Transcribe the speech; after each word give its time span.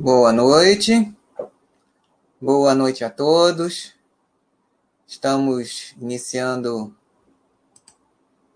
Boa 0.00 0.32
noite, 0.32 1.12
boa 2.40 2.72
noite 2.72 3.04
a 3.04 3.10
todos. 3.10 3.94
Estamos 5.04 5.92
iniciando 6.00 6.94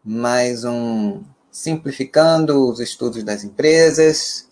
mais 0.04 0.62
um 0.62 1.24
Simplificando 1.50 2.70
os 2.70 2.78
Estudos 2.78 3.24
das 3.24 3.42
Empresas. 3.42 4.48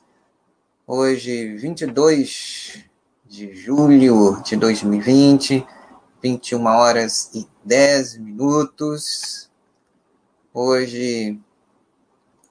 Hoje, 0.85 1.55
22 1.59 2.85
de 3.25 3.55
julho 3.55 4.43
de 4.43 4.57
2020, 4.57 5.65
21 6.21 6.67
horas 6.67 7.31
e 7.33 7.47
10 7.65 8.17
minutos. 8.17 9.49
Hoje, 10.53 11.41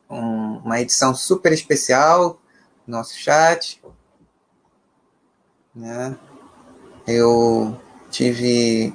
um, 0.10 0.60
uma 0.60 0.80
edição 0.80 1.14
super 1.14 1.52
especial, 1.52 2.42
nosso 2.88 3.18
chat, 3.18 3.82
né? 5.80 6.16
Eu 7.08 7.80
tive 8.12 8.94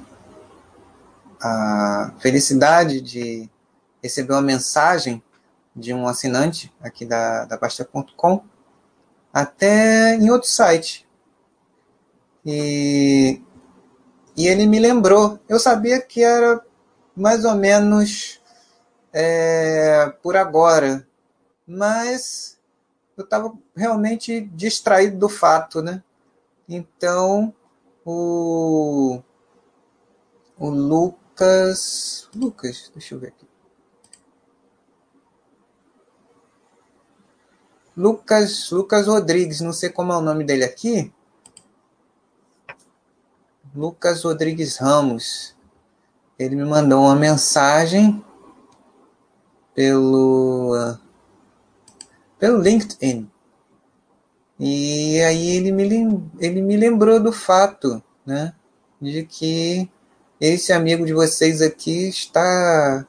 a 1.41 2.13
felicidade 2.19 3.01
de 3.01 3.49
receber 4.01 4.33
uma 4.33 4.41
mensagem 4.41 5.21
de 5.75 5.93
um 5.93 6.07
assinante 6.07 6.71
aqui 6.79 7.05
da, 7.05 7.45
da 7.45 7.57
Basta.com 7.57 8.43
até 9.33 10.15
em 10.15 10.29
outro 10.29 10.47
site. 10.47 11.05
E, 12.45 13.41
e 14.37 14.47
ele 14.47 14.67
me 14.67 14.79
lembrou. 14.79 15.39
Eu 15.49 15.59
sabia 15.59 15.99
que 15.99 16.23
era 16.23 16.63
mais 17.15 17.43
ou 17.43 17.55
menos 17.55 18.39
é, 19.11 20.13
por 20.21 20.37
agora, 20.37 21.05
mas 21.67 22.59
eu 23.17 23.23
estava 23.23 23.53
realmente 23.75 24.41
distraído 24.41 25.17
do 25.17 25.29
fato, 25.29 25.81
né? 25.81 26.03
Então, 26.67 27.53
o, 28.05 29.21
o 30.57 30.69
Lucas. 30.69 32.29
Lucas, 32.35 32.91
deixa 32.93 33.15
eu 33.15 33.19
ver 33.19 33.27
aqui. 33.27 33.47
Lucas, 37.95 38.71
Lucas 38.71 39.07
Rodrigues, 39.07 39.61
não 39.61 39.71
sei 39.71 39.89
como 39.89 40.11
é 40.11 40.17
o 40.17 40.21
nome 40.21 40.43
dele 40.43 40.65
aqui. 40.65 41.13
Lucas 43.73 44.23
Rodrigues 44.23 44.77
Ramos. 44.77 45.55
Ele 46.37 46.55
me 46.55 46.65
mandou 46.65 47.03
uma 47.03 47.15
mensagem 47.15 48.23
pelo 49.73 50.97
pelo 52.37 52.61
LinkedIn. 52.61 53.31
E 54.59 55.21
aí 55.21 55.57
ele 55.57 55.71
me, 55.71 55.83
ele 56.39 56.61
me 56.61 56.77
lembrou 56.77 57.19
do 57.19 57.31
fato, 57.31 58.01
né, 58.25 58.53
de 59.01 59.23
que 59.25 59.89
esse 60.39 60.71
amigo 60.71 61.05
de 61.05 61.13
vocês 61.13 61.61
aqui 61.61 62.07
está 62.09 63.05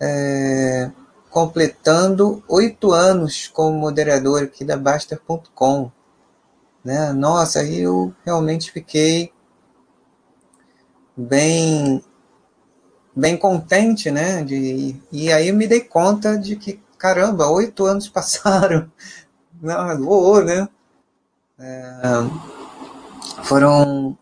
é, 0.00 0.90
completando 1.30 2.42
oito 2.48 2.92
anos 2.92 3.48
como 3.48 3.76
moderador 3.76 4.44
aqui 4.44 4.64
da 4.64 4.76
Baster.com. 4.76 5.90
Né? 6.84 7.12
Nossa, 7.12 7.60
aí 7.60 7.80
eu 7.80 8.14
realmente 8.24 8.70
fiquei 8.70 9.32
bem 11.16 12.02
bem 13.16 13.36
contente, 13.36 14.10
né? 14.10 14.42
De, 14.42 14.96
e 15.12 15.32
aí 15.32 15.48
eu 15.48 15.54
me 15.54 15.68
dei 15.68 15.80
conta 15.80 16.36
de 16.36 16.56
que, 16.56 16.80
caramba, 16.98 17.48
oito 17.48 17.84
anos 17.84 18.08
passaram 18.10 18.90
voou, 19.98 20.44
né? 20.44 20.68
É, 21.58 22.02
foram 23.44 24.18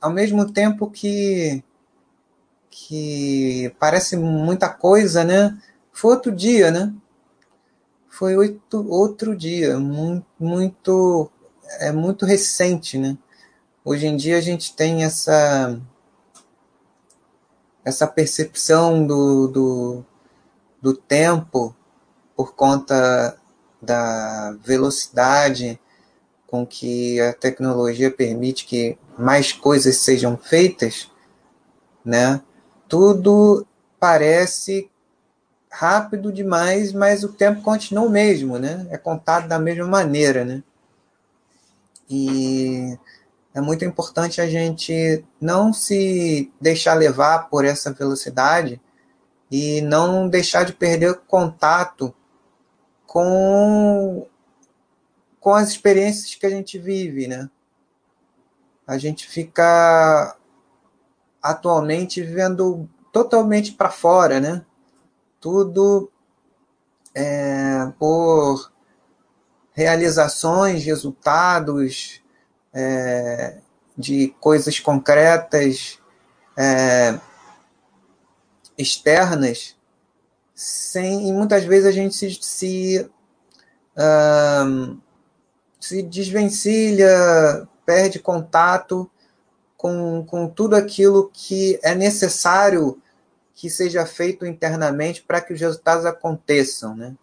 ao 0.00 0.10
mesmo 0.10 0.50
tempo 0.52 0.90
que 0.90 1.62
que 2.70 3.74
parece 3.78 4.16
muita 4.16 4.68
coisa, 4.68 5.24
né? 5.24 5.58
Foi 5.92 6.12
outro 6.12 6.32
dia, 6.32 6.70
né? 6.70 6.94
Foi 8.08 8.36
oito, 8.36 8.86
outro 8.88 9.36
dia, 9.36 9.78
muito, 9.78 10.26
muito, 10.38 11.30
é 11.80 11.90
muito 11.92 12.24
recente, 12.24 12.98
né? 12.98 13.18
Hoje 13.84 14.06
em 14.06 14.16
dia 14.16 14.38
a 14.38 14.40
gente 14.40 14.74
tem 14.74 15.04
essa 15.04 15.80
essa 17.84 18.06
percepção 18.06 19.06
do, 19.06 19.48
do, 19.48 20.04
do 20.82 20.94
tempo 20.94 21.74
por 22.36 22.54
conta 22.54 23.39
da 23.80 24.56
velocidade 24.62 25.80
com 26.46 26.66
que 26.66 27.20
a 27.20 27.32
tecnologia 27.32 28.10
permite 28.10 28.66
que 28.66 28.98
mais 29.16 29.52
coisas 29.52 29.98
sejam 29.98 30.36
feitas, 30.36 31.10
né? 32.04 32.40
Tudo 32.88 33.66
parece 33.98 34.90
rápido 35.70 36.32
demais, 36.32 36.92
mas 36.92 37.22
o 37.22 37.28
tempo 37.28 37.62
continua 37.62 38.04
o 38.04 38.10
mesmo, 38.10 38.58
né? 38.58 38.86
É 38.90 38.98
contado 38.98 39.46
da 39.46 39.58
mesma 39.58 39.86
maneira, 39.86 40.44
né? 40.44 40.62
E 42.08 42.98
é 43.54 43.60
muito 43.60 43.84
importante 43.84 44.40
a 44.40 44.48
gente 44.48 45.24
não 45.40 45.72
se 45.72 46.52
deixar 46.60 46.94
levar 46.94 47.48
por 47.48 47.64
essa 47.64 47.92
velocidade 47.92 48.80
e 49.50 49.80
não 49.82 50.28
deixar 50.28 50.64
de 50.64 50.72
perder 50.72 51.20
contato 51.28 52.12
com, 53.10 54.24
com 55.40 55.52
as 55.52 55.70
experiências 55.70 56.36
que 56.36 56.46
a 56.46 56.50
gente 56.50 56.78
vive, 56.78 57.26
né? 57.26 57.50
A 58.86 58.98
gente 58.98 59.26
fica 59.26 60.36
atualmente 61.42 62.22
vivendo 62.22 62.88
totalmente 63.12 63.72
para 63.72 63.90
fora, 63.90 64.38
né? 64.38 64.64
Tudo 65.40 66.08
é, 67.12 67.92
por 67.98 68.70
realizações, 69.72 70.84
resultados 70.84 72.22
é, 72.72 73.58
de 73.98 74.28
coisas 74.38 74.78
concretas 74.78 75.98
é, 76.56 77.18
externas 78.78 79.76
sem 80.60 81.26
e 81.26 81.32
muitas 81.32 81.64
vezes 81.64 81.86
a 81.86 81.90
gente 81.90 82.14
se, 82.14 82.38
se, 82.42 83.10
se 85.80 86.02
desvencilha, 86.02 87.66
perde 87.86 88.18
contato 88.18 89.10
com, 89.74 90.22
com 90.26 90.46
tudo 90.46 90.76
aquilo 90.76 91.30
que 91.32 91.80
é 91.82 91.94
necessário 91.94 93.00
que 93.54 93.70
seja 93.70 94.04
feito 94.04 94.44
internamente 94.44 95.22
para 95.22 95.40
que 95.40 95.54
os 95.54 95.60
resultados 95.60 96.04
aconteçam, 96.04 96.94
né? 96.94 97.16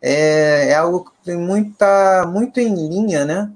É, 0.00 0.68
é 0.68 0.74
algo 0.76 1.06
que 1.06 1.24
tem 1.24 1.36
muita, 1.36 2.24
muito 2.28 2.60
em 2.60 2.72
linha, 2.72 3.24
né? 3.24 3.50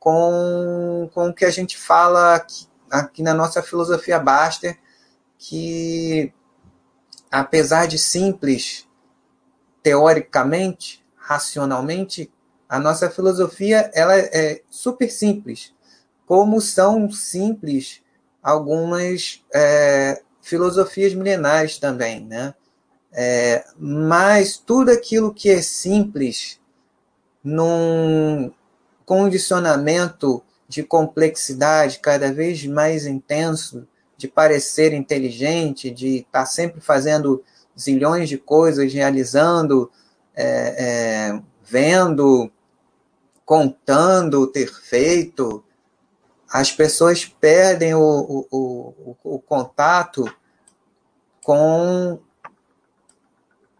Com, 0.00 1.08
com 1.14 1.28
o 1.28 1.32
que 1.32 1.44
a 1.44 1.50
gente 1.50 1.78
fala 1.78 2.34
aqui, 2.34 2.66
aqui 2.90 3.22
na 3.22 3.32
nossa 3.32 3.62
filosofia 3.62 4.18
Baster, 4.18 4.76
que 5.38 6.32
apesar 7.32 7.86
de 7.86 7.98
simples 7.98 8.86
teoricamente, 9.82 11.02
racionalmente, 11.16 12.30
a 12.68 12.78
nossa 12.78 13.10
filosofia 13.10 13.90
ela 13.94 14.16
é 14.16 14.60
super 14.68 15.10
simples, 15.10 15.74
como 16.26 16.60
são 16.60 17.10
simples 17.10 18.02
algumas 18.42 19.42
é, 19.52 20.22
filosofias 20.42 21.14
milenares 21.14 21.78
também, 21.78 22.20
né? 22.20 22.54
É, 23.14 23.64
mas 23.78 24.56
tudo 24.56 24.90
aquilo 24.90 25.34
que 25.34 25.50
é 25.50 25.60
simples 25.60 26.60
num 27.42 28.52
condicionamento 29.04 30.42
de 30.68 30.82
complexidade 30.82 31.98
cada 31.98 32.32
vez 32.32 32.64
mais 32.66 33.04
intenso 33.06 33.86
de 34.22 34.28
parecer 34.28 34.92
inteligente, 34.92 35.90
de 35.90 36.18
estar 36.18 36.40
tá 36.40 36.46
sempre 36.46 36.80
fazendo 36.80 37.42
zilhões 37.76 38.28
de 38.28 38.38
coisas, 38.38 38.92
realizando, 38.92 39.90
é, 40.32 41.32
é, 41.34 41.42
vendo, 41.64 42.48
contando 43.44 44.46
ter 44.46 44.72
feito, 44.72 45.64
as 46.48 46.70
pessoas 46.70 47.24
perdem 47.24 47.96
o, 47.96 48.00
o, 48.00 48.94
o, 49.02 49.16
o 49.24 49.38
contato 49.40 50.32
com, 51.42 52.20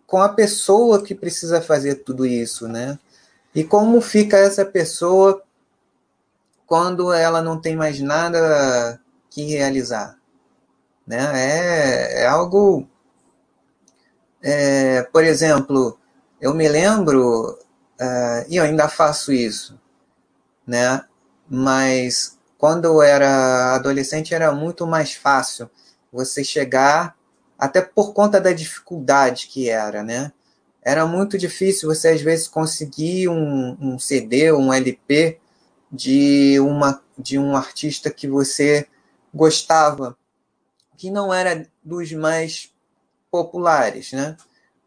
com 0.05 0.21
a 0.21 0.29
pessoa 0.29 1.05
que 1.05 1.15
precisa 1.15 1.63
fazer 1.63 2.03
tudo 2.03 2.27
isso, 2.27 2.67
né? 2.67 2.99
E 3.55 3.63
como 3.63 4.01
fica 4.01 4.37
essa 4.37 4.65
pessoa 4.65 5.41
quando 6.67 7.13
ela 7.13 7.41
não 7.41 7.61
tem 7.61 7.77
mais 7.77 8.01
nada 8.01 9.01
que 9.31 9.45
realizar? 9.45 10.21
Né? 11.13 11.19
É, 11.35 12.23
é 12.23 12.27
algo. 12.27 12.89
É, 14.43 15.03
por 15.03 15.23
exemplo, 15.23 15.99
eu 16.41 16.55
me 16.55 16.67
lembro, 16.67 17.59
uh, 18.01 18.47
e 18.49 18.57
eu 18.57 18.65
ainda 18.65 18.89
faço 18.89 19.31
isso, 19.31 19.79
né? 20.67 21.05
Mas 21.47 22.39
quando 22.57 22.87
eu 22.87 23.03
era 23.03 23.75
adolescente 23.75 24.35
era 24.35 24.53
muito 24.53 24.87
mais 24.87 25.13
fácil 25.13 25.71
você 26.11 26.43
chegar, 26.43 27.15
até 27.59 27.83
por 27.83 28.15
conta 28.15 28.41
da 28.41 28.53
dificuldade 28.55 29.49
que 29.49 29.69
era, 29.69 30.03
né? 30.03 30.33
Era 30.83 31.05
muito 31.05 31.37
difícil 31.37 31.91
você 31.91 32.09
às 32.09 32.23
vezes 32.23 32.49
conseguir 32.49 33.29
um, 33.29 33.77
um 33.79 33.99
CD, 33.99 34.51
um 34.51 34.73
LP 34.73 35.39
de 35.93 36.59
uma 36.59 37.03
de 37.19 37.39
um 37.39 37.55
artista 37.55 38.11
que 38.11 38.27
você 38.27 38.89
gostava, 39.33 40.17
que 41.03 41.11
não 41.11 41.35
era 41.35 41.67
dos 41.83 42.13
mais 42.13 42.73
populares, 43.29 44.13
né? 44.13 44.37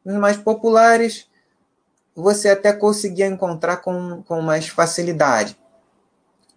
Os 0.05 0.13
mais 0.13 0.37
populares 0.37 1.29
você 2.15 2.47
até 2.47 2.71
conseguia 2.71 3.27
encontrar 3.27 3.77
com, 3.77 4.23
com 4.23 4.41
mais 4.41 4.69
facilidade. 4.69 5.59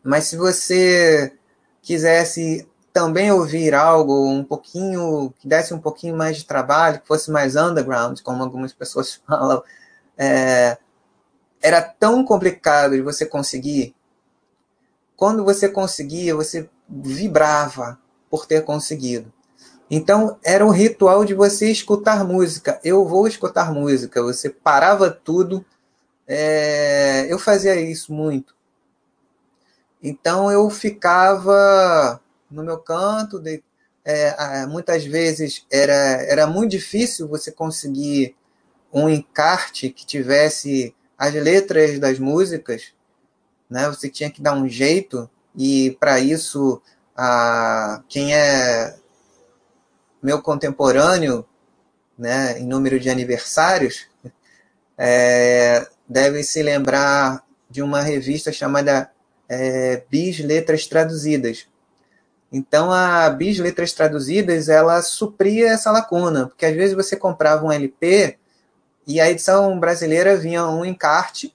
Mas 0.01 0.27
se 0.27 0.37
você 0.37 1.37
quisesse 1.83 2.69
também 2.93 3.33
ouvir 3.33 3.75
algo 3.75 4.29
um 4.29 4.45
pouquinho, 4.45 5.35
que 5.41 5.49
desse 5.49 5.75
um 5.75 5.81
pouquinho 5.81 6.17
mais 6.17 6.37
de 6.37 6.45
trabalho, 6.45 7.01
que 7.01 7.09
fosse 7.09 7.29
mais 7.29 7.57
underground, 7.57 8.21
como 8.21 8.45
algumas 8.45 8.73
pessoas 8.73 9.15
falam, 9.27 9.61
é, 10.17 10.79
era 11.61 11.83
tão 11.83 12.25
complicado 12.25 12.93
de 12.93 13.03
você 13.03 13.27
conseguir. 13.27 13.93
Quando 15.17 15.45
você 15.45 15.69
conseguia, 15.69 16.37
você 16.37 16.71
vibrava 16.89 17.99
por 18.31 18.47
ter 18.47 18.65
conseguido. 18.65 19.33
Então, 19.91 20.39
era 20.45 20.65
um 20.65 20.71
ritual 20.71 21.25
de 21.25 21.35
você 21.35 21.71
escutar 21.71 22.25
música. 22.25 22.79
Eu 22.85 23.07
vou 23.07 23.27
escutar 23.27 23.73
música. 23.73 24.23
Você 24.23 24.51
parava 24.51 25.11
tudo. 25.11 25.65
É, 26.27 27.27
eu 27.31 27.39
fazia 27.39 27.81
isso 27.81 28.13
muito. 28.13 28.55
Então, 30.03 30.53
eu 30.53 30.69
ficava 30.69 32.21
no 32.51 32.63
meu 32.63 32.79
canto. 32.79 33.41
De, 33.41 33.63
é, 34.05 34.67
muitas 34.67 35.05
vezes 35.07 35.65
era, 35.71 35.95
era 35.95 36.47
muito 36.47 36.73
difícil 36.73 37.27
você 37.27 37.51
conseguir 37.51 38.37
um 38.93 39.09
encarte 39.09 39.91
que 39.91 40.05
tivesse 40.05 40.95
as 41.17 41.33
letras 41.33 41.99
das 41.99 42.19
músicas. 42.19 42.93
Né? 43.71 43.89
Você 43.89 44.11
tinha 44.11 44.31
que 44.31 44.43
dar 44.43 44.53
um 44.53 44.69
jeito. 44.69 45.31
E, 45.57 45.97
para 45.99 46.21
isso, 46.21 46.81
a, 47.17 48.03
quem 48.07 48.35
é 48.35 48.95
meu 50.23 50.43
contemporâneo, 50.43 51.47
né, 52.19 52.59
em 52.59 52.67
número 52.67 52.99
de 52.99 53.09
aniversários, 53.09 54.07
é, 54.97 55.87
deve 56.09 56.43
se 56.43 56.63
lembrar 56.63 57.45
de 57.71 57.83
uma 57.83 58.01
revista 58.01 58.53
chamada 58.53 59.11
é, 59.49 60.03
Bis 60.11 60.41
Letras 60.41 60.87
Traduzidas. 60.87 61.67
Então, 62.51 62.91
a 62.91 63.29
Bis 63.31 63.59
Letras 63.59 63.93
Traduzidas, 63.93 64.69
ela 64.69 65.03
supria 65.03 65.71
essa 65.71 65.91
lacuna, 65.91 66.47
porque 66.47 66.67
às 66.67 66.75
vezes 66.75 66.95
você 66.95 67.17
comprava 67.17 67.65
um 67.65 67.73
LP 67.73 68.39
e 69.07 69.21
a 69.21 69.31
edição 69.31 69.79
brasileira 69.79 70.37
vinha 70.37 70.67
um 70.67 70.85
encarte 70.85 71.55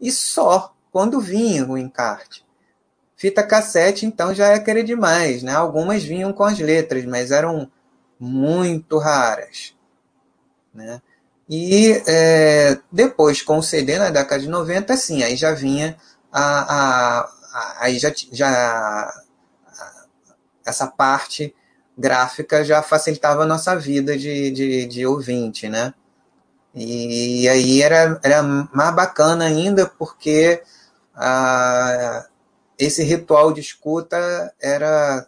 e 0.00 0.12
só 0.12 0.74
quando 0.92 1.20
vinha 1.20 1.66
o 1.66 1.76
encarte. 1.76 2.45
Fita 3.16 3.42
cassete, 3.42 4.04
então, 4.04 4.34
já 4.34 4.48
é 4.48 4.58
querer 4.58 4.82
demais, 4.82 5.42
né? 5.42 5.54
Algumas 5.54 6.04
vinham 6.04 6.32
com 6.32 6.44
as 6.44 6.58
letras, 6.58 7.04
mas 7.06 7.30
eram 7.30 7.70
muito 8.20 8.98
raras, 8.98 9.74
né? 10.74 11.00
E 11.48 12.02
é, 12.06 12.78
depois, 12.90 13.40
com 13.40 13.58
o 13.58 13.62
CD 13.62 13.98
na 13.98 14.10
década 14.10 14.42
de 14.42 14.48
90, 14.48 14.96
sim, 14.96 15.22
aí 15.22 15.36
já 15.36 15.52
vinha 15.52 15.96
a, 16.30 16.40
a, 16.40 17.20
a 17.20 17.76
aí 17.84 17.98
já, 17.98 18.12
já 18.32 18.48
a, 18.48 19.22
essa 20.66 20.86
parte 20.86 21.54
gráfica 21.96 22.64
já 22.64 22.82
facilitava 22.82 23.44
a 23.44 23.46
nossa 23.46 23.76
vida 23.76 24.18
de, 24.18 24.50
de, 24.50 24.86
de 24.86 25.06
ouvinte, 25.06 25.68
né? 25.68 25.94
E 26.74 27.48
aí 27.48 27.80
era, 27.80 28.20
era 28.22 28.42
mais 28.42 28.94
bacana 28.94 29.46
ainda 29.46 29.86
porque 29.86 30.62
a, 31.14 32.26
esse 32.78 33.02
ritual 33.02 33.52
de 33.52 33.60
escuta 33.60 34.54
era 34.60 35.26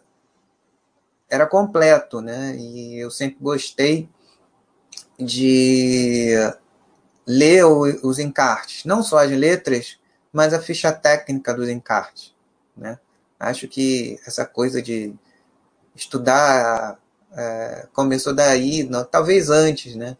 era 1.29 1.45
completo, 1.45 2.21
né? 2.21 2.55
E 2.57 2.97
eu 2.99 3.11
sempre 3.11 3.37
gostei 3.39 4.09
de 5.19 6.33
ler 7.25 7.63
os 7.65 8.17
encartes, 8.17 8.83
não 8.85 9.03
só 9.03 9.19
as 9.19 9.29
letras, 9.29 9.99
mas 10.33 10.53
a 10.53 10.61
ficha 10.61 10.91
técnica 10.91 11.53
dos 11.53 11.69
encartes, 11.69 12.35
né? 12.75 12.99
Acho 13.39 13.67
que 13.67 14.19
essa 14.25 14.45
coisa 14.45 14.81
de 14.81 15.13
estudar 15.95 16.99
é, 17.31 17.87
começou 17.93 18.33
daí, 18.33 18.83
não, 18.83 19.05
talvez 19.05 19.49
antes, 19.49 19.95
né? 19.95 20.17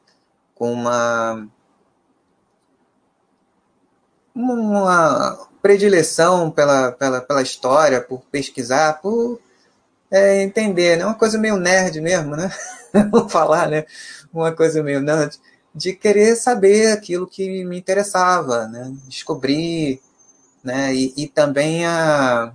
Com 0.54 0.72
uma 0.72 1.48
uma 4.36 5.49
predileção 5.62 6.50
pela, 6.52 6.92
pela, 6.92 7.22
pela 7.22 7.42
história, 7.42 8.02
por 8.02 8.22
pesquisar, 8.32 9.02
por 9.02 9.40
é, 10.12 10.42
entender, 10.42 10.98
né? 10.98 11.06
Uma 11.06 11.16
coisa 11.16 11.38
meio 11.38 11.58
nerd 11.58 12.02
mesmo, 12.02 12.36
né? 12.36 12.52
Vamos 13.12 13.32
falar, 13.32 13.68
né? 13.70 13.86
Uma 14.34 14.52
coisa 14.52 14.82
meio 14.82 15.02
nerd, 15.02 15.40
de 15.74 15.94
querer 15.94 16.36
saber 16.36 16.92
aquilo 16.92 17.28
que 17.28 17.64
me 17.64 17.78
interessava, 17.78 18.68
né? 18.68 18.92
Descobrir, 19.08 20.02
né? 20.64 20.94
E, 20.94 21.14
e 21.18 21.28
também 21.28 21.86
a 21.86 22.54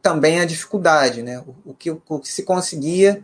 também 0.00 0.40
a 0.40 0.44
dificuldade, 0.44 1.22
né? 1.22 1.38
O, 1.40 1.70
o 1.70 1.74
que, 1.74 1.90
o 1.90 2.18
que 2.18 2.28
se 2.28 2.42
conseguia 2.42 3.22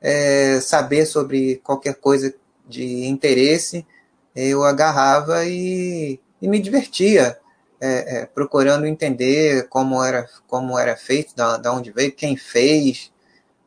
é, 0.00 0.60
saber 0.60 1.06
sobre 1.06 1.56
qualquer 1.56 1.94
coisa 1.96 2.34
de 2.68 3.06
interesse, 3.06 3.86
eu 4.34 4.64
agarrava 4.64 5.44
e 5.44 6.18
e 6.44 6.48
me 6.48 6.60
divertia 6.60 7.40
é, 7.80 8.18
é, 8.18 8.26
procurando 8.26 8.84
entender 8.84 9.66
como 9.70 10.04
era, 10.04 10.28
como 10.46 10.78
era 10.78 10.94
feito, 10.94 11.34
da, 11.34 11.56
da 11.56 11.72
onde 11.72 11.90
veio, 11.90 12.14
quem 12.14 12.36
fez, 12.36 13.10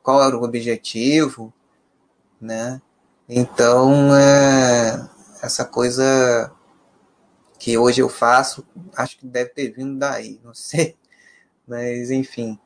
qual 0.03 0.24
era 0.24 0.38
o 0.38 0.43
objetivo, 0.43 1.51
né? 2.39 2.79
Então, 3.27 4.15
é, 4.15 5.10
essa 5.41 5.65
coisa 5.65 6.51
que 7.57 7.79
hoje 7.79 8.00
eu 8.00 8.10
faço, 8.10 8.63
acho 8.96 9.17
que 9.17 9.25
deve 9.25 9.50
ter 9.50 9.72
vindo 9.72 9.98
daí, 9.98 10.39
não 10.43 10.53
sei. 10.53 10.96
Mas, 11.67 12.12
enfim, 12.12 12.60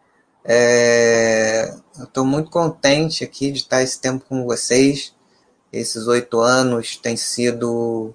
é, 0.44 1.74
eu 1.98 2.04
estou 2.04 2.26
muito 2.26 2.52
contente 2.52 3.24
aqui 3.24 3.50
de 3.50 3.60
estar 3.60 3.82
esse 3.82 4.02
tempo 4.02 4.26
com 4.26 4.44
vocês. 4.44 5.16
Esses 5.72 6.06
oito 6.08 6.42
anos 6.42 6.98
têm 6.98 7.16
sido 7.16 8.14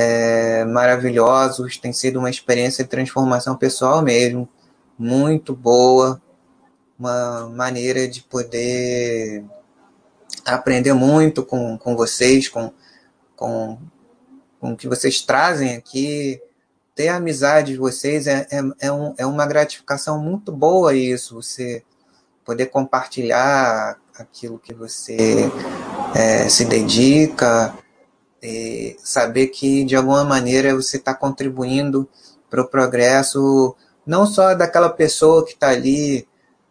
é, 0.00 0.64
maravilhosos, 0.64 1.76
tem 1.76 1.92
sido 1.92 2.20
uma 2.20 2.30
experiência 2.30 2.84
de 2.84 2.90
transformação 2.90 3.56
pessoal 3.56 4.00
mesmo, 4.00 4.48
muito 4.96 5.56
boa, 5.56 6.22
uma 6.96 7.48
maneira 7.48 8.06
de 8.06 8.22
poder 8.22 9.44
aprender 10.46 10.92
muito 10.92 11.42
com, 11.42 11.76
com 11.76 11.96
vocês, 11.96 12.48
com, 12.48 12.72
com, 13.34 13.76
com 14.60 14.72
o 14.72 14.76
que 14.76 14.86
vocês 14.86 15.20
trazem 15.20 15.74
aqui, 15.74 16.40
ter 16.94 17.08
a 17.08 17.16
amizade 17.16 17.72
de 17.72 17.78
vocês 17.78 18.28
é, 18.28 18.46
é, 18.52 18.86
é, 18.86 18.92
um, 18.92 19.14
é 19.18 19.26
uma 19.26 19.46
gratificação 19.46 20.22
muito 20.22 20.52
boa 20.52 20.94
isso, 20.94 21.34
você 21.34 21.82
poder 22.44 22.66
compartilhar 22.66 23.98
aquilo 24.16 24.60
que 24.60 24.72
você 24.72 25.50
é, 26.14 26.48
se 26.48 26.64
dedica, 26.64 27.74
é, 28.42 28.96
saber 28.98 29.48
que 29.48 29.84
de 29.84 29.96
alguma 29.96 30.24
maneira 30.24 30.74
você 30.74 30.96
está 30.96 31.14
contribuindo 31.14 32.08
para 32.48 32.62
o 32.62 32.68
progresso 32.68 33.76
não 34.06 34.26
só 34.26 34.54
daquela 34.54 34.88
pessoa 34.88 35.44
que 35.44 35.52
está 35.52 35.68
ali 35.68 36.26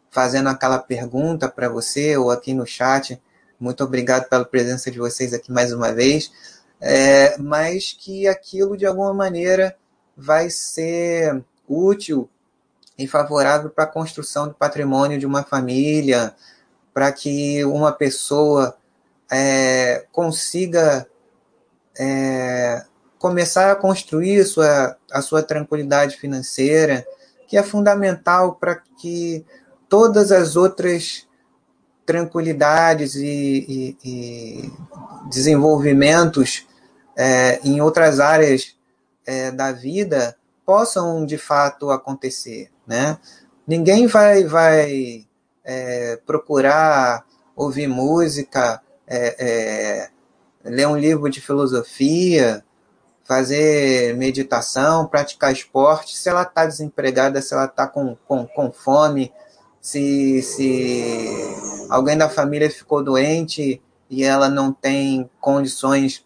fazendo 0.09 0.49
aquela 0.49 0.79
pergunta 0.79 1.47
para 1.47 1.69
você 1.69 2.17
ou 2.17 2.31
aqui 2.31 2.53
no 2.53 2.65
chat. 2.65 3.21
Muito 3.59 3.83
obrigado 3.83 4.27
pela 4.27 4.45
presença 4.45 4.89
de 4.89 4.97
vocês 4.97 5.33
aqui 5.33 5.51
mais 5.51 5.71
uma 5.71 5.93
vez. 5.93 6.31
É, 6.81 7.37
mas 7.37 7.93
que 7.93 8.27
aquilo 8.27 8.77
de 8.77 8.85
alguma 8.85 9.13
maneira 9.13 9.77
vai 10.15 10.49
ser 10.49 11.43
útil 11.67 12.29
e 12.97 13.07
favorável 13.07 13.69
para 13.69 13.83
a 13.83 13.87
construção 13.87 14.47
do 14.47 14.53
patrimônio 14.55 15.19
de 15.19 15.25
uma 15.25 15.43
família, 15.43 16.33
para 16.93 17.11
que 17.11 17.63
uma 17.65 17.91
pessoa 17.91 18.75
é, 19.31 20.05
consiga 20.11 21.07
é, 21.99 22.83
começar 23.17 23.71
a 23.71 23.75
construir 23.75 24.43
sua, 24.45 24.95
a 25.11 25.21
sua 25.21 25.41
tranquilidade 25.41 26.17
financeira, 26.17 27.05
que 27.47 27.57
é 27.57 27.63
fundamental 27.63 28.55
para 28.55 28.75
que 28.99 29.45
todas 29.89 30.31
as 30.31 30.55
outras 30.55 31.27
tranquilidades 32.05 33.15
e, 33.15 33.27
e, 33.67 33.97
e 34.03 34.71
desenvolvimentos 35.29 36.65
é, 37.17 37.59
em 37.63 37.81
outras 37.81 38.19
áreas 38.19 38.75
é, 39.25 39.51
da 39.51 39.71
vida 39.71 40.37
possam 40.65 41.25
de 41.25 41.37
fato 41.37 41.89
acontecer, 41.89 42.69
né? 42.85 43.17
Ninguém 43.67 44.07
vai, 44.07 44.45
vai 44.45 45.25
é, 45.63 46.17
procurar 46.25 47.25
ouvir 47.55 47.87
música, 47.87 48.81
é, 49.05 49.35
é 49.39 50.09
ler 50.67 50.87
um 50.87 50.97
livro 50.97 51.29
de 51.29 51.41
filosofia, 51.41 52.63
fazer 53.23 54.15
meditação, 54.15 55.07
praticar 55.07 55.51
esporte, 55.51 56.17
se 56.17 56.29
ela 56.29 56.43
está 56.43 56.65
desempregada, 56.65 57.41
se 57.41 57.53
ela 57.53 57.65
está 57.65 57.85
com, 57.85 58.15
com, 58.27 58.47
com 58.47 58.71
fome, 58.71 59.31
se, 59.81 60.41
se 60.41 61.03
alguém 61.89 62.17
da 62.17 62.29
família 62.29 62.69
ficou 62.69 63.03
doente 63.03 63.81
e 64.09 64.23
ela 64.23 64.49
não 64.49 64.71
tem 64.71 65.29
condições 65.41 66.25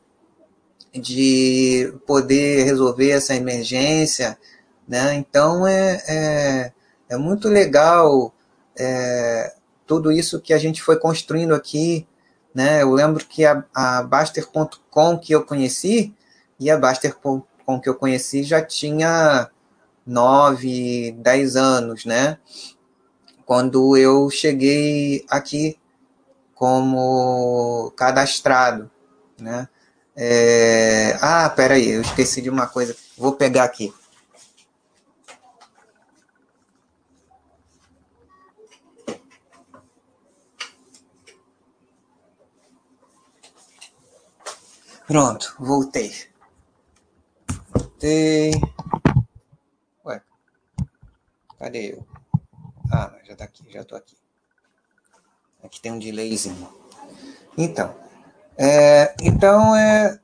de 0.93 1.93
poder 2.05 2.65
resolver 2.65 3.11
essa 3.11 3.33
emergência, 3.33 4.37
né? 4.87 5.15
Então 5.15 5.65
é, 5.65 6.03
é, 6.07 6.71
é 7.09 7.17
muito 7.17 7.47
legal 7.47 8.33
é, 8.77 9.53
tudo 9.87 10.11
isso 10.11 10.39
que 10.39 10.53
a 10.53 10.57
gente 10.57 10.81
foi 10.81 10.99
construindo 10.99 11.53
aqui, 11.53 12.07
né? 12.53 12.81
Eu 12.81 12.91
lembro 12.91 13.25
que 13.25 13.45
a, 13.45 13.63
a 13.73 14.03
Baster.com 14.03 15.17
que 15.17 15.33
eu 15.33 15.43
conheci 15.43 16.13
e 16.59 16.69
a 16.69 16.77
Baster.com 16.77 17.79
que 17.79 17.89
eu 17.89 17.95
conheci 17.95 18.43
já 18.43 18.61
tinha 18.61 19.49
nove, 20.05 21.11
dez 21.19 21.55
anos, 21.55 22.05
né? 22.05 22.37
Quando 23.45 23.97
eu 23.97 24.29
cheguei 24.29 25.25
aqui 25.29 25.77
como 26.55 27.91
cadastrado, 27.97 28.89
né? 29.39 29.67
É... 30.15 31.17
Ah, 31.21 31.49
peraí, 31.49 31.89
eu 31.89 32.01
esqueci 32.01 32.41
de 32.41 32.49
uma 32.49 32.67
coisa. 32.67 32.95
Vou 33.17 33.33
pegar 33.33 33.63
aqui. 33.63 33.93
Pronto, 45.11 45.53
voltei. 45.59 46.09
Voltei. 47.69 48.51
Ué, 50.05 50.21
cadê 51.59 51.91
eu? 51.91 52.07
Ah, 52.89 53.13
já 53.25 53.35
tá 53.35 53.43
aqui, 53.43 53.69
já 53.69 53.83
tô 53.83 53.97
aqui. 53.97 54.15
Aqui 55.61 55.81
tem 55.81 55.91
um 55.91 55.99
delayzinho. 55.99 56.65
Então, 57.57 57.93
é, 58.57 59.13
então 59.21 59.75
é, 59.75 60.17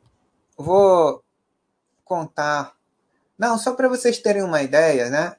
vou 0.56 1.22
contar. 2.06 2.74
Não, 3.38 3.58
só 3.58 3.74
para 3.74 3.90
vocês 3.90 4.20
terem 4.20 4.42
uma 4.42 4.62
ideia, 4.62 5.10
né? 5.10 5.36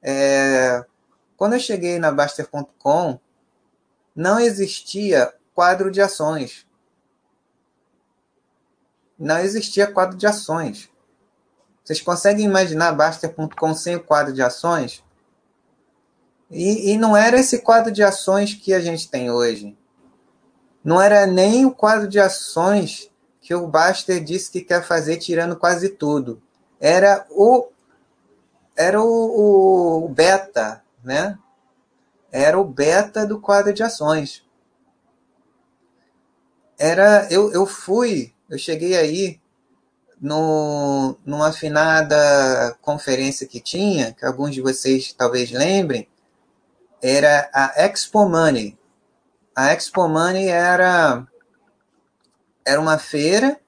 É, 0.00 0.86
quando 1.36 1.54
eu 1.54 1.60
cheguei 1.60 1.98
na 1.98 2.12
Baster.com, 2.12 3.18
não 4.14 4.38
existia 4.38 5.34
quadro 5.52 5.90
de 5.90 6.00
ações 6.00 6.64
não 9.22 9.38
existia 9.38 9.86
quadro 9.86 10.16
de 10.16 10.26
ações. 10.26 10.90
Vocês 11.84 12.00
conseguem 12.00 12.44
imaginar 12.44 12.92
Baster.com 12.92 13.72
sem 13.72 13.94
o 13.94 14.02
quadro 14.02 14.32
de 14.32 14.42
ações? 14.42 15.02
E, 16.50 16.92
e, 16.92 16.98
não 16.98 17.16
era 17.16 17.38
esse 17.38 17.60
quadro 17.60 17.92
de 17.92 18.02
ações 18.02 18.52
que 18.52 18.74
a 18.74 18.80
gente 18.80 19.08
tem 19.08 19.30
hoje. 19.30 19.78
Não 20.84 21.00
era 21.00 21.24
nem 21.24 21.64
o 21.64 21.70
quadro 21.70 22.08
de 22.08 22.18
ações 22.18 23.10
que 23.40 23.54
o 23.54 23.66
Baster 23.68 24.22
disse 24.22 24.50
que 24.50 24.60
quer 24.60 24.82
fazer 24.82 25.16
tirando 25.18 25.56
quase 25.56 25.88
tudo. 25.88 26.42
Era 26.80 27.24
o 27.30 27.68
era 28.76 29.00
o, 29.00 30.04
o 30.04 30.08
beta, 30.08 30.82
né? 31.04 31.38
Era 32.30 32.58
o 32.58 32.64
beta 32.64 33.24
do 33.24 33.40
quadro 33.40 33.72
de 33.72 33.82
ações. 33.82 34.44
Era 36.76 37.28
eu, 37.30 37.52
eu 37.52 37.64
fui 37.66 38.32
eu 38.52 38.58
cheguei 38.58 38.94
aí 38.94 39.40
no, 40.20 41.16
numa 41.24 41.48
afinada 41.48 42.76
conferência 42.82 43.46
que 43.46 43.58
tinha, 43.58 44.12
que 44.12 44.26
alguns 44.26 44.54
de 44.54 44.60
vocês 44.60 45.10
talvez 45.14 45.50
lembrem, 45.50 46.06
era 47.00 47.48
a 47.50 47.72
Expo 47.82 48.28
Money. 48.28 48.78
A 49.56 49.72
Expo 49.72 50.06
Money 50.06 50.48
era, 50.48 51.26
era 52.62 52.78
uma 52.78 52.98
feira, 52.98 53.58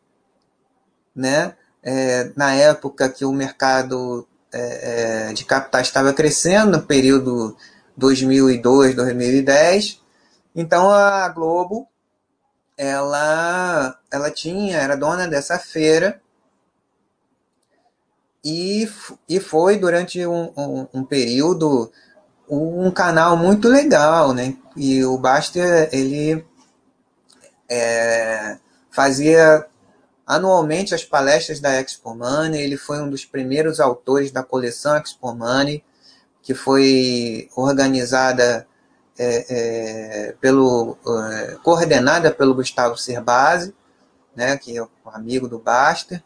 né? 1.16 1.56
É, 1.82 2.30
na 2.36 2.54
época 2.54 3.08
que 3.08 3.24
o 3.24 3.32
mercado 3.32 4.28
é, 4.52 5.30
é 5.30 5.32
de 5.32 5.46
capitais 5.46 5.86
estava 5.86 6.12
crescendo, 6.12 6.72
no 6.72 6.82
período 6.82 7.56
2002, 7.96 8.94
2010. 8.94 9.98
Então 10.54 10.90
a 10.90 11.26
Globo 11.30 11.88
ela, 12.76 13.98
ela 14.10 14.30
tinha, 14.30 14.78
era 14.78 14.96
dona 14.96 15.28
dessa 15.28 15.58
feira 15.58 16.20
e, 18.44 18.88
e 19.28 19.40
foi 19.40 19.78
durante 19.78 20.24
um, 20.26 20.52
um, 20.56 20.86
um 20.92 21.04
período 21.04 21.90
um 22.48 22.90
canal 22.90 23.36
muito 23.36 23.68
legal, 23.68 24.34
né? 24.34 24.54
E 24.76 25.02
o 25.04 25.16
Baster, 25.16 25.88
ele 25.92 26.44
é, 27.68 28.58
fazia 28.90 29.66
anualmente 30.26 30.94
as 30.94 31.04
palestras 31.04 31.60
da 31.60 31.80
Expo 31.80 32.14
Money, 32.14 32.60
ele 32.60 32.76
foi 32.76 33.00
um 33.00 33.08
dos 33.08 33.24
primeiros 33.24 33.80
autores 33.80 34.30
da 34.30 34.42
coleção 34.42 34.96
Expo 34.96 35.34
Money, 35.34 35.82
que 36.42 36.54
foi 36.54 37.48
organizada 37.56 38.66
é, 39.18 39.46
é, 40.28 40.32
pelo, 40.40 40.98
é, 41.06 41.56
coordenada 41.62 42.30
pelo 42.30 42.54
Gustavo 42.54 42.96
Cerbasi, 42.96 43.74
né, 44.34 44.56
que 44.56 44.76
é 44.76 44.82
um 44.82 44.88
amigo 45.06 45.48
do 45.48 45.58
Baster. 45.58 46.22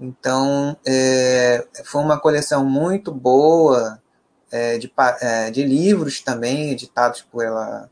Então, 0.00 0.76
é, 0.86 1.66
foi 1.84 2.02
uma 2.02 2.18
coleção 2.18 2.64
muito 2.64 3.12
boa 3.12 4.00
é, 4.50 4.78
de, 4.78 4.92
é, 5.20 5.50
de 5.50 5.64
livros 5.64 6.20
também, 6.20 6.70
editados 6.70 7.22
pela, 7.22 7.90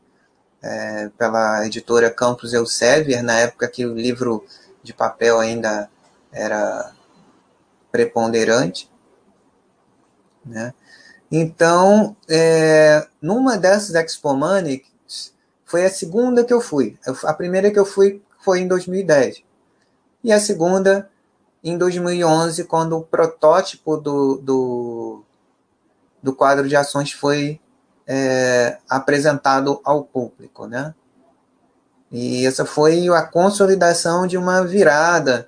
pela 1.17 1.65
editora 1.65 2.09
Campos 2.09 2.53
Elsevier, 2.53 3.21
na 3.21 3.39
época 3.39 3.67
que 3.67 3.85
o 3.85 3.93
livro 3.93 4.45
de 4.81 4.93
papel 4.93 5.39
ainda 5.39 5.89
era 6.31 6.93
preponderante. 7.91 8.89
Né? 10.45 10.73
Então, 11.35 12.15
é, 12.29 13.07
numa 13.19 13.57
dessas 13.57 13.95
Expo 13.95 14.35
Money, 14.35 14.85
foi 15.65 15.83
a 15.83 15.89
segunda 15.89 16.43
que 16.43 16.53
eu 16.53 16.61
fui. 16.61 16.95
A 17.23 17.33
primeira 17.33 17.71
que 17.71 17.79
eu 17.79 17.85
fui 17.85 18.21
foi 18.39 18.59
em 18.59 18.67
2010. 18.67 19.41
E 20.23 20.31
a 20.31 20.39
segunda 20.39 21.09
em 21.63 21.75
2011, 21.75 22.65
quando 22.65 22.99
o 22.99 23.01
protótipo 23.01 23.97
do, 23.97 24.37
do, 24.37 25.23
do 26.21 26.35
quadro 26.35 26.69
de 26.69 26.75
ações 26.75 27.11
foi 27.11 27.59
é, 28.05 28.77
apresentado 28.87 29.81
ao 29.83 30.03
público. 30.03 30.67
Né? 30.67 30.93
E 32.11 32.45
essa 32.45 32.63
foi 32.63 33.09
a 33.09 33.23
consolidação 33.23 34.27
de 34.27 34.37
uma 34.37 34.63
virada 34.63 35.47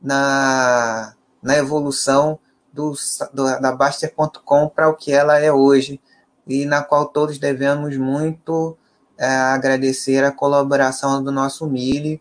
na, 0.00 1.12
na 1.42 1.56
evolução 1.56 2.38
do, 2.74 2.92
do 3.32 3.44
da 3.60 3.72
Baster.com 3.72 4.68
para 4.68 4.88
o 4.88 4.96
que 4.96 5.12
ela 5.12 5.38
é 5.38 5.52
hoje 5.52 6.00
e 6.46 6.66
na 6.66 6.82
qual 6.82 7.06
todos 7.06 7.38
devemos 7.38 7.96
muito 7.96 8.76
é, 9.16 9.26
agradecer 9.26 10.24
a 10.24 10.32
colaboração 10.32 11.22
do 11.22 11.30
nosso 11.30 11.66
Mili, 11.66 12.20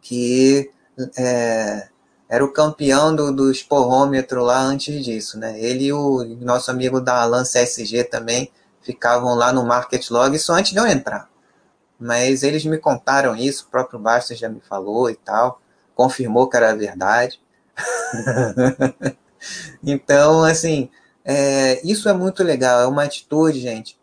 que 0.00 0.70
é, 1.16 1.88
era 2.28 2.44
o 2.44 2.52
campeão 2.52 3.14
do, 3.14 3.30
do 3.30 3.50
esporrômetro 3.50 4.42
lá 4.42 4.58
antes 4.58 5.04
disso. 5.04 5.38
Né? 5.38 5.60
Ele 5.60 5.84
e 5.86 5.92
o 5.92 6.24
nosso 6.40 6.70
amigo 6.70 7.00
da 7.00 7.20
Alan 7.20 7.44
CSG 7.44 8.04
também 8.04 8.50
ficavam 8.80 9.34
lá 9.34 9.52
no 9.52 9.64
Market 9.64 10.10
Log, 10.10 10.34
isso 10.34 10.52
antes 10.52 10.72
de 10.72 10.78
eu 10.78 10.86
entrar. 10.86 11.28
Mas 12.00 12.42
eles 12.42 12.64
me 12.64 12.78
contaram 12.78 13.36
isso, 13.36 13.66
o 13.66 13.70
próprio 13.70 14.00
Baster 14.00 14.36
já 14.36 14.48
me 14.48 14.60
falou 14.60 15.08
e 15.08 15.14
tal, 15.14 15.60
confirmou 15.94 16.48
que 16.48 16.56
era 16.56 16.74
verdade. 16.74 17.40
Então, 19.82 20.44
assim, 20.44 20.90
é, 21.24 21.80
isso 21.86 22.08
é 22.08 22.12
muito 22.12 22.42
legal, 22.42 22.80
é 22.80 22.86
uma 22.86 23.04
atitude, 23.04 23.60
gente, 23.60 23.98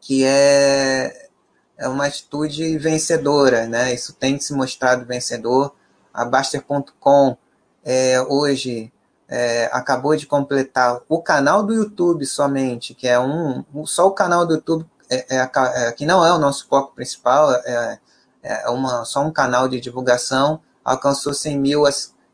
que 0.00 0.24
é, 0.24 1.28
é 1.76 1.88
uma 1.88 2.06
atitude 2.06 2.78
vencedora, 2.78 3.66
né? 3.66 3.92
Isso 3.94 4.12
tem 4.12 4.38
se 4.38 4.52
mostrado 4.52 5.04
vencedor. 5.06 5.74
A 6.12 6.24
Baster.com 6.24 7.36
é, 7.84 8.20
hoje 8.22 8.92
é, 9.28 9.70
acabou 9.72 10.16
de 10.16 10.26
completar 10.26 11.00
o 11.08 11.22
canal 11.22 11.62
do 11.62 11.72
YouTube 11.72 12.26
somente, 12.26 12.94
que 12.94 13.06
é 13.06 13.18
um 13.18 13.64
só 13.86 14.08
o 14.08 14.12
canal 14.12 14.44
do 14.46 14.54
YouTube 14.54 14.86
é, 15.08 15.36
é, 15.36 15.50
é 15.88 15.92
que 15.92 16.04
não 16.04 16.24
é 16.24 16.32
o 16.32 16.38
nosso 16.38 16.66
foco 16.68 16.94
principal, 16.94 17.52
é, 17.52 17.98
é 18.42 18.70
uma, 18.70 19.04
só 19.04 19.24
um 19.24 19.32
canal 19.32 19.68
de 19.68 19.80
divulgação, 19.80 20.60
alcançou 20.84 21.32
100 21.32 21.58
mil 21.58 21.84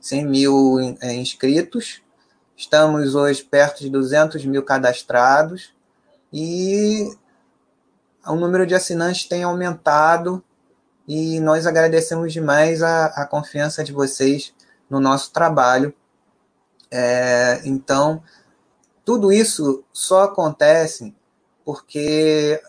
100 0.00 0.26
mil 0.26 0.80
inscritos, 1.02 2.02
estamos 2.56 3.14
hoje 3.14 3.44
perto 3.44 3.80
de 3.80 3.90
200 3.90 4.44
mil 4.46 4.62
cadastrados 4.62 5.74
e 6.32 7.14
o 8.26 8.34
número 8.34 8.66
de 8.66 8.74
assinantes 8.74 9.28
tem 9.28 9.44
aumentado 9.44 10.42
e 11.06 11.38
nós 11.40 11.66
agradecemos 11.66 12.32
demais 12.32 12.82
a, 12.82 13.06
a 13.06 13.26
confiança 13.26 13.84
de 13.84 13.92
vocês 13.92 14.52
no 14.88 14.98
nosso 14.98 15.30
trabalho. 15.32 15.94
É, 16.90 17.60
então, 17.64 18.22
tudo 19.04 19.30
isso 19.30 19.84
só 19.92 20.24
acontece 20.24 21.14
porque 21.64 22.60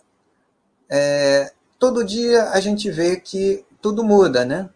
é, 0.89 1.51
todo 1.79 2.03
dia 2.03 2.49
a 2.51 2.59
gente 2.59 2.91
vê 2.91 3.15
que 3.19 3.65
tudo 3.81 4.03
muda, 4.03 4.43
né? 4.45 4.69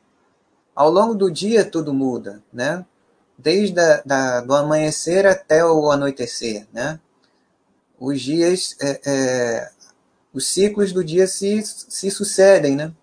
Ao 0.75 0.89
longo 0.89 1.13
do 1.13 1.29
dia 1.29 1.65
tudo 1.65 1.93
muda, 1.93 2.41
né? 2.51 2.85
Desde 3.41 3.79
a, 3.79 4.01
da, 4.05 4.41
do 4.41 4.53
amanhecer 4.53 5.25
até 5.25 5.65
o 5.65 5.89
anoitecer, 5.89 6.67
né? 6.71 6.99
Os 7.99 8.21
dias, 8.21 8.75
é, 8.79 9.01
é, 9.05 9.71
os 10.33 10.47
ciclos 10.47 10.91
do 10.91 11.03
dia 11.03 11.27
se, 11.27 11.61
se 11.63 12.11
sucedem, 12.11 12.75
né? 12.75 12.93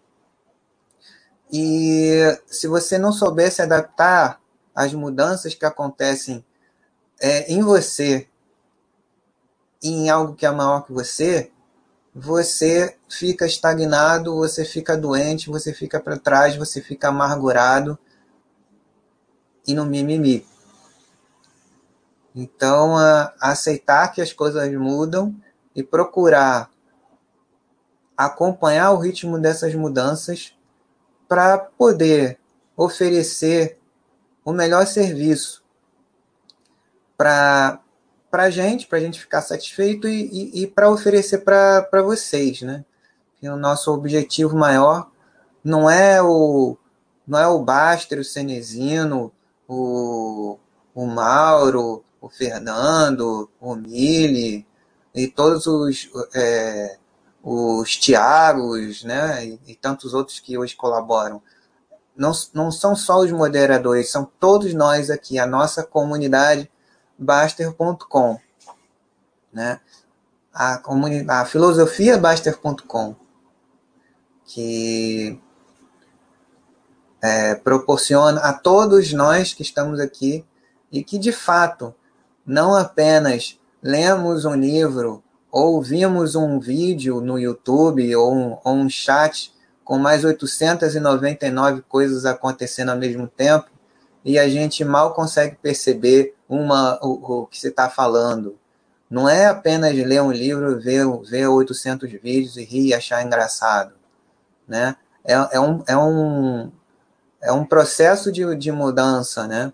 E 1.51 2.39
se 2.47 2.69
você 2.69 2.99
não 2.99 3.13
souber 3.13 3.51
se 3.51 3.63
adaptar 3.63 4.41
às 4.75 4.93
mudanças 4.93 5.55
que 5.55 5.65
acontecem 5.65 6.45
é, 7.21 7.53
em 7.53 7.63
você, 7.63 8.29
em 9.83 10.09
algo 10.11 10.35
que 10.35 10.47
é 10.47 10.51
maior 10.51 10.85
que 10.85 10.93
você, 10.93 11.51
você 12.15 12.97
fica 13.09 13.47
estagnado, 13.47 14.37
você 14.37 14.65
fica 14.65 14.97
doente, 14.97 15.51
você 15.51 15.73
fica 15.73 15.99
para 15.99 16.19
trás, 16.19 16.57
você 16.57 16.81
fica 16.81 17.09
amargurado 17.09 17.99
e 19.69 19.75
no 19.75 19.85
mimimi. 19.85 20.47
Então, 22.35 22.97
a, 22.97 23.35
aceitar 23.41 24.09
que 24.09 24.23
as 24.23 24.33
coisas 24.33 24.73
mudam 24.73 25.35
e 25.77 25.83
procurar 25.83 26.71
acompanhar 28.17 28.91
o 28.91 28.99
ritmo 28.99 29.39
dessas 29.39 29.75
mudanças 29.77 30.53
para 31.29 31.57
poder 31.57 32.41
oferecer 32.77 33.79
o 34.45 34.53
melhor 34.53 34.87
serviço 34.87 35.63
para 37.17 37.81
a 38.33 38.51
gente, 38.51 38.87
para 38.87 38.99
a 38.99 39.01
gente 39.01 39.21
ficar 39.21 39.43
satisfeito 39.43 40.09
e, 40.09 40.29
e, 40.33 40.63
e 40.63 40.67
para 40.67 40.91
oferecer 40.91 41.39
para 41.39 42.03
vocês, 42.03 42.63
né? 42.63 42.85
E 43.41 43.49
o 43.49 43.57
nosso 43.57 43.93
objetivo 43.93 44.57
maior 44.57 45.11
não 45.63 45.89
é 45.89 46.21
o 46.23 46.77
não 47.27 47.39
é 47.39 47.47
o 47.47 47.63
Baster, 47.63 48.19
o 48.19 48.25
Cenezino, 48.25 49.31
o, 49.69 50.59
o 50.95 51.07
Mauro, 51.07 52.03
o 52.21 52.29
Fernando, 52.31 53.51
o 53.61 53.75
Mili 53.75 54.67
e 55.15 55.29
todos 55.29 55.67
os 55.67 56.11
é, 56.35 56.99
os 57.43 57.97
Tiagos, 57.97 59.05
né, 59.05 59.47
e, 59.47 59.61
e, 59.69 59.75
tantos 59.75 60.15
outros 60.15 60.41
que 60.41 60.59
hoje 60.59 60.75
colaboram. 60.75 61.43
Não, 62.17 62.33
não 62.53 62.71
são 62.73 62.97
só 62.97 63.21
os 63.21 63.31
moderadores, 63.31 64.11
são 64.11 64.29
todos 64.41 64.75
nós 64.75 65.09
aqui, 65.09 65.39
a 65.39 65.47
nossa 65.47 65.85
comunidade 65.85 66.71
Baster.com, 67.17 68.39
né? 69.53 69.81
A, 70.53 70.83
a 71.41 71.45
filosofia 71.45 72.19
Baster.com, 72.19 73.15
que 74.45 75.41
é, 77.23 77.55
proporciona 77.55 78.41
a 78.41 78.53
todos 78.53 79.13
nós 79.13 79.53
que 79.53 79.63
estamos 79.63 80.01
aqui 80.01 80.45
e 80.91 81.03
que, 81.03 81.19
de 81.19 81.33
fato, 81.33 81.95
não 82.47 82.75
apenas 82.75 83.59
lemos 83.83 84.45
um 84.45 84.55
livro 84.55 85.23
ou 85.51 85.83
vimos 85.83 86.35
um 86.35 86.59
vídeo 86.59 87.21
no 87.21 87.39
YouTube 87.39 88.15
ou 88.17 88.35
um, 88.35 88.59
ou 88.65 88.75
um 88.75 88.89
chat 88.89 89.53
com 89.85 89.99
mais 89.99 90.25
899 90.25 91.83
coisas 91.83 92.27
acontecendo 92.27 92.91
ao 92.91 92.97
mesmo 92.97 93.27
tempo 93.27 93.67
e 94.25 94.39
a 94.39 94.49
gente 94.49 94.85
mal 94.85 95.15
consegue 95.15 95.57
perceber 95.57 96.35
uma 96.49 96.99
o, 97.03 97.43
o 97.43 97.47
que 97.47 97.59
você 97.59 97.69
está 97.69 97.89
falando. 97.89 98.59
Não 99.09 99.29
é 99.29 99.47
apenas 99.47 99.95
ler 99.95 100.21
um 100.21 100.31
livro, 100.31 100.79
ver, 100.79 101.07
ver 101.23 101.47
800 101.47 102.11
vídeos 102.13 102.57
e 102.59 102.65
rir 102.65 102.89
e 102.89 102.95
achar 102.95 103.25
engraçado. 103.25 103.95
Né? 104.67 104.97
É, 105.25 105.33
é, 105.33 105.61
um, 105.61 105.83
é, 105.87 105.97
um, 105.97 106.71
é 107.41 107.53
um 107.53 107.65
processo 107.65 108.33
de, 108.33 108.55
de 108.57 108.73
mudança, 108.73 109.47
né? 109.47 109.73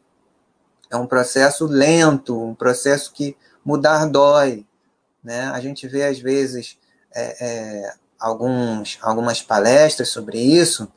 É 0.90 0.96
um 0.96 1.06
processo 1.06 1.66
lento, 1.66 2.40
um 2.40 2.54
processo 2.54 3.12
que 3.12 3.36
mudar 3.64 4.06
dói. 4.06 4.66
Né? 5.22 5.46
A 5.46 5.60
gente 5.60 5.88
vê, 5.88 6.04
às 6.04 6.18
vezes, 6.18 6.78
é, 7.12 7.44
é, 7.44 7.94
alguns, 8.18 8.98
algumas 9.02 9.42
palestras 9.42 10.10
sobre 10.10 10.38
isso, 10.38 10.90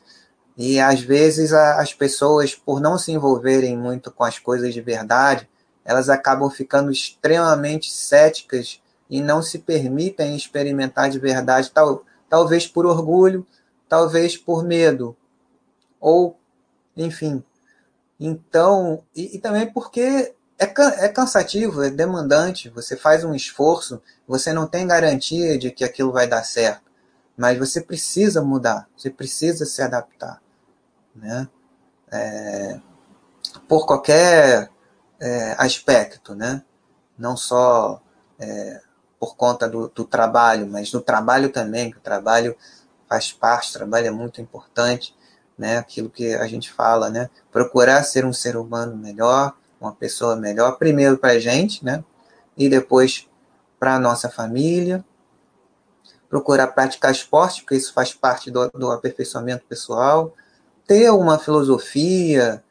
e 0.58 0.80
às 0.80 1.02
vezes 1.02 1.54
a, 1.54 1.80
as 1.80 1.94
pessoas, 1.94 2.56
por 2.56 2.82
não 2.82 2.98
se 2.98 3.12
envolverem 3.12 3.78
muito 3.78 4.12
com 4.12 4.24
as 4.24 4.40
coisas 4.40 4.74
de 4.74 4.82
verdade, 4.82 5.48
elas 5.86 6.10
acabam 6.10 6.50
ficando 6.50 6.92
extremamente 6.92 7.92
céticas 7.92 8.82
e 9.10 9.22
não 9.22 9.42
se 9.42 9.60
permitem 9.60 10.36
experimentar 10.36 11.10
de 11.10 11.20
verdade, 11.20 11.72
tal, 11.72 12.04
talvez 12.30 12.68
por 12.68 12.86
orgulho, 12.86 13.48
talvez 13.88 14.36
por 14.36 14.64
medo, 14.64 15.16
ou, 16.00 16.37
enfim. 16.98 17.44
Então, 18.20 19.04
e, 19.16 19.38
e 19.38 19.40
também 19.40 19.72
porque 19.72 20.36
é, 20.60 20.66
é 21.06 21.10
cansativo, 21.10 21.84
é 21.84 21.90
demandante, 21.90 22.70
você 22.70 22.98
faz 22.98 23.24
um 23.24 23.36
esforço, 23.36 24.02
você 24.28 24.52
não 24.52 24.68
tem 24.68 24.88
garantia 24.88 25.58
de 25.58 25.72
que 25.72 25.84
aquilo 25.84 26.12
vai 26.12 26.28
dar 26.28 26.44
certo, 26.44 26.92
mas 27.38 27.58
você 27.58 27.80
precisa 27.80 28.42
mudar, 28.42 28.90
você 28.98 29.10
precisa 29.10 29.66
se 29.66 29.82
adaptar, 29.82 30.42
né? 31.16 31.48
É, 32.12 32.80
por 33.68 33.86
qualquer 33.86 34.70
é, 35.20 35.56
aspecto, 35.58 36.34
né? 36.34 36.64
Não 37.18 37.38
só 37.38 38.02
é, 38.40 38.82
por 39.20 39.36
conta 39.36 39.68
do, 39.68 39.90
do, 39.90 40.06
trabalho, 40.06 40.68
mas 40.68 40.92
do 40.92 41.02
trabalho 41.02 41.52
também, 41.52 41.92
que 41.92 41.98
o 41.98 42.02
trabalho 42.02 42.56
faz 43.08 43.32
parte, 43.32 43.72
o 43.72 43.74
trabalho 43.74 44.08
é 44.08 44.12
muito 44.12 44.42
importante, 44.42 45.16
né? 45.58 45.78
Aquilo 45.78 46.10
que 46.10 46.34
a 46.36 46.48
gente 46.48 46.72
fala, 46.72 47.10
né? 47.10 47.30
Procurar 47.52 48.04
ser 48.04 48.26
um 48.26 48.34
ser 48.34 48.56
humano 48.56 48.96
melhor, 48.96 49.56
uma 49.80 49.94
pessoa 49.94 50.36
melhor, 50.36 50.78
primeiro 50.78 51.18
para 51.18 51.34
a 51.34 51.40
gente, 51.40 51.84
né? 51.84 52.04
E 52.56 52.70
depois 52.70 53.28
para 53.80 53.96
a 53.96 54.00
nossa 54.00 54.30
família. 54.30 55.04
Procurar 56.30 56.68
praticar 56.68 57.12
esporte, 57.12 57.62
porque 57.62 57.76
isso 57.76 57.94
faz 57.94 58.14
parte 58.14 58.52
do, 58.52 58.70
do 58.72 58.92
aperfeiçoamento 58.92 59.66
pessoal. 59.66 60.34
Ter 60.86 61.10
uma 61.10 61.40
filosofia, 61.40 62.64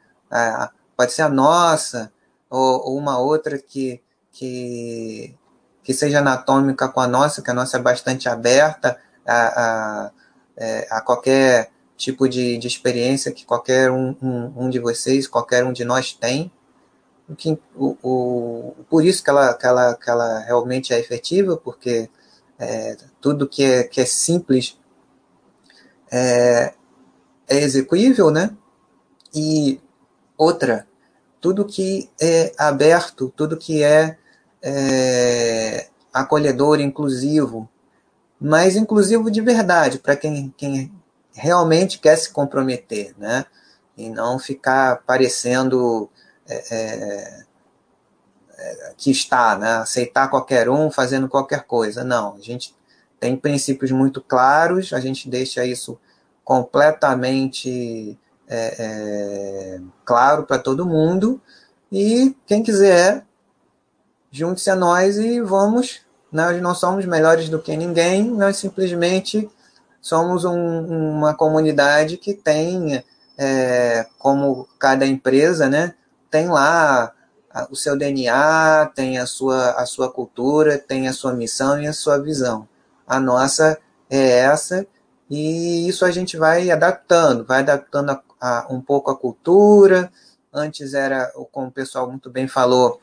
pode 0.95 1.11
ser 1.11 1.23
a 1.23 1.29
nossa, 1.29 2.11
ou, 2.49 2.89
ou 2.89 2.97
uma 2.97 3.19
outra 3.19 3.57
que, 3.57 4.01
que, 4.31 5.35
que 5.83 5.93
seja 5.93 6.19
anatômica 6.19 6.87
com 6.87 6.99
a 6.99 7.07
nossa, 7.07 7.41
que 7.41 7.51
a 7.51 7.53
nossa 7.53 7.77
é 7.77 7.81
bastante 7.81 8.29
aberta 8.29 8.99
a, 9.25 9.47
a, 9.47 10.11
é, 10.55 10.87
a 10.89 11.01
qualquer 11.01 11.71
tipo 11.97 12.29
de, 12.29 12.57
de 12.57 12.67
experiência 12.67 13.31
que 13.31 13.45
qualquer 13.45 13.91
um, 13.91 14.15
um, 14.21 14.65
um 14.65 14.69
de 14.69 14.79
vocês, 14.79 15.27
qualquer 15.27 15.65
um 15.65 15.73
de 15.73 15.83
nós 15.83 16.13
tem 16.13 16.51
que, 17.35 17.57
o, 17.75 17.97
o, 18.01 18.75
por 18.89 19.03
isso 19.03 19.23
que 19.23 19.29
ela, 19.29 19.53
que, 19.53 19.65
ela, 19.65 19.95
que 19.95 20.09
ela 20.09 20.39
realmente 20.39 20.93
é 20.93 20.99
efetiva, 20.99 21.57
porque 21.57 22.09
é, 22.57 22.97
tudo 23.19 23.47
que 23.47 23.63
é, 23.63 23.83
que 23.83 23.99
é 23.99 24.05
simples 24.05 24.77
é, 26.11 26.73
é 27.47 27.57
execuível, 27.59 28.31
né? 28.31 28.55
E 29.33 29.79
outra, 30.37 30.87
tudo 31.41 31.65
que 31.65 32.09
é 32.19 32.53
aberto, 32.57 33.31
tudo 33.35 33.57
que 33.57 33.83
é, 33.83 34.17
é 34.61 35.87
acolhedor, 36.13 36.79
inclusivo, 36.79 37.69
mas 38.39 38.75
inclusivo 38.75 39.29
de 39.29 39.41
verdade, 39.41 39.99
para 39.99 40.15
quem, 40.15 40.53
quem 40.57 40.91
realmente 41.37 41.99
quer 41.99 42.15
se 42.17 42.31
comprometer, 42.31 43.13
né? 43.17 43.45
E 43.95 44.09
não 44.09 44.39
ficar 44.39 45.03
parecendo 45.05 46.09
é, 46.47 46.75
é, 46.75 47.43
é, 48.57 48.93
que 48.97 49.11
está, 49.11 49.57
né? 49.57 49.77
aceitar 49.77 50.29
qualquer 50.29 50.69
um 50.69 50.89
fazendo 50.89 51.29
qualquer 51.29 51.63
coisa. 51.63 52.03
Não, 52.03 52.35
a 52.35 52.41
gente 52.41 52.75
tem 53.19 53.35
princípios 53.35 53.91
muito 53.91 54.21
claros, 54.21 54.93
a 54.93 54.99
gente 54.99 55.29
deixa 55.29 55.65
isso 55.65 55.99
completamente 56.43 58.17
é, 58.47 58.75
é, 58.79 59.81
claro 60.03 60.43
para 60.43 60.59
todo 60.59 60.85
mundo. 60.85 61.41
E 61.91 62.35
quem 62.45 62.63
quiser, 62.63 63.25
junte-se 64.31 64.69
a 64.69 64.75
nós 64.75 65.17
e 65.17 65.41
vamos. 65.41 66.01
Nós 66.31 66.61
não 66.61 66.75
somos 66.75 67.05
melhores 67.05 67.49
do 67.49 67.59
que 67.59 67.75
ninguém, 67.77 68.23
nós 68.23 68.57
simplesmente 68.57 69.49
somos 70.07 70.45
um, 70.45 70.85
uma 71.17 71.33
comunidade 71.33 72.15
que 72.15 72.33
tem 72.33 73.03
é, 73.37 74.07
como 74.17 74.65
cada 74.79 75.05
empresa, 75.05 75.69
né, 75.69 75.93
tem 76.31 76.47
lá 76.47 77.13
o 77.69 77.75
seu 77.75 77.97
DNA, 77.97 78.89
tem 78.95 79.17
a 79.17 79.25
sua, 79.25 79.71
a 79.71 79.85
sua 79.85 80.09
cultura, 80.09 80.77
tem 80.77 81.07
a 81.07 81.13
sua 81.13 81.33
missão 81.33 81.81
e 81.81 81.87
a 81.87 81.93
sua 81.93 82.21
visão. 82.21 82.67
A 83.05 83.19
nossa 83.19 83.77
é 84.09 84.39
essa, 84.39 84.87
e 85.29 85.89
isso 85.89 86.05
a 86.05 86.11
gente 86.11 86.37
vai 86.37 86.71
adaptando, 86.71 87.43
vai 87.43 87.59
adaptando 87.59 88.11
a, 88.11 88.21
a, 88.39 88.67
um 88.69 88.79
pouco 88.79 89.11
a 89.11 89.17
cultura. 89.17 90.09
Antes 90.53 90.93
era, 90.93 91.31
como 91.51 91.67
o 91.67 91.71
pessoal 91.71 92.09
muito 92.09 92.29
bem 92.29 92.47
falou, 92.47 93.01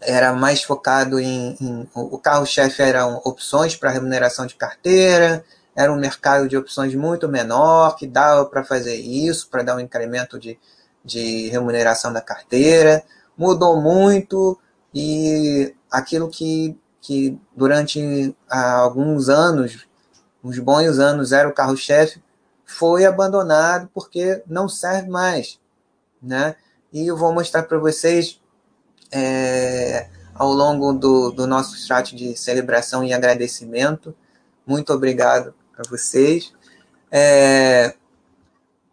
era 0.00 0.32
mais 0.32 0.62
focado 0.62 1.20
em, 1.20 1.56
em 1.60 1.88
o 1.94 2.18
carro-chefe 2.18 2.82
eram 2.82 3.20
opções 3.24 3.76
para 3.76 3.90
remuneração 3.90 4.46
de 4.46 4.56
carteira, 4.56 5.44
era 5.74 5.92
um 5.92 5.96
mercado 5.96 6.48
de 6.48 6.56
opções 6.56 6.94
muito 6.94 7.28
menor, 7.28 7.96
que 7.96 8.06
dava 8.06 8.44
para 8.46 8.62
fazer 8.62 8.94
isso, 8.94 9.48
para 9.48 9.62
dar 9.62 9.76
um 9.76 9.80
incremento 9.80 10.38
de, 10.38 10.58
de 11.04 11.48
remuneração 11.48 12.12
da 12.12 12.20
carteira. 12.20 13.02
Mudou 13.36 13.80
muito 13.80 14.58
e 14.94 15.74
aquilo 15.90 16.28
que, 16.28 16.78
que 17.00 17.38
durante 17.56 18.34
alguns 18.48 19.28
anos, 19.28 19.86
uns 20.44 20.58
bons 20.60 20.98
anos, 21.00 21.32
era 21.32 21.48
o 21.48 21.54
carro-chefe, 21.54 22.22
foi 22.64 23.04
abandonado 23.04 23.90
porque 23.92 24.42
não 24.46 24.68
serve 24.68 25.08
mais. 25.08 25.58
Né? 26.22 26.54
E 26.92 27.08
eu 27.08 27.16
vou 27.16 27.32
mostrar 27.34 27.64
para 27.64 27.78
vocês 27.78 28.40
é, 29.10 30.08
ao 30.34 30.52
longo 30.52 30.92
do, 30.92 31.32
do 31.32 31.48
nosso 31.48 31.76
chat 31.76 32.14
de 32.14 32.36
celebração 32.36 33.02
e 33.02 33.12
agradecimento. 33.12 34.14
Muito 34.64 34.92
obrigado 34.92 35.52
para 35.74 35.88
vocês. 35.88 36.52
É, 37.10 37.94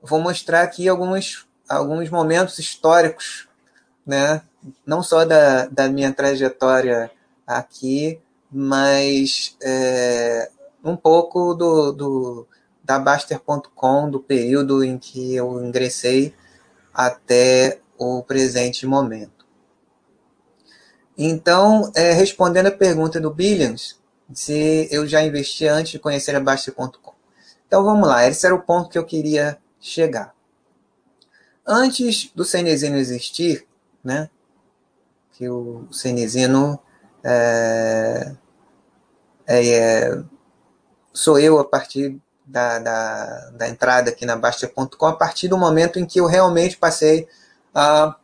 vou 0.02 0.20
mostrar 0.20 0.62
aqui 0.62 0.88
alguns, 0.88 1.48
alguns 1.68 2.10
momentos 2.10 2.60
históricos, 2.60 3.48
né? 4.06 4.42
não 4.86 5.02
só 5.02 5.26
da, 5.26 5.66
da 5.68 5.90
minha 5.90 6.14
trajetória 6.14 7.12
aqui, 7.46 8.20
mas 8.52 9.56
é, 9.62 10.50
um 10.84 10.96
pouco 10.96 11.54
do, 11.54 11.92
do 11.92 12.48
da 12.84 13.00
Baster.com, 13.00 14.10
do 14.10 14.20
período 14.20 14.84
em 14.84 14.98
que 14.98 15.36
eu 15.36 15.64
ingressei 15.64 16.34
até 16.94 17.80
o 17.98 18.24
presente 18.24 18.86
momento. 18.86 19.46
Então, 21.18 21.92
é, 21.96 22.12
respondendo 22.14 22.68
a 22.68 22.72
pergunta 22.72 23.20
do 23.20 23.32
Billions, 23.32 24.01
se 24.34 24.88
eu 24.92 25.08
já 25.08 25.24
investi 25.24 25.68
antes 25.68 25.92
de 25.92 26.00
conhecer 26.00 26.36
a 26.36 26.40
Baixa.com. 26.40 27.14
Então 27.68 27.84
vamos 27.84 28.08
lá, 28.08 28.28
esse 28.28 28.46
era 28.46 28.56
o 28.56 28.62
ponto 28.62 28.90
que 28.90 28.98
eu 28.98 29.06
queria 29.06 29.58
chegar. 29.80 30.34
Antes 31.66 32.32
do 32.36 32.44
Cenezino 32.44 32.98
existir, 32.98 33.66
né, 34.04 34.30
que 35.34 35.48
o 35.48 35.88
Cenezino 35.92 36.80
é, 37.24 38.36
é, 39.48 39.70
é, 39.70 40.24
sou 41.14 41.40
eu 41.40 41.60
a 41.60 41.66
partir 41.66 42.20
da, 42.46 42.80
da, 42.80 43.50
da 43.52 43.70
entrada 43.70 44.10
aqui 44.10 44.26
na 44.26 44.36
Baixa.com, 44.36 45.06
a 45.06 45.16
partir 45.16 45.48
do 45.48 45.58
momento 45.58 46.00
em 46.00 46.06
que 46.06 46.20
eu 46.20 46.26
realmente 46.26 46.78
passei 46.78 47.28
a, 47.74 48.16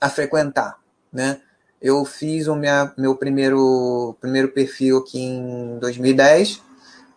a 0.00 0.08
frequentar, 0.08 0.78
né? 1.12 1.40
Eu 1.80 2.04
fiz 2.04 2.46
o 2.46 2.56
minha, 2.56 2.92
meu 2.96 3.14
primeiro, 3.16 4.16
primeiro 4.20 4.48
perfil 4.48 4.98
aqui 4.98 5.20
em 5.20 5.78
2010, 5.78 6.62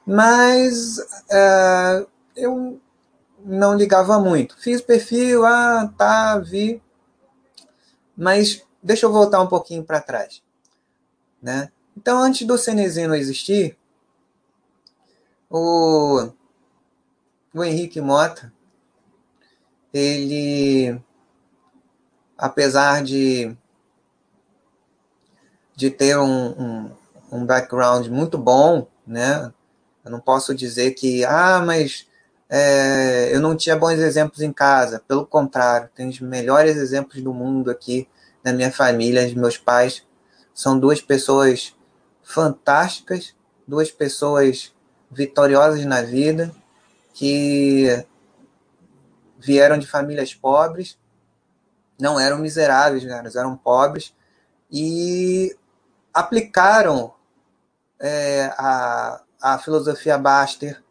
mas 0.06 0.98
uh, 0.98 2.08
eu 2.36 2.80
não 3.43 3.76
ligava 3.76 4.19
muito. 4.19 4.58
Fiz 4.60 4.82
o 4.82 4.86
perfil, 4.86 5.45
ah, 5.45 5.91
tá, 5.98 6.38
vi. 6.39 6.82
Mas 8.15 8.65
deixa 8.84 9.06
eu 9.06 9.12
voltar 9.12 9.41
um 9.41 9.48
pouquinho 9.48 9.84
para 9.84 10.02
trás. 10.02 10.43
Né? 11.41 11.72
Então, 11.95 12.19
antes 12.22 12.45
do 12.45 12.58
Cenezino 12.58 13.15
existir, 13.15 13.78
o, 15.50 16.30
o 17.54 17.63
Henrique 17.63 18.02
Mota, 18.02 18.54
ele, 19.93 21.02
apesar 22.38 23.04
de 23.04 23.56
de 25.80 25.89
ter 25.89 26.18
um, 26.18 26.50
um, 26.50 26.92
um 27.32 27.46
background 27.46 28.08
muito 28.08 28.38
bom, 28.38 28.86
né? 29.08 29.50
Eu 30.04 30.12
não 30.12 30.20
posso 30.20 30.54
dizer 30.54 30.92
que, 30.92 31.24
ah, 31.24 31.63
mas 31.65 32.06
é, 32.50 33.34
eu 33.34 33.39
não 33.39 33.56
tinha 33.56 33.78
bons 33.78 33.98
exemplos 33.98 34.42
em 34.42 34.52
casa. 34.52 35.02
Pelo 35.08 35.26
contrário, 35.26 35.89
tenho 35.96 36.10
os 36.10 36.20
melhores 36.20 36.76
exemplos 36.76 37.24
do 37.24 37.34
mundo 37.34 37.72
aqui 37.72 38.10
na 38.44 38.52
minha 38.52 38.70
família. 38.70 39.34
Meus 39.34 39.58
pais 39.58 40.06
são 40.54 40.78
duas 40.78 41.00
pessoas 41.00 41.74
fantásticas, 42.22 43.34
duas 43.65 43.89
pessoas 43.89 44.76
vitoriosas 45.10 45.86
na 45.86 46.02
vida, 46.02 46.54
que 47.13 48.06
vieram 49.39 49.78
de 49.78 49.88
famílias 49.88 50.34
pobres, 50.34 51.00
não 51.98 52.20
eram 52.20 52.38
miseráveis, 52.38 53.06
eram 53.06 53.56
pobres, 53.56 54.13
e 54.70 55.56
aplicaram 56.13 57.13
é, 58.00 58.54
a, 58.58 59.22
a 59.41 59.60
filosofia 59.60 60.17
Baster 60.17 60.82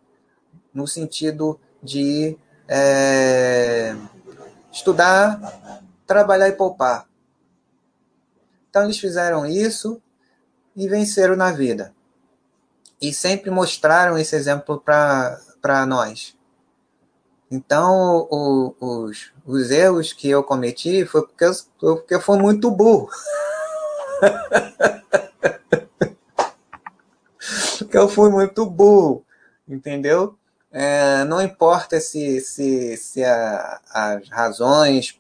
no 0.73 0.87
sentido 0.87 1.59
de 1.83 2.37
é, 2.67 3.95
estudar, 4.71 5.41
trabalhar 6.07 6.49
e 6.49 6.53
poupar. 6.53 7.07
Então, 8.69 8.85
eles 8.85 8.99
fizeram 8.99 9.47
isso 9.47 10.01
e 10.77 10.89
venceram 10.89 11.35
na 11.35 11.51
vida. 11.51 11.95
E 13.01 13.13
sempre 13.13 13.51
mostraram 13.51 14.19
esse 14.19 14.37
exemplo 14.37 14.81
para 14.81 15.87
nós. 15.87 16.37
Então, 17.51 18.29
o, 18.31 18.75
os, 18.79 19.33
os 19.47 19.71
erros 19.71 20.13
que 20.13 20.29
eu 20.29 20.45
cometi 20.45 21.05
foi 21.07 21.27
porque 21.27 21.45
eu, 21.45 21.53
porque 21.97 22.15
eu 22.15 22.21
fui 22.21 22.39
muito 22.39 22.71
burro. 22.71 23.09
Porque 27.79 27.97
eu 27.97 28.09
fui 28.09 28.31
muito 28.31 28.67
burro, 28.67 29.25
entendeu? 29.67 30.37
É, 30.71 31.25
não 31.25 31.41
importa 31.41 31.99
se, 32.01 32.41
se, 32.41 32.97
se 32.97 33.25
a, 33.25 33.81
as 33.91 34.29
razões 34.29 35.19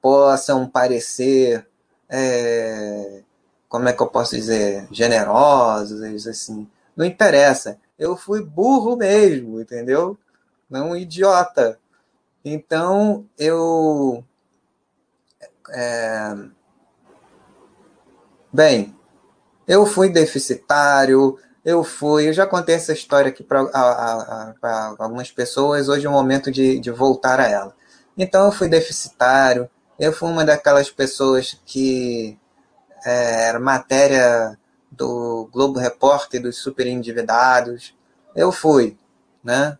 possam 0.00 0.68
parecer, 0.68 1.66
é, 2.08 3.22
como 3.68 3.88
é 3.88 3.92
que 3.92 4.02
eu 4.02 4.08
posso 4.08 4.36
dizer, 4.36 4.86
generosas, 4.90 6.26
assim. 6.26 6.68
Não 6.96 7.04
interessa. 7.06 7.78
Eu 7.98 8.16
fui 8.16 8.42
burro 8.44 8.96
mesmo, 8.96 9.60
entendeu? 9.60 10.18
Não 10.68 10.96
idiota. 10.96 11.78
Então, 12.44 13.26
eu. 13.38 14.24
É, 15.70 16.34
Bem, 18.52 18.92
eu 19.66 19.86
fui 19.86 20.08
deficitário, 20.08 21.38
eu 21.64 21.84
fui, 21.84 22.28
eu 22.28 22.32
já 22.32 22.44
contei 22.48 22.74
essa 22.74 22.92
história 22.92 23.28
aqui 23.28 23.44
para 23.44 23.60
algumas 24.98 25.30
pessoas, 25.30 25.88
hoje 25.88 26.04
é 26.04 26.08
o 26.08 26.12
momento 26.12 26.50
de, 26.50 26.80
de 26.80 26.90
voltar 26.90 27.38
a 27.38 27.46
ela. 27.46 27.76
Então 28.18 28.46
eu 28.46 28.50
fui 28.50 28.68
deficitário, 28.68 29.70
eu 30.00 30.12
fui 30.12 30.28
uma 30.28 30.44
daquelas 30.44 30.90
pessoas 30.90 31.60
que 31.64 32.36
é, 33.06 33.50
era 33.50 33.60
matéria 33.60 34.58
do 34.90 35.48
Globo 35.52 35.78
Repórter 35.78 36.42
dos 36.42 36.56
super 36.56 36.88
endividados. 36.88 37.94
Eu 38.34 38.50
fui, 38.50 38.98
né? 39.44 39.78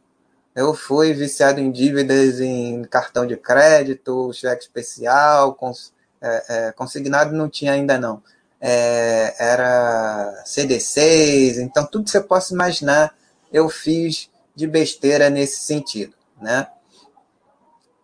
Eu 0.55 0.75
fui 0.75 1.13
viciado 1.13 1.59
em 1.59 1.73
dívidas 1.73 2.41
em 2.41 2.85
cartão 2.85 3.27
de 3.27 3.37
crédito, 3.37 4.33
cheque 4.33 4.63
especial, 4.63 5.55
cons, 5.55 5.93
é, 6.21 6.69
é, 6.69 6.73
consignado 6.73 7.35
não 7.35 7.49
tinha 7.49 7.73
ainda 7.73 7.99
não 7.99 8.23
é, 8.61 9.35
era 9.39 10.43
CD6, 10.45 11.59
então 11.59 11.87
tudo 11.87 12.05
que 12.05 12.11
você 12.11 12.21
possa 12.21 12.53
imaginar 12.53 13.15
eu 13.53 13.69
fiz 13.69 14.31
de 14.55 14.67
besteira 14.67 15.31
nesse 15.31 15.61
sentido, 15.61 16.15
né? 16.41 16.69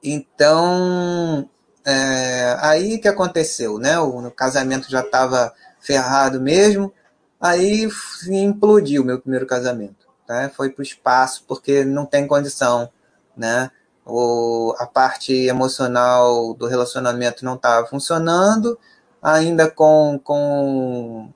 Então, 0.03 1.49
é, 1.85 2.57
aí 2.61 2.99
que 2.99 3.09
aconteceu, 3.09 3.79
né? 3.79 3.99
O, 3.99 4.27
o 4.27 4.31
casamento 4.31 4.91
já 4.91 5.01
estava 5.01 5.53
ferrado 5.81 6.41
mesmo, 6.41 6.93
aí 7.41 7.89
implodiu 8.29 9.03
o 9.03 9.05
meu 9.05 9.21
primeiro 9.21 9.47
casamento, 9.47 10.07
né? 10.29 10.51
Foi 10.57 10.71
para 10.71 10.81
o 10.81 10.85
espaço 10.85 11.45
porque 11.47 11.85
não 11.85 12.07
tem 12.07 12.27
condição, 12.27 12.89
né? 13.37 13.71
O, 14.05 14.75
a 14.79 14.87
parte 14.87 15.33
emocional 15.33 16.55
do 16.55 16.67
relacionamento 16.67 17.45
não 17.45 17.57
estava 17.57 17.87
funcionando, 17.87 18.79
ainda 19.23 19.71
com, 19.71 20.21
com 20.23 21.33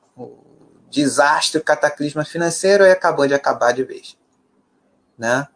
desastre, 0.90 1.60
cataclisma 1.60 2.24
financeiro, 2.24 2.84
e 2.84 2.90
acabou 2.90 3.26
de 3.26 3.34
acabar 3.34 3.72
de 3.72 3.84
vez. 3.84 4.16
Né? 5.16 5.46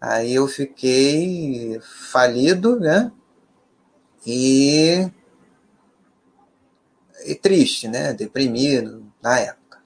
Aí 0.00 0.34
eu 0.34 0.46
fiquei 0.46 1.80
falido, 2.10 2.78
né? 2.78 3.10
E, 4.26 5.10
e 7.26 7.34
triste, 7.34 7.88
né? 7.88 8.12
Deprimido 8.12 9.04
na 9.22 9.38
época. 9.38 9.78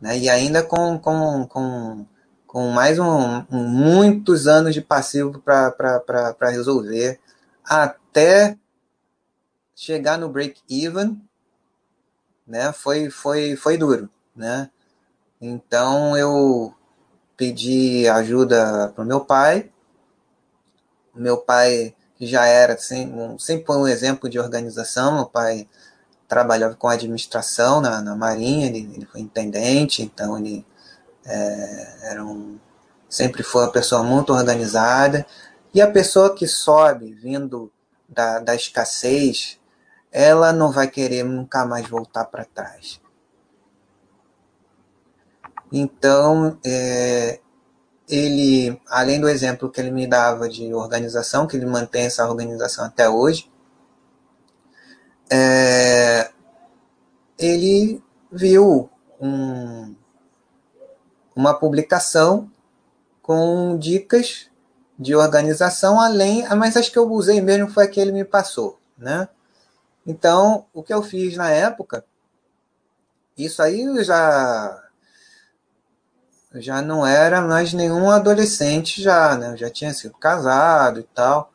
Né? 0.00 0.18
E 0.18 0.28
ainda 0.28 0.62
com, 0.62 0.98
com, 0.98 1.46
com, 1.46 2.06
com 2.46 2.68
mais 2.68 2.98
um, 2.98 3.44
um 3.50 3.66
muitos 3.68 4.46
anos 4.46 4.74
de 4.74 4.80
passivo 4.80 5.40
para 5.40 6.50
resolver 6.50 7.18
até 7.64 8.56
chegar 9.78 10.18
no 10.18 10.28
break-even, 10.28 11.22
né? 12.44 12.72
Foi, 12.72 13.08
foi, 13.10 13.54
foi 13.54 13.78
duro, 13.78 14.10
né? 14.34 14.68
Então 15.40 16.16
eu 16.16 16.74
pedi 17.36 18.08
ajuda 18.08 18.92
para 18.92 19.04
o 19.04 19.06
meu 19.06 19.20
pai. 19.20 19.70
Meu 21.14 21.36
pai 21.38 21.94
já 22.20 22.44
era 22.44 22.74
assim, 22.74 23.06
um, 23.12 23.38
sempre 23.38 23.66
foi 23.66 23.76
um 23.76 23.86
exemplo 23.86 24.28
de 24.28 24.40
organização. 24.40 25.14
Meu 25.14 25.26
pai 25.26 25.68
trabalhava 26.26 26.74
com 26.74 26.88
administração 26.88 27.80
na, 27.80 28.02
na 28.02 28.16
Marinha, 28.16 28.66
ele, 28.66 28.90
ele 28.92 29.06
foi 29.06 29.20
intendente, 29.20 30.02
então 30.02 30.36
ele 30.36 30.66
é, 31.24 32.10
era 32.10 32.24
um, 32.24 32.58
sempre 33.08 33.44
foi 33.44 33.62
uma 33.62 33.72
pessoa 33.72 34.02
muito 34.02 34.32
organizada. 34.32 35.24
E 35.72 35.80
a 35.80 35.88
pessoa 35.88 36.34
que 36.34 36.48
sobe 36.48 37.12
vindo 37.12 37.70
da, 38.08 38.40
da 38.40 38.56
escassez, 38.56 39.57
ela 40.10 40.52
não 40.52 40.72
vai 40.72 40.88
querer 40.88 41.24
nunca 41.24 41.64
mais 41.64 41.88
voltar 41.88 42.24
para 42.24 42.44
trás. 42.44 43.00
Então, 45.70 46.58
é, 46.64 47.40
ele, 48.08 48.80
além 48.88 49.20
do 49.20 49.28
exemplo 49.28 49.70
que 49.70 49.80
ele 49.80 49.90
me 49.90 50.06
dava 50.06 50.48
de 50.48 50.72
organização, 50.72 51.46
que 51.46 51.56
ele 51.56 51.66
mantém 51.66 52.06
essa 52.06 52.26
organização 52.26 52.84
até 52.86 53.08
hoje, 53.08 53.50
é, 55.30 56.30
ele 57.38 58.02
viu 58.32 58.88
um, 59.20 59.94
uma 61.36 61.52
publicação 61.52 62.50
com 63.20 63.76
dicas 63.78 64.50
de 64.98 65.14
organização 65.14 66.00
além, 66.00 66.48
mas 66.56 66.76
acho 66.76 66.90
que 66.90 66.98
eu 66.98 67.10
usei 67.10 67.40
mesmo 67.40 67.68
foi 67.68 67.84
a 67.84 67.88
que 67.88 68.00
ele 68.00 68.10
me 68.10 68.24
passou, 68.24 68.78
né? 68.96 69.28
Então, 70.08 70.64
o 70.72 70.82
que 70.82 70.94
eu 70.94 71.02
fiz 71.02 71.36
na 71.36 71.50
época, 71.50 72.02
isso 73.36 73.60
aí 73.62 73.82
eu 73.82 74.02
já 74.02 74.82
já 76.54 76.80
não 76.80 77.06
era 77.06 77.42
mais 77.42 77.74
nenhum 77.74 78.10
adolescente 78.10 79.02
já, 79.02 79.36
né? 79.36 79.52
Eu 79.52 79.56
já 79.58 79.68
tinha 79.68 79.92
sido 79.92 80.14
casado 80.14 81.00
e 81.00 81.02
tal. 81.02 81.52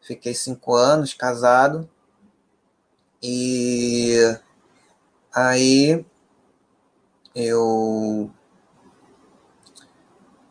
Fiquei 0.00 0.32
cinco 0.32 0.76
anos 0.76 1.12
casado. 1.12 1.90
E 3.20 4.14
aí 5.34 6.06
eu 7.34 8.30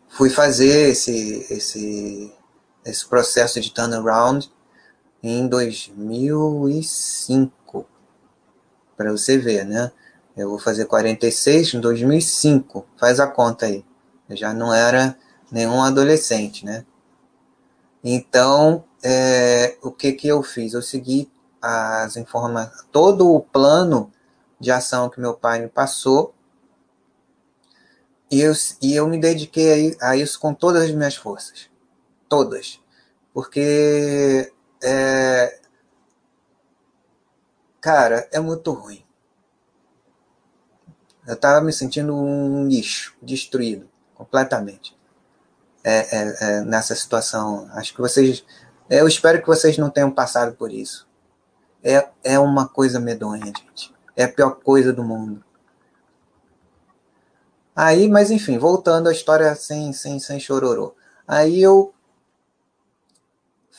fui 0.10 0.30
fazer 0.30 0.90
esse, 0.90 1.48
esse, 1.50 2.36
esse 2.84 3.08
processo 3.08 3.62
de 3.62 3.72
turnaround 3.72 4.52
em 5.30 5.48
2005, 5.48 7.86
para 8.96 9.12
você 9.12 9.38
ver, 9.38 9.66
né? 9.66 9.92
Eu 10.36 10.50
vou 10.50 10.60
fazer 10.60 10.86
46 10.86 11.74
em 11.74 11.82
2005, 11.82 12.86
faz 12.98 13.20
a 13.20 13.28
conta 13.28 13.66
aí. 13.66 13.84
Eu 14.30 14.38
já 14.38 14.54
não 14.54 14.74
era 14.74 15.18
nenhum 15.52 15.82
adolescente, 15.82 16.66
né? 16.66 16.86
Então, 18.04 18.84
é, 19.04 19.78
o 19.82 19.92
que 19.92 20.14
que 20.14 20.28
eu 20.28 20.44
fiz? 20.44 20.74
Eu 20.74 20.82
segui 20.82 21.30
as 21.62 22.16
informações, 22.16 22.86
todo 22.92 23.34
o 23.34 23.42
plano 23.42 24.12
de 24.60 24.72
ação 24.72 25.10
que 25.10 25.20
meu 25.20 25.34
pai 25.34 25.60
me 25.60 25.68
passou 25.68 26.34
e 28.30 28.42
eu, 28.42 28.54
e 28.82 28.94
eu 28.94 29.08
me 29.08 29.20
dediquei 29.20 29.96
a, 30.02 30.10
a 30.10 30.18
isso 30.18 30.40
com 30.40 30.54
todas 30.54 30.84
as 30.84 30.92
minhas 30.92 31.16
forças. 31.16 31.70
Todas. 32.28 32.80
Porque, 33.34 34.52
é, 34.88 35.60
cara, 37.82 38.28
é 38.32 38.40
muito 38.40 38.72
ruim. 38.72 39.04
Eu 41.28 41.34
estava 41.34 41.60
me 41.60 41.74
sentindo 41.74 42.16
um 42.16 42.68
lixo, 42.68 43.14
destruído, 43.22 43.90
completamente. 44.16 44.98
É, 45.84 46.18
é, 46.18 46.38
é, 46.40 46.62
nessa 46.62 46.96
situação. 46.96 47.70
Acho 47.74 47.94
que 47.94 48.00
vocês. 48.00 48.46
Eu 48.90 49.08
espero 49.08 49.42
que 49.42 49.48
vocês 49.48 49.78
não 49.78 49.90
tenham 49.90 50.10
passado 50.10 50.56
por 50.56 50.72
isso. 50.72 51.06
É, 51.84 52.08
é 52.24 52.40
uma 52.40 52.68
coisa 52.68 53.00
medonha, 53.00 53.46
gente. 53.46 53.94
É 54.16 54.24
a 54.24 54.32
pior 54.32 54.52
coisa 54.52 54.94
do 54.94 55.04
mundo. 55.04 55.44
Aí, 57.76 58.08
mas 58.10 58.32
enfim, 58.32 58.58
voltando 58.58 59.10
à 59.10 59.12
história 59.12 59.54
sem, 59.54 59.92
sem, 59.92 60.18
sem 60.18 60.40
chororô. 60.40 60.96
Aí 61.28 61.62
eu 61.62 61.94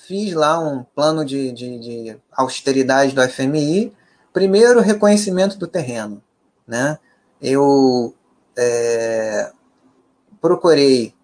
fiz 0.08 0.32
lá 0.32 0.58
um 0.58 0.82
plano 0.82 1.22
de, 1.22 1.52
de, 1.52 1.78
de 1.78 2.16
austeridade 2.32 3.14
do 3.14 3.28
FMI. 3.28 3.92
Primeiro, 4.32 4.80
reconhecimento 4.80 5.58
do 5.58 5.66
terreno. 5.66 6.22
Né? 6.66 6.98
Eu 7.42 8.14
é, 8.56 9.52
procurei. 10.40 11.14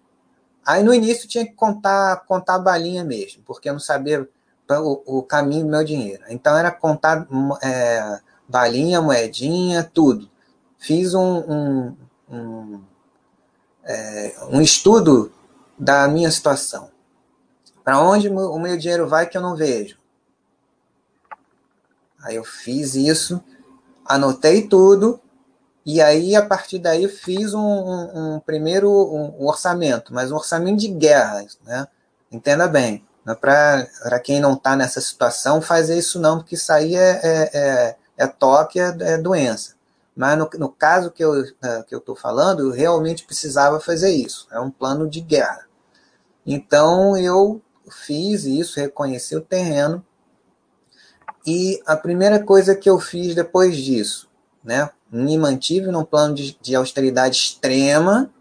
Aí 0.63 0.83
no 0.83 0.93
início 0.93 1.27
tinha 1.27 1.43
que 1.43 1.53
contar, 1.53 2.25
contar 2.27 2.55
a 2.55 2.59
balinha 2.59 3.03
mesmo, 3.03 3.41
porque 3.43 3.69
eu 3.69 3.73
não 3.73 3.79
sabia 3.79 4.27
o, 4.69 5.17
o 5.17 5.23
caminho 5.23 5.65
do 5.65 5.71
meu 5.71 5.83
dinheiro. 5.83 6.23
Então 6.29 6.55
era 6.55 6.69
contar 6.69 7.27
é, 7.63 8.19
balinha, 8.47 9.01
moedinha, 9.01 9.83
tudo. 9.83 10.29
Fiz 10.77 11.15
um, 11.15 11.37
um, 11.39 11.97
um, 12.29 12.81
é, 13.83 14.35
um 14.51 14.61
estudo 14.61 15.31
da 15.77 16.07
minha 16.07 16.29
situação. 16.29 16.94
Para 17.85 18.01
onde 18.01 18.27
o 18.29 18.57
meu 18.57 18.75
dinheiro 18.75 19.07
vai 19.07 19.29
que 19.29 19.37
eu 19.37 19.41
não 19.43 19.55
vejo? 19.55 19.95
Aí 22.23 22.35
eu 22.35 22.43
fiz 22.43 22.95
isso, 22.95 23.39
anotei 24.03 24.67
tudo, 24.67 25.21
e 25.85 26.01
aí 26.01 26.35
a 26.35 26.43
partir 26.43 26.79
daí 26.79 27.07
fiz 27.07 27.53
um, 27.53 27.59
um, 27.59 28.35
um 28.35 28.39
primeiro 28.39 28.89
um 28.91 29.45
orçamento, 29.45 30.11
mas 30.11 30.31
um 30.31 30.35
orçamento 30.35 30.79
de 30.79 30.87
guerra, 30.87 31.45
né? 31.63 31.87
Entenda 32.31 32.67
bem. 32.67 33.05
É 33.27 33.35
para 33.35 34.19
quem 34.19 34.39
não 34.39 34.53
está 34.53 34.75
nessa 34.75 34.99
situação 34.99 35.61
fazer 35.61 35.97
isso 35.97 36.19
não, 36.19 36.39
porque 36.39 36.55
isso 36.55 36.73
aí 36.73 36.95
é, 36.95 37.19
é, 37.23 37.49
é, 37.53 37.95
é 38.17 38.27
toque, 38.27 38.79
é, 38.79 38.95
é 38.99 39.17
doença. 39.19 39.75
Mas 40.15 40.37
no, 40.39 40.49
no 40.57 40.69
caso 40.69 41.11
que 41.11 41.23
eu 41.23 41.43
é, 41.61 41.83
que 41.83 41.93
eu 41.93 41.99
estou 41.99 42.15
falando, 42.15 42.61
eu 42.61 42.71
realmente 42.71 43.25
precisava 43.25 43.79
fazer 43.79 44.09
isso. 44.09 44.47
É 44.51 44.59
um 44.59 44.71
plano 44.71 45.07
de 45.07 45.21
guerra. 45.21 45.67
Então 46.45 47.15
eu 47.15 47.61
fiz 47.89 48.45
isso, 48.45 48.79
reconheci 48.79 49.35
o 49.35 49.41
terreno. 49.41 50.05
E 51.45 51.81
a 51.85 51.95
primeira 51.95 52.43
coisa 52.43 52.75
que 52.75 52.89
eu 52.89 52.99
fiz 52.99 53.35
depois 53.35 53.77
disso, 53.77 54.29
né, 54.63 54.89
me 55.11 55.37
mantive 55.37 55.87
num 55.87 56.03
plano 56.03 56.33
de, 56.33 56.57
de 56.59 56.75
austeridade 56.75 57.37
extrema, 57.37 58.31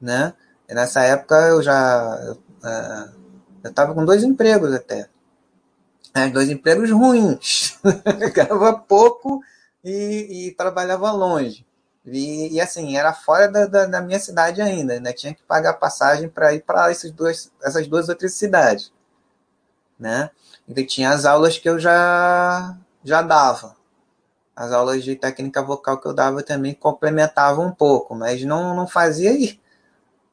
né? 0.00 0.34
E 0.68 0.74
nessa 0.74 1.02
época 1.02 1.34
eu 1.48 1.62
já 1.62 2.36
uh, 2.62 3.18
eu 3.64 3.70
estava 3.70 3.92
com 3.92 4.04
dois 4.04 4.22
empregos 4.22 4.72
até, 4.72 5.08
né, 6.14 6.28
dois 6.28 6.48
empregos 6.48 6.90
ruins, 6.90 7.78
ganhava 8.32 8.78
pouco 8.78 9.42
e, 9.84 10.48
e 10.48 10.54
trabalhava 10.54 11.10
longe. 11.10 11.66
E, 12.04 12.54
e, 12.54 12.60
assim, 12.60 12.96
era 12.96 13.12
fora 13.12 13.48
da, 13.48 13.66
da, 13.66 13.86
da, 13.86 14.00
minha 14.00 14.18
cidade 14.18 14.62
ainda, 14.62 14.98
né? 15.00 15.12
Tinha 15.12 15.34
que 15.34 15.42
pagar 15.42 15.74
passagem 15.74 16.28
para 16.28 16.54
ir 16.54 16.62
para 16.62 16.90
essas 16.90 17.10
duas, 17.10 17.52
essas 17.62 17.86
duas 17.86 18.08
outras 18.08 18.34
cidades, 18.34 18.92
né? 19.98 20.30
Então 20.68 20.84
tinha 20.86 21.10
as 21.10 21.24
aulas 21.24 21.58
que 21.58 21.68
eu 21.68 21.78
já 21.78 22.76
já 23.04 23.22
dava. 23.22 23.76
As 24.56 24.72
aulas 24.72 25.04
de 25.04 25.14
técnica 25.16 25.62
vocal 25.62 26.00
que 26.00 26.06
eu 26.08 26.14
dava 26.14 26.42
também 26.42 26.74
complementavam 26.74 27.66
um 27.66 27.72
pouco, 27.72 28.14
mas 28.14 28.42
não, 28.44 28.74
não 28.74 28.86
fazia 28.86 29.32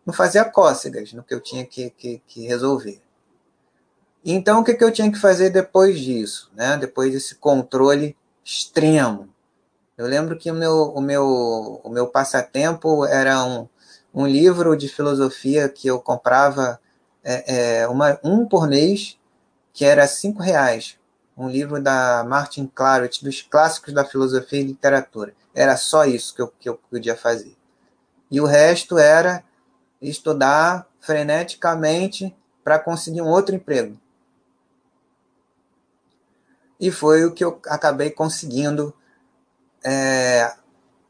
não 0.05 0.13
fazia 0.13 0.45
cócegas 0.45 1.13
no 1.13 1.23
que 1.23 1.33
eu 1.33 1.41
tinha 1.41 1.65
que, 1.65 1.89
que, 1.91 2.21
que 2.27 2.47
resolver. 2.47 3.01
Então, 4.23 4.61
o 4.61 4.63
que, 4.63 4.73
que 4.73 4.83
eu 4.83 4.91
tinha 4.91 5.11
que 5.11 5.19
fazer 5.19 5.49
depois 5.49 5.99
disso? 5.99 6.51
Né? 6.55 6.77
Depois 6.77 7.11
desse 7.13 7.35
controle 7.35 8.15
extremo 8.43 9.29
eu 9.97 10.07
lembro 10.07 10.37
que 10.37 10.51
o 10.51 10.53
meu, 10.53 10.89
o 10.89 11.01
meu, 11.01 11.81
o 11.83 11.89
meu 11.89 12.07
passatempo 12.07 13.05
era 13.05 13.43
um, 13.45 13.67
um 14.13 14.27
livro 14.27 14.75
de 14.75 14.89
filosofia 14.89 15.69
que 15.69 15.87
eu 15.87 15.99
comprava 15.99 16.79
é, 17.23 17.81
é, 17.81 17.87
uma, 17.87 18.19
um 18.23 18.45
por 18.45 18.67
mês, 18.67 19.17
que 19.73 19.85
era 19.85 20.07
cinco 20.07 20.43
reais. 20.43 20.97
Um 21.37 21.49
livro 21.49 21.81
da 21.81 22.23
Martin 22.25 22.69
Claret, 22.73 23.23
dos 23.23 23.41
clássicos 23.41 23.93
da 23.93 24.05
filosofia 24.05 24.61
e 24.61 24.65
literatura. 24.65 25.33
Era 25.53 25.75
só 25.77 26.05
isso 26.05 26.35
que 26.35 26.41
eu, 26.41 26.47
que 26.59 26.69
eu 26.69 26.79
podia 26.89 27.15
fazer. 27.15 27.55
E 28.29 28.39
o 28.41 28.45
resto 28.45 28.97
era 28.97 29.43
estudar 30.01 30.87
freneticamente 30.99 32.35
para 32.63 32.79
conseguir 32.79 33.21
um 33.21 33.29
outro 33.29 33.55
emprego. 33.55 33.97
E 36.79 36.91
foi 36.91 37.23
o 37.25 37.33
que 37.33 37.43
eu 37.43 37.61
acabei 37.67 38.09
conseguindo 38.09 38.93
é, 39.85 40.51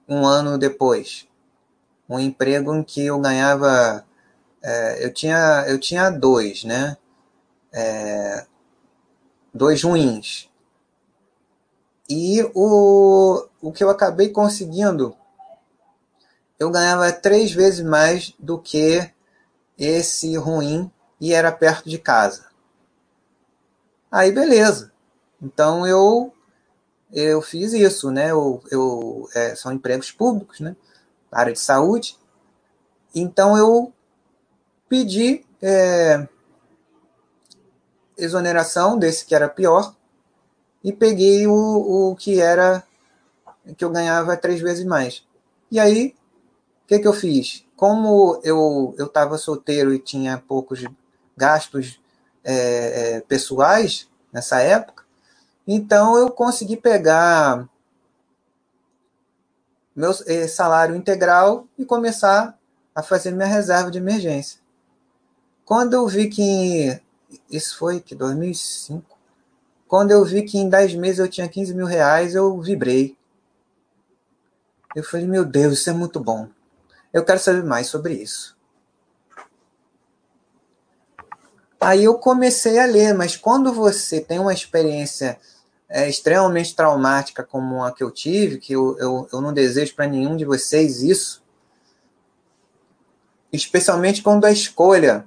um 0.08 0.26
ano 0.26 0.58
depois. 0.58 1.26
Um 2.10 2.20
emprego 2.20 2.76
em 2.76 2.84
que 2.84 3.06
eu 3.06 3.20
ganhava. 3.20 4.06
É, 4.62 5.06
eu, 5.06 5.14
tinha, 5.14 5.64
eu 5.68 5.80
tinha 5.80 6.10
dois, 6.10 6.66
né? 6.66 6.98
É, 7.72 8.46
dois 9.54 9.82
ruins. 9.82 10.50
E 12.10 12.44
o, 12.54 13.48
o 13.62 13.72
que 13.72 13.84
eu 13.84 13.90
acabei 13.90 14.30
conseguindo, 14.30 15.16
eu 16.60 16.70
ganhava 16.70 17.12
três 17.12 17.52
vezes 17.52 17.84
mais 17.84 18.34
do 18.38 18.60
que 18.60 19.10
esse 19.78 20.36
ruim 20.38 20.92
e 21.20 21.34
era 21.34 21.52
perto 21.52 21.90
de 21.90 21.98
casa. 21.98 22.46
Aí 24.12 24.32
beleza. 24.32 24.92
Então 25.42 25.88
eu 25.88 26.35
eu 27.12 27.42
fiz 27.42 27.74
isso, 27.74 28.12
né? 28.12 28.32
Eu, 28.32 28.62
eu 28.72 29.30
é, 29.34 29.56
são 29.56 29.72
empregos 29.72 30.12
públicos, 30.12 30.60
né? 30.60 30.76
Área 31.32 31.54
de 31.54 31.60
saúde. 31.60 32.18
Então 33.14 33.58
eu 33.58 33.94
pedi 34.90 35.46
é, 35.62 36.28
exoneração 38.18 38.98
desse 38.98 39.26
que 39.26 39.36
era 39.36 39.50
pior 39.50 39.96
e 40.84 40.94
peguei 40.94 41.48
o, 41.48 42.12
o 42.12 42.16
que 42.16 42.40
era 42.40 42.84
que 43.78 43.84
eu 43.84 43.90
ganhava 43.90 44.38
três 44.38 44.62
vezes 44.62 44.86
mais. 44.86 45.24
E 45.72 45.80
aí, 45.80 46.16
o 46.84 46.88
que, 46.88 47.00
que 47.00 47.08
eu 47.08 47.14
fiz? 47.14 47.66
Como 47.76 48.40
eu 48.44 48.96
estava 49.00 49.38
solteiro 49.38 49.94
e 49.94 50.00
tinha 50.00 50.42
poucos 50.48 50.86
gastos 51.36 52.00
é, 52.44 53.16
é, 53.16 53.22
pessoais 53.22 54.08
nessa 54.32 54.60
época, 54.60 54.95
então 55.68 56.18
eu 56.18 56.30
consegui 56.30 56.78
pegar 56.78 57.68
meu 59.96 60.12
é, 60.28 60.48
salário 60.48 60.96
integral 60.96 61.68
e 61.78 61.86
começar 61.86 62.58
a 62.94 63.02
fazer 63.02 63.32
minha 63.32 63.48
reserva 63.48 63.90
de 63.90 63.98
emergência. 63.98 64.60
Quando 65.64 65.94
eu 65.94 66.08
vi 66.08 66.30
que 66.30 67.02
isso 67.50 67.78
foi 67.78 68.00
que 68.00 68.14
2005, 68.14 69.18
quando 69.88 70.12
eu 70.12 70.24
vi 70.24 70.44
que 70.44 70.58
em 70.58 70.70
10 70.70 70.96
meses 70.96 71.20
eu 71.20 71.28
tinha 71.28 71.48
15 71.48 71.74
mil 71.74 71.86
reais, 71.86 72.36
eu 72.36 72.60
vibrei. 72.62 73.18
Eu 74.96 75.04
falei, 75.04 75.26
meu 75.26 75.46
Deus, 75.46 75.80
isso 75.80 75.90
é 75.90 75.94
muito 75.94 76.20
bom. 76.20 76.48
Eu 77.14 77.24
quero 77.24 77.40
saber 77.40 77.64
mais 77.64 77.88
sobre 77.88 78.14
isso. 78.14 78.56
Aí 81.80 82.04
eu 82.04 82.18
comecei 82.18 82.80
a 82.80 82.86
ler, 82.86 83.14
mas 83.14 83.36
quando 83.38 83.74
você 83.74 84.20
tem 84.20 84.40
uma 84.40 84.54
experiência 84.54 85.40
é, 85.90 86.10
extremamente 86.10 86.76
traumática 86.76 87.44
como 87.44 87.84
a 87.84 87.92
que 87.92 88.04
eu 88.04 88.12
tive, 88.12 88.58
que 88.58 88.74
eu, 88.74 88.98
eu, 89.00 89.30
eu 89.32 89.42
não 89.42 89.54
desejo 89.54 89.96
para 89.96 90.08
nenhum 90.08 90.36
de 90.36 90.46
vocês 90.46 91.02
isso, 91.02 91.44
especialmente 93.52 94.22
quando 94.22 94.46
a 94.46 94.52
escolha, 94.52 95.26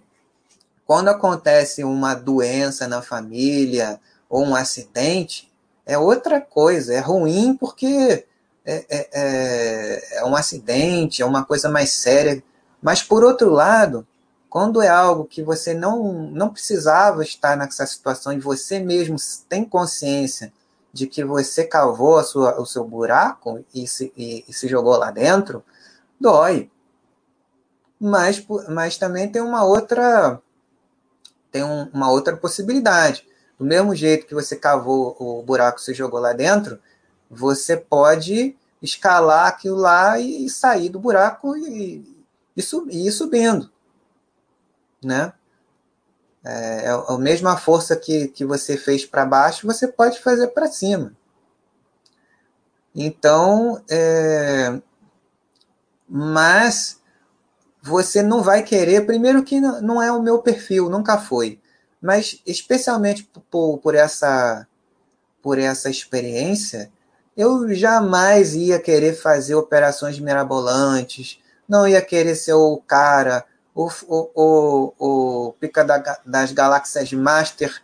quando 0.85 1.09
acontece 1.09 1.85
uma 1.85 2.15
doença 2.15 2.89
na 2.89 3.03
família, 3.03 4.01
ou 4.29 4.45
um 4.45 4.55
acidente, 4.55 5.51
é 5.87 5.97
outra 5.97 6.41
coisa. 6.41 6.93
É 6.93 7.01
ruim 7.01 7.57
porque 7.57 8.27
é, 8.65 8.87
é, 8.89 9.09
é, 9.13 10.19
é 10.19 10.25
um 10.25 10.37
acidente, 10.37 11.23
é 11.23 11.27
uma 11.27 11.45
coisa 11.45 11.69
mais 11.69 11.91
séria. 11.91 12.43
Mas, 12.81 13.03
por 13.03 13.25
outro 13.25 13.51
lado, 13.51 14.07
quando 14.49 14.81
é 14.81 14.89
algo 14.89 15.25
que 15.25 15.43
você 15.43 15.75
não, 15.75 16.13
não 16.31 16.49
precisava 16.51 17.23
estar 17.23 17.57
nessa 17.57 17.87
situação 17.87 18.33
e 18.33 18.41
você 18.41 18.79
mesmo 18.81 19.17
tem 19.49 19.65
consciência 19.65 20.53
de 20.93 21.07
que 21.07 21.23
você 21.23 21.65
cavou 21.65 22.23
sua, 22.25 22.61
o 22.61 22.65
seu 22.65 22.85
buraco 22.85 23.65
e 23.75 23.87
se, 23.87 24.13
e, 24.17 24.45
e 24.49 24.53
se 24.53 24.67
jogou 24.67 24.97
lá 24.97 25.11
dentro, 25.11 25.63
dói. 26.19 26.71
Mas, 28.01 28.45
mas 28.69 28.97
também 28.97 29.29
tem 29.29 29.43
uma 29.43 29.65
outra 29.65 30.41
tem 31.51 31.65
um, 31.65 31.89
uma 31.93 32.11
outra 32.11 32.37
possibilidade. 32.37 33.27
Do 33.59 33.65
mesmo 33.65 33.95
jeito 33.95 34.27
que 34.27 34.35
você 34.35 34.55
cavou 34.55 35.17
o 35.19 35.43
buraco 35.43 35.79
e 35.79 35.83
se 35.83 35.93
jogou 35.93 36.21
lá 36.21 36.33
dentro, 36.33 36.79
você 37.31 37.77
pode 37.77 38.57
escalar 38.81 39.49
aquilo 39.49 39.77
lá 39.77 40.19
e 40.19 40.49
sair 40.49 40.89
do 40.89 41.01
buraco 41.01 41.57
e, 41.57 42.05
e, 42.57 42.63
e 42.91 43.07
ir 43.09 43.13
subindo. 43.13 43.71
Né? 45.03 45.33
É, 46.45 46.87
é 46.87 46.91
a 46.91 47.19
mesma 47.19 47.57
força 47.57 47.97
que, 47.97 48.29
que 48.29 48.45
você 48.45 48.77
fez 48.77 49.05
para 49.05 49.25
baixo, 49.25 49.67
você 49.67 49.87
pode 49.89 50.21
fazer 50.21 50.49
para 50.49 50.67
cima. 50.67 51.13
Então, 52.95 53.83
é, 53.89 54.81
mas 56.09 57.01
você 57.83 58.23
não 58.23 58.43
vai 58.43 58.63
querer, 58.63 59.07
primeiro 59.07 59.43
que 59.43 59.61
não 59.61 60.03
é 60.03 60.11
o 60.11 60.23
meu 60.23 60.41
perfil, 60.41 60.89
nunca 60.89 61.19
foi 61.19 61.61
mas 62.01 62.41
especialmente 62.47 63.29
por, 63.51 63.79
por 63.79 63.95
essa 63.95 64.67
por 65.43 65.59
essa 65.59 65.89
experiência, 65.89 66.91
eu 67.37 67.73
jamais 67.73 68.55
ia 68.55 68.79
querer 68.81 69.15
fazer 69.15 69.55
operações 69.55 70.19
mirabolantes, 70.19 71.41
não 71.67 71.87
ia 71.87 72.03
querer 72.03 72.35
ser 72.35 72.55
o 72.55 72.77
cara, 72.79 73.45
o, 73.79 73.89
o, 74.09 74.31
o, 74.35 74.95
o 75.49 75.53
pica 75.55 75.85
da, 75.85 76.19
das 76.27 76.51
galáxias 76.51 77.13
Master, 77.13 77.81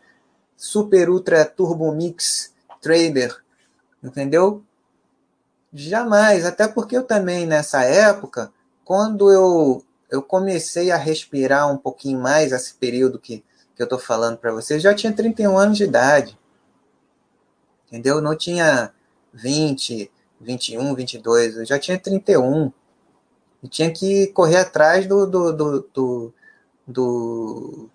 Super 0.57 1.09
Ultra 1.09 1.45
Turbo 1.45 1.93
Mix 1.93 2.53
Trader, 2.81 3.37
entendeu? 4.03 4.65
Jamais, 5.73 6.45
até 6.45 6.67
porque 6.67 6.97
eu 6.97 7.05
também 7.05 7.47
nessa 7.47 7.85
época, 7.85 8.53
quando 8.85 9.31
eu, 9.31 9.85
eu 10.11 10.23
comecei 10.23 10.91
a 10.91 10.97
respirar 10.97 11.73
um 11.73 11.77
pouquinho 11.77 12.19
mais, 12.19 12.51
esse 12.51 12.75
período 12.75 13.19
que 13.19 13.45
que 13.75 13.83
eu 13.83 13.85
estou 13.85 13.99
falando 13.99 14.39
para 14.39 14.53
vocês, 14.53 14.83
já 14.83 14.95
tinha 14.95 15.13
31 15.13 15.59
anos 15.59 15.77
de 15.77 15.85
idade. 15.85 16.39
Entendeu? 17.89 18.21
Não 18.21 18.37
tinha 18.37 18.93
20, 19.33 20.11
21, 20.41 20.95
22, 20.95 21.57
eu 21.57 21.65
já 21.65 21.79
tinha 21.79 21.99
31. 21.99 22.73
E 23.65 23.69
tinha 23.69 23.91
que 23.91 24.27
correr 24.27 24.59
atrás 24.59 25.07
do, 25.07 25.27
do, 25.27 25.51
do, 25.51 25.89
do, 25.95 26.35
do, 26.87 27.91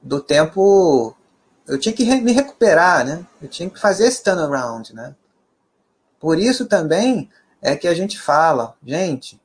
do 0.00 0.20
tempo. 0.20 1.16
Eu 1.66 1.80
tinha 1.80 1.92
que 1.92 2.04
me 2.20 2.30
recuperar, 2.30 3.04
né? 3.04 3.26
Eu 3.42 3.48
tinha 3.48 3.68
que 3.68 3.80
fazer 3.80 4.06
esse 4.06 4.22
turnaround, 4.22 4.94
né? 4.94 5.16
Por 6.20 6.38
isso 6.38 6.66
também 6.66 7.28
é 7.60 7.74
que 7.74 7.88
a 7.88 7.94
gente 7.94 8.20
fala, 8.20 8.76
gente, 8.86 9.40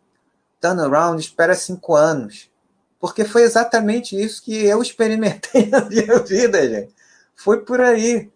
turnaround 0.60 1.20
espera 1.20 1.56
cinco 1.56 1.96
anos. 1.96 2.52
Porque 3.00 3.26
foi 3.26 3.42
exatamente 3.42 4.16
isso 4.16 4.44
que 4.44 4.54
eu 4.64 4.84
experimentei 4.84 5.66
na 5.72 5.84
minha 5.84 6.20
vida, 6.20 6.70
gente. 6.70 6.94
Foi 7.36 7.66
por 7.66 7.82
aí. 7.82 8.30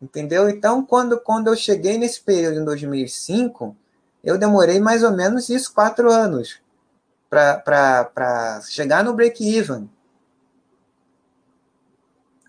Entendeu? 0.00 0.48
Então, 0.48 0.82
quando, 0.82 1.20
quando 1.20 1.48
eu 1.48 1.56
cheguei 1.56 1.98
nesse 1.98 2.22
período 2.22 2.60
em 2.60 2.64
2005, 2.64 3.76
eu 4.26 4.36
demorei 4.36 4.80
mais 4.80 5.04
ou 5.04 5.12
menos 5.12 5.48
isso, 5.48 5.72
quatro 5.72 6.10
anos, 6.10 6.60
para 7.30 8.60
chegar 8.68 9.04
no 9.04 9.14
break-even. 9.14 9.88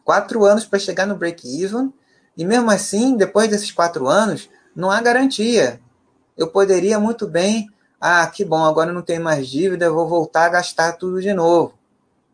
Quatro 0.03 0.43
anos 0.43 0.65
para 0.65 0.79
chegar 0.79 1.05
no 1.05 1.15
break-even, 1.15 1.93
e 2.35 2.43
mesmo 2.43 2.71
assim, 2.71 3.15
depois 3.15 3.47
desses 3.47 3.71
quatro 3.71 4.07
anos, 4.07 4.49
não 4.75 4.89
há 4.89 4.99
garantia. 4.99 5.79
Eu 6.35 6.47
poderia 6.47 6.99
muito 6.99 7.27
bem 7.27 7.69
ah, 8.01 8.25
que 8.25 8.43
bom, 8.43 8.63
agora 8.65 8.91
não 8.91 9.03
tenho 9.03 9.23
mais 9.23 9.47
dívida, 9.47 9.91
vou 9.91 10.07
voltar 10.07 10.45
a 10.45 10.49
gastar 10.49 10.93
tudo 10.93 11.21
de 11.21 11.33
novo. 11.33 11.73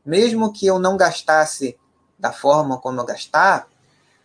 Mesmo 0.05 0.53
que 0.53 0.65
eu 0.65 0.79
não 0.79 0.95
gastasse 0.95 1.77
da 2.17 2.31
forma 2.31 2.77
como 2.77 3.01
eu 3.01 3.05
gastar, 3.05 3.67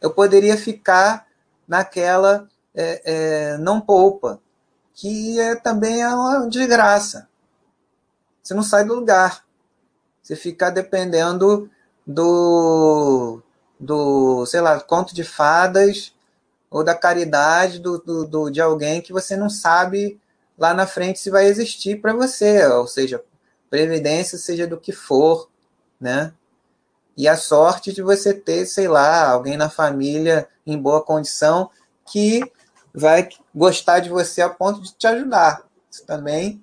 eu 0.00 0.12
poderia 0.12 0.56
ficar 0.56 1.26
naquela 1.66 2.48
é, 2.72 3.02
é, 3.04 3.58
não 3.58 3.80
poupa, 3.80 4.40
que 4.99 5.38
é, 5.38 5.55
também 5.55 6.03
é 6.03 6.09
uma 6.09 6.49
desgraça. 6.49 7.28
Você 8.42 8.53
não 8.53 8.64
sai 8.64 8.84
do 8.84 8.94
lugar. 8.94 9.44
Você 10.20 10.34
fica 10.34 10.70
dependendo 10.70 11.70
do, 12.05 13.40
do 13.78 14.44
sei 14.46 14.61
lá, 14.61 14.80
conto 14.80 15.14
de 15.14 15.22
fadas 15.22 16.12
ou 16.68 16.82
da 16.82 16.96
caridade 16.96 17.78
do, 17.78 17.99
do, 17.99 18.26
do 18.26 18.51
de 18.51 18.61
alguém 18.61 19.01
que 19.01 19.12
você 19.12 19.36
não 19.36 19.49
sabe 19.49 20.20
lá 20.59 20.74
na 20.74 20.84
frente 20.84 21.20
se 21.20 21.30
vai 21.30 21.46
existir 21.46 22.01
para 22.01 22.12
você, 22.12 22.66
ou 22.66 22.88
seja, 22.88 23.22
previdência 23.70 24.36
seja 24.36 24.66
do 24.66 24.80
que 24.80 24.90
for, 24.90 25.49
né? 26.01 26.34
E 27.16 27.28
a 27.28 27.36
sorte 27.36 27.92
de 27.92 28.03
você 28.03 28.34
ter, 28.34 28.66
sei 28.66 28.88
lá, 28.88 29.30
alguém 29.30 29.57
na 29.57 29.70
família 29.70 30.49
em 30.66 30.76
boa 30.76 31.01
condição 31.01 31.70
que 32.05 32.42
vai 32.95 33.28
gostar 33.55 34.01
de 34.01 34.09
você 34.09 34.41
a 34.41 34.49
ponto 34.49 34.80
de 34.80 34.93
te 34.95 35.07
ajudar. 35.07 35.64
Isso 35.91 36.05
também 36.05 36.62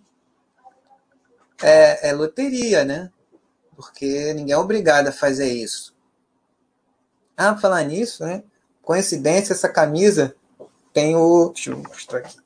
é, 1.61 2.09
é 2.09 2.13
loteria, 2.13 2.83
né? 2.83 3.11
Porque 3.75 4.33
ninguém 4.33 4.53
é 4.53 4.57
obrigado 4.57 5.07
a 5.07 5.11
fazer 5.11 5.51
isso. 5.51 5.93
Ah, 7.35 7.57
falar 7.57 7.83
nisso, 7.83 8.23
né? 8.25 8.43
Coincidência, 8.81 9.53
essa 9.53 9.67
camisa 9.67 10.35
tem 10.93 11.15
o. 11.15 11.49
Deixa 11.53 11.71
eu 11.71 11.77
mostrar 11.77 12.19
aqui. 12.19 12.37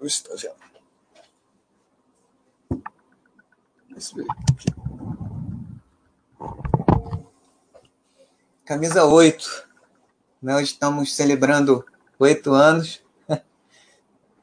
O 0.00 0.06
estagiário. 0.06 0.66
Camisa 8.64 9.04
8. 9.04 9.68
Nós 10.42 10.68
estamos 10.68 11.14
celebrando 11.14 11.84
oito 12.18 12.52
anos. 12.52 13.02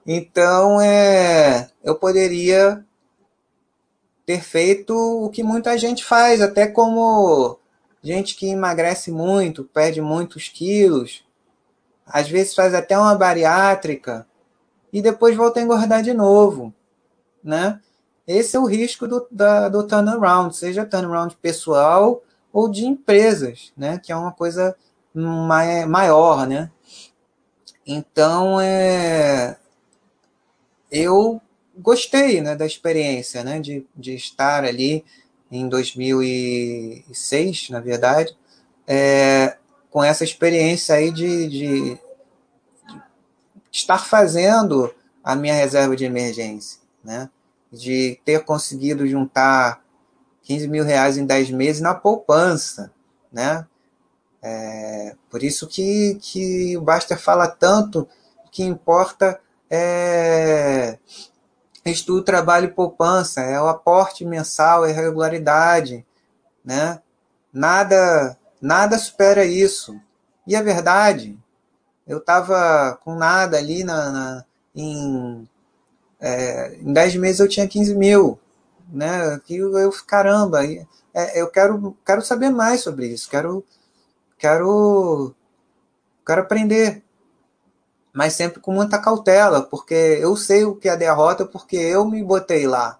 Então, 0.05 0.82
é, 0.82 1.69
eu 1.82 1.95
poderia 1.95 2.86
ter 4.26 4.41
feito 4.41 4.93
o 4.93 5.30
que 5.30 5.41
muita 5.41 5.78
gente 5.78 6.03
faz, 6.03 6.41
até 6.41 6.67
como 6.67 7.57
gente 8.01 8.36
que 8.36 8.47
emagrece 8.47 9.11
muito, 9.11 9.63
perde 9.63 10.01
muitos 10.01 10.49
quilos, 10.49 11.24
às 12.05 12.30
vezes 12.30 12.53
faz 12.53 12.74
até 12.74 12.97
uma 12.97 13.15
bariátrica 13.15 14.28
e 14.91 15.01
depois 15.01 15.36
volta 15.36 15.59
a 15.59 15.63
engordar 15.63 16.03
de 16.03 16.13
novo, 16.13 16.74
né? 17.43 17.80
Esse 18.28 18.55
é 18.55 18.59
o 18.59 18.65
risco 18.65 19.07
do, 19.07 19.26
da, 19.32 19.67
do 19.67 19.86
turnaround, 19.86 20.55
seja 20.55 20.86
turnaround 20.86 21.36
pessoal 21.41 22.21
ou 22.51 22.69
de 22.69 22.86
empresas, 22.86 23.74
né? 23.76 23.99
Que 23.99 24.11
é 24.11 24.15
uma 24.15 24.32
coisa 24.32 24.76
maior, 25.13 26.47
né? 26.47 26.71
Então, 27.86 28.62
é, 28.62 29.58
eu 30.90 31.42
gostei 31.78 32.40
né, 32.40 32.56
da 32.56 32.66
experiência, 32.66 33.44
né, 33.44 33.60
de, 33.60 33.86
de 33.96 34.16
estar 34.16 34.64
ali 34.64 35.04
em 35.52 35.68
2006, 35.68 37.70
na 37.70 37.80
verdade, 37.80 38.36
é, 38.88 39.58
com 39.90 40.04
essa 40.04 40.24
experiência 40.24 40.96
aí 40.96 41.12
de, 41.12 41.48
de, 41.48 42.00
de, 42.88 43.02
estar 43.72 44.00
fazendo 44.00 44.94
a 45.24 45.36
minha 45.36 45.54
reserva 45.54 45.96
de 45.96 46.06
emergência, 46.06 46.80
né, 47.04 47.30
de 47.72 48.20
ter 48.24 48.44
conseguido 48.46 49.06
juntar 49.08 49.84
15 50.44 50.68
mil 50.68 50.84
reais 50.84 51.18
em 51.18 51.26
10 51.26 51.52
meses 51.52 51.82
na 51.82 51.94
poupança, 51.94 52.92
né, 53.32 53.68
é, 54.44 55.16
por 55.30 55.41
isso 55.41 55.68
que, 55.68 56.16
que 56.22 56.76
o 56.78 56.82
Baster 56.82 57.18
fala 57.18 57.48
tanto 57.48 58.08
que 58.52 58.62
importa 58.62 59.39
é, 59.70 61.00
estudo, 61.86 62.24
trabalho 62.24 62.66
e 62.66 62.74
poupança, 62.74 63.41
é 63.41 63.60
o 63.60 63.68
aporte 63.68 64.26
mensal, 64.26 64.86
é 64.86 64.91
regularidade, 64.91 66.06
né? 66.64 67.02
Nada, 67.52 68.38
nada 68.62 68.98
supera 68.98 69.46
isso. 69.46 70.00
E 70.46 70.56
a 70.56 70.60
é 70.60 70.64
verdade, 70.64 71.38
eu 72.06 72.18
estava 72.18 73.00
com 73.04 73.16
nada 73.16 73.58
ali 73.58 73.84
na, 73.84 74.12
na 74.12 74.46
em, 74.76 75.48
é, 76.20 76.76
em 76.76 76.91
10 76.94 77.16
meses 77.16 77.39
eu 77.39 77.48
tinha 77.48 77.68
15 77.68 77.96
mil, 77.96 78.39
né? 78.91 79.39
Que 79.46 79.58
eu, 79.58 79.78
eu 79.78 79.91
caramba, 80.06 80.66
é, 80.66 81.41
eu 81.41 81.50
quero, 81.50 81.98
quero 82.06 82.22
saber 82.22 82.50
mais 82.50 82.82
sobre 82.82 83.08
isso, 83.08 83.30
quero, 83.30 83.64
quero, 84.38 85.34
quero 86.26 86.42
aprender, 86.42 87.04
mas 88.14 88.34
sempre 88.34 88.60
com 88.62 88.72
muita 88.72 89.00
cautela, 89.00 89.62
porque 89.62 89.94
eu 89.94 90.36
sei 90.36 90.66
o 90.66 90.76
que 90.76 90.90
é 90.90 90.96
derrota 90.98 91.46
porque 91.46 91.76
eu 91.78 92.06
me 92.06 92.24
botei 92.24 92.68
lá. 92.68 93.00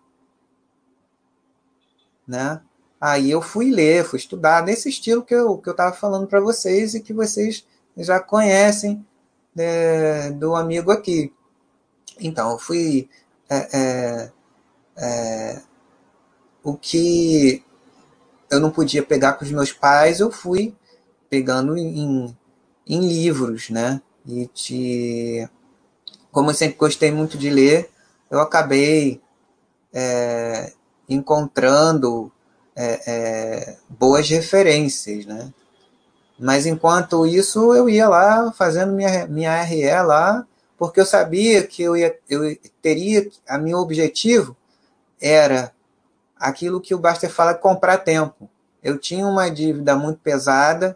Né? 2.28 2.62
Aí 3.00 3.30
eu 3.30 3.42
fui 3.42 3.70
ler, 3.70 4.06
fui 4.06 4.18
estudar 4.18 4.64
nesse 4.64 4.90
estilo 4.90 5.24
que 5.24 5.36
eu 5.36 5.58
que 5.58 5.68
eu 5.70 5.72
estava 5.72 5.94
falando 5.94 6.26
para 6.26 6.40
vocês 6.40 6.96
e 6.96 7.02
que 7.02 7.14
vocês 7.14 7.66
já 7.98 8.20
conhecem 8.20 9.06
é, 9.58 10.32
do 10.32 10.56
amigo 10.56 10.92
aqui. 10.92 11.34
Então, 12.20 12.52
eu 12.52 12.60
fui. 12.60 13.10
É, 13.50 13.78
é, 13.78 14.32
é, 14.98 15.62
o 16.64 16.76
que 16.78 17.64
eu 18.50 18.60
não 18.60 18.72
podia 18.72 19.04
pegar 19.04 19.34
com 19.34 19.44
os 19.44 19.52
meus 19.52 19.72
pais, 19.72 20.20
eu 20.20 20.32
fui 20.32 20.76
pegando 21.34 21.76
em, 21.76 22.38
em 22.86 23.08
livros, 23.08 23.72
né? 23.72 24.00
E 24.24 24.46
te, 24.46 25.50
como 26.32 26.52
eu 26.52 26.54
sempre 26.54 26.78
gostei 26.78 27.12
muito 27.12 27.40
de 27.40 27.50
ler, 27.50 27.90
eu 28.30 28.40
acabei 28.40 29.20
é, 29.92 30.72
encontrando 31.10 32.32
é, 32.76 33.02
é, 33.08 33.78
boas 33.90 34.30
referências, 34.30 35.26
né? 35.26 35.52
Mas 36.38 36.68
enquanto 36.68 37.26
isso, 37.26 37.74
eu 37.74 37.90
ia 37.90 38.08
lá 38.08 38.52
fazendo 38.52 38.94
minha, 38.94 39.26
minha 39.26 39.60
RE 39.64 39.90
lá, 40.04 40.46
porque 40.78 41.00
eu 41.00 41.06
sabia 41.06 41.66
que 41.66 41.82
eu, 41.82 41.98
ia, 41.98 42.16
eu 42.30 42.56
teria, 42.80 43.28
a 43.48 43.58
meu 43.58 43.80
objetivo 43.80 44.56
era 45.20 45.74
aquilo 46.38 46.80
que 46.80 46.94
o 46.94 47.00
Baster 47.00 47.32
fala, 47.32 47.56
comprar 47.56 47.98
tempo. 47.98 48.48
Eu 48.84 49.00
tinha 49.00 49.26
uma 49.26 49.50
dívida 49.50 49.96
muito 49.96 50.20
pesada, 50.20 50.96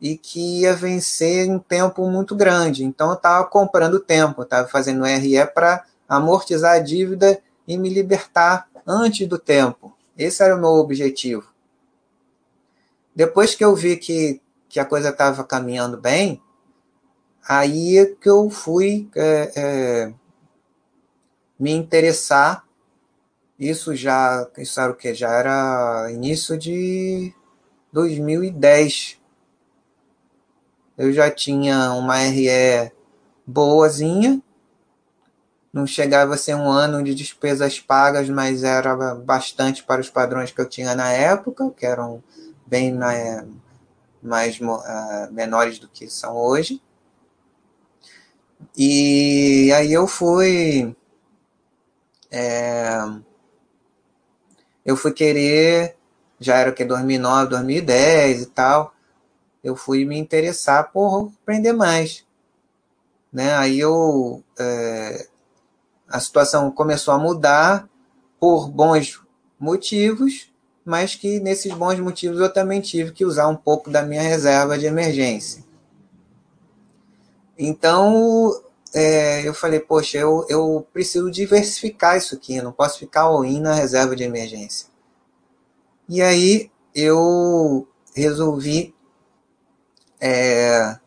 e 0.00 0.16
que 0.16 0.60
ia 0.60 0.74
vencer 0.74 1.46
em 1.46 1.58
tempo 1.58 2.08
muito 2.10 2.34
grande. 2.34 2.84
Então 2.84 3.08
eu 3.08 3.14
estava 3.14 3.44
comprando 3.46 3.98
tempo, 3.98 4.42
estava 4.42 4.68
fazendo 4.68 5.04
RE 5.04 5.46
para 5.54 5.84
amortizar 6.08 6.74
a 6.74 6.78
dívida 6.78 7.40
e 7.66 7.76
me 7.76 7.88
libertar 7.88 8.68
antes 8.86 9.26
do 9.26 9.38
tempo. 9.38 9.96
Esse 10.16 10.42
era 10.42 10.54
o 10.54 10.60
meu 10.60 10.70
objetivo. 10.70 11.44
Depois 13.14 13.54
que 13.54 13.64
eu 13.64 13.74
vi 13.74 13.96
que, 13.96 14.40
que 14.68 14.78
a 14.78 14.84
coisa 14.84 15.08
estava 15.08 15.42
caminhando 15.42 15.96
bem, 15.96 16.42
aí 17.46 17.98
é 17.98 18.06
que 18.06 18.28
eu 18.28 18.50
fui 18.50 19.08
é, 19.16 19.52
é, 19.56 20.14
me 21.58 21.72
interessar. 21.72 22.64
Isso 23.58 23.94
já, 23.94 24.46
isso 24.58 24.78
era 24.78 24.92
o 24.92 24.94
que? 24.94 25.14
Já 25.14 25.30
era 25.30 26.10
início 26.12 26.58
de 26.58 27.32
2010 27.90 29.18
eu 30.96 31.12
já 31.12 31.30
tinha 31.30 31.92
uma 31.92 32.16
RE 32.16 32.90
boazinha, 33.46 34.40
não 35.72 35.86
chegava 35.86 36.34
a 36.34 36.38
ser 36.38 36.54
um 36.54 36.70
ano 36.70 37.02
de 37.02 37.14
despesas 37.14 37.78
pagas, 37.78 38.30
mas 38.30 38.64
era 38.64 38.96
bastante 39.14 39.84
para 39.84 40.00
os 40.00 40.08
padrões 40.08 40.50
que 40.50 40.60
eu 40.60 40.68
tinha 40.68 40.94
na 40.94 41.12
época, 41.12 41.70
que 41.76 41.84
eram 41.84 42.22
bem 42.66 42.94
né, 42.94 43.46
mais 44.22 44.58
uh, 44.58 45.30
menores 45.30 45.78
do 45.78 45.86
que 45.86 46.08
são 46.08 46.34
hoje. 46.34 46.80
E 48.76 49.70
aí 49.74 49.92
eu 49.92 50.06
fui. 50.06 50.96
É, 52.30 52.98
eu 54.84 54.96
fui 54.96 55.12
querer, 55.12 55.96
já 56.40 56.56
era 56.56 56.70
o 56.70 56.74
que, 56.74 56.84
2009, 56.84 57.50
2010 57.50 58.42
e 58.42 58.46
tal 58.46 58.95
eu 59.66 59.74
fui 59.74 60.04
me 60.04 60.16
interessar 60.16 60.92
por 60.92 61.32
aprender 61.42 61.72
mais. 61.72 62.24
Né? 63.32 63.52
Aí 63.56 63.80
eu, 63.80 64.40
é, 64.56 65.26
a 66.08 66.20
situação 66.20 66.70
começou 66.70 67.12
a 67.12 67.18
mudar 67.18 67.88
por 68.38 68.68
bons 68.70 69.20
motivos, 69.58 70.52
mas 70.84 71.16
que 71.16 71.40
nesses 71.40 71.74
bons 71.74 71.98
motivos 71.98 72.38
eu 72.38 72.52
também 72.52 72.80
tive 72.80 73.10
que 73.10 73.24
usar 73.24 73.48
um 73.48 73.56
pouco 73.56 73.90
da 73.90 74.04
minha 74.04 74.22
reserva 74.22 74.78
de 74.78 74.86
emergência. 74.86 75.64
Então, 77.58 78.62
é, 78.94 79.48
eu 79.48 79.52
falei, 79.52 79.80
poxa, 79.80 80.16
eu, 80.16 80.46
eu 80.48 80.86
preciso 80.92 81.28
diversificar 81.28 82.16
isso 82.16 82.36
aqui, 82.36 82.62
não 82.62 82.70
posso 82.70 83.00
ficar 83.00 83.22
all-in 83.22 83.60
na 83.60 83.74
reserva 83.74 84.14
de 84.14 84.22
emergência. 84.22 84.86
E 86.08 86.22
aí 86.22 86.70
eu 86.94 87.88
resolvi 88.14 88.94
é, 90.20 90.98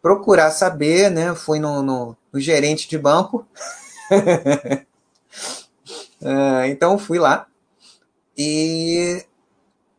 procurar 0.00 0.50
saber, 0.50 1.10
né? 1.10 1.34
Fui 1.34 1.58
no, 1.58 1.82
no, 1.82 2.16
no 2.32 2.40
gerente 2.40 2.88
de 2.88 2.98
banco. 2.98 3.46
é, 6.22 6.68
então 6.68 6.98
fui 6.98 7.18
lá 7.18 7.48
e 8.36 9.24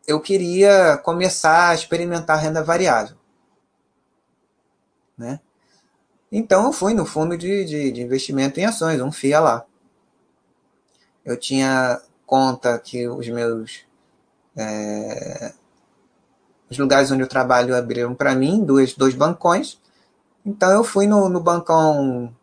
eu 0.07 0.21
queria 0.21 0.97
começar 0.97 1.69
a 1.69 1.75
experimentar 1.75 2.39
renda 2.39 2.63
variável. 2.63 3.17
Né? 5.17 5.39
Então 6.31 6.65
eu 6.65 6.71
fui 6.71 6.93
no 6.93 7.05
fundo 7.05 7.37
de, 7.37 7.65
de, 7.65 7.91
de 7.91 8.01
investimento 8.01 8.59
em 8.59 8.65
ações, 8.65 9.01
um 9.01 9.11
FIA 9.11 9.39
lá. 9.39 9.65
Eu 11.25 11.37
tinha 11.37 12.01
conta 12.25 12.77
que 12.79 13.07
os 13.07 13.27
meus 13.27 13.85
é, 14.55 15.53
os 16.69 16.77
lugares 16.77 17.11
onde 17.11 17.21
eu 17.23 17.27
trabalho 17.27 17.75
abriram 17.75 18.13
para 18.13 18.35
mim, 18.35 18.63
dois, 18.63 18.93
dois 18.93 19.13
bancões. 19.13 19.79
Então 20.45 20.71
eu 20.71 20.83
fui 20.83 21.07
no, 21.07 21.29
no 21.29 21.39
bancão 21.39 22.33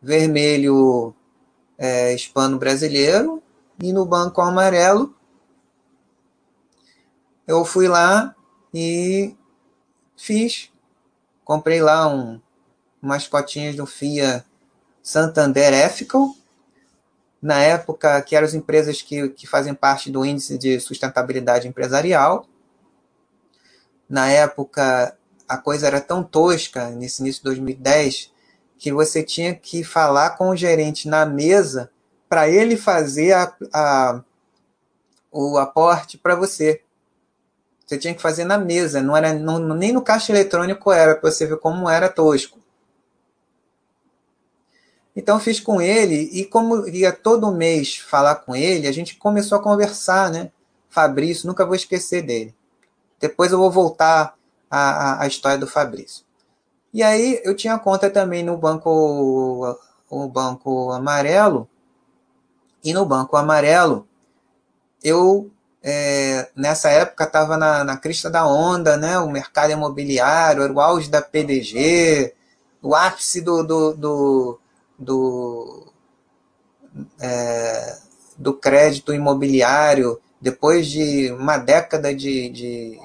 vermelho 0.00 1.14
é, 1.78 2.14
hispano 2.14 2.58
brasileiro 2.58 3.42
e 3.82 3.92
no 3.92 4.04
Banco 4.04 4.40
Amarelo 4.40 5.14
eu 7.46 7.64
fui 7.64 7.88
lá 7.88 8.34
e 8.72 9.34
fiz. 10.16 10.70
Comprei 11.44 11.82
lá 11.82 12.08
um, 12.08 12.40
umas 13.02 13.28
cotinhas 13.28 13.76
do 13.76 13.86
FIA 13.86 14.44
Santander 15.02 15.72
Ethical. 15.72 16.34
Na 17.40 17.60
época, 17.60 18.20
que 18.22 18.34
eram 18.34 18.46
as 18.46 18.54
empresas 18.54 19.02
que, 19.02 19.28
que 19.30 19.46
fazem 19.46 19.74
parte 19.74 20.10
do 20.10 20.24
índice 20.24 20.56
de 20.56 20.80
sustentabilidade 20.80 21.68
empresarial. 21.68 22.46
Na 24.14 24.28
época, 24.28 25.18
a 25.48 25.58
coisa 25.58 25.88
era 25.88 26.00
tão 26.00 26.22
tosca, 26.22 26.88
nesse 26.90 27.20
início 27.20 27.40
de 27.40 27.46
2010, 27.46 28.30
que 28.78 28.92
você 28.92 29.24
tinha 29.24 29.52
que 29.52 29.82
falar 29.82 30.36
com 30.36 30.50
o 30.50 30.56
gerente 30.56 31.08
na 31.08 31.26
mesa 31.26 31.90
para 32.28 32.48
ele 32.48 32.76
fazer 32.76 33.32
a, 33.32 33.52
a, 33.72 34.22
o 35.32 35.58
aporte 35.58 36.16
para 36.16 36.36
você. 36.36 36.80
Você 37.84 37.98
tinha 37.98 38.14
que 38.14 38.22
fazer 38.22 38.44
na 38.44 38.56
mesa, 38.56 39.02
não 39.02 39.16
era 39.16 39.34
não, 39.34 39.58
nem 39.58 39.90
no 39.90 40.00
caixa 40.00 40.30
eletrônico 40.30 40.92
era, 40.92 41.16
para 41.16 41.28
você 41.28 41.44
ver 41.44 41.58
como 41.58 41.90
era 41.90 42.08
tosco. 42.08 42.60
Então 45.16 45.40
fiz 45.40 45.58
com 45.58 45.82
ele 45.82 46.30
e 46.32 46.44
como 46.44 46.86
ia 46.86 47.10
todo 47.10 47.50
mês 47.50 47.96
falar 47.96 48.36
com 48.36 48.54
ele, 48.54 48.86
a 48.86 48.92
gente 48.92 49.16
começou 49.16 49.58
a 49.58 49.62
conversar, 49.62 50.30
né? 50.30 50.52
Fabrício, 50.88 51.48
nunca 51.48 51.66
vou 51.66 51.74
esquecer 51.74 52.22
dele. 52.22 52.54
Depois 53.20 53.52
eu 53.52 53.58
vou 53.58 53.70
voltar 53.70 54.34
à, 54.70 55.22
à 55.22 55.26
história 55.26 55.58
do 55.58 55.66
Fabrício. 55.66 56.24
E 56.92 57.02
aí 57.02 57.40
eu 57.44 57.56
tinha 57.56 57.78
conta 57.78 58.10
também 58.10 58.42
no 58.42 58.56
banco 58.56 59.78
o 60.08 60.28
banco 60.28 60.92
amarelo 60.92 61.68
e 62.84 62.92
no 62.92 63.04
banco 63.04 63.36
amarelo 63.36 64.06
eu 65.02 65.50
é, 65.82 66.48
nessa 66.56 66.88
época 66.88 67.24
estava 67.24 67.58
na, 67.58 67.84
na 67.84 67.96
crista 67.98 68.30
da 68.30 68.46
onda, 68.46 68.96
né? 68.96 69.18
O 69.18 69.30
mercado 69.30 69.70
imobiliário, 69.70 70.62
era 70.62 70.72
o 70.72 70.80
auge 70.80 71.10
da 71.10 71.20
PDG, 71.20 72.32
o 72.82 72.94
ápice 72.94 73.42
do, 73.42 73.62
do, 73.62 73.94
do, 73.94 74.60
do, 74.98 75.92
é, 77.20 77.98
do 78.38 78.54
crédito 78.54 79.12
imobiliário, 79.12 80.18
depois 80.44 80.86
de 80.86 81.32
uma 81.32 81.56
década 81.56 82.14
de, 82.14 82.48
de, 82.50 83.00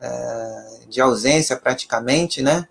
é, 0.00 0.78
de 0.88 1.00
ausência 1.00 1.56
praticamente, 1.56 2.42
né? 2.42 2.66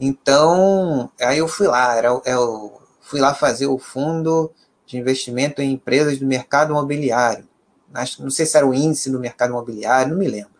Então, 0.00 1.10
aí 1.20 1.38
eu 1.38 1.48
fui 1.48 1.66
lá, 1.66 1.94
era, 1.94 2.08
eu 2.24 2.80
fui 3.00 3.20
lá 3.20 3.34
fazer 3.34 3.66
o 3.66 3.78
fundo 3.78 4.50
de 4.86 4.96
investimento 4.96 5.60
em 5.60 5.72
empresas 5.72 6.18
do 6.18 6.26
mercado 6.26 6.70
imobiliário 6.70 7.48
acho, 7.92 8.22
não 8.22 8.30
sei 8.30 8.46
se 8.46 8.56
era 8.56 8.66
o 8.66 8.74
índice 8.74 9.10
do 9.10 9.18
mercado 9.18 9.50
imobiliário, 9.50 10.12
não 10.12 10.18
me 10.18 10.28
lembro. 10.28 10.52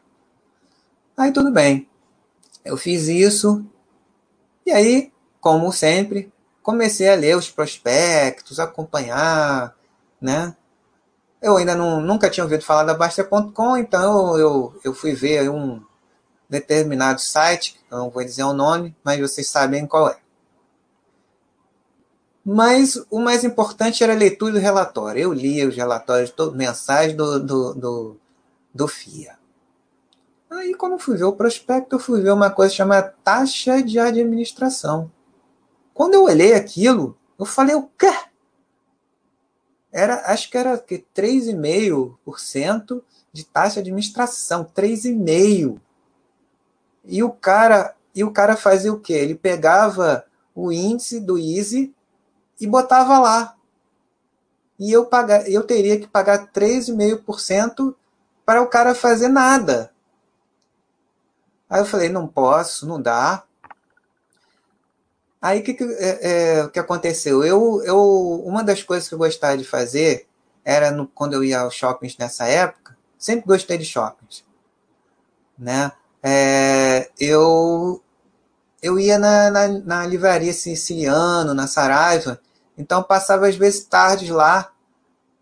Aí 1.17 1.33
tudo 1.33 1.51
bem. 1.51 1.89
Eu 2.65 2.77
fiz 2.77 3.09
isso. 3.09 3.65
E 4.65 4.71
aí, 4.71 5.13
como 5.41 5.73
sempre, 5.73 6.33
comecei 6.63 7.09
a 7.09 7.15
ler 7.15 7.37
os 7.37 7.51
prospectos, 7.51 8.61
acompanhar, 8.61 9.75
né? 10.21 10.55
Eu 11.41 11.57
ainda 11.57 11.75
não, 11.75 12.01
nunca 12.01 12.29
tinha 12.29 12.45
ouvido 12.45 12.65
falar 12.65 12.85
da 12.85 12.95
Basta.com, 12.95 13.77
então 13.77 14.37
eu, 14.37 14.75
eu 14.85 14.93
fui 14.93 15.15
ver 15.15 15.49
um 15.49 15.81
determinado 16.49 17.21
site, 17.21 17.79
não 17.91 18.11
vou 18.11 18.25
dizer 18.25 18.43
o 18.43 18.53
nome, 18.53 18.97
mas 19.05 19.21
vocês 19.21 19.49
sabem 19.49 19.87
qual 19.87 20.09
é. 20.09 20.19
Mas 22.45 22.97
o 23.11 23.21
mais 23.21 23.45
importante 23.45 24.03
era 24.03 24.15
a 24.15 24.17
leitura 24.17 24.53
do 24.53 24.59
relatório. 24.59 25.21
Eu 25.21 25.33
lia 25.35 25.69
os 25.69 25.77
relatórios 25.77 26.33
mensais 26.55 27.13
do, 27.13 27.39
do, 27.39 27.75
do, 27.75 28.17
do 28.75 28.89
FIA. 28.89 29.39
Aí, 30.51 30.75
quando 30.75 30.99
fui 30.99 31.19
ver 31.19 31.25
o 31.25 31.35
prospecto, 31.35 31.97
eu 31.97 32.01
fui 32.01 32.23
ver 32.23 32.33
uma 32.33 32.51
coisa 32.51 32.73
chamada 32.75 33.15
taxa 33.23 33.83
de 33.83 33.99
administração. 33.99 35.11
Quando 35.93 36.15
eu 36.15 36.25
olhei 36.25 36.55
aquilo, 36.55 37.19
eu 37.39 37.45
falei, 37.45 37.75
o 37.75 37.83
quê? 37.99 38.11
Era, 39.91 40.31
acho 40.33 40.51
que 40.51 40.59
era 40.59 40.79
3,5% 40.79 43.03
de 43.33 43.45
taxa 43.45 43.75
de 43.75 43.91
administração, 43.91 44.65
3,5%. 44.65 45.81
E 47.05 47.23
o 47.23 47.31
cara, 47.31 47.95
e 48.15 48.23
o 48.23 48.31
cara 48.31 48.57
fazia 48.57 48.93
o 48.93 49.01
quê? 49.01 49.15
Ele 49.15 49.35
pegava 49.35 50.27
o 50.55 50.71
índice 50.71 51.21
do 51.21 51.39
Easy 51.39 51.95
e 52.61 52.67
botava 52.67 53.19
lá. 53.19 53.57
E 54.79 54.93
eu, 54.93 55.07
pagar, 55.07 55.51
eu 55.51 55.65
teria 55.65 55.99
que 55.99 56.07
pagar 56.07 56.53
3,5% 56.53 57.95
para 58.45 58.63
o 58.63 58.67
cara 58.67 58.95
fazer 58.95 59.29
nada. 59.29 59.91
Aí 61.69 61.81
eu 61.81 61.87
falei, 61.87 62.09
não 62.09 62.27
posso, 62.27 62.87
não 62.87 63.01
dá. 63.01 63.45
Aí 65.41 65.61
o 65.61 65.63
que, 65.63 65.75
que, 65.75 65.85
é, 65.85 66.61
é, 66.61 66.69
que 66.69 66.79
aconteceu? 66.79 67.45
Eu, 67.45 67.83
eu, 67.85 68.43
uma 68.45 68.65
das 68.65 68.83
coisas 68.83 69.09
que 69.09 69.15
eu 69.15 69.19
gostava 69.19 69.57
de 69.57 69.65
fazer 69.65 70.27
era 70.65 70.91
no, 70.91 71.07
quando 71.07 71.35
eu 71.35 71.45
ia 71.45 71.61
aos 71.61 71.75
shoppings 71.75 72.17
nessa 72.19 72.47
época, 72.47 72.97
sempre 73.17 73.47
gostei 73.47 73.79
de 73.79 73.85
shoppings. 73.85 74.45
Né? 75.57 75.93
É, 76.23 77.11
eu, 77.19 78.03
eu 78.83 78.99
ia 78.99 79.19
na, 79.19 79.51
na, 79.51 79.69
na 79.69 80.07
livraria 80.07 80.53
siciliano, 80.53 81.55
na 81.55 81.67
Saraiva, 81.69 82.41
então 82.77 83.03
passava 83.03 83.49
às 83.49 83.57
vezes 83.57 83.85
tardes 83.85 84.29
lá 84.29 84.73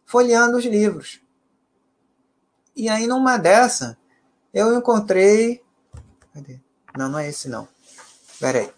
folheando 0.05 0.59
os 0.59 0.65
livros. 0.65 1.21
E 2.75 2.91
aí 2.91 3.07
numa 3.07 3.39
dessa 3.39 3.97
eu 4.53 4.77
encontrei. 4.77 5.63
Cadê? 6.35 6.61
Não, 6.97 7.09
não 7.09 7.19
é 7.19 7.29
esse 7.29 7.49
não. 7.49 7.67
Espera 8.31 8.71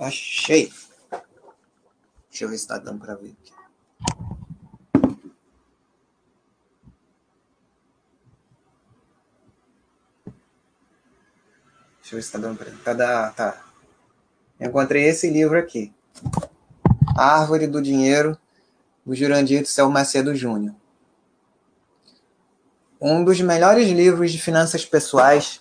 Achei. 0.00 0.72
Deixa 2.30 2.44
eu 2.44 2.48
ver 2.48 2.56
se 2.56 2.64
está 2.64 2.78
dando 2.78 3.00
para 3.00 3.14
ver 3.16 3.36
aqui. 3.42 3.52
Deixa 12.00 12.14
eu 12.14 12.16
ver 12.16 12.22
se 12.22 12.32
tá 12.32 12.38
dando 12.38 12.56
pra. 12.56 12.72
Tá, 12.82 12.94
da, 12.94 13.30
tá. 13.32 13.62
encontrei 14.58 15.04
esse 15.04 15.28
livro 15.28 15.58
aqui. 15.58 15.92
Árvore 17.14 17.66
do 17.66 17.82
Dinheiro, 17.82 18.38
do 19.04 19.14
Jurandir 19.14 19.60
do 19.60 19.68
Céu 19.68 19.90
Macedo 19.90 20.34
Júnior. 20.34 20.74
Um 22.98 23.22
dos 23.22 23.38
melhores 23.42 23.90
livros 23.90 24.32
de 24.32 24.40
finanças 24.40 24.86
pessoais 24.86 25.60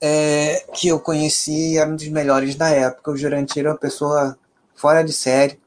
é, 0.00 0.66
que 0.74 0.88
eu 0.88 1.00
conheci, 1.00 1.78
era 1.78 1.88
um 1.88 1.96
dos 1.96 2.08
melhores 2.08 2.54
da 2.54 2.68
época. 2.68 3.10
O 3.10 3.16
Jurandir 3.16 3.66
é 3.66 3.70
uma 3.70 3.78
pessoa 3.78 4.38
fora 4.74 5.02
de 5.02 5.12
série. 5.12 5.60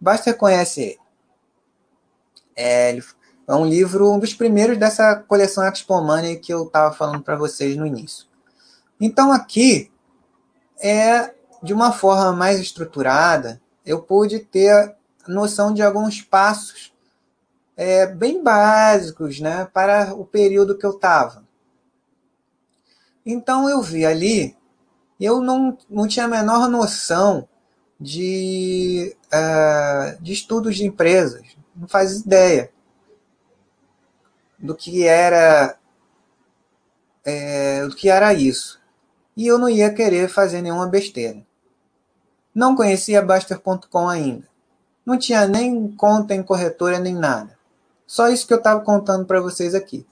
Basta 0.00 0.34
conhece 0.34 0.80
ele. 0.82 0.98
É, 2.56 2.98
é 3.46 3.54
um 3.54 3.66
livro, 3.66 4.10
um 4.10 4.18
dos 4.18 4.32
primeiros 4.32 4.78
dessa 4.78 5.16
coleção 5.16 5.66
Expo 5.66 6.00
Money 6.00 6.36
que 6.36 6.52
eu 6.52 6.64
estava 6.64 6.94
falando 6.94 7.22
para 7.22 7.36
vocês 7.36 7.76
no 7.76 7.86
início. 7.86 8.26
Então 9.00 9.32
aqui 9.32 9.90
é 10.80 11.34
de 11.62 11.72
uma 11.72 11.92
forma 11.92 12.32
mais 12.32 12.60
estruturada, 12.60 13.60
eu 13.84 14.02
pude 14.02 14.38
ter 14.38 14.94
noção 15.26 15.72
de 15.72 15.82
alguns 15.82 16.20
passos 16.20 16.92
é, 17.76 18.06
bem 18.06 18.42
básicos 18.42 19.40
né, 19.40 19.68
para 19.72 20.14
o 20.14 20.24
período 20.24 20.76
que 20.76 20.84
eu 20.84 20.90
estava. 20.90 21.43
Então 23.24 23.68
eu 23.68 23.80
vi 23.80 24.04
ali, 24.04 24.56
eu 25.20 25.40
não, 25.40 25.76
não 25.88 26.06
tinha 26.06 26.26
a 26.26 26.28
menor 26.28 26.68
noção 26.68 27.48
de, 27.98 29.16
uh, 29.26 30.22
de 30.22 30.32
estudos 30.32 30.76
de 30.76 30.84
empresas, 30.84 31.56
não 31.74 31.88
faz 31.88 32.20
ideia 32.20 32.70
do 34.58 34.74
que 34.74 35.06
era 35.06 35.76
é, 37.24 37.86
do 37.86 37.94
que 37.94 38.08
era 38.08 38.34
isso 38.34 38.82
e 39.36 39.46
eu 39.46 39.58
não 39.58 39.68
ia 39.68 39.92
querer 39.92 40.28
fazer 40.28 40.62
nenhuma 40.62 40.86
besteira. 40.86 41.44
Não 42.54 42.76
conhecia 42.76 43.20
Baster.com 43.20 44.08
ainda. 44.08 44.46
Não 45.04 45.18
tinha 45.18 45.46
nem 45.46 45.90
conta 45.92 46.34
em 46.34 46.42
corretora 46.42 46.98
nem 46.98 47.14
nada. 47.14 47.58
Só 48.06 48.28
isso 48.28 48.46
que 48.46 48.52
eu 48.52 48.58
estava 48.58 48.80
contando 48.80 49.26
para 49.26 49.40
vocês 49.40 49.74
aqui. 49.74 50.06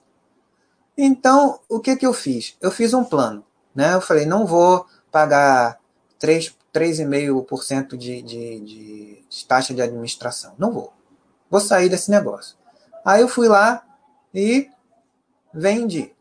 Então, 1.04 1.58
o 1.68 1.80
que, 1.80 1.96
que 1.96 2.06
eu 2.06 2.12
fiz? 2.12 2.56
Eu 2.60 2.70
fiz 2.70 2.94
um 2.94 3.02
plano. 3.02 3.44
Né? 3.74 3.92
Eu 3.92 4.00
falei, 4.00 4.24
não 4.24 4.46
vou 4.46 4.86
pagar 5.10 5.80
3,5% 6.20 7.96
de, 7.96 8.22
de, 8.22 8.60
de 9.28 9.46
taxa 9.48 9.74
de 9.74 9.82
administração. 9.82 10.54
Não 10.56 10.70
vou. 10.70 10.92
Vou 11.50 11.60
sair 11.60 11.88
desse 11.88 12.08
negócio. 12.08 12.56
Aí 13.04 13.20
eu 13.20 13.26
fui 13.26 13.48
lá 13.48 13.84
e 14.32 14.70
vendi. 15.52 16.14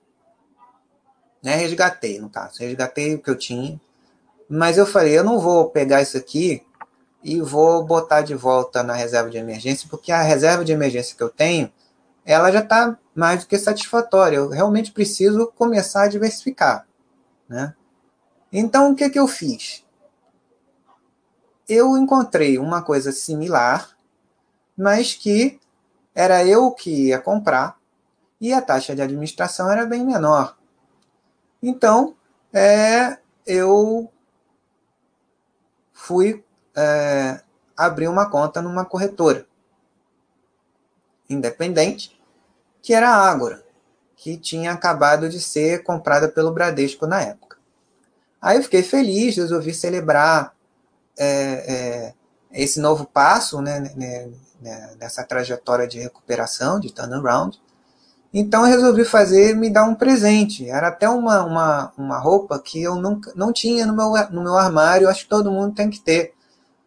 Né? 1.44 1.54
Resgatei, 1.58 2.20
no 2.20 2.32
caso. 2.32 2.58
Resgatei 2.58 3.14
o 3.14 3.20
que 3.20 3.30
eu 3.30 3.38
tinha. 3.38 3.80
Mas 4.50 4.80
eu 4.80 4.88
falei, 4.88 5.16
eu 5.16 5.24
não 5.24 5.40
vou 5.40 5.70
pegar 5.70 6.02
isso 6.02 6.18
aqui 6.18 6.66
e 7.24 7.40
vou 7.40 7.86
botar 7.86 8.22
de 8.24 8.34
volta 8.34 8.82
na 8.82 8.96
reserva 8.96 9.30
de 9.30 9.38
emergência, 9.38 9.88
porque 9.92 10.12
a 10.12 10.24
reserva 10.24 10.66
de 10.66 10.72
emergência 10.72 11.16
que 11.16 11.22
eu 11.22 11.30
tenho, 11.30 11.72
ela 12.26 12.52
já 12.52 12.60
está 12.60 12.98
mais 13.16 13.42
do 13.42 13.48
que 13.48 13.58
satisfatória. 13.58 14.38
Eu 14.38 14.50
realmente 14.50 14.92
preciso 14.92 15.52
começar 15.56 16.04
a 16.04 16.08
diversificar. 16.08 16.88
Né? 17.48 17.74
Então, 18.52 18.92
o 18.92 18.96
que, 18.96 19.10
que 19.10 19.20
eu 19.20 19.28
fiz? 19.28 19.86
Eu 21.68 21.98
encontrei 21.98 22.58
uma 22.58 22.82
coisa 22.82 23.12
similar, 23.12 23.96
mas 24.78 25.14
que 25.14 25.60
era 26.14 26.46
eu 26.46 26.72
que 26.72 27.08
ia 27.08 27.20
comprar 27.20 27.78
e 28.40 28.54
a 28.54 28.62
taxa 28.62 28.96
de 28.96 29.02
administração 29.02 29.72
era 29.72 29.86
bem 29.86 30.06
menor. 30.06 30.58
Então, 31.62 32.16
é, 32.52 33.18
eu 33.46 34.12
fui 35.94 36.44
é, 36.76 37.42
abrir 37.78 38.08
uma 38.08 38.30
conta 38.30 38.62
numa 38.62 38.84
corretora 38.84 39.48
independente, 41.34 42.20
que 42.82 42.94
era 42.94 43.10
a 43.10 43.30
Ágora, 43.30 43.64
que 44.16 44.38
tinha 44.38 44.72
acabado 44.72 45.30
de 45.30 45.40
ser 45.40 45.84
comprada 45.84 46.30
pelo 46.30 46.52
Bradesco 46.52 47.08
na 47.08 47.22
época. 47.22 47.58
Aí 48.42 48.58
eu 48.58 48.64
fiquei 48.64 48.82
feliz, 48.82 49.36
resolvi 49.36 49.74
celebrar 49.74 50.54
é, 51.18 51.28
é, 51.28 52.14
esse 52.52 52.80
novo 52.80 53.06
passo 53.06 53.62
né, 53.62 53.80
né, 53.96 54.30
né, 54.60 54.96
nessa 55.00 55.24
trajetória 55.24 55.88
de 55.88 56.00
recuperação, 56.00 56.80
de 56.80 56.92
turnaround. 56.92 57.62
Então 58.34 58.66
eu 58.66 58.72
resolvi 58.72 59.04
fazer, 59.04 59.56
me 59.56 59.70
dar 59.70 59.84
um 59.84 59.94
presente. 59.94 60.70
Era 60.70 60.88
até 60.88 61.08
uma, 61.10 61.44
uma, 61.44 61.94
uma 61.98 62.18
roupa 62.18 62.58
que 62.60 62.82
eu 62.82 62.96
nunca, 62.96 63.32
não 63.36 63.52
tinha 63.52 63.86
no 63.86 63.96
meu, 63.96 64.12
no 64.32 64.44
meu 64.44 64.58
armário, 64.58 65.10
acho 65.10 65.24
que 65.24 65.30
todo 65.30 65.52
mundo 65.52 65.76
tem 65.76 65.90
que 65.90 66.00
ter. 66.00 66.34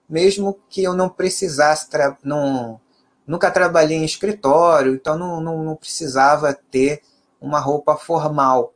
Mesmo 0.09 0.59
que 0.69 0.83
eu 0.83 0.95
não 0.95 1.09
precisasse, 1.09 1.89
não, 2.23 2.81
nunca 3.27 3.51
trabalhei 3.51 3.97
em 3.97 4.05
escritório, 4.05 4.95
então 4.95 5.19
não, 5.19 5.41
não, 5.41 5.63
não 5.63 5.77
precisava 5.77 6.53
ter 6.53 7.03
uma 7.41 7.59
roupa 7.59 7.97
formal. 7.97 8.75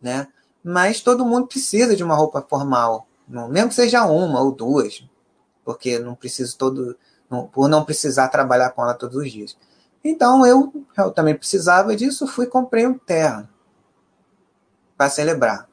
Né? 0.00 0.28
Mas 0.62 1.00
todo 1.00 1.24
mundo 1.24 1.46
precisa 1.46 1.96
de 1.96 2.04
uma 2.04 2.14
roupa 2.14 2.44
formal, 2.48 3.06
mesmo 3.28 3.68
que 3.68 3.74
seja 3.74 4.04
uma 4.04 4.40
ou 4.40 4.52
duas, 4.52 5.04
porque 5.64 5.98
não 5.98 6.14
preciso 6.14 6.56
todo, 6.56 6.96
não, 7.28 7.46
por 7.46 7.68
não 7.68 7.84
precisar 7.84 8.28
trabalhar 8.28 8.70
com 8.70 8.82
ela 8.82 8.94
todos 8.94 9.16
os 9.16 9.30
dias. 9.30 9.56
Então 10.04 10.46
eu, 10.46 10.72
eu 10.96 11.10
também 11.10 11.34
precisava 11.34 11.96
disso, 11.96 12.26
fui 12.26 12.46
comprei 12.46 12.86
um 12.86 12.96
terno 12.96 13.48
para 14.96 15.10
celebrar. 15.10 15.68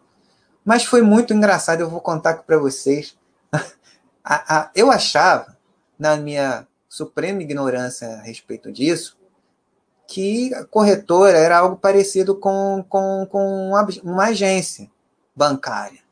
Mas 0.66 0.86
foi 0.86 1.02
muito 1.02 1.34
engraçado, 1.34 1.82
eu 1.82 1.90
vou 1.90 2.02
contar 2.02 2.42
para 2.44 2.58
vocês. 2.58 3.18
eu 4.74 4.90
achava, 4.92 5.58
na 6.00 6.16
minha 6.16 6.68
suprema 6.94 7.42
ignorância 7.42 8.08
a 8.08 8.22
respeito 8.22 8.72
disso, 8.72 9.18
que 10.08 10.54
a 10.54 10.64
corretora 10.64 11.36
era 11.36 11.58
algo 11.58 11.76
parecido 11.76 12.36
com, 12.36 12.86
com, 12.88 13.26
com 13.32 13.72
uma 14.04 14.26
agência 14.26 14.92
bancária. 15.36 16.04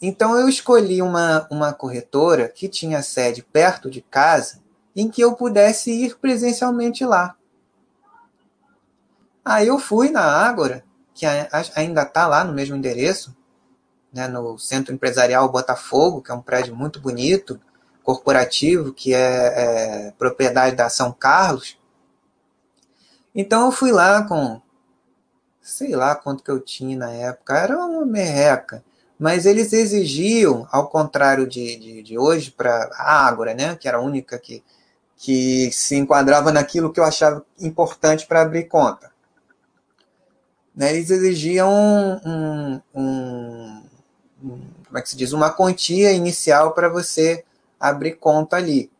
Então 0.00 0.38
eu 0.38 0.48
escolhi 0.48 1.02
uma, 1.02 1.48
uma 1.50 1.72
corretora 1.72 2.48
que 2.48 2.68
tinha 2.68 3.02
sede 3.02 3.42
perto 3.42 3.90
de 3.90 4.00
casa 4.00 4.60
em 4.94 5.10
que 5.10 5.20
eu 5.20 5.34
pudesse 5.34 5.90
ir 5.90 6.16
presencialmente 6.18 7.04
lá. 7.04 7.34
Aí 9.44 9.66
eu 9.66 9.80
fui 9.80 10.08
na 10.08 10.22
Ágora, 10.22 10.84
que 11.12 11.26
ainda 11.74 12.02
está 12.02 12.28
lá 12.28 12.44
no 12.44 12.52
mesmo 12.52 12.76
endereço, 12.76 13.36
né, 14.12 14.28
no 14.28 14.56
Centro 14.56 14.94
Empresarial 14.94 15.50
Botafogo, 15.50 16.22
que 16.22 16.30
é 16.30 16.34
um 16.34 16.42
prédio 16.42 16.76
muito 16.76 17.00
bonito, 17.00 17.60
corporativo, 18.08 18.94
que 18.94 19.12
é, 19.12 20.08
é 20.08 20.12
propriedade 20.12 20.74
da 20.74 20.88
São 20.88 21.12
Carlos. 21.12 21.76
Então 23.34 23.66
eu 23.66 23.70
fui 23.70 23.92
lá 23.92 24.22
com, 24.22 24.62
sei 25.60 25.94
lá 25.94 26.14
quanto 26.14 26.42
que 26.42 26.50
eu 26.50 26.58
tinha 26.58 26.96
na 26.96 27.10
época, 27.10 27.58
era 27.58 27.76
uma 27.76 28.06
merreca. 28.06 28.82
Mas 29.18 29.44
eles 29.44 29.74
exigiam, 29.74 30.66
ao 30.72 30.88
contrário 30.88 31.46
de, 31.46 31.76
de, 31.76 32.02
de 32.02 32.18
hoje, 32.18 32.50
para 32.50 32.88
a 32.94 33.26
Ágora, 33.26 33.52
né, 33.52 33.76
que 33.76 33.86
era 33.86 33.98
a 33.98 34.02
única 34.02 34.38
que 34.38 34.64
que 35.20 35.70
se 35.72 35.96
enquadrava 35.96 36.52
naquilo 36.52 36.92
que 36.92 37.00
eu 37.00 37.04
achava 37.04 37.44
importante 37.60 38.24
para 38.24 38.40
abrir 38.40 38.68
conta. 38.68 39.10
Né, 40.74 40.94
eles 40.94 41.10
exigiam 41.10 41.68
um, 42.24 42.80
um, 42.94 43.82
um, 44.40 44.62
como 44.86 44.96
é 44.96 45.02
que 45.02 45.08
se 45.10 45.16
diz, 45.16 45.32
uma 45.32 45.50
quantia 45.50 46.12
inicial 46.12 46.72
para 46.72 46.88
você 46.88 47.44
abrir 47.78 48.12
conta 48.12 48.56
ali, 48.56 48.90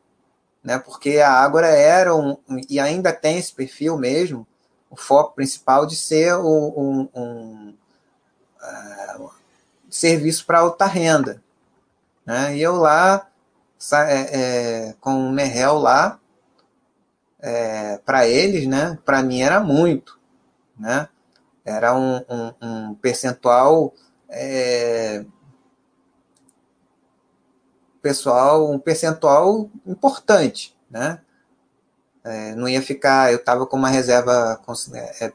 né? 0.62 0.78
Porque 0.78 1.18
a 1.18 1.32
Ágora 1.32 1.68
era 1.68 2.14
um, 2.14 2.36
e 2.68 2.78
ainda 2.78 3.12
tem 3.12 3.38
esse 3.38 3.52
perfil 3.52 3.96
mesmo, 3.96 4.46
o 4.90 4.96
foco 4.96 5.34
principal 5.34 5.86
de 5.86 5.96
ser 5.96 6.36
um, 6.36 7.08
um 7.14 7.74
uh, 8.62 9.30
serviço 9.90 10.46
para 10.46 10.60
alta 10.60 10.86
renda, 10.86 11.42
né? 12.24 12.56
E 12.56 12.62
eu 12.62 12.76
lá 12.76 13.28
é, 13.92 14.88
é, 14.88 14.94
com 15.00 15.28
o 15.28 15.32
Merrell 15.32 15.78
lá, 15.78 16.18
é, 17.40 17.98
para 17.98 18.26
eles, 18.26 18.66
né? 18.66 18.98
Para 19.04 19.22
mim 19.22 19.42
era 19.42 19.60
muito, 19.60 20.18
né? 20.78 21.08
Era 21.64 21.94
um, 21.94 22.16
um, 22.28 22.52
um 22.60 22.94
percentual 22.94 23.94
é, 24.28 25.24
pessoal, 28.08 28.70
um 28.70 28.78
percentual 28.78 29.70
importante, 29.86 30.74
né? 30.90 31.20
É, 32.24 32.54
não 32.54 32.66
ia 32.66 32.80
ficar, 32.80 33.30
eu 33.30 33.36
estava 33.36 33.66
com 33.66 33.76
uma 33.76 33.90
reserva 33.90 34.58
é, 34.94 35.32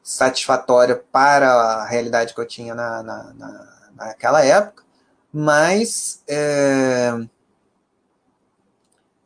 satisfatória 0.00 0.94
para 1.10 1.52
a 1.52 1.84
realidade 1.84 2.34
que 2.34 2.40
eu 2.40 2.46
tinha 2.46 2.72
na, 2.72 3.02
na, 3.02 3.34
na 3.34 3.78
naquela 3.96 4.44
época, 4.44 4.84
mas 5.32 6.22
é, 6.28 7.10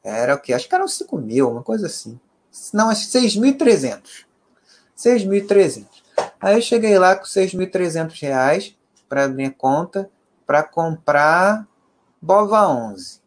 era 0.03 0.35
o 0.35 0.39
que? 0.39 0.55
Acho 0.55 0.67
que 0.67 0.75
eram 0.75 0.89
5 0.89 1.19
mil, 1.19 1.51
uma 1.51 1.63
coisa 1.63 1.87
assim. 1.87 2.19
Não, 2.73 2.89
acho 2.89 3.07
6.300. 3.11 4.25
6.300. 4.97 5.87
Aí 6.41 6.57
eu 6.57 6.63
cheguei 6.63 6.99
lá 6.99 7.17
com 7.17 7.25
6.300 7.25 8.19
reais 8.19 8.75
para 9.11 9.29
minha 9.29 9.51
conta 9.51 10.09
para 10.47 10.63
comprar 10.63 11.67
Bova 12.23 12.69
11. 12.69 13.21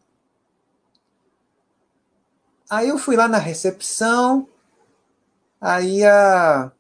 Aí 2.70 2.90
eu 2.90 2.98
fui 2.98 3.16
lá 3.16 3.28
na 3.28 3.38
recepção, 3.38 4.48
aí 5.62 6.04
a, 6.04 6.72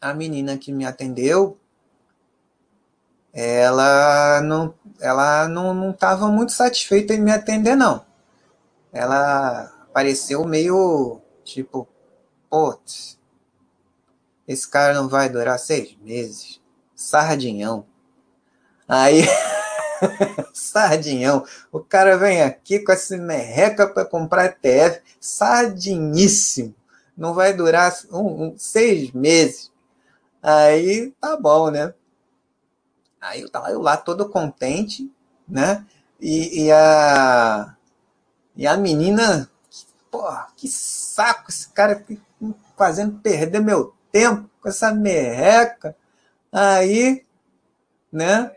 a 0.00 0.14
menina 0.14 0.58
que 0.58 0.72
me 0.72 0.84
atendeu, 0.84 1.56
ela 3.32 4.40
não 4.40 4.74
ela 5.00 5.46
não 5.46 5.72
não 5.72 5.90
estava 5.90 6.26
muito 6.26 6.50
satisfeita 6.50 7.14
em 7.14 7.20
me 7.20 7.30
atender 7.30 7.76
não 7.76 8.04
ela 8.92 9.72
pareceu 9.92 10.44
meio 10.44 11.20
tipo, 11.44 11.88
putz, 12.48 13.18
esse 14.46 14.68
cara 14.68 14.94
não 14.94 15.08
vai 15.08 15.28
durar 15.28 15.58
seis 15.58 15.96
meses. 16.00 16.60
Sardinhão. 16.94 17.86
Aí, 18.88 19.22
sardinhão. 20.52 21.44
O 21.72 21.80
cara 21.80 22.16
vem 22.16 22.42
aqui 22.42 22.78
com 22.80 22.92
essa 22.92 23.16
merreca 23.16 23.88
para 23.88 24.04
comprar 24.04 24.46
ETF. 24.46 25.02
Sardiníssimo. 25.20 26.74
Não 27.16 27.34
vai 27.34 27.52
durar 27.52 27.92
um, 28.10 28.44
um, 28.44 28.54
seis 28.58 29.12
meses. 29.12 29.70
Aí, 30.42 31.12
tá 31.20 31.36
bom, 31.36 31.70
né? 31.70 31.92
Aí 33.20 33.42
eu 33.42 33.50
eu 33.68 33.82
lá 33.82 33.96
todo 33.96 34.30
contente, 34.30 35.10
né? 35.46 35.84
E, 36.18 36.64
e 36.64 36.72
a 36.72 37.76
e 38.56 38.66
a 38.66 38.76
menina, 38.76 39.50
porra, 40.10 40.48
que 40.56 40.68
saco 40.68 41.50
esse 41.50 41.68
cara 41.70 42.04
fazendo 42.76 43.18
perder 43.20 43.60
meu 43.60 43.94
tempo 44.10 44.50
com 44.60 44.68
essa 44.68 44.92
merreca. 44.92 45.96
Aí, 46.52 47.24
né? 48.12 48.50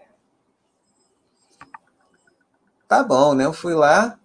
Tá 2.94 3.02
bom, 3.02 3.34
né? 3.34 3.46
Eu 3.46 3.54
fui 3.54 3.74
lá, 3.74 4.20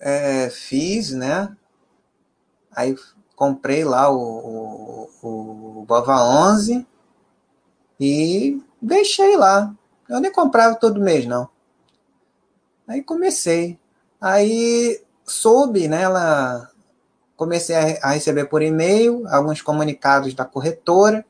é, 0.00 0.50
fiz, 0.50 1.12
né? 1.12 1.56
Aí 2.74 2.96
comprei 3.36 3.84
lá 3.84 4.10
o, 4.10 5.08
o, 5.22 5.78
o 5.78 5.84
Bova 5.86 6.24
11 6.24 6.84
e 8.00 8.60
deixei 8.82 9.36
lá. 9.36 9.72
Eu 10.08 10.18
nem 10.18 10.32
comprava 10.32 10.74
todo 10.74 11.00
mês, 11.00 11.24
não. 11.24 11.48
Aí 12.88 13.00
comecei. 13.00 13.78
Aí 14.20 15.00
soube, 15.24 15.86
né, 15.86 16.02
ela 16.02 16.68
comecei 17.36 17.76
a, 17.76 18.08
a 18.08 18.10
receber 18.10 18.46
por 18.46 18.60
e-mail 18.60 19.24
alguns 19.28 19.62
comunicados 19.62 20.34
da 20.34 20.44
corretora 20.44 21.24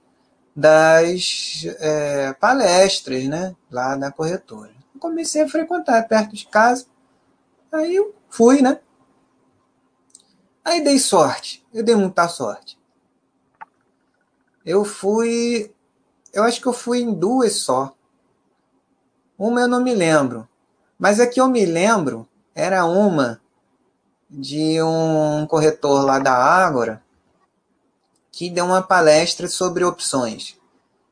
das 0.56 1.66
é, 1.78 2.32
palestras, 2.32 3.24
né, 3.24 3.54
lá 3.70 3.96
da 3.96 4.10
corretora. 4.10 4.73
Comecei 5.04 5.42
a 5.42 5.48
frequentar 5.50 6.08
perto 6.08 6.34
de 6.34 6.46
casa, 6.46 6.86
aí 7.70 7.94
eu 7.94 8.14
fui, 8.30 8.62
né? 8.62 8.80
Aí 10.64 10.82
dei 10.82 10.98
sorte, 10.98 11.62
eu 11.74 11.84
dei 11.84 11.94
muita 11.94 12.26
sorte. 12.26 12.78
Eu 14.64 14.82
fui, 14.82 15.70
eu 16.32 16.42
acho 16.42 16.58
que 16.58 16.66
eu 16.66 16.72
fui 16.72 17.00
em 17.00 17.12
duas 17.12 17.56
só. 17.56 17.94
Uma 19.38 19.60
eu 19.60 19.68
não 19.68 19.82
me 19.82 19.94
lembro, 19.94 20.48
mas 20.98 21.20
a 21.20 21.26
que 21.26 21.38
eu 21.38 21.48
me 21.48 21.66
lembro 21.66 22.26
era 22.54 22.86
uma 22.86 23.42
de 24.30 24.82
um 24.82 25.46
corretor 25.46 26.02
lá 26.02 26.18
da 26.18 26.32
Ágora 26.32 27.04
que 28.32 28.48
deu 28.48 28.64
uma 28.64 28.80
palestra 28.80 29.48
sobre 29.48 29.84
opções. 29.84 30.58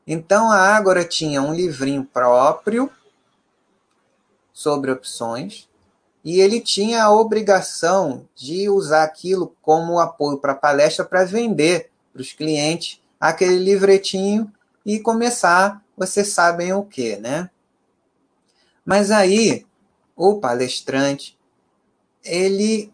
Então 0.07 0.49
a 0.51 0.57
Ágora 0.57 1.05
tinha 1.05 1.43
um 1.43 1.53
livrinho 1.53 2.03
próprio 2.03 2.91
sobre 4.53 4.91
opções 4.91 5.67
e 6.23 6.39
ele 6.39 6.61
tinha 6.61 7.03
a 7.03 7.11
obrigação 7.11 8.25
de 8.33 8.69
usar 8.69 9.03
aquilo 9.03 9.53
como 9.61 9.99
apoio 9.99 10.37
para 10.37 10.53
a 10.53 10.55
palestra 10.55 11.03
para 11.03 11.25
vender 11.25 11.89
para 12.13 12.21
os 12.21 12.31
clientes 12.31 13.01
aquele 13.19 13.57
livretinho 13.57 14.51
e 14.85 14.99
começar, 14.99 15.83
vocês 15.97 16.29
sabem 16.29 16.71
o 16.73 16.83
que, 16.83 17.17
né? 17.17 17.49
Mas 18.85 19.11
aí 19.11 19.65
o 20.15 20.39
palestrante 20.39 21.37
ele 22.23 22.91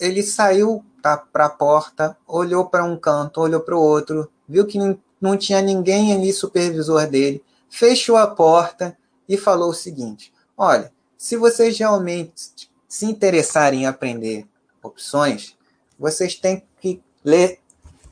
ele 0.00 0.22
saiu 0.22 0.84
para 1.00 1.46
a 1.46 1.48
porta, 1.48 2.16
olhou 2.26 2.66
para 2.66 2.84
um 2.84 2.96
canto, 2.96 3.40
olhou 3.40 3.60
para 3.60 3.76
o 3.76 3.80
outro, 3.80 4.30
viu 4.46 4.66
que 4.66 4.78
não 5.20 5.36
tinha 5.36 5.62
ninguém 5.62 6.12
ali 6.12 6.32
supervisor 6.32 7.06
dele, 7.06 7.42
fechou 7.70 8.16
a 8.16 8.26
porta 8.26 8.96
e 9.28 9.36
falou 9.36 9.70
o 9.70 9.74
seguinte: 9.74 10.32
Olha, 10.56 10.92
se 11.16 11.36
vocês 11.36 11.78
realmente 11.78 12.70
se 12.88 13.06
interessarem 13.06 13.82
em 13.82 13.86
aprender 13.86 14.46
opções, 14.82 15.56
vocês 15.98 16.34
têm 16.34 16.66
que 16.80 17.02
ler 17.24 17.60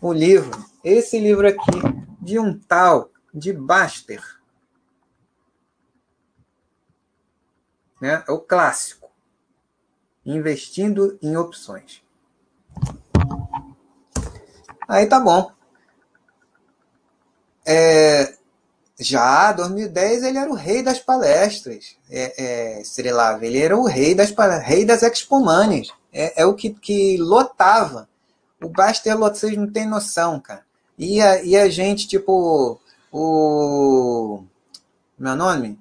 o 0.01 0.13
livro, 0.13 0.65
esse 0.83 1.19
livro 1.19 1.47
aqui, 1.47 1.81
de 2.21 2.39
um 2.39 2.59
tal 2.59 3.11
de 3.33 3.53
Baster. 3.53 4.23
Né? 8.01 8.25
É 8.27 8.33
o 8.33 8.39
clássico 8.39 9.11
investindo 10.25 11.19
em 11.23 11.37
opções. 11.37 12.03
Aí 14.89 15.07
tá 15.07 15.21
bom. 15.21 15.53
É, 17.67 18.37
já 19.01 19.53
2010 19.53 20.23
ele 20.23 20.39
era 20.39 20.51
o 20.51 20.55
rei 20.55 20.83
das 20.83 20.99
palestras. 20.99 21.97
É, 22.11 22.79
é, 22.79 22.83
ele 23.43 23.59
era 23.59 23.77
o 23.77 23.87
rei 23.87 24.15
das 24.15 24.33
rei 24.63 24.85
das 24.85 25.03
expomanes. 25.03 25.89
É, 26.13 26.43
é 26.43 26.47
o 26.47 26.55
que, 26.55 26.71
que 26.71 27.17
lotava. 27.17 28.09
O 28.63 28.69
Baster 28.69 29.17
vocês 29.17 29.57
não 29.57 29.71
tem 29.71 29.87
noção, 29.87 30.39
cara. 30.39 30.63
E 30.99 31.21
a, 31.21 31.43
e 31.43 31.57
a 31.57 31.69
gente, 31.69 32.07
tipo, 32.07 32.79
o. 33.11 34.43
Meu 35.19 35.35
nome? 35.35 35.79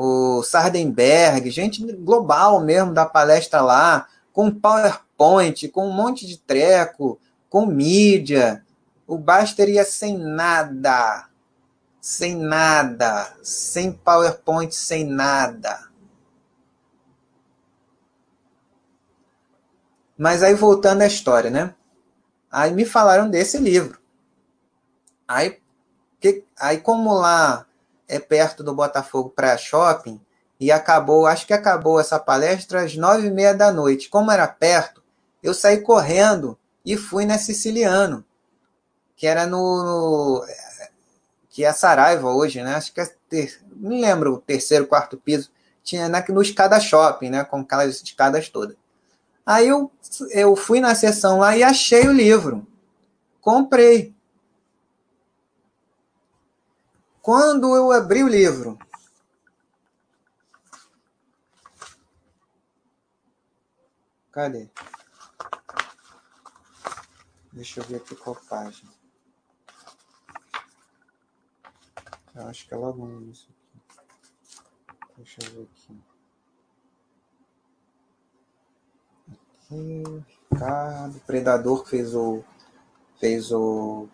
o 0.00 0.44
Sardenberg, 0.44 1.50
gente 1.50 1.84
global 1.92 2.60
mesmo 2.60 2.94
da 2.94 3.04
palestra 3.04 3.60
lá, 3.60 4.06
com 4.32 4.48
PowerPoint, 4.48 5.68
com 5.68 5.88
um 5.88 5.92
monte 5.92 6.24
de 6.24 6.38
treco, 6.38 7.18
com 7.50 7.66
mídia. 7.66 8.64
O 9.08 9.18
Baster 9.18 9.68
ia 9.68 9.84
sem 9.84 10.16
nada, 10.16 11.26
sem 12.08 12.34
nada, 12.34 13.34
sem 13.42 13.92
PowerPoint, 13.92 14.74
sem 14.74 15.04
nada. 15.04 15.90
Mas 20.16 20.42
aí 20.42 20.54
voltando 20.54 21.02
à 21.02 21.06
história, 21.06 21.50
né? 21.50 21.74
Aí 22.50 22.72
me 22.72 22.86
falaram 22.86 23.28
desse 23.28 23.58
livro. 23.58 24.00
Aí, 25.28 25.60
que, 26.18 26.44
aí 26.58 26.78
como 26.78 27.12
lá 27.12 27.66
é 28.08 28.18
perto 28.18 28.64
do 28.64 28.74
Botafogo 28.74 29.28
para 29.28 29.58
Shopping 29.58 30.18
e 30.58 30.72
acabou, 30.72 31.26
acho 31.26 31.46
que 31.46 31.52
acabou 31.52 32.00
essa 32.00 32.18
palestra 32.18 32.84
às 32.84 32.96
nove 32.96 33.26
e 33.26 33.30
meia 33.30 33.54
da 33.54 33.70
noite. 33.70 34.08
Como 34.08 34.30
era 34.30 34.48
perto, 34.48 35.02
eu 35.42 35.52
saí 35.52 35.82
correndo 35.82 36.58
e 36.86 36.96
fui 36.96 37.26
na 37.26 37.36
Siciliano, 37.36 38.24
que 39.14 39.26
era 39.26 39.46
no, 39.46 40.42
que 41.58 41.64
é 41.64 41.68
a 41.68 41.74
Saraiva 41.74 42.30
hoje, 42.30 42.62
né? 42.62 42.76
Acho 42.76 42.92
que 42.92 43.00
é 43.00 43.06
ter, 43.28 43.60
me 43.72 44.00
lembro 44.00 44.34
o 44.34 44.40
terceiro, 44.40 44.86
quarto 44.86 45.16
piso, 45.16 45.50
tinha 45.82 46.08
na, 46.08 46.24
no 46.28 46.40
escada 46.40 46.78
shopping, 46.78 47.30
né? 47.30 47.42
Com 47.42 47.62
aquelas 47.62 48.00
escadas 48.00 48.48
todas. 48.48 48.76
Aí 49.44 49.66
eu, 49.66 49.90
eu 50.30 50.54
fui 50.54 50.78
na 50.78 50.94
sessão 50.94 51.40
lá 51.40 51.56
e 51.56 51.64
achei 51.64 52.06
o 52.06 52.12
livro. 52.12 52.64
Comprei. 53.40 54.14
Quando 57.20 57.74
eu 57.74 57.90
abri 57.90 58.22
o 58.22 58.28
livro, 58.28 58.78
Cadê? 64.30 64.70
Deixa 67.52 67.80
eu 67.80 67.84
ver 67.84 67.96
aqui 67.96 68.14
qual 68.14 68.36
página. 68.48 68.97
Eu 72.38 72.46
acho 72.46 72.68
que 72.68 72.72
é 72.72 72.76
logo 72.76 73.20
isso 73.32 73.48
aqui. 73.50 73.98
Deixa 75.16 75.40
eu 75.42 75.50
ver 75.54 75.68
aqui. 75.72 76.00
Aqui, 79.66 80.24
Ricardo, 80.52 81.20
Predador 81.26 81.84
fez 81.84 82.14
o 82.14 82.44
fez 83.18 83.50
o, 83.50 84.08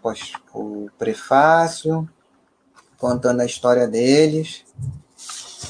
o 0.54 0.90
prefácio 0.96 2.08
contando 2.96 3.42
a 3.42 3.44
história 3.44 3.86
deles, 3.86 4.64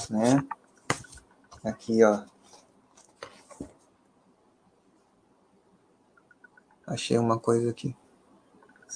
né? 0.09 0.47
Aqui, 1.65 2.05
ó. 2.05 2.25
Achei 6.87 7.19
uma 7.19 7.41
coisa 7.41 7.69
aqui. 7.69 7.97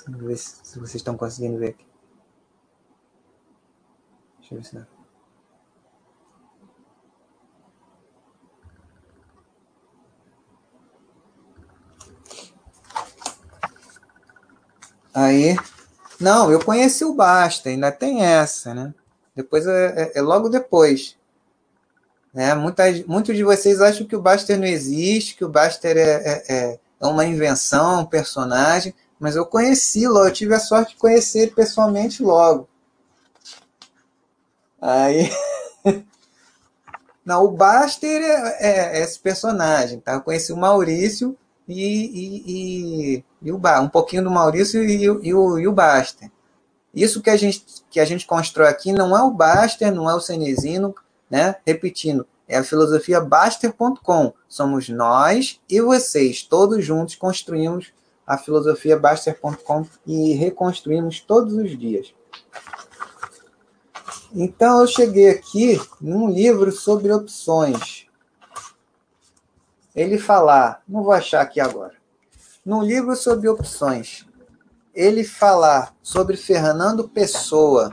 Ver 0.06 0.36
se 0.36 0.78
vocês 0.78 0.94
estão 0.94 1.16
conseguindo 1.16 1.59
ver 1.59 1.70
aqui. 1.70 1.88
Deixa 4.51 4.55
eu 4.55 4.59
ver 4.59 4.64
se 4.64 4.74
dá. 4.74 4.86
Aí, 15.14 15.57
não, 16.20 16.51
eu 16.51 16.64
conheci 16.64 17.05
o 17.05 17.12
Basta, 17.12 17.68
ainda 17.68 17.90
tem 17.90 18.22
essa, 18.22 18.72
né? 18.72 18.94
Depois 19.34 19.66
é, 19.66 20.12
é, 20.14 20.18
é 20.18 20.22
logo 20.22 20.49
depois. 20.49 21.16
Né? 22.32 22.55
Muitas, 22.55 23.05
muitos 23.05 23.36
de 23.36 23.42
vocês 23.42 23.80
acham 23.80 24.07
que 24.07 24.14
o 24.14 24.22
Baster 24.22 24.59
não 24.59 24.66
existe, 24.66 25.34
que 25.34 25.44
o 25.44 25.49
Baster 25.49 25.96
é, 25.96 26.01
é, 26.01 26.44
é, 26.49 26.80
é 27.01 27.07
uma 27.07 27.24
invenção, 27.24 28.03
um 28.03 28.07
personagem, 28.07 28.94
mas 29.18 29.34
eu 29.34 29.44
conheci 29.44 30.07
logo, 30.07 30.28
eu 30.28 30.32
tive 30.32 30.55
a 30.55 30.61
sorte 30.61 30.92
de 30.92 31.01
conhecer 31.01 31.40
ele 31.40 31.51
pessoalmente 31.51 32.22
logo. 32.22 32.68
Aí. 34.81 35.31
Não, 37.24 37.45
o 37.45 37.51
Baster 37.51 38.22
é, 38.22 38.57
é, 38.59 38.99
é, 38.99 39.03
esse 39.03 39.18
personagem, 39.18 40.01
tá? 40.01 40.14
Eu 40.14 40.22
conheci 40.22 40.51
o 40.51 40.57
Maurício 40.57 41.37
e, 41.68 41.85
e, 41.85 42.43
e, 42.47 43.24
e 43.43 43.53
o 43.53 43.61
um 43.83 43.89
pouquinho 43.89 44.24
do 44.24 44.31
Maurício 44.31 44.83
e, 44.83 45.05
e, 45.05 45.35
o, 45.35 45.59
e 45.59 45.68
o 45.68 45.72
Baster. 45.72 46.31
Isso 46.95 47.20
que 47.20 47.29
a, 47.29 47.37
gente, 47.37 47.64
que 47.91 48.01
a 48.01 48.05
gente 48.07 48.26
constrói 48.26 48.68
aqui 48.68 48.93
não 48.93 49.16
é 49.16 49.22
o 49.22 49.31
Baster, 49.31 49.95
não 49.95 50.09
é 50.09 50.14
o 50.14 50.20
Cenezino, 50.20 50.95
né? 51.31 51.57
Repetindo, 51.66 52.26
é 52.49 52.57
a 52.57 52.64
filosofia 52.64 53.20
Baster.com. 53.20 54.33
Somos 54.49 54.89
nós 54.89 55.61
e 55.68 55.83
vocês, 55.83 56.43
todos 56.43 56.83
juntos, 56.83 57.14
construímos 57.14 57.93
a 58.26 58.39
filosofia 58.39 58.99
Baster.com 58.99 59.87
e 60.07 60.33
reconstruímos 60.33 61.20
todos 61.20 61.53
os 61.53 61.79
dias. 61.79 62.14
Então 64.35 64.81
eu 64.81 64.87
cheguei 64.87 65.31
aqui 65.31 65.81
num 66.01 66.29
livro 66.29 66.70
sobre 66.70 67.12
opções 67.12 68.09
ele 69.99 70.16
falar, 70.16 70.83
não 70.87 71.03
vou 71.03 71.12
achar 71.12 71.41
aqui 71.41 71.61
agora, 71.61 71.95
num 72.64 72.83
livro 72.83 73.16
sobre 73.16 73.49
opções, 73.49 74.24
ele 74.95 75.24
falar 75.24 75.95
sobre 76.03 76.37
Fernando 76.37 77.09
Pessoa 77.09 77.93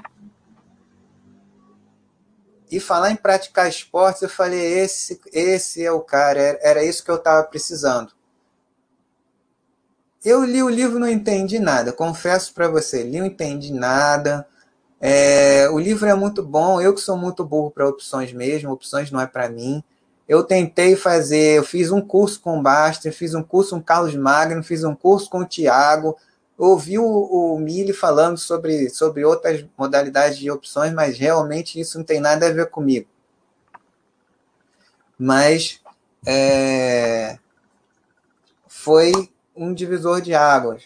E 2.70 2.80
falar 2.80 3.12
em 3.12 3.16
praticar 3.16 3.70
esportes, 3.70 4.24
eu 4.24 4.30
falei, 4.30 4.60
esse, 4.60 5.22
esse 5.32 5.86
é 5.86 5.92
o 5.92 6.02
cara, 6.02 6.40
era, 6.40 6.60
era 6.62 6.84
isso 6.84 7.06
que 7.06 7.12
eu 7.12 7.16
estava 7.16 7.44
precisando. 7.44 8.12
Eu 10.24 10.44
li 10.44 10.62
o 10.64 10.70
livro 10.70 11.00
não 11.00 11.08
entendi 11.08 11.60
nada, 11.60 11.94
confesso 11.94 12.54
para 12.54 12.68
você, 12.68 13.04
li 13.04 13.20
não 13.20 13.28
entendi 13.28 13.72
nada. 13.72 14.48
É, 15.00 15.70
o 15.70 15.78
livro 15.78 16.08
é 16.08 16.16
muito 16.16 16.42
bom, 16.42 16.82
eu 16.82 16.94
que 16.94 17.02
sou 17.02 17.18
muito 17.18 17.44
burro 17.44 17.70
para 17.70 17.88
opções 17.88 18.32
mesmo, 18.34 18.72
opções 18.72 19.12
não 19.12 19.20
é 19.20 19.28
para 19.28 19.50
mim. 19.50 19.84
Eu 20.28 20.44
tentei 20.44 20.96
fazer, 20.96 21.58
eu 21.58 21.64
fiz 21.64 21.92
um 21.92 22.02
curso 22.02 22.40
com 22.42 22.58
o 22.58 22.62
Baster, 22.62 23.14
fiz 23.14 23.36
um 23.36 23.44
curso 23.44 23.72
com 23.72 23.78
o 23.78 23.84
Carlos 23.84 24.16
Magno, 24.16 24.64
fiz 24.64 24.84
um 24.84 24.96
curso 24.96 25.30
com 25.30 25.40
o 25.40 25.46
Tiago, 25.46 26.18
ouvi 26.58 26.98
o, 26.98 27.06
o 27.06 27.60
Mili 27.60 27.94
falando 27.94 28.38
sobre, 28.38 28.90
sobre 28.90 29.24
outras 29.24 29.66
modalidades 29.78 30.40
de 30.40 30.50
opções, 30.50 30.94
mas 30.94 31.18
realmente 31.18 31.80
isso 31.80 31.98
não 31.98 32.06
tem 32.06 32.20
nada 32.20 32.48
a 32.48 32.52
ver 32.52 32.70
comigo. 32.70 33.08
Mas 35.18 35.80
é, 36.26 37.38
foi 38.68 39.12
um 39.56 39.74
divisor 39.74 40.22
de 40.22 40.34
águas. 40.34 40.84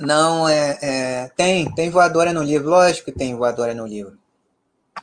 Não, 0.00 0.48
é, 0.48 0.78
é, 0.80 1.28
tem, 1.36 1.72
tem 1.74 1.90
voadora 1.90 2.32
no 2.32 2.42
livro, 2.42 2.68
lógico 2.68 3.06
que 3.06 3.18
tem 3.18 3.36
voadora 3.36 3.74
no 3.74 3.86
livro. 3.86 4.18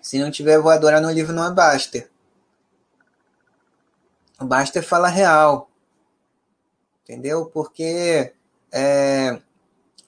Se 0.01 0.19
não 0.19 0.31
tiver 0.31 0.59
voadora 0.59 1.01
no 1.01 1.11
livro, 1.11 1.33
não 1.33 1.45
é 1.45 1.51
Baster. 1.51 2.09
O 4.39 4.45
Baster 4.45 4.83
fala 4.83 5.07
real. 5.07 5.69
Entendeu? 7.03 7.45
Porque 7.45 8.33
é, 8.71 9.39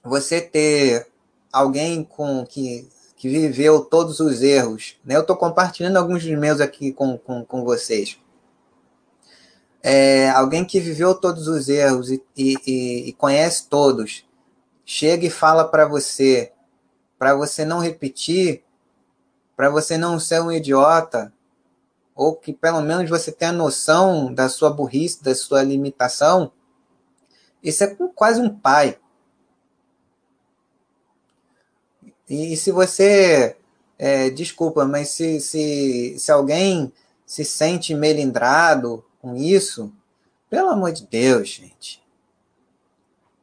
você 0.02 0.40
ter 0.40 1.08
alguém 1.52 2.04
com 2.04 2.44
que, 2.44 2.88
que 3.16 3.28
viveu 3.28 3.84
todos 3.84 4.20
os 4.20 4.42
erros, 4.42 4.96
né? 5.04 5.16
Eu 5.16 5.22
estou 5.22 5.36
compartilhando 5.36 5.96
alguns 5.96 6.24
dos 6.24 6.38
meus 6.38 6.60
aqui 6.60 6.92
com, 6.92 7.16
com, 7.16 7.44
com 7.44 7.64
vocês 7.64 8.18
é, 9.82 10.28
alguém 10.30 10.64
que 10.64 10.80
viveu 10.80 11.14
todos 11.14 11.46
os 11.46 11.68
erros 11.68 12.10
e, 12.10 12.22
e, 12.36 13.08
e 13.08 13.12
conhece 13.14 13.68
todos, 13.68 14.24
chega 14.90 15.26
e 15.26 15.30
fala 15.30 15.68
para 15.68 15.84
você, 15.84 16.50
para 17.18 17.34
você 17.34 17.62
não 17.62 17.78
repetir, 17.78 18.64
para 19.54 19.68
você 19.68 19.98
não 19.98 20.18
ser 20.18 20.40
um 20.40 20.50
idiota, 20.50 21.30
ou 22.14 22.34
que 22.34 22.54
pelo 22.54 22.80
menos 22.80 23.10
você 23.10 23.30
tenha 23.30 23.52
noção 23.52 24.32
da 24.32 24.48
sua 24.48 24.70
burrice, 24.70 25.22
da 25.22 25.34
sua 25.34 25.62
limitação, 25.62 26.50
isso 27.62 27.84
é 27.84 27.94
quase 28.14 28.40
um 28.40 28.48
pai. 28.48 28.98
E, 32.26 32.56
se 32.56 32.72
você, 32.72 33.58
é, 33.98 34.30
desculpa, 34.30 34.86
mas 34.86 35.10
se, 35.10 35.38
se, 35.38 36.18
se 36.18 36.32
alguém 36.32 36.90
se 37.26 37.44
sente 37.44 37.94
melindrado 37.94 39.04
com 39.20 39.36
isso, 39.36 39.92
pelo 40.48 40.70
amor 40.70 40.92
de 40.92 41.06
Deus, 41.06 41.46
gente. 41.46 42.07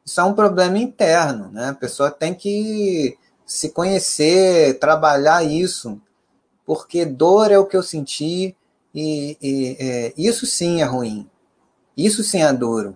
Isso 0.06 0.22
é 0.22 0.24
um 0.24 0.34
problema 0.34 0.78
interno, 0.78 1.49
né? 1.51 1.70
A 1.70 1.74
pessoa 1.74 2.12
tem 2.12 2.34
que 2.34 3.18
se 3.45 3.70
conhecer, 3.70 4.80
trabalhar 4.80 5.43
isso, 5.43 5.99
porque 6.66 7.06
dor 7.06 7.51
é 7.51 7.58
o 7.58 7.66
que 7.66 7.76
eu 7.76 7.84
senti 7.84 8.56
e, 8.93 9.38
e 9.41 9.78
é, 9.80 10.14
isso 10.18 10.45
sim 10.45 10.82
é 10.82 10.86
ruim. 10.86 11.30
Isso 11.97 12.24
sim 12.24 12.43
é 12.43 12.53
duro. 12.53 12.95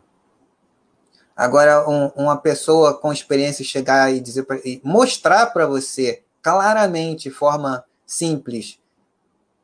Agora, 1.36 1.90
um, 1.90 2.08
uma 2.16 2.38
pessoa 2.38 2.94
com 2.94 3.14
experiência 3.14 3.64
chegar 3.66 4.14
e 4.14 4.20
dizer 4.20 4.44
pra, 4.44 4.58
e 4.58 4.82
mostrar 4.84 5.48
para 5.48 5.66
você 5.66 6.22
claramente, 6.42 7.30
de 7.30 7.32
forma 7.32 7.84
simples, 8.06 8.78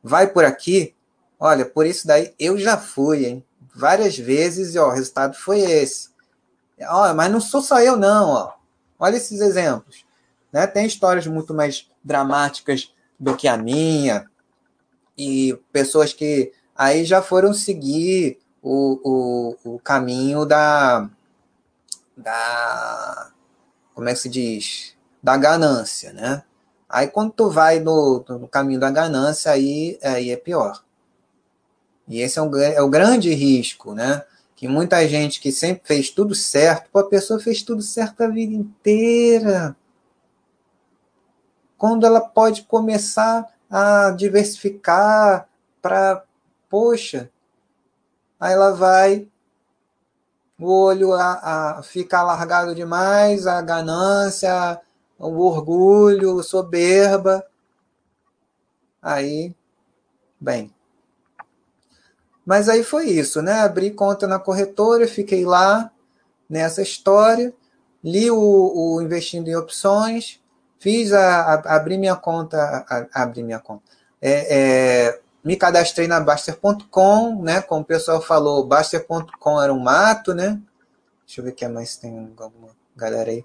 vai 0.02 0.26
por 0.26 0.44
aqui, 0.44 0.96
Olha, 1.38 1.66
por 1.66 1.86
isso 1.86 2.06
daí 2.06 2.34
eu 2.38 2.58
já 2.58 2.78
fui, 2.78 3.26
hein? 3.26 3.44
Várias 3.74 4.16
vezes 4.16 4.74
e 4.74 4.78
ó, 4.78 4.88
o 4.88 4.92
resultado 4.92 5.36
foi 5.36 5.60
esse. 5.60 6.08
Mas 7.14 7.30
não 7.30 7.40
sou 7.40 7.62
só 7.62 7.80
eu, 7.80 7.96
não, 7.96 8.30
ó. 8.30 8.52
Olha 8.98 9.16
esses 9.16 9.40
exemplos. 9.40 10.04
Né? 10.52 10.66
Tem 10.66 10.86
histórias 10.86 11.26
muito 11.26 11.52
mais 11.54 11.90
dramáticas 12.02 12.92
do 13.18 13.36
que 13.36 13.48
a 13.48 13.56
minha. 13.56 14.26
E 15.16 15.58
pessoas 15.72 16.12
que 16.12 16.52
aí 16.74 17.04
já 17.04 17.22
foram 17.22 17.54
seguir 17.54 18.38
o, 18.62 19.56
o, 19.64 19.74
o 19.74 19.78
caminho 19.78 20.44
da, 20.44 21.08
da. 22.16 23.30
Como 23.94 24.08
é 24.08 24.12
que 24.12 24.18
se 24.18 24.28
diz? 24.28 24.96
Da 25.22 25.36
ganância, 25.36 26.12
né? 26.12 26.42
Aí 26.88 27.08
quando 27.08 27.32
tu 27.32 27.50
vai 27.50 27.80
no, 27.80 28.24
no 28.28 28.48
caminho 28.48 28.78
da 28.78 28.90
ganância, 28.90 29.50
aí, 29.50 29.98
aí 30.02 30.30
é 30.30 30.36
pior. 30.36 30.82
E 32.08 32.20
esse 32.20 32.38
é, 32.38 32.42
um, 32.42 32.56
é 32.56 32.80
o 32.80 32.88
grande 32.88 33.32
risco, 33.34 33.94
né? 33.94 34.22
Que 34.56 34.66
muita 34.66 35.06
gente 35.06 35.38
que 35.38 35.52
sempre 35.52 35.86
fez 35.86 36.08
tudo 36.08 36.34
certo, 36.34 36.88
pô, 36.90 37.00
a 37.00 37.08
pessoa 37.08 37.38
fez 37.38 37.62
tudo 37.62 37.82
certo 37.82 38.22
a 38.22 38.28
vida 38.28 38.54
inteira. 38.54 39.76
Quando 41.76 42.06
ela 42.06 42.22
pode 42.22 42.62
começar 42.62 43.46
a 43.70 44.10
diversificar 44.12 45.46
para, 45.82 46.24
poxa, 46.70 47.30
aí 48.40 48.54
ela 48.54 48.72
vai, 48.72 49.28
o 50.58 50.72
olho 50.72 51.12
a, 51.12 51.78
a, 51.78 51.82
fica 51.82 52.18
alargado 52.18 52.74
demais, 52.74 53.46
a 53.46 53.60
ganância, 53.60 54.80
o 55.18 55.38
orgulho, 55.38 56.42
soberba. 56.42 57.46
Aí, 59.02 59.54
bem, 60.40 60.74
mas 62.46 62.68
aí 62.68 62.84
foi 62.84 63.06
isso, 63.06 63.42
né? 63.42 63.60
Abri 63.62 63.90
conta 63.90 64.24
na 64.28 64.38
corretora, 64.38 65.08
fiquei 65.08 65.44
lá 65.44 65.90
nessa 66.48 66.80
história, 66.80 67.52
li 68.04 68.30
o, 68.30 68.36
o 68.38 69.02
Investindo 69.02 69.48
em 69.48 69.56
Opções, 69.56 70.40
fiz 70.78 71.12
a, 71.12 71.54
a 71.54 71.74
abri 71.74 71.98
minha 71.98 72.14
conta, 72.14 72.86
a, 72.88 73.22
abri 73.22 73.42
minha 73.42 73.58
conta, 73.58 73.82
é, 74.22 75.08
é, 75.08 75.20
me 75.42 75.56
cadastrei 75.56 76.06
na 76.06 76.20
Baster.com, 76.20 77.42
né? 77.42 77.60
Como 77.62 77.80
o 77.80 77.84
pessoal 77.84 78.22
falou, 78.22 78.64
Baster.com 78.64 79.60
era 79.60 79.74
um 79.74 79.80
mato, 79.80 80.32
né? 80.32 80.60
Deixa 81.26 81.40
eu 81.40 81.44
ver 81.44 81.52
que 81.52 81.66
mais 81.66 81.96
tem 81.96 82.32
alguma 82.38 82.68
galera 82.96 83.30
aí. 83.30 83.44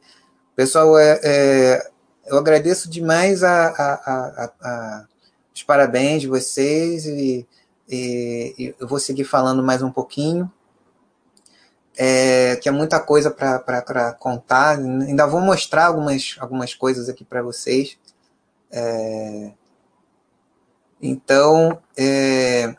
Pessoal, 0.55 0.99
é, 0.99 1.19
é, 1.23 1.89
eu 2.27 2.37
agradeço 2.37 2.87
demais 2.87 3.43
a, 3.43 3.67
a, 3.67 4.51
a, 4.61 5.05
os 5.53 5.63
parabéns 5.63 6.21
de 6.21 6.27
vocês 6.27 7.07
e, 7.07 7.47
eu 8.79 8.87
vou 8.87 8.99
seguir 8.99 9.25
falando 9.25 9.61
mais 9.61 9.81
um 9.81 9.91
pouquinho, 9.91 10.51
é, 11.97 12.55
que 12.55 12.69
é 12.69 12.71
muita 12.71 12.99
coisa 12.99 13.29
para 13.29 14.13
contar. 14.13 14.77
Ainda 14.77 15.27
vou 15.27 15.41
mostrar 15.41 15.87
algumas, 15.87 16.37
algumas 16.39 16.73
coisas 16.73 17.09
aqui 17.09 17.25
para 17.25 17.41
vocês. 17.41 17.97
É, 18.71 19.51
então, 21.01 21.81
é, 21.97 22.75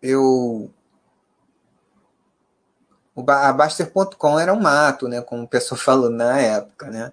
eu 0.00 0.70
a 3.26 3.52
Baster.com 3.52 4.38
era 4.38 4.52
um 4.52 4.60
mato, 4.60 5.08
né, 5.08 5.20
como 5.22 5.44
o 5.44 5.48
pessoal 5.48 5.78
falou 5.80 6.10
na 6.10 6.38
época, 6.38 6.90
né? 6.90 7.12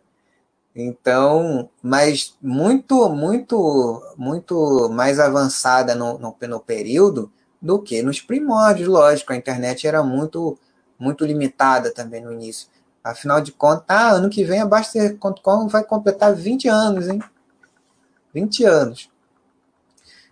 Então, 0.75 1.69
mas 1.81 2.35
muito, 2.41 3.07
muito, 3.09 4.01
muito 4.17 4.89
mais 4.89 5.19
avançada 5.19 5.93
no, 5.93 6.17
no, 6.17 6.35
no, 6.41 6.59
período 6.59 7.31
do 7.61 7.79
que 7.79 8.01
nos 8.01 8.19
primórdios, 8.19 8.87
lógico. 8.87 9.31
A 9.31 9.35
internet 9.35 9.87
era 9.87 10.01
muito, 10.01 10.57
muito 10.97 11.25
limitada 11.25 11.93
também 11.93 12.23
no 12.23 12.33
início. 12.33 12.67
Afinal 13.03 13.39
de 13.39 13.51
contas, 13.51 13.85
ah, 13.87 14.11
ano 14.13 14.29
que 14.29 14.43
vem 14.43 14.61
a 14.61 14.65
Baster.com 14.65 15.67
vai 15.67 15.83
completar 15.83 16.33
20 16.33 16.67
anos, 16.67 17.07
hein? 17.07 17.21
20 18.33 18.63
anos. 18.63 19.11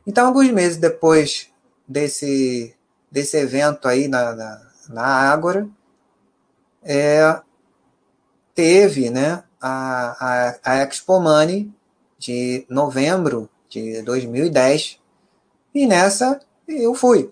Então, 0.08 0.28
alguns 0.28 0.50
meses 0.50 0.78
depois 0.78 1.50
desse, 1.88 2.76
desse 3.12 3.38
evento 3.38 3.88
aí 3.88 4.08
na, 4.08 4.34
na, 4.34 4.62
na 4.90 5.04
Ágora, 5.04 5.70
é, 6.82 7.40
teve, 8.56 9.12
né, 9.12 9.44
a, 9.62 10.16
a, 10.20 10.60
a 10.64 10.76
Expo 10.78 11.20
Money 11.20 11.72
de 12.18 12.66
novembro 12.70 13.50
de 13.70 14.02
2010 14.02 15.00
e 15.74 15.86
nessa 15.86 16.40
eu 16.68 16.94
fui. 16.94 17.32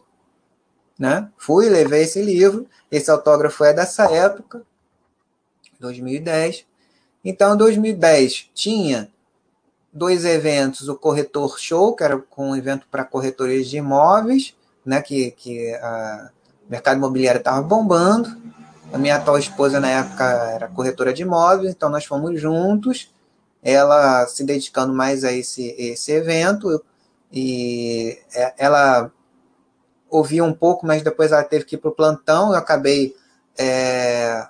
Né? 0.97 1.30
Fui, 1.38 1.69
levei 1.69 2.03
esse 2.03 2.21
livro, 2.21 2.67
esse 2.91 3.09
autógrafo 3.09 3.63
é 3.63 3.73
dessa 3.73 4.11
época, 4.11 4.63
2010. 5.80 6.65
Então, 7.23 7.53
em 7.53 7.57
2010 7.57 8.49
tinha 8.53 9.09
dois 9.91 10.25
eventos, 10.25 10.88
o 10.88 10.95
Corretor 10.95 11.57
Show, 11.59 11.95
que 11.95 12.03
era 12.03 12.17
com 12.17 12.51
um 12.51 12.55
evento 12.55 12.86
para 12.91 13.03
corretores 13.03 13.67
de 13.67 13.77
imóveis, 13.77 14.55
né, 14.86 15.01
que, 15.01 15.32
que 15.32 15.73
a, 15.75 16.30
mercado 16.69 16.97
imobiliário 16.97 17.39
estava 17.39 17.61
bombando, 17.61 18.30
A 18.91 18.97
minha 18.97 19.17
atual 19.17 19.37
esposa, 19.37 19.79
na 19.79 19.89
época, 19.89 20.23
era 20.23 20.67
corretora 20.67 21.13
de 21.13 21.21
imóveis, 21.21 21.71
então 21.71 21.89
nós 21.89 22.05
fomos 22.05 22.41
juntos, 22.41 23.13
ela 23.61 24.25
se 24.25 24.43
dedicando 24.43 24.93
mais 24.93 25.23
a 25.23 25.31
esse, 25.31 25.75
esse 25.77 26.11
evento, 26.11 26.83
e 27.31 28.17
é, 28.33 28.53
ela 28.57 29.11
ouvia 30.09 30.43
um 30.43 30.53
pouco, 30.53 30.87
mas 30.87 31.03
depois 31.03 31.31
ela 31.31 31.43
teve 31.43 31.65
que 31.65 31.75
ir 31.75 31.77
para 31.77 31.89
o 31.89 31.95
plantão, 31.95 32.49
eu 32.49 32.55
acabei 32.55 33.15
é, 33.59 34.47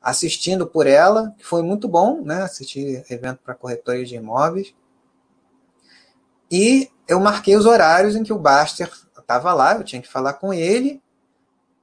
assistindo 0.00 0.64
por 0.64 0.86
ela, 0.86 1.34
que 1.36 1.44
foi 1.44 1.62
muito 1.62 1.88
bom, 1.88 2.22
né? 2.22 2.42
Assistir 2.42 3.04
evento 3.10 3.40
para 3.44 3.54
corretores 3.54 4.08
de 4.08 4.14
imóveis. 4.14 4.72
E 6.48 6.88
eu 7.08 7.18
marquei 7.18 7.56
os 7.56 7.66
horários 7.66 8.14
em 8.14 8.22
que 8.22 8.32
o 8.32 8.38
Baster 8.38 8.88
estava 9.18 9.52
lá, 9.52 9.74
eu 9.74 9.82
tinha 9.82 10.00
que 10.00 10.08
falar 10.08 10.34
com 10.34 10.54
ele, 10.54 11.01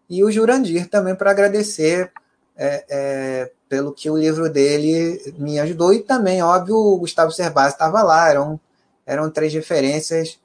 e 0.09 0.23
o 0.23 0.31
Jurandir 0.31 0.89
também 0.89 1.15
para 1.15 1.31
agradecer 1.31 2.11
é, 2.57 2.85
é, 2.89 3.51
pelo 3.69 3.93
que 3.93 4.09
o 4.09 4.17
livro 4.17 4.49
dele 4.49 5.33
me 5.37 5.59
ajudou, 5.59 5.93
e 5.93 6.01
também, 6.01 6.41
óbvio, 6.41 6.75
o 6.75 6.97
Gustavo 6.97 7.31
Cerbasi 7.31 7.73
estava 7.73 8.01
lá, 8.01 8.29
eram, 8.29 8.59
eram 9.05 9.29
três 9.29 9.53
referências 9.53 10.39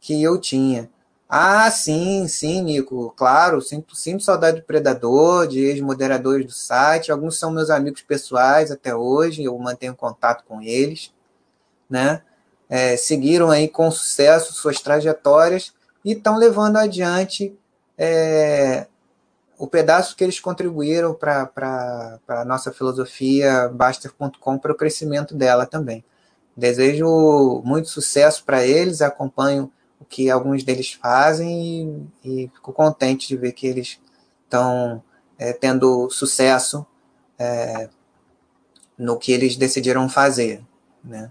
que 0.00 0.22
eu 0.22 0.40
tinha. 0.40 0.88
Ah, 1.28 1.70
sim, 1.70 2.26
sim, 2.26 2.62
Nico, 2.62 3.12
claro, 3.16 3.60
sinto, 3.60 3.94
sinto 3.94 4.22
saudade 4.22 4.60
do 4.60 4.66
Predador, 4.66 5.46
de 5.46 5.60
ex-moderadores 5.60 6.46
do 6.46 6.52
site, 6.52 7.12
alguns 7.12 7.38
são 7.38 7.52
meus 7.52 7.70
amigos 7.70 8.02
pessoais 8.02 8.70
até 8.70 8.94
hoje, 8.94 9.44
eu 9.44 9.56
mantenho 9.58 9.94
contato 9.94 10.44
com 10.44 10.60
eles, 10.60 11.12
né? 11.88 12.22
É, 12.68 12.96
seguiram 12.96 13.50
aí 13.50 13.68
com 13.68 13.90
sucesso 13.90 14.52
suas 14.52 14.80
trajetórias 14.80 15.72
e 16.04 16.12
estão 16.12 16.36
levando 16.36 16.76
adiante 16.76 17.56
é, 17.98 18.86
o 19.60 19.66
pedaço 19.66 20.16
que 20.16 20.24
eles 20.24 20.40
contribuíram 20.40 21.12
para 21.12 22.18
a 22.28 22.44
nossa 22.46 22.72
filosofia 22.72 23.68
Baster.com 23.68 24.58
para 24.58 24.72
o 24.72 24.74
crescimento 24.74 25.34
dela 25.34 25.66
também. 25.66 26.02
Desejo 26.56 27.60
muito 27.62 27.90
sucesso 27.90 28.42
para 28.42 28.66
eles, 28.66 29.02
acompanho 29.02 29.70
o 30.00 30.04
que 30.06 30.30
alguns 30.30 30.64
deles 30.64 30.94
fazem 30.94 32.10
e, 32.24 32.44
e 32.44 32.48
fico 32.54 32.72
contente 32.72 33.28
de 33.28 33.36
ver 33.36 33.52
que 33.52 33.66
eles 33.66 34.00
estão 34.44 35.04
é, 35.38 35.52
tendo 35.52 36.08
sucesso 36.08 36.86
é, 37.38 37.90
no 38.96 39.18
que 39.18 39.30
eles 39.30 39.56
decidiram 39.56 40.08
fazer. 40.08 40.64
Né? 41.04 41.30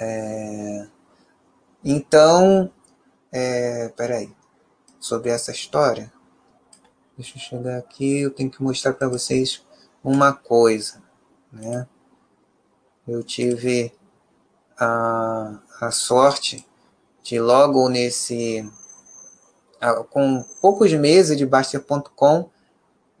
É, 0.00 0.86
então, 1.84 2.70
é, 3.32 3.88
peraí, 3.96 4.32
sobre 5.00 5.30
essa 5.30 5.50
história, 5.50 6.12
deixa 7.16 7.36
eu 7.36 7.40
chegar 7.40 7.78
aqui, 7.78 8.20
eu 8.20 8.30
tenho 8.30 8.50
que 8.50 8.62
mostrar 8.62 8.92
para 8.92 9.08
vocês 9.08 9.64
uma 10.04 10.32
coisa. 10.32 11.02
Né? 11.50 11.88
Eu 13.08 13.22
tive 13.22 13.92
a, 14.78 15.58
a 15.80 15.90
sorte 15.90 16.66
de 17.22 17.40
logo 17.40 17.88
nesse 17.88 18.70
com 20.10 20.42
poucos 20.60 20.92
meses 20.92 21.36
de 21.36 21.44
Baster.com 21.46 22.50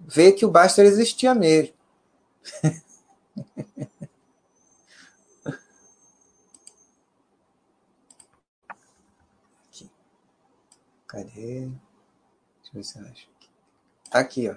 ver 0.00 0.32
que 0.32 0.44
o 0.44 0.50
Baster 0.50 0.84
existia 0.84 1.34
mesmo. 1.34 1.74
Cadê? 11.06 11.70
Deixa 11.70 12.70
eu 12.70 12.74
ver 12.74 12.84
se 12.84 12.98
eu 12.98 13.06
acho. 13.06 13.35
Aqui, 14.16 14.48
ó. 14.48 14.56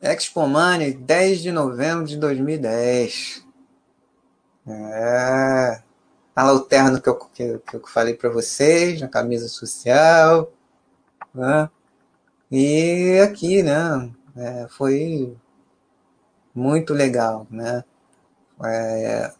Expo 0.00 0.46
Money, 0.46 0.94
10 0.94 1.40
de 1.42 1.52
novembro 1.52 2.06
de 2.06 2.16
2010. 2.16 3.46
É. 4.66 5.82
Tá 6.34 6.42
lá 6.42 6.52
o 6.52 6.60
terno 6.60 7.00
que 7.00 7.08
eu, 7.08 7.16
que, 7.16 7.58
que 7.58 7.76
eu 7.76 7.86
falei 7.86 8.14
para 8.14 8.30
vocês, 8.30 9.00
na 9.00 9.08
camisa 9.08 9.48
social. 9.48 10.50
Né? 11.34 11.68
E 12.50 13.20
aqui, 13.22 13.62
né? 13.62 14.10
É, 14.36 14.66
foi 14.68 15.36
muito 16.54 16.94
legal, 16.94 17.46
né? 17.50 17.84
É, 18.64 19.32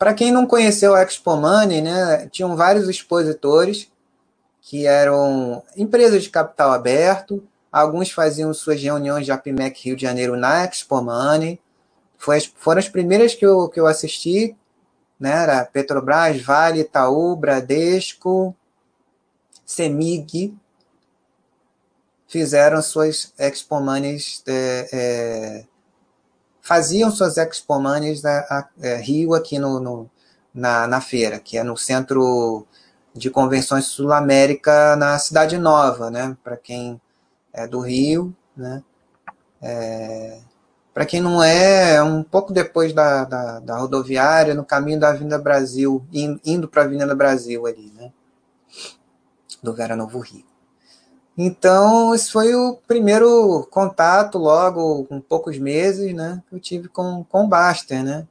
para 0.00 0.14
quem 0.14 0.32
não 0.32 0.46
conheceu 0.46 0.96
a 0.96 1.02
Expo 1.02 1.36
Money, 1.36 1.80
né, 1.80 2.26
tinham 2.32 2.56
vários 2.56 2.88
expositores 2.88 3.88
que 4.60 4.84
eram 4.84 5.62
empresas 5.76 6.24
de 6.24 6.30
capital 6.30 6.72
aberto, 6.72 7.40
Alguns 7.72 8.10
faziam 8.10 8.52
suas 8.52 8.82
reuniões 8.82 9.24
de 9.24 9.30
APMEC 9.30 9.84
Rio 9.84 9.96
de 9.96 10.02
Janeiro 10.02 10.36
na 10.36 10.64
Expo 10.64 11.00
Money. 11.00 11.60
Foi, 12.18 12.40
foram 12.40 12.80
as 12.80 12.88
primeiras 12.88 13.34
que 13.34 13.46
eu, 13.46 13.68
que 13.68 13.78
eu 13.78 13.86
assisti, 13.86 14.56
né? 15.18 15.30
Era 15.30 15.64
Petrobras, 15.64 16.42
Vale, 16.42 16.80
Itaú, 16.80 17.36
Bradesco, 17.36 18.54
Semig, 19.64 20.52
fizeram 22.26 22.82
suas 22.82 23.32
Expo 23.38 23.80
Moneys, 23.80 24.42
é, 24.46 24.88
é, 24.92 25.64
faziam 26.70 27.10
suas 27.10 27.36
Expo 27.36 27.80
Moneys 27.80 28.22
da 28.22 28.68
é, 28.80 28.94
Rio 28.94 29.34
aqui 29.34 29.58
no, 29.58 29.80
no, 29.80 30.08
na, 30.54 30.86
na 30.86 31.00
feira, 31.00 31.40
que 31.40 31.58
é 31.58 31.64
no 31.64 31.76
Centro 31.76 32.64
de 33.12 33.28
Convenções 33.28 33.86
Sul-América, 33.86 34.94
na 34.94 35.18
Cidade 35.18 35.58
Nova, 35.58 36.12
né? 36.12 36.36
Para 36.44 36.56
quem 36.56 37.00
é, 37.52 37.66
do 37.66 37.80
Rio, 37.80 38.32
né? 38.56 38.84
É, 39.60 40.38
para 40.94 41.04
quem 41.04 41.20
não 41.20 41.42
é, 41.42 41.96
é 41.96 42.02
um 42.04 42.22
pouco 42.22 42.52
depois 42.52 42.92
da, 42.92 43.24
da, 43.24 43.58
da, 43.58 43.76
rodoviária, 43.76 44.54
no 44.54 44.64
caminho 44.64 45.00
da 45.00 45.08
Avenida 45.08 45.40
Brasil, 45.40 46.06
indo 46.12 46.68
para 46.68 46.82
a 46.82 46.84
Avenida 46.84 47.16
Brasil 47.16 47.66
ali, 47.66 47.92
né? 47.96 48.12
Do 49.60 49.74
Vera 49.74 49.96
Novo 49.96 50.20
Rio. 50.20 50.49
Então, 51.42 52.14
esse 52.14 52.30
foi 52.30 52.54
o 52.54 52.76
primeiro 52.86 53.66
contato, 53.70 54.36
logo 54.36 55.06
com 55.06 55.18
poucos 55.22 55.56
meses, 55.56 56.12
né? 56.14 56.42
Que 56.46 56.54
eu 56.56 56.60
tive 56.60 56.88
com, 56.88 57.24
com 57.24 57.44
o 57.44 57.48
Baster, 57.48 58.04
né? 58.04 58.28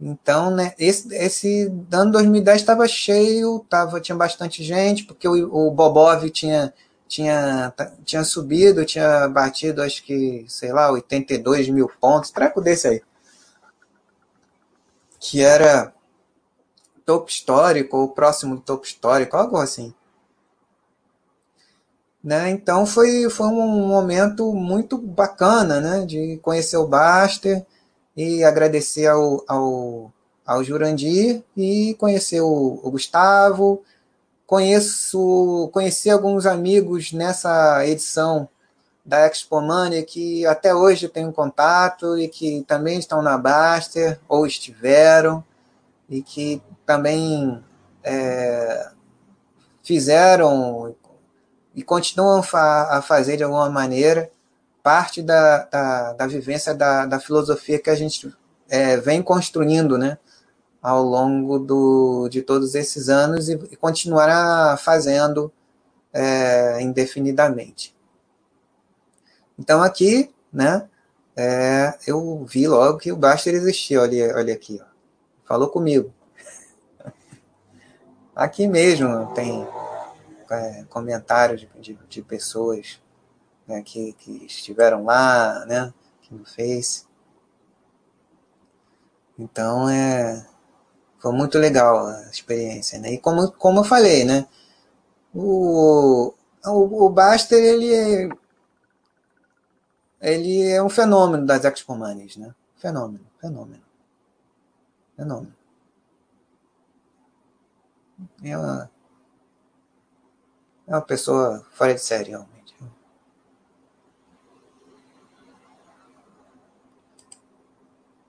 Então, 0.00 0.48
né, 0.52 0.72
esse, 0.78 1.12
esse 1.16 1.72
ano 1.92 2.12
2010 2.12 2.60
estava 2.60 2.86
cheio, 2.86 3.64
tava, 3.68 4.00
tinha 4.00 4.16
bastante 4.16 4.62
gente, 4.62 5.04
porque 5.04 5.26
o, 5.26 5.68
o 5.68 5.70
Bobov 5.72 6.30
tinha 6.30 6.72
tinha, 7.08 7.74
tinha 8.04 8.22
subido, 8.24 8.84
tinha 8.84 9.28
batido, 9.28 9.82
acho 9.82 10.04
que, 10.04 10.44
sei 10.48 10.72
lá, 10.72 10.90
82 10.92 11.68
mil 11.68 11.90
pontos, 12.00 12.30
treco 12.30 12.60
desse 12.60 12.86
aí. 12.88 13.02
Que 15.18 15.42
era 15.42 15.92
topo 17.04 17.28
histórico, 17.28 17.96
ou 17.96 18.08
próximo 18.08 18.56
do 18.56 18.62
topo 18.62 18.86
histórico, 18.86 19.36
algo 19.36 19.56
assim. 19.56 19.92
Né? 22.22 22.50
Então 22.50 22.86
foi, 22.86 23.28
foi 23.28 23.48
um 23.48 23.88
momento 23.88 24.52
muito 24.54 24.96
bacana 24.96 25.80
né? 25.80 26.06
de 26.06 26.38
conhecer 26.42 26.76
o 26.76 26.86
Baster 26.86 27.66
e 28.16 28.44
agradecer 28.44 29.06
ao, 29.06 29.44
ao, 29.48 30.12
ao 30.46 30.62
Jurandir 30.62 31.42
e 31.56 31.94
conhecer 31.98 32.40
o, 32.40 32.80
o 32.82 32.90
Gustavo, 32.90 33.82
Conheço, 34.52 35.70
conheci 35.72 36.10
alguns 36.10 36.44
amigos 36.44 37.10
nessa 37.10 37.86
edição 37.86 38.46
da 39.02 39.26
Expo 39.26 39.62
Money 39.62 40.02
que 40.02 40.44
até 40.44 40.74
hoje 40.74 41.08
tenho 41.08 41.32
contato 41.32 42.18
e 42.18 42.28
que 42.28 42.62
também 42.68 42.98
estão 42.98 43.22
na 43.22 43.38
Baster 43.38 44.20
ou 44.28 44.46
estiveram 44.46 45.42
e 46.06 46.20
que 46.20 46.60
também 46.84 47.64
é, 48.04 48.90
fizeram 49.82 50.94
e 51.74 51.82
continuam 51.82 52.42
a 52.52 53.02
fazer 53.02 53.36
de 53.36 53.44
alguma 53.44 53.68
maneira 53.70 54.30
parte 54.82 55.22
da, 55.22 55.64
da, 55.64 56.12
da 56.14 56.26
vivência 56.26 56.74
da, 56.74 57.06
da 57.06 57.20
filosofia 57.20 57.78
que 57.78 57.90
a 57.90 57.94
gente 57.94 58.34
é, 58.68 58.96
vem 58.96 59.22
construindo, 59.22 59.96
né? 59.96 60.18
ao 60.82 61.04
longo 61.04 61.60
do, 61.60 62.28
de 62.28 62.42
todos 62.42 62.74
esses 62.74 63.08
anos 63.08 63.48
e, 63.48 63.54
e 63.70 63.76
continuará 63.76 64.76
fazendo 64.76 65.52
é, 66.12 66.82
indefinidamente. 66.82 67.94
Então 69.56 69.80
aqui, 69.80 70.34
né, 70.52 70.88
é, 71.36 71.94
eu 72.04 72.44
vi 72.44 72.66
logo 72.66 72.98
que 72.98 73.12
o 73.12 73.16
Baster 73.16 73.54
existia, 73.54 74.02
olha, 74.02 74.36
olha 74.36 74.52
aqui, 74.52 74.82
ó. 74.82 74.86
falou 75.46 75.68
comigo. 75.68 76.12
Aqui 78.34 78.66
mesmo 78.66 79.30
tem 79.34 79.66
é, 80.52 80.84
comentários 80.84 81.60
de, 81.62 81.68
de, 81.80 81.94
de 82.08 82.22
pessoas 82.22 83.00
né, 83.66 83.82
que, 83.82 84.12
que 84.14 84.44
estiveram 84.46 85.04
lá, 85.04 85.64
né, 85.66 85.92
aqui 86.20 86.34
no 86.34 86.44
Face. 86.46 87.06
Então 89.38 89.88
é 89.88 90.46
Foi 91.18 91.32
muito 91.32 91.58
legal 91.58 92.06
a 92.06 92.22
experiência, 92.30 92.98
né? 93.00 93.12
E 93.14 93.18
como, 93.18 93.50
como 93.52 93.80
eu 93.80 93.84
falei, 93.84 94.24
né? 94.24 94.46
O, 95.34 96.34
o, 96.66 97.06
o 97.06 97.10
Baster, 97.10 97.62
ele 97.62 97.94
é, 97.94 98.28
ele 100.20 100.68
é 100.68 100.82
um 100.82 100.88
fenômeno 100.88 101.46
das 101.46 101.64
Expo 101.64 101.94
Manies, 101.94 102.36
né? 102.36 102.54
Fenômeno, 102.76 103.26
fenômeno. 103.40 103.82
Fenômeno. 105.16 105.54
É 108.42 108.56
uma, 108.56 108.90
é 110.92 110.96
uma 110.96 111.02
pessoa 111.02 111.64
fora 111.72 111.94
de 111.94 112.02
série, 112.02 112.30
realmente. 112.30 112.76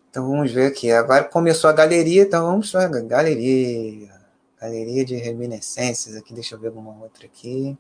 Então 0.10 0.30
vamos 0.30 0.52
ver 0.52 0.68
aqui. 0.68 0.90
Agora 0.90 1.26
começou 1.26 1.70
a 1.70 1.74
galeria, 1.74 2.24
então 2.24 2.46
vamos 2.46 2.72
para 2.72 2.86
a 2.86 3.02
galeria. 3.02 4.14
Galeria 4.62 5.04
de 5.04 5.16
reminiscências 5.16 6.16
aqui. 6.16 6.34
Deixa 6.34 6.56
eu 6.56 6.60
ver 6.60 6.68
alguma 6.68 7.04
outra 7.04 7.26
aqui. 7.26 7.78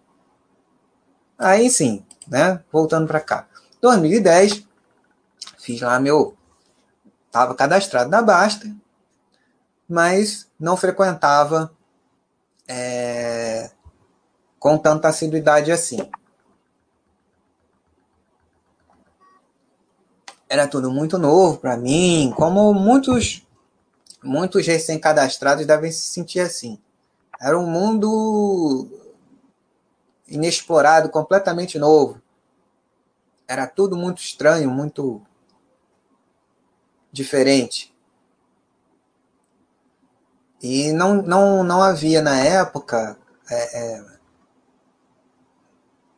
Aí 1.37 1.69
sim, 1.69 2.05
né? 2.27 2.61
Voltando 2.69 3.07
para 3.07 3.21
cá. 3.21 3.47
2010, 3.79 4.67
fiz 5.59 5.79
lá 5.79 5.97
meu. 5.97 6.35
Estava 7.27 7.55
cadastrado 7.55 8.09
na 8.09 8.21
Basta, 8.21 8.69
mas 9.87 10.49
não 10.59 10.75
frequentava 10.75 11.71
é, 12.67 13.71
com 14.63 14.77
tanta 14.77 15.09
assiduidade 15.09 15.73
assim. 15.73 16.09
Era 20.47 20.69
tudo 20.69 20.89
muito 20.89 21.17
novo 21.17 21.57
para 21.57 21.75
mim, 21.75 22.31
como 22.33 22.73
muitos 22.73 23.45
muitos 24.23 24.65
recém-cadastrados 24.65 25.65
devem 25.65 25.91
se 25.91 26.07
sentir 26.07 26.39
assim. 26.39 26.79
Era 27.41 27.59
um 27.59 27.67
mundo 27.67 28.87
inexplorado, 30.29 31.09
completamente 31.09 31.77
novo. 31.77 32.21
Era 33.45 33.67
tudo 33.67 33.97
muito 33.97 34.21
estranho, 34.21 34.71
muito 34.71 35.21
diferente. 37.11 37.93
E 40.61 40.93
não, 40.93 41.15
não, 41.21 41.65
não 41.65 41.83
havia 41.83 42.21
na 42.21 42.39
época 42.39 43.17
é, 43.51 43.97
é, 43.97 44.12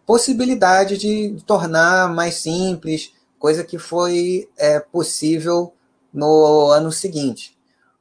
possibilidade 0.06 0.98
de 0.98 1.42
tornar 1.46 2.14
mais 2.14 2.36
simples, 2.36 3.12
coisa 3.40 3.64
que 3.64 3.78
foi 3.78 4.50
é, 4.58 4.80
possível 4.80 5.74
no 6.14 6.68
ano 6.70 6.92
seguinte. 6.92 7.56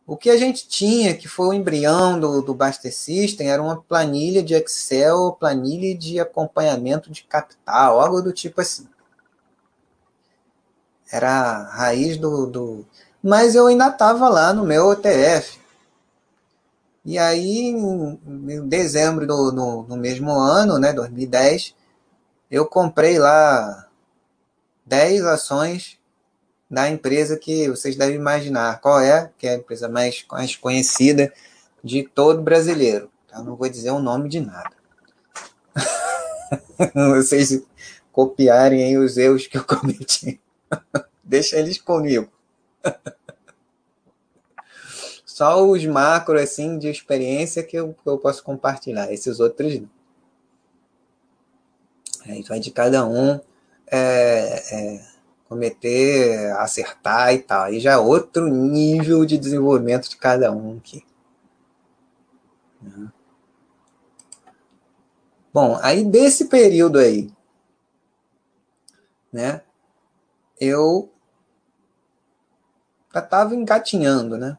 O 0.07 0.17
que 0.17 0.29
a 0.29 0.37
gente 0.37 0.69
tinha, 0.69 1.15
que 1.15 1.27
foi 1.27 1.47
o 1.49 1.53
embrião 1.55 2.21
do, 2.21 2.43
do 2.43 2.55
Baster 2.55 2.95
System, 2.95 3.49
era 3.51 3.63
uma 3.63 3.81
planilha 3.81 4.43
de 4.43 4.55
Excel, 4.55 5.33
planilha 5.41 5.97
de 5.97 6.21
acompanhamento 6.21 7.11
de 7.11 7.25
capital, 7.25 8.01
algo 8.01 8.21
do 8.21 8.33
tipo 8.33 8.61
assim. 8.61 8.87
Era 11.11 11.31
a 11.31 11.77
raiz 11.77 12.19
do. 12.19 12.47
do... 12.47 12.87
Mas 13.23 13.55
eu 13.55 13.67
ainda 13.67 13.89
estava 13.89 14.29
lá 14.29 14.53
no 14.53 14.65
meu 14.65 14.89
OTF. 14.89 15.59
E 17.05 17.19
aí, 17.19 17.69
em 17.69 18.69
dezembro 18.69 19.27
do, 19.27 19.53
no, 19.53 19.83
no 19.85 19.97
mesmo 19.97 20.33
ano, 20.33 20.79
né, 20.79 20.93
2010, 20.93 21.75
eu 22.55 22.65
comprei 22.65 23.19
lá 23.19 23.89
10 24.87 25.25
ações 25.25 25.99
da 26.71 26.89
empresa 26.89 27.37
que 27.37 27.69
vocês 27.69 27.97
devem 27.97 28.15
imaginar 28.15 28.81
qual 28.81 29.01
é, 29.01 29.29
que 29.37 29.49
é 29.49 29.51
a 29.51 29.57
empresa 29.57 29.89
mais, 29.89 30.25
mais 30.31 30.55
conhecida 30.55 31.33
de 31.83 32.05
todo 32.05 32.41
brasileiro. 32.43 33.11
Eu 33.33 33.43
não 33.43 33.57
vou 33.57 33.69
dizer 33.69 33.91
o 33.91 33.99
nome 33.99 34.29
de 34.29 34.41
nada. 34.41 34.71
vocês 37.17 37.61
copiarem 38.13 38.99
os 38.99 39.17
erros 39.17 39.49
que 39.49 39.59
eu 39.59 39.65
cometi. 39.67 40.41
Deixa 41.25 41.57
eles 41.57 41.79
comigo. 41.79 42.31
Só 45.27 45.67
os 45.67 45.85
macros 45.85 46.41
assim 46.41 46.79
de 46.79 46.89
experiência 46.89 47.65
que 47.65 47.77
eu, 47.77 47.95
que 48.01 48.09
eu 48.09 48.17
posso 48.17 48.45
compartilhar. 48.45 49.13
Esses 49.13 49.41
outros 49.41 49.81
não. 49.81 49.94
Aí 52.27 52.43
vai 52.43 52.61
de 52.61 52.71
cada 52.71 53.07
um. 53.07 53.41
É, 53.87 54.97
é, 54.97 55.15
cometer, 55.49 56.51
acertar 56.59 57.33
e 57.33 57.39
tal. 57.39 57.65
Aí 57.65 57.79
já 57.79 57.93
é 57.93 57.97
outro 57.97 58.49
nível 58.49 59.25
de 59.25 59.39
desenvolvimento 59.39 60.09
de 60.09 60.17
cada 60.17 60.51
um 60.53 60.79
aqui. 60.79 61.05
Bom, 65.53 65.79
aí 65.83 66.05
desse 66.05 66.47
período 66.47 66.99
aí, 66.99 67.31
né, 69.33 69.63
eu 70.61 71.11
já 73.13 73.21
estava 73.21 73.55
engatinhando, 73.55 74.37
né? 74.37 74.59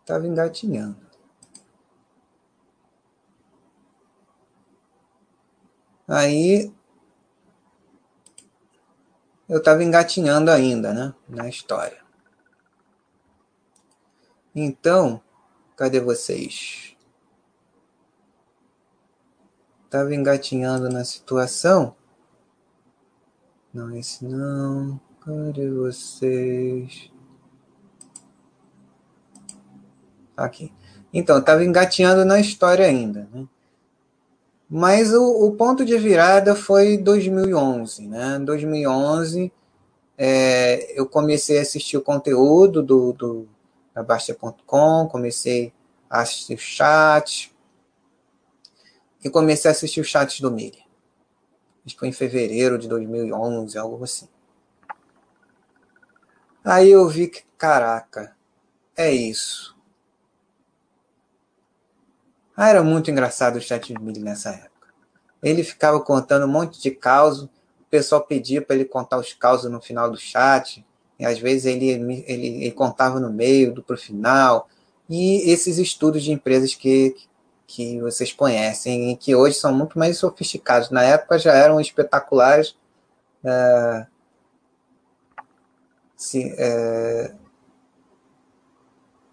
Estava 0.00 0.26
engatinhando. 0.26 1.07
Aí 6.08 6.72
eu 9.46 9.58
estava 9.58 9.84
engatinhando 9.84 10.50
ainda, 10.50 10.94
né, 10.94 11.14
na 11.28 11.46
história. 11.48 12.02
Então, 14.54 15.22
cadê 15.76 16.00
vocês? 16.00 16.96
Estava 19.84 20.14
engatinhando 20.14 20.88
na 20.88 21.04
situação. 21.04 21.94
Não, 23.72 23.94
esse 23.96 24.24
não. 24.24 25.00
Cadê 25.20 25.70
vocês? 25.70 27.12
Aqui. 30.36 30.72
Então, 31.12 31.38
estava 31.38 31.64
engatinhando 31.64 32.24
na 32.24 32.40
história 32.40 32.86
ainda, 32.86 33.28
né? 33.32 33.46
Mas 34.68 35.14
o, 35.14 35.46
o, 35.46 35.52
ponto 35.56 35.84
de 35.84 35.96
virada 35.96 36.54
foi 36.54 36.98
2011, 36.98 38.06
né? 38.06 38.38
2011, 38.38 39.50
é, 40.16 40.98
eu 40.98 41.06
comecei 41.06 41.58
a 41.58 41.62
assistir 41.62 41.96
o 41.96 42.02
conteúdo 42.02 42.82
do, 42.82 43.12
do 43.12 43.48
da 43.94 44.04
comecei 45.10 45.72
a 46.08 46.20
assistir 46.20 46.54
o 46.54 46.58
chat 46.58 47.52
e 49.24 49.30
comecei 49.30 49.70
a 49.70 49.72
assistir 49.72 50.00
os 50.00 50.06
chats 50.06 50.40
do 50.40 50.50
Miri. 50.50 50.84
Acho 51.84 51.94
que 51.94 51.98
foi 51.98 52.08
em 52.08 52.12
fevereiro 52.12 52.78
de 52.78 52.86
2011, 52.86 53.78
algo 53.78 54.04
assim. 54.04 54.28
Aí 56.62 56.90
eu 56.90 57.08
vi 57.08 57.28
que, 57.28 57.42
caraca, 57.56 58.36
é 58.96 59.10
isso. 59.10 59.77
Ah, 62.60 62.70
era 62.70 62.82
muito 62.82 63.08
engraçado 63.08 63.54
o 63.54 63.60
chat 63.60 63.94
de 63.94 64.20
nessa 64.20 64.50
época. 64.50 64.88
Ele 65.40 65.62
ficava 65.62 66.00
contando 66.00 66.44
um 66.44 66.50
monte 66.50 66.82
de 66.82 66.90
causos, 66.90 67.44
o 67.44 67.84
pessoal 67.88 68.20
pedia 68.20 68.60
para 68.60 68.74
ele 68.74 68.84
contar 68.84 69.16
os 69.16 69.32
causos 69.32 69.70
no 69.70 69.80
final 69.80 70.10
do 70.10 70.16
chat, 70.16 70.84
e 71.20 71.24
às 71.24 71.38
vezes 71.38 71.66
ele, 71.66 71.88
ele, 71.88 72.24
ele 72.26 72.72
contava 72.72 73.20
no 73.20 73.32
meio, 73.32 73.72
do 73.72 73.80
para 73.80 73.94
o 73.94 73.96
final, 73.96 74.68
e 75.08 75.48
esses 75.48 75.78
estudos 75.78 76.24
de 76.24 76.32
empresas 76.32 76.74
que, 76.74 77.14
que 77.64 78.00
vocês 78.00 78.32
conhecem, 78.32 79.12
e 79.12 79.16
que 79.16 79.36
hoje 79.36 79.54
são 79.54 79.72
muito 79.72 79.96
mais 79.96 80.18
sofisticados. 80.18 80.90
Na 80.90 81.04
época 81.04 81.38
já 81.38 81.54
eram 81.54 81.80
espetaculares. 81.80 82.76
É, 83.44 84.06
se, 86.16 86.56
é, 86.58 87.32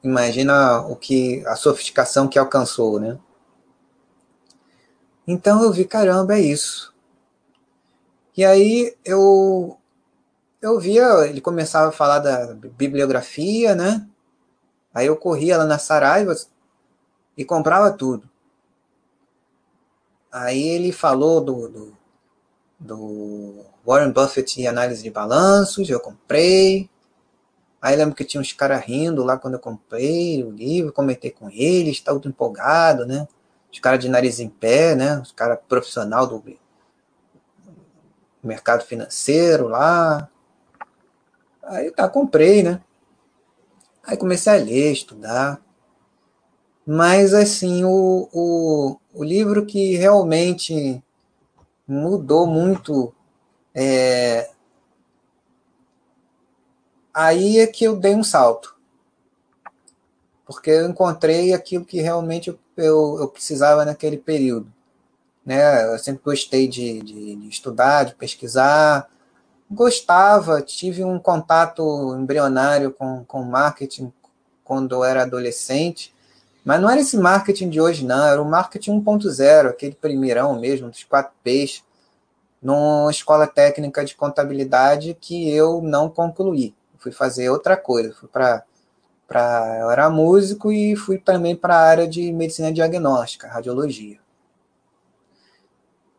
Imagina 0.05 0.81
o 0.81 0.95
que 0.95 1.43
a 1.47 1.55
sofisticação 1.55 2.27
que 2.27 2.37
alcançou, 2.37 2.99
né? 2.99 3.17
Então 5.27 5.63
eu 5.63 5.71
vi, 5.71 5.83
caramba, 5.83 6.35
é 6.35 6.41
isso. 6.41 6.93
E 8.37 8.45
aí 8.45 8.95
eu 9.03 9.77
eu 10.61 10.79
via, 10.79 11.25
ele 11.27 11.41
começava 11.41 11.89
a 11.89 11.91
falar 11.91 12.19
da 12.19 12.53
bibliografia, 12.53 13.73
né? 13.73 14.07
Aí 14.93 15.07
eu 15.07 15.17
corria 15.17 15.57
lá 15.57 15.65
na 15.65 15.79
Saraiva 15.79 16.35
e 17.35 17.43
comprava 17.43 17.91
tudo. 17.91 18.29
Aí 20.31 20.61
ele 20.67 20.91
falou 20.91 21.41
do, 21.41 21.67
do, 21.67 21.97
do 22.79 23.65
Warren 23.85 24.11
Buffett 24.11 24.61
e 24.61 24.67
análise 24.67 25.01
de 25.01 25.09
balanços, 25.09 25.89
eu 25.89 25.99
comprei. 25.99 26.89
Aí 27.85 27.95
lembro 27.95 28.15
que 28.15 28.25
tinha 28.25 28.41
uns 28.41 28.51
caras 28.51 28.83
rindo 28.83 29.23
lá 29.23 29.37
quando 29.37 29.53
eu 29.53 29.59
comprei 29.59 30.43
o 30.43 30.49
livro, 30.49 30.91
comentei 30.91 31.29
com 31.29 31.51
eles, 31.51 32.01
tá 32.01 32.11
tudo 32.13 32.27
empolgado, 32.27 33.05
né? 33.05 33.27
Os 33.71 33.77
caras 33.77 33.99
de 33.99 34.09
nariz 34.09 34.39
em 34.39 34.49
pé, 34.49 34.95
né? 34.95 35.19
Os 35.19 35.31
caras 35.31 35.59
profissional 35.69 36.25
do 36.25 36.43
mercado 38.41 38.83
financeiro 38.83 39.67
lá. 39.67 40.27
Aí 41.61 41.91
tá, 41.91 42.09
comprei, 42.09 42.63
né? 42.63 42.81
Aí 44.03 44.17
comecei 44.17 44.53
a 44.53 44.55
ler, 44.55 44.91
estudar. 44.91 45.61
Mas, 46.87 47.35
assim, 47.35 47.83
o, 47.85 48.27
o, 48.33 48.97
o 49.13 49.23
livro 49.23 49.63
que 49.63 49.95
realmente 49.95 51.03
mudou 51.87 52.47
muito. 52.47 53.13
É... 53.75 54.49
Aí 57.15 57.59
é 57.59 57.67
que 57.67 57.85
eu 57.85 57.95
dei 57.95 58.13
um 58.13 58.25
salto. 58.25 58.75
Porque 60.45 60.69
eu 60.69 60.89
encontrei 60.89 61.53
aquilo 61.53 61.85
que 61.85 62.01
realmente 62.01 62.49
eu, 62.49 62.59
eu, 62.75 63.17
eu 63.21 63.27
precisava 63.29 63.85
naquele 63.85 64.17
período. 64.17 64.67
Né? 65.45 65.93
Eu 65.93 65.97
sempre 65.97 66.21
gostei 66.25 66.67
de, 66.67 67.01
de, 67.01 67.35
de 67.37 67.47
estudar, 67.47 68.03
de 68.03 68.15
pesquisar, 68.15 69.09
gostava, 69.71 70.61
tive 70.61 71.05
um 71.05 71.17
contato 71.17 72.13
embrionário 72.19 72.91
com, 72.91 73.23
com 73.23 73.43
marketing 73.43 74.11
quando 74.61 74.95
eu 74.95 75.03
era 75.05 75.21
adolescente, 75.21 76.13
mas 76.65 76.81
não 76.81 76.89
era 76.89 76.99
esse 76.99 77.15
marketing 77.15 77.69
de 77.69 77.79
hoje, 77.79 78.03
não, 78.03 78.27
era 78.27 78.41
o 78.41 78.49
marketing 78.49 78.99
1.0, 79.01 79.69
aquele 79.69 79.95
primeirão 79.95 80.59
mesmo, 80.59 80.89
dos 80.89 81.05
4 81.05 81.31
P's, 81.41 81.81
numa 82.61 83.09
escola 83.09 83.47
técnica 83.47 84.03
de 84.03 84.15
contabilidade 84.15 85.15
que 85.21 85.49
eu 85.49 85.81
não 85.81 86.09
concluí. 86.09 86.75
Fui 87.05 87.11
fazer 87.11 87.51
outra 87.51 87.77
coisa, 87.77 88.11
fui 88.15 88.27
para 88.27 88.63
para 89.27 89.77
eu 89.79 89.91
era 89.91 90.09
músico 90.09 90.71
e 90.71 90.95
fui 90.95 91.19
também 91.19 91.55
para 91.55 91.75
a 91.75 91.81
área 91.81 92.07
de 92.07 92.33
medicina 92.33 92.71
diagnóstica, 92.71 93.47
radiologia. 93.47 94.19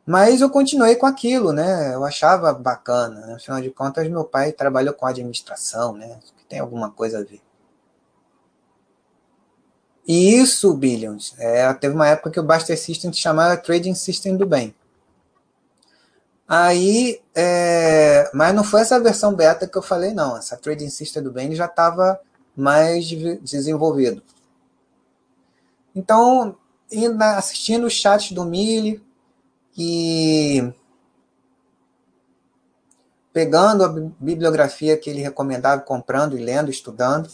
Mas 0.07 0.41
eu 0.41 0.49
continuei 0.49 0.95
com 0.95 1.07
aquilo, 1.07 1.53
né? 1.53 1.93
Eu 1.93 2.05
achava 2.05 2.53
bacana. 2.53 3.27
Né? 3.27 3.35
Afinal 3.35 3.61
de 3.61 3.71
contas, 3.71 4.09
meu 4.09 4.25
pai 4.25 4.53
trabalhou 4.53 4.95
com 4.95 5.07
administração, 5.07 5.93
né? 5.97 6.21
Tem 6.49 6.61
alguma 6.61 6.89
coisa 6.93 7.19
a 7.19 7.25
ver. 7.25 7.43
E 10.07 10.39
isso, 10.39 10.73
Billions, 10.73 11.35
é, 11.37 11.73
teve 11.75 11.97
uma 11.97 12.07
época 12.07 12.31
que 12.31 12.39
o 12.39 12.45
Buster 12.45 12.79
System 12.79 13.13
se 13.13 13.19
chamava 13.19 13.57
Trading 13.57 13.95
System 13.97 14.37
do 14.37 14.47
bem. 14.47 14.73
Aí, 16.49 17.21
é, 17.35 18.31
mas 18.33 18.55
não 18.55 18.63
foi 18.63 18.83
essa 18.83 19.01
versão 19.01 19.35
beta 19.35 19.67
que 19.67 19.77
eu 19.77 19.83
falei, 19.83 20.15
não. 20.15 20.37
Essa 20.37 20.57
Trading 20.57 20.91
System 20.91 21.23
do 21.23 21.33
bem 21.33 21.55
já 21.55 21.67
estava 21.67 22.21
mais 22.57 23.07
desenvolvido. 23.43 24.23
Então, 25.95 26.57
assistindo 27.37 27.87
os 27.87 27.93
chats 27.95 28.33
do 28.33 28.45
Mili, 28.45 29.03
que 29.73 30.73
pegando 33.33 33.85
a 33.85 33.89
bibliografia 33.89 34.97
que 34.97 35.11
ele 35.11 35.21
recomendava, 35.21 35.83
comprando 35.83 36.39
e 36.39 36.43
lendo, 36.43 36.71
estudando, 36.71 37.29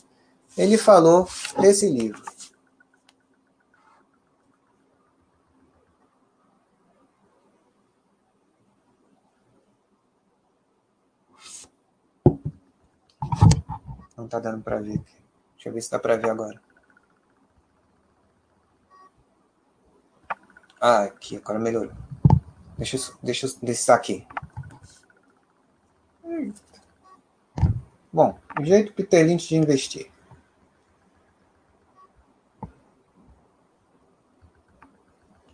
ele 0.56 0.76
falou 0.76 1.28
desse 1.60 1.88
livro. 1.88 2.20
Não 14.16 14.26
está 14.26 14.38
dando 14.38 14.62
para 14.62 14.80
ver 14.80 14.94
aqui. 14.94 15.22
Deixa 15.54 15.68
eu 15.68 15.72
ver 15.72 15.80
se 15.80 15.90
dá 15.90 15.98
para 15.98 16.16
ver 16.16 16.30
agora. 16.30 16.60
Ah, 20.80 21.04
aqui, 21.04 21.36
agora 21.36 21.58
melhorou. 21.58 21.92
Deixa, 22.76 22.96
eu, 22.96 23.02
deixa 23.22 23.46
eu 23.46 23.50
descer 23.62 23.92
aqui. 23.92 24.26
Bom, 28.12 28.38
jeito 28.62 28.92
Peter 28.92 29.24
Lynch 29.24 29.48
de 29.48 29.56
investir. 29.56 30.10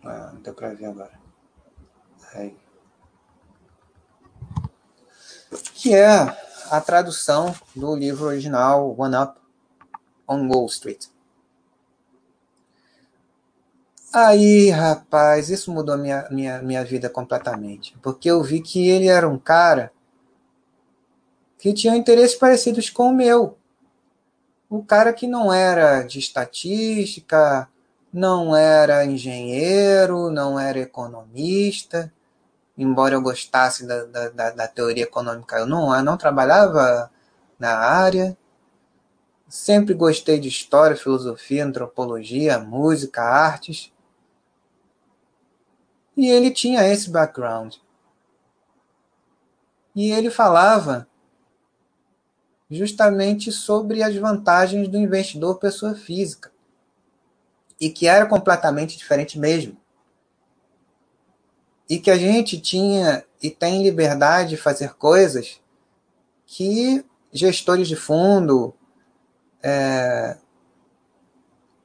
Ah, 0.03 0.31
não 0.33 0.41
deu 0.41 0.53
para 0.53 0.73
ver 0.73 0.87
agora. 0.87 1.19
Aí. 2.33 2.57
Que 5.73 5.93
é 5.93 6.48
a 6.69 6.81
tradução 6.81 7.53
do 7.75 7.95
livro 7.95 8.25
original 8.25 8.95
One 8.97 9.15
Up 9.15 9.39
on 10.27 10.47
Wall 10.47 10.65
Street. 10.67 11.07
Aí, 14.11 14.69
rapaz, 14.71 15.49
isso 15.49 15.71
mudou 15.71 15.97
minha, 15.97 16.27
minha, 16.31 16.61
minha 16.61 16.83
vida 16.83 17.09
completamente. 17.09 17.95
Porque 18.01 18.29
eu 18.29 18.41
vi 18.41 18.61
que 18.61 18.87
ele 18.87 19.07
era 19.07 19.27
um 19.27 19.37
cara 19.37 19.91
que 21.59 21.73
tinha 21.73 21.95
interesses 21.95 22.35
parecidos 22.35 22.89
com 22.89 23.09
o 23.09 23.13
meu. 23.13 23.57
Um 24.69 24.81
cara 24.81 25.13
que 25.13 25.27
não 25.27 25.53
era 25.53 26.01
de 26.03 26.17
estatística, 26.17 27.67
não 28.11 28.55
era 28.55 29.05
engenheiro, 29.05 30.31
não 30.31 30.59
era 30.59 30.79
economista, 30.79 32.11
embora 32.79 33.13
eu 33.13 33.21
gostasse 33.21 33.85
da, 33.85 34.05
da, 34.05 34.49
da 34.51 34.67
teoria 34.67 35.03
econômica, 35.03 35.57
eu 35.57 35.65
não, 35.65 35.93
eu 35.93 36.01
não 36.01 36.17
trabalhava 36.17 37.11
na 37.59 37.75
área. 37.77 38.37
Sempre 39.49 39.93
gostei 39.93 40.39
de 40.39 40.47
história, 40.47 40.95
filosofia, 40.95 41.65
antropologia, 41.65 42.57
música, 42.57 43.21
artes. 43.21 43.91
E 46.15 46.29
ele 46.29 46.51
tinha 46.51 46.87
esse 46.87 47.09
background. 47.09 47.75
E 49.93 50.11
ele 50.11 50.29
falava 50.29 51.07
justamente 52.71 53.51
sobre 53.51 54.03
as 54.03 54.15
vantagens 54.15 54.87
do 54.87 54.97
investidor 54.97 55.59
pessoa 55.59 55.95
física. 55.95 56.51
E 57.81 57.89
que 57.89 58.07
era 58.07 58.25
completamente 58.25 58.97
diferente 58.97 59.37
mesmo. 59.37 59.75
E 61.89 61.99
que 61.99 62.11
a 62.11 62.17
gente 62.17 62.59
tinha 62.59 63.23
e 63.41 63.49
tem 63.49 63.81
liberdade 63.81 64.49
de 64.49 64.57
fazer 64.57 64.93
coisas 64.95 65.59
que 66.45 67.03
gestores 67.31 67.87
de 67.87 67.95
fundo, 67.95 68.73
é, 69.61 70.37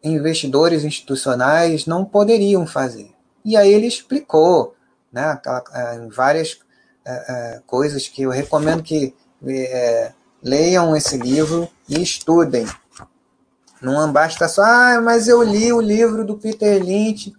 investidores 0.03 0.85
institucionais 0.85 1.87
não 1.87 2.05
poderiam 2.05 2.67
fazer. 2.67 3.11
E 3.45 3.57
aí 3.57 3.73
ele 3.73 3.87
explicou 3.87 4.75
né, 5.13 5.41
é, 5.73 6.09
várias 6.09 6.59
é, 7.05 7.13
é, 7.13 7.63
coisas 7.67 8.09
que 8.09 8.23
eu 8.23 8.31
recomendo 8.31 8.83
que 8.83 9.15
é, 9.47 10.13
leiam 10.43 10.97
esse 10.97 11.17
livro 11.17 11.69
e 11.89 12.03
estudem. 12.03 12.67
Não 13.81 14.11
basta 14.11 14.49
só, 14.49 14.63
ah, 14.63 15.01
mas 15.03 15.29
eu 15.29 15.43
li 15.43 15.73
o 15.73 15.81
livro 15.81 16.25
do 16.25 16.39
Peter 16.39 16.83
Lynch 16.83 17.35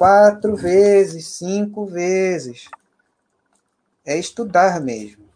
quatro 0.00 0.56
vezes, 0.56 1.26
cinco 1.26 1.84
vezes. 1.84 2.64
É 4.02 4.16
estudar 4.16 4.80
mesmo. 4.80 5.28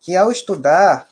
Que 0.00 0.16
ao 0.16 0.32
estudar, 0.32 1.08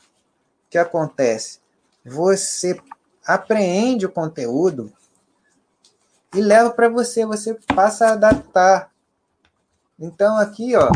o 0.65 0.69
que 0.69 0.77
acontece? 0.77 1.61
Você 2.03 2.77
apreende 3.25 4.05
o 4.05 4.11
conteúdo 4.11 4.91
e 6.35 6.41
leva 6.41 6.71
para 6.71 6.89
você, 6.89 7.25
você 7.25 7.53
passa 7.73 8.07
a 8.07 8.13
adaptar. 8.13 8.91
Então 9.97 10.35
aqui, 10.35 10.75
ó, 10.75 10.89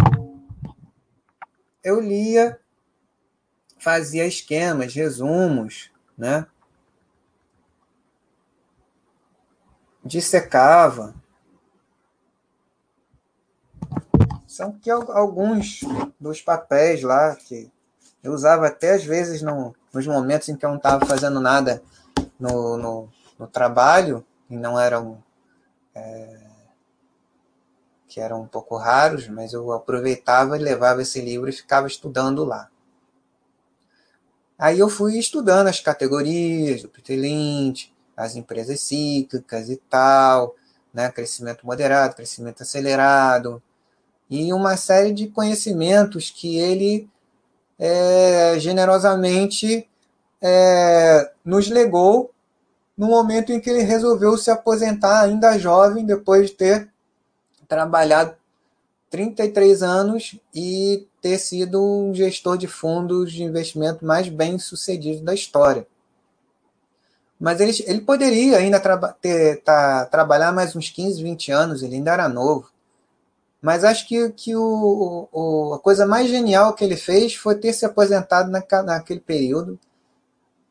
eu 1.81 2.01
lia, 2.01 2.59
fazia 3.79 4.27
esquemas, 4.27 4.93
resumos, 4.93 5.89
né? 6.17 6.45
Dissecava. 10.03 11.13
São 14.47 14.71
que 14.73 14.89
alguns 14.89 15.81
dos 16.19 16.41
papéis 16.41 17.01
lá 17.03 17.35
que 17.35 17.71
eu 18.23 18.33
usava 18.33 18.67
até 18.67 18.93
às 18.93 19.03
vezes 19.03 19.41
no, 19.41 19.73
nos 19.93 20.05
momentos 20.05 20.49
em 20.49 20.55
que 20.55 20.65
eu 20.65 20.69
não 20.69 20.77
estava 20.77 21.05
fazendo 21.05 21.39
nada 21.39 21.81
no, 22.39 22.77
no, 22.77 23.09
no 23.39 23.47
trabalho, 23.47 24.25
e 24.49 24.57
não 24.57 24.77
eram 24.77 25.23
é, 25.95 26.37
que 28.07 28.19
eram 28.19 28.41
um 28.41 28.47
pouco 28.47 28.75
raros, 28.75 29.29
mas 29.29 29.53
eu 29.53 29.71
aproveitava 29.71 30.57
e 30.57 30.61
levava 30.61 31.01
esse 31.01 31.21
livro 31.21 31.49
e 31.49 31.53
ficava 31.53 31.87
estudando 31.87 32.43
lá. 32.43 32.69
Aí 34.59 34.77
eu 34.77 34.89
fui 34.89 35.17
estudando 35.17 35.67
as 35.67 35.79
categorias 35.79 36.81
do 36.81 36.89
Peter 36.89 37.17
as 38.21 38.35
empresas 38.35 38.79
cíclicas 38.81 39.69
e 39.69 39.77
tal, 39.77 40.55
né, 40.93 41.09
crescimento 41.11 41.65
moderado, 41.65 42.15
crescimento 42.15 42.61
acelerado, 42.61 43.61
e 44.29 44.53
uma 44.53 44.77
série 44.77 45.11
de 45.11 45.27
conhecimentos 45.27 46.29
que 46.29 46.57
ele 46.57 47.09
é, 47.79 48.55
generosamente 48.59 49.89
é, 50.41 51.31
nos 51.43 51.67
legou 51.69 52.31
no 52.97 53.07
momento 53.07 53.51
em 53.51 53.59
que 53.59 53.69
ele 53.69 53.81
resolveu 53.81 54.37
se 54.37 54.51
aposentar 54.51 55.21
ainda 55.21 55.57
jovem, 55.57 56.05
depois 56.05 56.49
de 56.49 56.55
ter 56.55 56.89
trabalhado 57.67 58.35
33 59.09 59.81
anos 59.81 60.39
e 60.53 61.07
ter 61.21 61.37
sido 61.39 61.83
um 61.83 62.13
gestor 62.13 62.57
de 62.57 62.67
fundos 62.67 63.31
de 63.31 63.43
investimento 63.43 64.05
mais 64.05 64.29
bem 64.29 64.59
sucedido 64.59 65.23
da 65.23 65.33
história. 65.33 65.87
Mas 67.41 67.59
ele, 67.59 67.73
ele 67.87 68.01
poderia 68.01 68.57
ainda 68.57 68.79
traba 68.79 69.17
ter, 69.19 69.63
tá, 69.63 70.05
trabalhar 70.05 70.51
mais 70.51 70.75
uns 70.75 70.91
15, 70.91 71.23
20 71.23 71.51
anos, 71.51 71.81
ele 71.81 71.95
ainda 71.95 72.11
era 72.11 72.29
novo. 72.29 72.69
Mas 73.59 73.83
acho 73.83 74.07
que, 74.07 74.29
que 74.29 74.55
o, 74.55 75.27
o, 75.31 75.73
a 75.73 75.79
coisa 75.79 76.05
mais 76.05 76.29
genial 76.29 76.75
que 76.75 76.83
ele 76.83 76.95
fez 76.95 77.33
foi 77.33 77.55
ter 77.55 77.73
se 77.73 77.83
aposentado 77.83 78.51
na, 78.51 78.63
naquele 78.83 79.19
período 79.19 79.79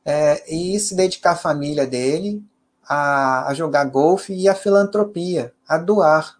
é, 0.04 0.44
e 0.54 0.78
se 0.78 0.94
dedicar 0.94 1.32
à 1.32 1.36
família 1.36 1.84
dele, 1.88 2.40
a, 2.88 3.48
a 3.48 3.54
jogar 3.54 3.84
golfe 3.86 4.32
e 4.32 4.48
à 4.48 4.54
filantropia, 4.54 5.52
a 5.66 5.76
doar. 5.76 6.38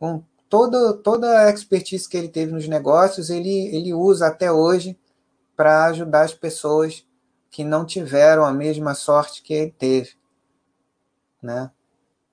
Com 0.00 0.22
toda, 0.48 0.94
toda 0.94 1.40
a 1.40 1.50
expertise 1.50 2.08
que 2.08 2.16
ele 2.16 2.28
teve 2.28 2.52
nos 2.52 2.66
negócios, 2.66 3.28
ele, 3.28 3.66
ele 3.76 3.92
usa 3.92 4.28
até 4.28 4.50
hoje 4.50 4.98
para 5.54 5.84
ajudar 5.86 6.22
as 6.22 6.32
pessoas 6.32 7.04
que 7.54 7.62
não 7.62 7.86
tiveram 7.86 8.44
a 8.44 8.52
mesma 8.52 8.96
sorte 8.96 9.40
que 9.40 9.54
ele 9.54 9.70
teve, 9.70 10.16
né? 11.40 11.70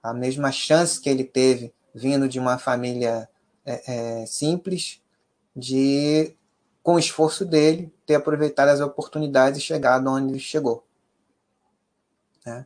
a 0.02 0.16
mesma 0.16 0.52
chance 0.52 1.00
que 1.00 1.08
ele 1.08 1.24
teve 1.24 1.72
vindo 1.94 2.28
de 2.28 2.40
uma 2.40 2.58
família 2.58 3.30
é, 3.64 4.22
é, 4.22 4.26
simples, 4.26 5.00
de, 5.56 6.36
com 6.82 6.96
o 6.96 7.00
esforço 7.00 7.46
dele, 7.46 7.94
ter 8.04 8.16
aproveitado 8.16 8.70
as 8.70 8.80
oportunidades 8.80 9.60
e 9.60 9.64
chegado 9.64 10.10
onde 10.10 10.32
ele 10.32 10.40
chegou. 10.40 10.84
Né? 12.44 12.66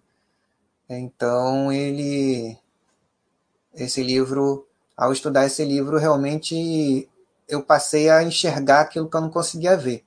Então, 0.88 1.74
ele, 1.74 2.58
esse 3.74 4.02
livro, 4.02 4.66
ao 4.96 5.12
estudar 5.12 5.46
esse 5.46 5.66
livro, 5.66 5.98
realmente 5.98 7.10
eu 7.50 7.62
passei 7.62 8.10
a 8.10 8.24
enxergar 8.24 8.80
aquilo 8.80 9.10
que 9.10 9.18
eu 9.18 9.22
não 9.22 9.30
conseguia 9.30 9.76
ver. 9.76 10.05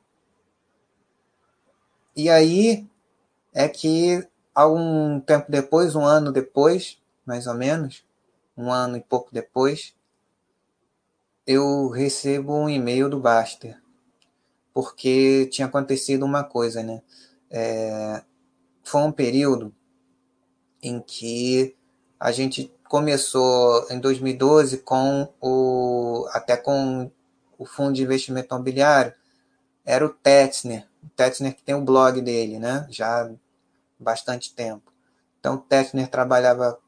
E 2.19 2.29
aí 2.29 2.85
é 3.55 3.69
que, 3.69 4.27
algum 4.53 5.21
tempo 5.21 5.47
depois, 5.49 5.95
um 5.95 6.05
ano 6.05 6.33
depois, 6.33 7.01
mais 7.25 7.47
ou 7.47 7.55
menos, 7.55 8.05
um 8.57 8.73
ano 8.73 8.97
e 8.97 9.01
pouco 9.01 9.33
depois, 9.33 9.95
eu 11.47 11.87
recebo 11.87 12.53
um 12.53 12.69
e-mail 12.69 13.09
do 13.09 13.21
Baster, 13.21 13.81
porque 14.75 15.47
tinha 15.53 15.69
acontecido 15.69 16.25
uma 16.25 16.43
coisa, 16.43 16.83
né? 16.83 17.03
É, 17.49 18.25
foi 18.83 19.03
um 19.03 19.13
período 19.13 19.73
em 20.83 21.01
que 21.01 21.77
a 22.19 22.33
gente 22.33 22.75
começou 22.89 23.87
em 23.91 24.01
2012 24.01 24.79
com 24.79 25.33
o 25.41 26.27
até 26.33 26.57
com 26.57 27.13
o 27.57 27.65
fundo 27.65 27.93
de 27.93 28.03
investimento 28.03 28.53
imobiliário 28.53 29.15
era 29.89 30.05
o 30.05 30.11
Tetzner, 30.11 30.87
Tetzner 31.17 31.55
que 31.55 31.63
tem 31.63 31.75
o 31.75 31.85
blog 31.85 32.21
dele, 32.21 32.59
né? 32.59 32.87
Já 32.91 33.23
há 33.23 33.31
bastante 33.99 34.55
tempo. 34.55 34.93
Então 35.41 35.57
Tetzner 35.57 36.09
trabalhava 36.09 36.79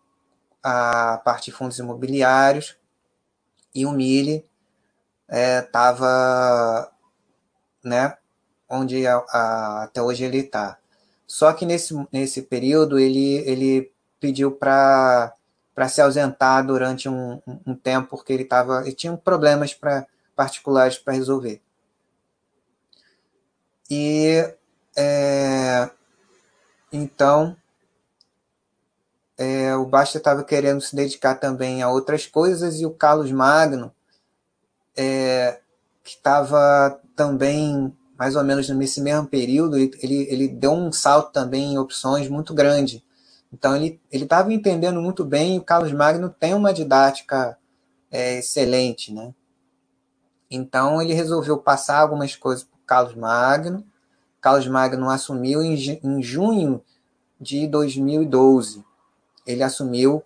a 0.63 1.19
parte 1.25 1.47
de 1.47 1.53
fundos 1.53 1.79
imobiliários 1.79 2.77
e 3.75 3.87
o 3.87 3.93
Mille 3.93 4.45
estava 5.29 6.91
é, 7.85 7.89
né, 7.89 8.17
onde 8.69 9.07
a, 9.07 9.17
a, 9.29 9.83
até 9.85 10.03
hoje 10.03 10.25
ele 10.25 10.39
está. 10.39 10.79
Só 11.27 11.53
que 11.53 11.65
nesse, 11.65 11.95
nesse 12.13 12.43
período 12.43 12.99
ele, 12.99 13.37
ele 13.49 13.93
pediu 14.19 14.53
para 14.53 15.33
se 15.89 16.01
ausentar 16.01 16.67
durante 16.67 17.09
um, 17.09 17.41
um, 17.67 17.75
tempo, 17.75 18.09
porque 18.17 18.33
ele, 18.33 18.45
tava, 18.45 18.83
ele 18.83 18.95
tinha 18.95 19.17
problemas 19.17 19.73
pra, 19.73 20.07
particulares 20.35 20.99
para 20.99 21.15
resolver. 21.15 21.63
E 23.91 24.55
é, 24.97 25.91
então 26.93 27.57
é, 29.37 29.75
o 29.75 29.87
Basta 29.87 30.19
estava 30.19 30.45
querendo 30.45 30.81
se 30.81 30.95
dedicar 30.95 31.35
também 31.37 31.83
a 31.83 31.91
outras 31.91 32.27
coisas 32.27 32.79
e 32.79 32.87
o 32.87 32.91
Carlos 32.91 33.33
Magno, 33.33 33.91
é, 34.97 35.61
que 36.05 36.11
estava 36.11 37.01
também 37.17 37.97
mais 38.19 38.37
ou 38.37 38.45
menos 38.45 38.69
nesse 38.69 39.01
mesmo 39.01 39.27
período, 39.27 39.79
ele, 39.79 39.95
ele 40.03 40.47
deu 40.47 40.73
um 40.73 40.93
salto 40.93 41.33
também 41.33 41.73
em 41.73 41.79
opções 41.79 42.29
muito 42.29 42.53
grande. 42.53 43.03
Então 43.51 43.75
ele 43.75 43.99
estava 44.13 44.53
entendendo 44.53 45.01
muito 45.01 45.25
bem 45.25 45.57
e 45.57 45.59
o 45.59 45.65
Carlos 45.65 45.91
Magno 45.93 46.29
tem 46.29 46.53
uma 46.53 46.75
didática 46.75 47.57
é, 48.11 48.39
excelente, 48.39 49.11
né? 49.11 49.35
Então 50.51 51.01
ele 51.01 51.15
resolveu 51.15 51.57
passar 51.57 52.01
algumas 52.01 52.37
coisas 52.37 52.69
Carlos 52.91 53.15
Magno. 53.15 53.87
Carlos 54.41 54.67
Magno 54.67 55.09
assumiu 55.09 55.63
em, 55.63 56.21
junho 56.21 56.83
de 57.41 57.69
2012 57.69 58.85
ele 59.47 59.63
assumiu, 59.63 60.25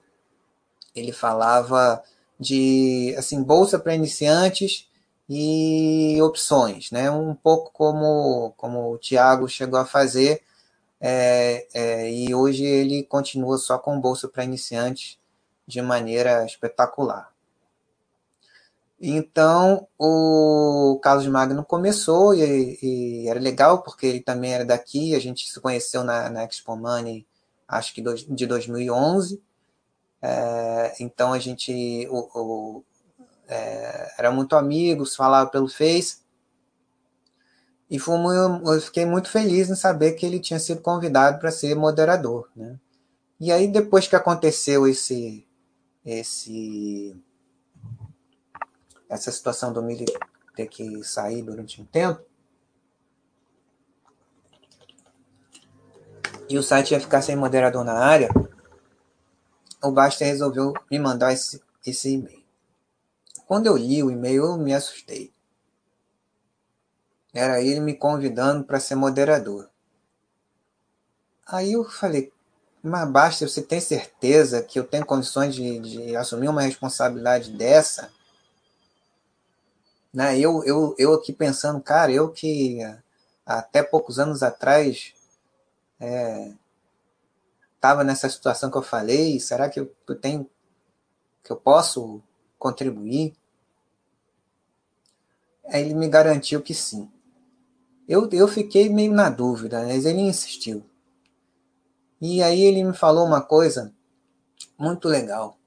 ele 0.94 1.12
falava 1.12 2.02
de 2.40 3.14
assim 3.18 3.42
bolsa 3.42 3.78
para 3.78 3.94
iniciantes 3.94 4.88
e 5.28 6.18
opções, 6.22 6.90
né? 6.90 7.10
Um 7.10 7.34
pouco 7.34 7.70
como 7.70 8.54
como 8.56 8.92
o 8.92 8.98
Tiago 8.98 9.46
chegou 9.46 9.78
a 9.78 9.84
fazer 9.84 10.42
é, 10.98 11.66
é, 11.74 12.10
e 12.10 12.34
hoje 12.34 12.64
ele 12.64 13.02
continua 13.04 13.58
só 13.58 13.76
com 13.78 14.00
bolsa 14.00 14.26
para 14.26 14.44
iniciantes 14.44 15.18
de 15.66 15.82
maneira 15.82 16.46
espetacular. 16.46 17.33
Então 19.00 19.86
o 19.98 20.98
Carlos 21.02 21.26
Magno 21.26 21.64
começou 21.64 22.34
e, 22.34 22.78
e, 22.82 23.28
era 23.28 23.40
legal 23.40 23.82
porque 23.82 24.06
ele 24.06 24.20
também 24.20 24.52
era 24.54 24.64
daqui, 24.64 25.14
a 25.14 25.18
gente 25.18 25.48
se 25.48 25.60
conheceu 25.60 26.04
na, 26.04 26.30
na 26.30 26.44
Expo 26.44 26.76
Money 26.76 27.26
acho 27.68 27.94
que 27.94 28.02
de 28.02 28.46
2011. 28.46 29.42
É, 30.22 30.94
então 31.00 31.32
a 31.32 31.38
gente 31.38 32.06
o, 32.10 32.18
o, 32.40 32.84
é, 33.48 34.14
era 34.18 34.30
muito 34.30 34.56
amigos, 34.56 35.16
falava 35.16 35.50
pelo 35.50 35.68
Face. 35.68 36.24
E 37.90 37.98
fomos, 37.98 38.34
eu 38.34 38.80
fiquei 38.80 39.04
muito 39.04 39.28
feliz 39.28 39.68
em 39.68 39.76
saber 39.76 40.12
que 40.12 40.24
ele 40.24 40.40
tinha 40.40 40.58
sido 40.58 40.80
convidado 40.80 41.38
para 41.38 41.50
ser 41.50 41.74
moderador. 41.76 42.48
Né? 42.56 42.78
E 43.38 43.52
aí, 43.52 43.68
depois 43.68 44.08
que 44.08 44.16
aconteceu 44.16 44.86
esse, 44.86 45.46
esse, 46.04 47.14
essa 49.14 49.30
situação 49.30 49.72
do 49.72 49.82
Mili 49.82 50.04
ter 50.54 50.66
que 50.66 51.02
sair 51.02 51.42
durante 51.42 51.80
um 51.80 51.84
tempo, 51.84 52.22
e 56.48 56.58
o 56.58 56.62
site 56.62 56.92
ia 56.92 57.00
ficar 57.00 57.22
sem 57.22 57.36
moderador 57.36 57.84
na 57.84 57.94
área, 57.94 58.28
o 59.82 59.90
Basta 59.90 60.24
resolveu 60.24 60.72
me 60.90 60.98
mandar 60.98 61.32
esse, 61.32 61.62
esse 61.86 62.10
e-mail. 62.10 62.44
Quando 63.46 63.66
eu 63.66 63.76
li 63.76 64.02
o 64.02 64.10
e-mail, 64.10 64.44
eu 64.44 64.58
me 64.58 64.74
assustei. 64.74 65.32
Era 67.32 67.60
ele 67.60 67.80
me 67.80 67.94
convidando 67.94 68.64
para 68.64 68.80
ser 68.80 68.94
moderador. 68.94 69.68
Aí 71.46 71.72
eu 71.72 71.84
falei, 71.84 72.32
mas 72.82 73.08
basta, 73.10 73.48
você 73.48 73.62
tem 73.62 73.80
certeza 73.80 74.62
que 74.62 74.78
eu 74.78 74.84
tenho 74.84 75.04
condições 75.04 75.54
de, 75.54 75.78
de 75.80 76.16
assumir 76.16 76.48
uma 76.48 76.62
responsabilidade 76.62 77.50
dessa? 77.52 78.10
Né? 80.14 80.38
Eu, 80.38 80.62
eu, 80.64 80.94
eu 80.96 81.12
aqui 81.12 81.32
pensando, 81.32 81.80
cara, 81.80 82.12
eu 82.12 82.30
que 82.30 82.78
até 83.44 83.82
poucos 83.82 84.20
anos 84.20 84.44
atrás 84.44 85.12
estava 87.74 88.02
é, 88.02 88.04
nessa 88.04 88.28
situação 88.28 88.70
que 88.70 88.78
eu 88.78 88.82
falei, 88.82 89.40
será 89.40 89.68
que 89.68 89.80
eu, 89.80 89.92
eu 90.08 90.14
tenho 90.14 90.48
que 91.42 91.50
eu 91.50 91.56
posso 91.56 92.22
contribuir? 92.58 93.34
Aí 95.66 95.82
ele 95.82 95.94
me 95.94 96.08
garantiu 96.08 96.62
que 96.62 96.74
sim. 96.74 97.10
Eu, 98.08 98.28
eu 98.30 98.46
fiquei 98.46 98.88
meio 98.88 99.12
na 99.12 99.28
dúvida, 99.28 99.82
mas 99.82 100.04
ele 100.04 100.20
insistiu. 100.20 100.84
E 102.20 102.40
aí 102.40 102.60
ele 102.60 102.84
me 102.84 102.94
falou 102.94 103.26
uma 103.26 103.40
coisa 103.42 103.92
muito 104.78 105.08
legal. 105.08 105.58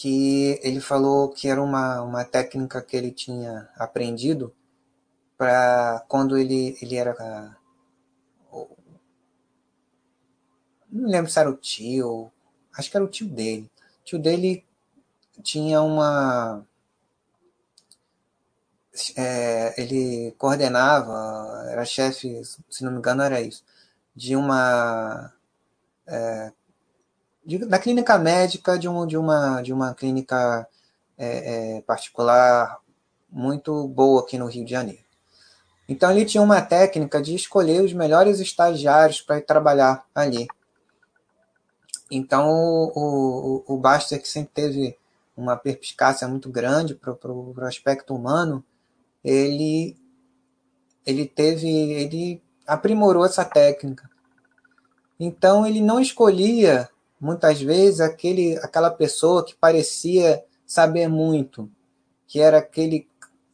Que 0.00 0.58
ele 0.62 0.80
falou 0.80 1.28
que 1.30 1.48
era 1.48 1.62
uma, 1.62 2.02
uma 2.02 2.24
técnica 2.24 2.80
que 2.82 2.96
ele 2.96 3.10
tinha 3.10 3.68
aprendido 3.76 4.54
para 5.36 6.04
quando 6.08 6.38
ele, 6.38 6.78
ele 6.80 6.96
era 6.96 7.14
não 10.90 11.08
lembro 11.08 11.30
se 11.30 11.38
era 11.38 11.48
o 11.50 11.56
tio, 11.56 12.32
acho 12.76 12.90
que 12.90 12.96
era 12.96 13.04
o 13.04 13.08
tio 13.08 13.28
dele. 13.28 13.70
O 14.00 14.04
tio 14.04 14.18
dele 14.18 14.64
tinha 15.42 15.80
uma. 15.82 16.66
É, 19.16 19.80
ele 19.80 20.32
coordenava, 20.36 21.64
era 21.70 21.84
chefe, 21.84 22.42
se 22.68 22.84
não 22.84 22.92
me 22.92 22.98
engano, 22.98 23.22
era 23.22 23.40
isso, 23.40 23.64
de 24.14 24.36
uma. 24.36 25.32
É, 26.06 26.52
de, 27.44 27.58
da 27.58 27.78
clínica 27.78 28.18
médica 28.18 28.78
de, 28.78 28.88
um, 28.88 29.06
de, 29.06 29.16
uma, 29.16 29.62
de 29.62 29.72
uma 29.72 29.94
clínica 29.94 30.66
é, 31.16 31.76
é 31.76 31.80
particular 31.82 32.78
muito 33.30 33.86
boa 33.88 34.22
aqui 34.22 34.38
no 34.38 34.46
Rio 34.46 34.64
de 34.64 34.70
Janeiro. 34.70 35.04
Então 35.88 36.10
ele 36.10 36.24
tinha 36.24 36.42
uma 36.42 36.62
técnica 36.62 37.20
de 37.20 37.34
escolher 37.34 37.82
os 37.82 37.92
melhores 37.92 38.38
estagiários 38.38 39.20
para 39.20 39.40
trabalhar 39.40 40.04
ali. 40.14 40.46
Então 42.10 42.48
o, 42.48 43.64
o, 43.66 43.74
o 43.74 43.76
Baster, 43.76 44.20
que 44.20 44.28
sempre 44.28 44.52
teve 44.54 44.96
uma 45.36 45.56
perspicácia 45.56 46.28
muito 46.28 46.50
grande 46.50 46.94
para 46.94 47.32
o 47.32 47.54
aspecto 47.64 48.14
humano, 48.14 48.64
ele, 49.24 49.96
ele 51.04 51.26
teve, 51.26 51.68
ele 51.68 52.42
aprimorou 52.66 53.24
essa 53.24 53.44
técnica. 53.44 54.08
Então 55.18 55.66
ele 55.66 55.80
não 55.80 56.00
escolhia 56.00 56.88
muitas 57.20 57.60
vezes 57.60 58.00
aquele, 58.00 58.56
aquela 58.58 58.90
pessoa 58.90 59.44
que 59.44 59.54
parecia 59.54 60.42
saber 60.66 61.08
muito, 61.08 61.70
que 62.26 62.40
era 62.40 62.58
aquele, 62.58 63.06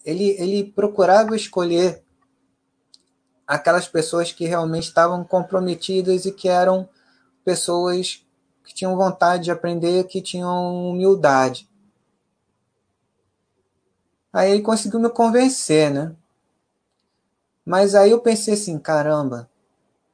ele, 0.04 0.36
ele 0.38 0.64
procurava 0.64 1.34
escolher 1.34 2.02
aquelas 3.46 3.88
pessoas 3.88 4.32
que 4.32 4.46
realmente 4.46 4.84
estavam 4.84 5.24
comprometidas 5.24 6.26
e 6.26 6.32
que 6.32 6.48
eram 6.48 6.88
pessoas 7.44 8.24
que 8.64 8.74
tinham 8.74 8.96
vontade 8.96 9.44
de 9.44 9.50
aprender, 9.50 10.04
que 10.04 10.20
tinham 10.20 10.90
humildade. 10.90 11.68
Aí 14.32 14.50
ele 14.50 14.62
conseguiu 14.62 15.00
me 15.00 15.08
convencer, 15.08 15.90
né? 15.90 16.14
Mas 17.64 17.94
aí 17.94 18.10
eu 18.10 18.20
pensei 18.20 18.54
assim, 18.54 18.78
caramba, 18.78 19.48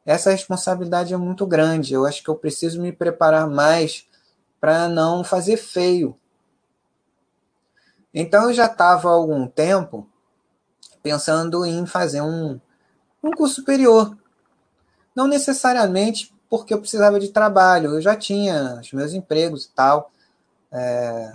essa 0.05 0.31
responsabilidade 0.31 1.15
é 1.15 1.17
muito 1.17 1.47
grande. 1.47 1.95
Eu 1.95 2.07
acho 2.07 2.23
que 2.23 2.29
eu 2.29 2.35
preciso 2.35 2.81
me 2.81 2.93
preparar 2.93 3.49
mais 3.49 4.07
para 4.61 4.89
não 4.89 5.25
fazer 5.25 5.57
feio. 5.57 6.17
Então 8.15 8.45
eu 8.45 8.53
já 8.53 8.67
estava 8.67 9.09
há 9.09 9.13
algum 9.13 9.47
tempo 9.47 10.09
pensando 11.03 11.65
em 11.65 11.87
fazer 11.87 12.21
um, 12.21 12.61
um 13.23 13.31
curso 13.31 13.57
superior. 13.57 14.17
Não 15.15 15.27
necessariamente 15.27 16.33
porque 16.49 16.75
eu 16.75 16.81
precisava 16.81 17.19
de 17.19 17.29
trabalho, 17.29 17.95
eu 17.95 18.01
já 18.01 18.15
tinha 18.15 18.79
os 18.81 18.93
meus 18.93 19.15
empregos 19.15 19.65
e 19.65 19.71
tal, 19.71 20.13
é, 20.71 21.33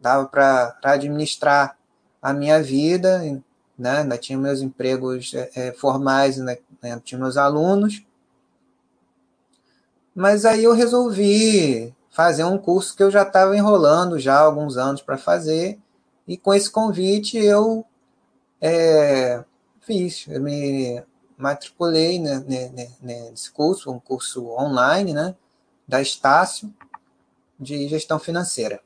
dava 0.00 0.26
para 0.26 0.76
administrar 0.84 1.76
a 2.22 2.32
minha 2.32 2.62
vida, 2.62 3.22
né? 3.78 3.98
ainda 3.98 4.18
tinha 4.18 4.38
meus 4.38 4.60
empregos 4.60 5.34
é, 5.34 5.50
é, 5.54 5.72
formais, 5.72 6.38
né? 6.38 6.58
tinha 7.02 7.18
meus 7.18 7.36
alunos. 7.36 8.04
Mas 10.14 10.44
aí 10.44 10.64
eu 10.64 10.72
resolvi 10.72 11.94
fazer 12.10 12.44
um 12.44 12.56
curso 12.56 12.96
que 12.96 13.02
eu 13.02 13.10
já 13.10 13.22
estava 13.22 13.56
enrolando 13.56 14.18
já 14.18 14.36
há 14.36 14.42
alguns 14.42 14.76
anos 14.76 15.02
para 15.02 15.18
fazer, 15.18 15.80
e 16.26 16.36
com 16.36 16.54
esse 16.54 16.70
convite 16.70 17.36
eu 17.36 17.84
é, 18.60 19.44
fiz, 19.80 20.26
eu 20.28 20.40
me 20.40 21.02
matriculei 21.36 22.18
né, 22.20 22.44
nesse 23.02 23.50
curso, 23.50 23.90
um 23.90 23.98
curso 23.98 24.48
online, 24.50 25.12
né, 25.12 25.34
da 25.86 26.00
Estácio, 26.00 26.72
de 27.58 27.88
gestão 27.88 28.18
financeira. 28.18 28.80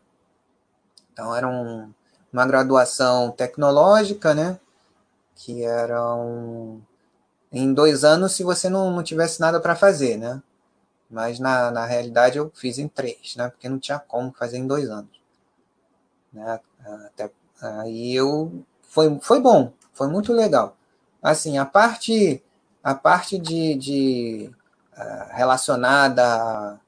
Então, 1.13 1.35
era 1.35 1.49
um, 1.49 1.93
uma 2.33 2.47
graduação 2.47 3.31
tecnológica, 3.31 4.35
né, 4.35 4.59
que 5.39 5.65
eram 5.65 6.83
em 7.51 7.73
dois 7.73 8.05
anos 8.05 8.33
se 8.33 8.43
você 8.43 8.69
não, 8.69 8.91
não 8.91 9.03
tivesse 9.03 9.41
nada 9.41 9.61
para 9.61 9.77
fazer, 9.77 10.19
né? 10.19 10.43
Mas 11.09 11.39
na, 11.39 11.71
na 11.71 11.87
realidade 11.87 12.37
eu 12.37 12.51
fiz 12.55 12.79
em 12.79 12.89
três, 12.89 13.37
né? 13.37 13.49
Porque 13.49 13.69
não 13.69 13.79
tinha 13.79 13.99
como 13.99 14.33
fazer 14.33 14.59
em 14.59 14.67
dois 14.67 14.91
anos. 14.91 15.19
Né? 16.33 16.61
Até, 17.07 17.31
aí 17.63 18.15
eu 18.15 18.65
foi, 18.83 19.19
foi 19.23 19.41
bom, 19.41 19.73
foi 19.93 20.09
muito 20.09 20.33
legal. 20.33 20.77
Assim, 21.23 21.57
a 21.57 21.65
parte 21.65 22.43
a 22.83 22.95
parte 22.95 23.39
de, 23.39 23.75
de 23.75 24.51
uh, 24.97 25.35
relacionada 25.37 26.25
a, 26.25 26.79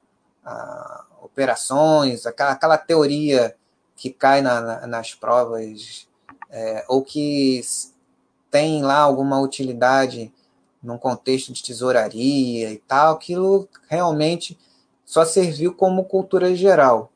a, 0.45 1.07
operações, 1.23 2.27
aquela, 2.27 2.53
aquela 2.53 2.79
teoria 2.79 3.57
que 3.97 4.11
cai 4.11 4.41
na, 4.41 4.61
na, 4.61 4.87
nas 4.87 5.15
provas 5.15 6.09
é, 6.51 6.85
ou 6.89 7.03
que 7.03 7.61
tem 8.51 8.83
lá 8.83 8.99
alguma 8.99 9.41
utilidade 9.41 10.33
num 10.83 10.99
contexto 10.99 11.53
de 11.53 11.63
tesouraria 11.63 12.73
e 12.73 12.79
tal, 12.79 13.15
aquilo 13.15 13.69
realmente 13.89 14.59
só 15.05 15.25
serviu 15.25 15.75
como 15.75 16.05
cultura 16.05 16.55
geral. 16.55 17.11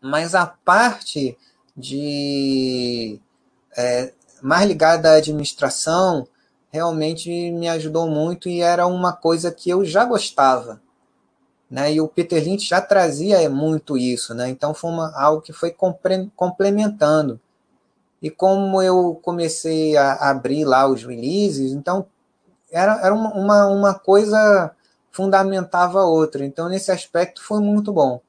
Mas 0.00 0.34
a 0.34 0.46
parte 0.46 1.36
de 1.76 3.20
é, 3.76 4.12
mais 4.42 4.66
ligada 4.66 5.10
à 5.10 5.16
administração 5.16 6.26
realmente 6.70 7.30
me 7.52 7.68
ajudou 7.68 8.08
muito 8.08 8.48
e 8.48 8.60
era 8.60 8.86
uma 8.86 9.12
coisa 9.12 9.52
que 9.52 9.70
eu 9.70 9.84
já 9.84 10.04
gostava. 10.04 10.80
Né? 11.70 11.94
E 11.94 12.00
o 12.00 12.08
Peter 12.08 12.42
Lynch 12.42 12.68
já 12.68 12.80
trazia 12.80 13.48
muito 13.50 13.98
isso, 13.98 14.34
né? 14.34 14.48
então 14.48 14.72
foi 14.72 14.90
uma, 14.90 15.12
algo 15.16 15.42
que 15.42 15.52
foi 15.52 15.74
complementando. 16.34 17.40
E 18.20 18.30
como 18.30 18.80
eu 18.80 19.18
comecei 19.22 19.96
a 19.96 20.30
abrir 20.30 20.64
lá 20.64 20.88
os 20.88 21.04
releases, 21.04 21.72
então 21.72 22.06
era, 22.70 23.00
era 23.00 23.14
uma, 23.14 23.66
uma, 23.66 23.94
coisa 23.94 24.74
fundamentava 25.10 26.00
a 26.00 26.06
outra. 26.06 26.44
Então, 26.44 26.68
nesse 26.68 26.90
aspecto, 26.90 27.42
foi 27.42 27.60
muito 27.60 27.92
bom. 27.92 28.20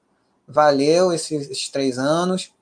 Valeu 0.47 1.11
esses, 1.11 1.49
esses 1.49 1.69
três 1.69 1.97
anos. 1.97 2.53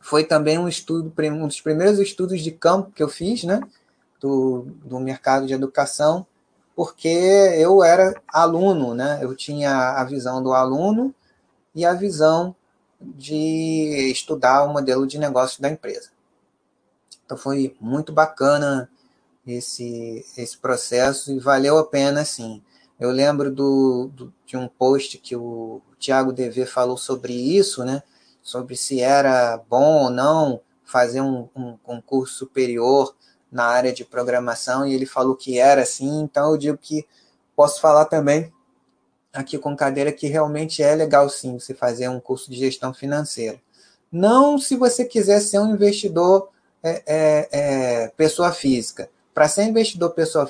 Foi 0.00 0.24
também 0.24 0.58
um 0.58 0.68
estudo, 0.68 1.12
um 1.18 1.46
dos 1.46 1.60
primeiros 1.60 1.98
estudos 1.98 2.40
de 2.40 2.50
campo 2.50 2.92
que 2.92 3.02
eu 3.02 3.08
fiz, 3.08 3.44
né? 3.44 3.60
Do, 4.20 4.66
do 4.84 5.00
mercado 5.00 5.46
de 5.46 5.54
educação, 5.54 6.26
porque 6.76 7.08
eu 7.08 7.82
era 7.82 8.20
aluno, 8.28 8.94
né? 8.94 9.18
Eu 9.22 9.34
tinha 9.34 9.92
a 9.98 10.04
visão 10.04 10.42
do 10.42 10.52
aluno 10.52 11.14
e 11.74 11.84
a 11.86 11.94
visão 11.94 12.54
de 13.00 14.10
estudar 14.12 14.64
o 14.64 14.72
modelo 14.72 15.06
de 15.06 15.18
negócio 15.18 15.62
da 15.62 15.70
empresa. 15.70 16.10
Então 17.30 17.38
foi 17.38 17.76
muito 17.80 18.12
bacana 18.12 18.90
esse, 19.46 20.26
esse 20.36 20.58
processo 20.58 21.30
e 21.30 21.38
valeu 21.38 21.78
a 21.78 21.86
pena, 21.86 22.24
sim. 22.24 22.60
Eu 22.98 23.12
lembro 23.12 23.52
do, 23.52 24.10
do, 24.12 24.34
de 24.44 24.56
um 24.56 24.66
post 24.66 25.16
que 25.18 25.36
o 25.36 25.80
Tiago 25.96 26.32
DV 26.32 26.66
falou 26.66 26.96
sobre 26.96 27.32
isso, 27.32 27.84
né? 27.84 28.02
Sobre 28.42 28.74
se 28.74 29.00
era 29.00 29.56
bom 29.56 30.06
ou 30.06 30.10
não 30.10 30.60
fazer 30.84 31.20
um, 31.20 31.48
um 31.54 31.76
concurso 31.76 32.34
superior 32.34 33.14
na 33.48 33.66
área 33.66 33.92
de 33.92 34.04
programação 34.04 34.84
e 34.84 34.92
ele 34.92 35.06
falou 35.06 35.36
que 35.36 35.56
era 35.56 35.86
sim, 35.86 36.22
então 36.22 36.50
eu 36.50 36.58
digo 36.58 36.78
que 36.78 37.06
posso 37.54 37.80
falar 37.80 38.06
também 38.06 38.52
aqui 39.32 39.56
com 39.56 39.76
cadeira 39.76 40.10
que 40.10 40.26
realmente 40.26 40.82
é 40.82 40.96
legal 40.96 41.30
sim 41.30 41.60
você 41.60 41.74
fazer 41.74 42.08
um 42.08 42.18
curso 42.18 42.50
de 42.50 42.58
gestão 42.58 42.92
financeira. 42.92 43.62
Não 44.10 44.58
se 44.58 44.74
você 44.74 45.04
quiser 45.04 45.38
ser 45.38 45.60
um 45.60 45.72
investidor 45.72 46.50
é, 46.82 47.02
é, 47.06 47.48
é, 47.52 48.08
pessoa 48.16 48.52
física. 48.52 49.10
Para 49.34 49.48
ser 49.48 49.64
investidor 49.64 50.10
pessoa 50.10 50.46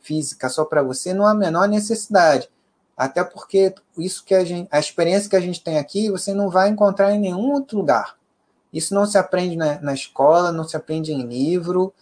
física 0.00 0.48
só 0.48 0.64
para 0.64 0.82
você, 0.82 1.12
não 1.12 1.26
há 1.26 1.32
a 1.32 1.34
menor 1.34 1.68
necessidade. 1.68 2.48
Até 2.96 3.24
porque 3.24 3.74
isso 3.96 4.24
que 4.24 4.34
a, 4.34 4.44
gente, 4.44 4.68
a 4.70 4.78
experiência 4.78 5.28
que 5.28 5.36
a 5.36 5.40
gente 5.40 5.62
tem 5.62 5.78
aqui, 5.78 6.10
você 6.10 6.34
não 6.34 6.50
vai 6.50 6.68
encontrar 6.68 7.12
em 7.12 7.18
nenhum 7.18 7.52
outro 7.52 7.78
lugar. 7.78 8.16
Isso 8.72 8.94
não 8.94 9.06
se 9.06 9.18
aprende 9.18 9.56
na, 9.56 9.80
na 9.80 9.94
escola, 9.94 10.52
não 10.52 10.64
se 10.64 10.76
aprende 10.76 11.12
em 11.12 11.22
livro, 11.22 11.92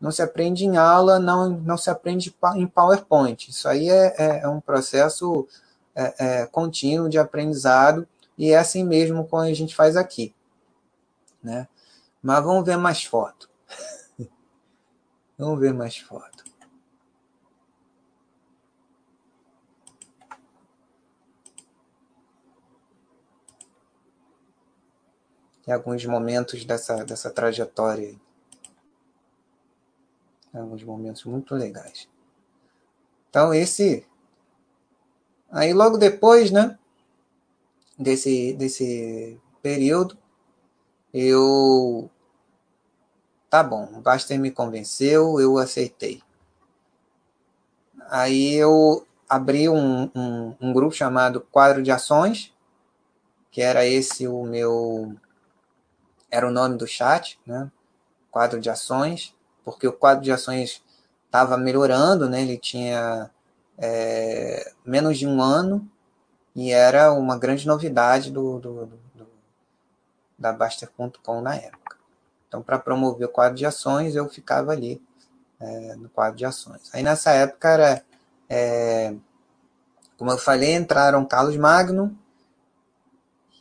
não 0.00 0.10
se 0.10 0.22
aprende 0.22 0.64
em 0.64 0.76
aula, 0.76 1.18
não, 1.18 1.50
não 1.50 1.76
se 1.76 1.90
aprende 1.90 2.34
em 2.56 2.66
PowerPoint. 2.66 3.50
Isso 3.50 3.68
aí 3.68 3.88
é, 3.88 4.14
é, 4.18 4.40
é 4.40 4.48
um 4.48 4.60
processo 4.60 5.46
é, 5.94 6.14
é, 6.18 6.46
contínuo 6.46 7.08
de 7.08 7.18
aprendizado 7.18 8.06
e 8.36 8.50
é 8.50 8.58
assim 8.58 8.84
mesmo 8.84 9.26
como 9.26 9.42
a 9.42 9.52
gente 9.52 9.74
faz 9.74 9.96
aqui. 9.96 10.34
Né? 11.42 11.68
Mas 12.26 12.44
vamos 12.44 12.66
ver 12.66 12.76
mais 12.76 13.04
foto. 13.04 13.48
vamos 15.38 15.60
ver 15.60 15.72
mais 15.72 15.96
foto. 15.96 16.44
Tem 25.62 25.72
alguns 25.72 26.04
momentos 26.04 26.64
dessa, 26.64 27.04
dessa 27.04 27.30
trajetória. 27.30 28.18
Alguns 30.52 30.82
momentos 30.82 31.24
muito 31.26 31.54
legais. 31.54 32.08
Então, 33.30 33.54
esse. 33.54 34.04
Aí, 35.48 35.72
logo 35.72 35.96
depois, 35.96 36.50
né? 36.50 36.76
Desse, 37.96 38.52
desse 38.54 39.40
período, 39.62 40.18
eu 41.14 42.10
Tá 43.56 43.62
bom, 43.62 43.88
o 43.94 44.02
Baster 44.02 44.38
me 44.38 44.50
convenceu, 44.50 45.40
eu 45.40 45.56
aceitei. 45.56 46.22
Aí 48.10 48.52
eu 48.54 49.06
abri 49.26 49.66
um, 49.66 50.10
um, 50.14 50.54
um, 50.60 50.72
grupo 50.74 50.94
chamado 50.94 51.40
Quadro 51.40 51.82
de 51.82 51.90
Ações, 51.90 52.52
que 53.50 53.62
era 53.62 53.86
esse 53.86 54.28
o 54.28 54.42
meu. 54.42 55.16
Era 56.30 56.46
o 56.46 56.50
nome 56.50 56.76
do 56.76 56.86
chat, 56.86 57.40
né? 57.46 57.72
Quadro 58.30 58.60
de 58.60 58.68
Ações, 58.68 59.34
porque 59.64 59.88
o 59.88 59.92
quadro 59.94 60.22
de 60.22 60.30
ações 60.30 60.84
estava 61.24 61.56
melhorando, 61.56 62.28
né? 62.28 62.42
Ele 62.42 62.58
tinha 62.58 63.30
é, 63.78 64.70
menos 64.84 65.16
de 65.18 65.26
um 65.26 65.40
ano 65.40 65.90
e 66.54 66.72
era 66.72 67.10
uma 67.10 67.38
grande 67.38 67.66
novidade 67.66 68.30
do, 68.30 68.58
do, 68.58 68.84
do 69.14 69.26
da 70.38 70.52
Baster.com 70.52 71.40
na 71.40 71.56
época. 71.56 71.85
Então, 72.48 72.62
para 72.62 72.78
promover 72.78 73.26
o 73.26 73.30
quadro 73.30 73.56
de 73.56 73.66
ações, 73.66 74.14
eu 74.14 74.28
ficava 74.28 74.72
ali 74.72 75.02
é, 75.60 75.96
no 75.96 76.08
quadro 76.08 76.36
de 76.36 76.44
ações. 76.44 76.90
Aí 76.92 77.02
nessa 77.02 77.32
época 77.32 77.68
era, 77.68 78.04
é, 78.48 79.14
como 80.16 80.30
eu 80.30 80.38
falei, 80.38 80.74
entraram 80.74 81.24
Carlos 81.24 81.56
Magno 81.56 82.16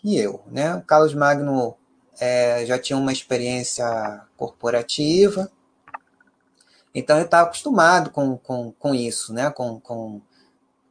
e 0.04 0.18
eu. 0.18 0.44
Né? 0.48 0.76
O 0.76 0.82
Carlos 0.82 1.14
Magno 1.14 1.76
é, 2.20 2.66
já 2.66 2.78
tinha 2.78 2.98
uma 2.98 3.12
experiência 3.12 4.22
corporativa, 4.38 5.52
então 6.94 7.18
eu 7.18 7.26
estava 7.26 7.48
acostumado 7.48 8.10
com, 8.10 8.38
com, 8.38 8.72
com 8.72 8.96
isso, 8.96 9.34
né? 9.34 9.50
com, 9.52 9.80
com, 9.82 10.22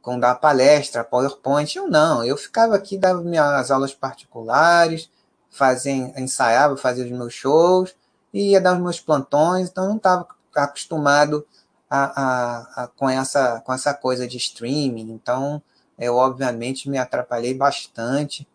com 0.01 0.19
dar 0.19 0.35
palestra, 0.35 1.03
PowerPoint. 1.03 1.75
Eu 1.75 1.87
não, 1.87 2.23
eu 2.23 2.37
ficava 2.37 2.75
aqui, 2.75 2.95
dava 2.97 3.21
minhas 3.21 3.71
aulas 3.71 3.93
particulares, 3.93 5.09
fazia, 5.55 5.93
ensaiava, 6.19 6.75
fazia 6.77 7.05
os 7.05 7.11
meus 7.11 7.33
shows, 7.33 7.95
e 8.33 8.51
ia 8.51 8.61
dar 8.61 8.73
os 8.73 8.81
meus 8.81 8.99
plantões, 8.99 9.69
então 9.69 9.85
eu 9.85 9.89
não 9.89 9.97
estava 9.97 10.27
acostumado 10.53 11.45
a, 11.89 12.03
a, 12.03 12.83
a, 12.83 12.87
com, 12.87 13.09
essa, 13.09 13.61
com 13.61 13.73
essa 13.73 13.93
coisa 13.93 14.27
de 14.27 14.37
streaming. 14.37 15.11
Então, 15.11 15.61
eu 15.97 16.15
obviamente 16.15 16.89
me 16.89 16.97
atrapalhei 16.97 17.53
bastante. 17.53 18.47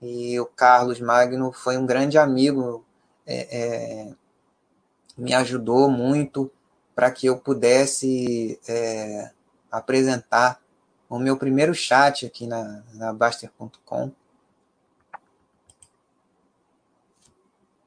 E 0.00 0.38
o 0.38 0.46
Carlos 0.46 1.00
Magno 1.00 1.52
foi 1.52 1.76
um 1.76 1.84
grande 1.84 2.16
amigo, 2.16 2.84
é, 3.26 3.48
é, 3.50 4.14
me 5.16 5.34
ajudou 5.34 5.90
muito 5.90 6.50
para 6.94 7.10
que 7.10 7.26
eu 7.26 7.36
pudesse 7.38 8.60
é, 8.68 9.30
apresentar 9.70 10.60
o 11.08 11.18
meu 11.18 11.36
primeiro 11.36 11.74
chat 11.74 12.26
aqui 12.26 12.46
na, 12.46 12.82
na 12.94 13.12
Baster.com. 13.12 14.12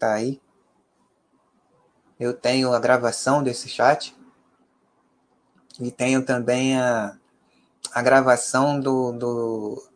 Tá 0.02 0.14
aí. 0.14 0.42
Eu 2.20 2.34
tenho 2.34 2.74
a 2.74 2.80
gravação 2.80 3.44
desse 3.44 3.70
chat 3.70 4.18
e 5.80 5.92
tenho 5.92 6.26
também 6.26 6.76
a, 6.76 7.16
a 7.94 8.02
gravação 8.02 8.80
do, 8.80 9.12
do, 9.12 9.88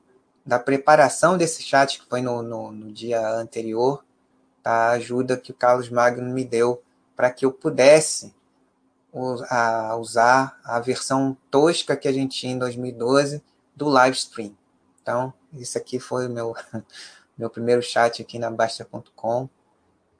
da 0.46 0.60
preparação 0.60 1.40
desse 1.40 1.64
chat, 1.64 2.00
que 2.00 2.08
foi 2.08 2.22
no, 2.22 2.44
no, 2.44 2.72
no 2.72 2.92
dia 2.92 3.20
anterior, 3.32 4.06
a 4.64 4.90
ajuda 4.92 5.38
que 5.38 5.50
o 5.50 5.56
Carlos 5.56 5.90
Magno 5.90 6.32
me 6.32 6.46
deu 6.46 6.84
para 7.16 7.32
que 7.32 7.44
eu 7.44 7.52
pudesse 7.52 8.32
usar 9.12 10.60
a 10.64 10.80
versão 10.80 11.36
tosca 11.50 11.98
que 11.98 12.08
a 12.08 12.14
gente 12.14 12.38
tinha 12.38 12.54
em 12.54 12.60
2012 12.60 13.44
do 13.76 13.90
live 13.90 14.16
stream. 14.16 14.56
Então, 15.02 15.34
isso 15.52 15.80
aqui 15.80 16.00
foi 16.00 16.28
o 16.28 16.30
meu, 16.30 16.56
meu 17.36 17.50
primeiro 17.50 17.82
chat 17.82 18.22
aqui 18.22 18.38
na 18.38 18.52
Basta.com 18.52 19.50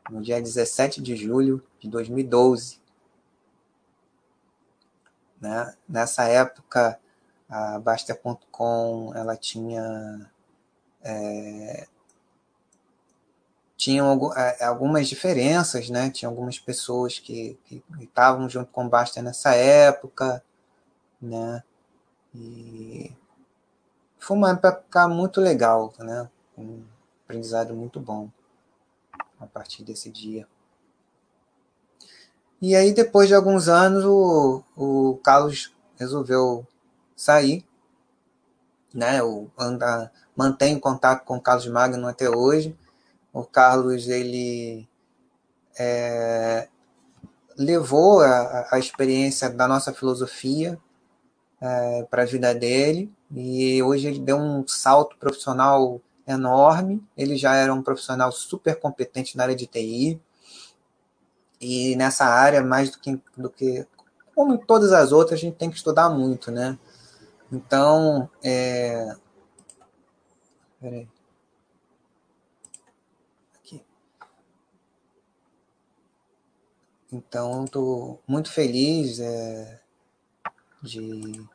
no 0.10 0.22
dia 0.22 0.42
17 0.42 1.02
de 1.02 1.16
julho 1.16 1.64
de 1.80 1.90
2012. 1.90 2.80
Né? 5.40 5.76
Nessa 5.88 6.26
época, 6.26 7.00
a 7.50 7.80
Basta.com 7.80 9.14
ela 9.16 9.36
tinha 9.36 10.30
é, 11.04 11.88
tinham 13.78 14.34
é, 14.36 14.64
algumas 14.64 15.08
diferenças, 15.08 15.90
né? 15.90 16.10
Tinha 16.10 16.30
algumas 16.30 16.58
pessoas 16.58 17.20
que, 17.20 17.60
estavam 18.00 18.50
junto 18.50 18.72
com 18.72 18.86
o 18.86 18.90
Basta 18.90 19.22
nessa 19.22 19.54
época, 19.54 20.44
né? 21.22 21.62
E 22.34 23.12
foi 24.18 24.38
uma 24.38 24.52
época 24.52 25.08
muito 25.08 25.40
legal, 25.42 25.94
né? 26.00 26.30
Um 26.58 26.84
aprendizado 27.24 27.74
muito 27.76 28.00
bom 28.00 28.30
a 29.40 29.46
partir 29.46 29.84
desse 29.84 30.10
dia. 30.10 30.48
E 32.62 32.76
aí, 32.76 32.94
depois 32.94 33.28
de 33.28 33.36
alguns 33.36 33.68
anos, 33.68 34.04
o, 34.06 34.64
o 34.76 35.18
Carlos 35.24 35.74
resolveu 35.98 36.66
sair, 37.16 37.66
né? 38.94 39.20
Eu 39.20 39.52
anda, 39.58 40.12
mantenho 40.36 40.80
contato 40.80 41.26
com 41.26 41.38
o 41.38 41.42
Carlos 41.42 41.68
Magno 41.68 42.08
até 42.08 42.30
hoje. 42.30 42.76
O 43.34 43.44
Carlos, 43.44 44.08
ele 44.08 44.88
é, 45.78 46.68
levou 47.58 48.22
a, 48.22 48.68
a, 48.72 48.80
experiência 48.80 49.50
da 49.50 49.68
nossa 49.68 49.94
filosofia 49.94 50.80
é, 51.62 52.04
para 52.04 52.24
a 52.24 52.26
vida 52.26 52.54
dele 52.54 53.12
e 53.34 53.82
hoje 53.84 54.08
ele 54.08 54.20
deu 54.20 54.38
um 54.38 54.66
salto 54.68 55.18
profissional 55.18 56.02
enorme. 56.28 57.04
Ele 57.18 57.38
já 57.38 57.56
era 57.56 57.74
um 57.74 57.82
profissional 57.82 58.32
super 58.32 58.80
competente 58.80 59.38
na 59.38 59.44
área 59.44 59.56
de 59.56 59.68
TI. 59.68 60.20
E 61.60 61.96
nessa 61.96 62.26
área, 62.26 62.64
mais 62.64 62.92
do 62.92 63.00
que, 63.00 63.20
do 63.38 63.50
que 63.50 63.88
como 64.36 64.54
em 64.54 64.58
todas 64.58 64.92
as 64.92 65.12
outras, 65.12 65.40
a 65.40 65.42
gente 65.42 65.56
tem 65.56 65.70
que 65.70 65.78
estudar 65.78 66.10
muito, 66.10 66.52
né? 66.52 66.78
Então, 67.52 68.30
é... 68.44 69.16
Peraí. 70.80 71.08
Aqui. 73.56 73.84
Então, 77.12 77.64
estou 77.64 78.22
muito 78.28 78.52
feliz 78.52 79.20
é, 79.20 79.80
de 80.82 81.48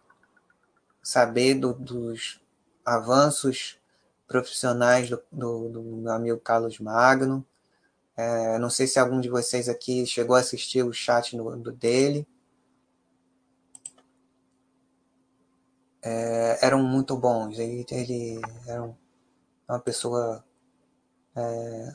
saber 1.03 1.55
do, 1.55 1.75
dos 1.75 2.41
avanços 2.85 3.80
profissionais 4.31 5.11
do, 5.11 5.21
do, 5.33 5.69
do 5.69 5.83
meu 5.83 6.13
amigo 6.13 6.39
Carlos 6.39 6.79
Magno. 6.79 7.45
É, 8.17 8.61
não 8.61 8.71
sei 8.71 8.87
se 8.87 8.97
algum 8.97 9.21
de 9.21 9.29
vocês 9.29 9.69
aqui 9.69 10.07
chegou 10.07 10.37
a 10.37 10.39
assistir 10.39 10.85
o 10.85 10.93
chat 10.93 11.37
do, 11.37 11.57
do 11.57 11.73
dele. 11.73 12.25
É, 16.01 16.65
eram 16.65 16.81
muito 16.81 17.17
bons. 17.17 17.59
Ele, 17.59 17.85
ele 17.91 18.41
era 18.69 18.95
uma 19.69 19.81
pessoa 19.81 20.45
é, 21.35 21.93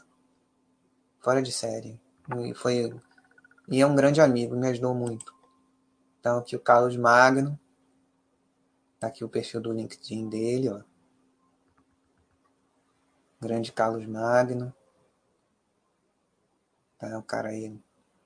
fora 1.22 1.42
de 1.42 1.54
série. 1.54 1.98
E, 2.38 2.54
foi, 2.54 2.94
e 3.70 3.80
é 3.80 3.88
um 3.88 3.96
grande 3.96 4.20
amigo, 4.20 4.58
me 4.58 4.68
ajudou 4.68 4.94
muito. 4.94 5.34
Então, 6.20 6.40
aqui 6.40 6.54
o 6.54 6.60
Carlos 6.60 6.98
Magno. 6.98 7.58
Tá 9.00 9.08
aqui 9.08 9.24
o 9.24 9.30
perfil 9.30 9.62
do 9.62 9.72
LinkedIn 9.72 10.28
dele, 10.28 10.68
ó 10.70 10.95
grande 13.46 13.72
Carlos 13.72 14.06
Magno. 14.08 14.74
É 17.00 17.16
um 17.16 17.22
cara 17.22 17.50
aí, 17.50 17.80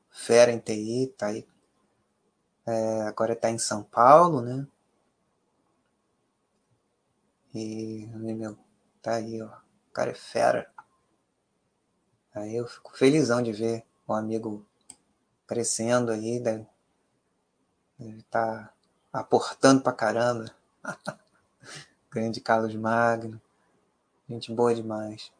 fera 0.09 0.51
em 0.51 0.59
TI, 0.59 1.13
tá 1.17 1.27
aí. 1.27 1.45
É, 2.65 3.01
agora 3.01 3.33
está 3.33 3.49
em 3.49 3.59
São 3.59 3.83
Paulo, 3.83 4.41
né? 4.41 4.65
E, 7.53 8.07
meu, 8.15 8.57
tá 9.01 9.15
aí, 9.15 9.41
ó. 9.41 9.47
O 9.47 9.91
cara 9.91 10.11
é 10.11 10.13
fera. 10.13 10.71
Aí 12.33 12.55
eu 12.55 12.65
fico 12.67 12.95
felizão 12.97 13.41
de 13.41 13.51
ver 13.51 13.83
o 14.07 14.13
amigo 14.13 14.65
crescendo 15.45 16.11
aí, 16.11 16.39
deve, 16.39 16.65
deve 17.97 18.21
tá 18.23 18.71
aportando 19.11 19.81
pra 19.81 19.91
caramba. 19.91 20.45
Grande 22.09 22.39
Carlos 22.39 22.73
Magno. 22.75 23.41
Gente 24.29 24.53
boa 24.53 24.75
demais. 24.75 25.31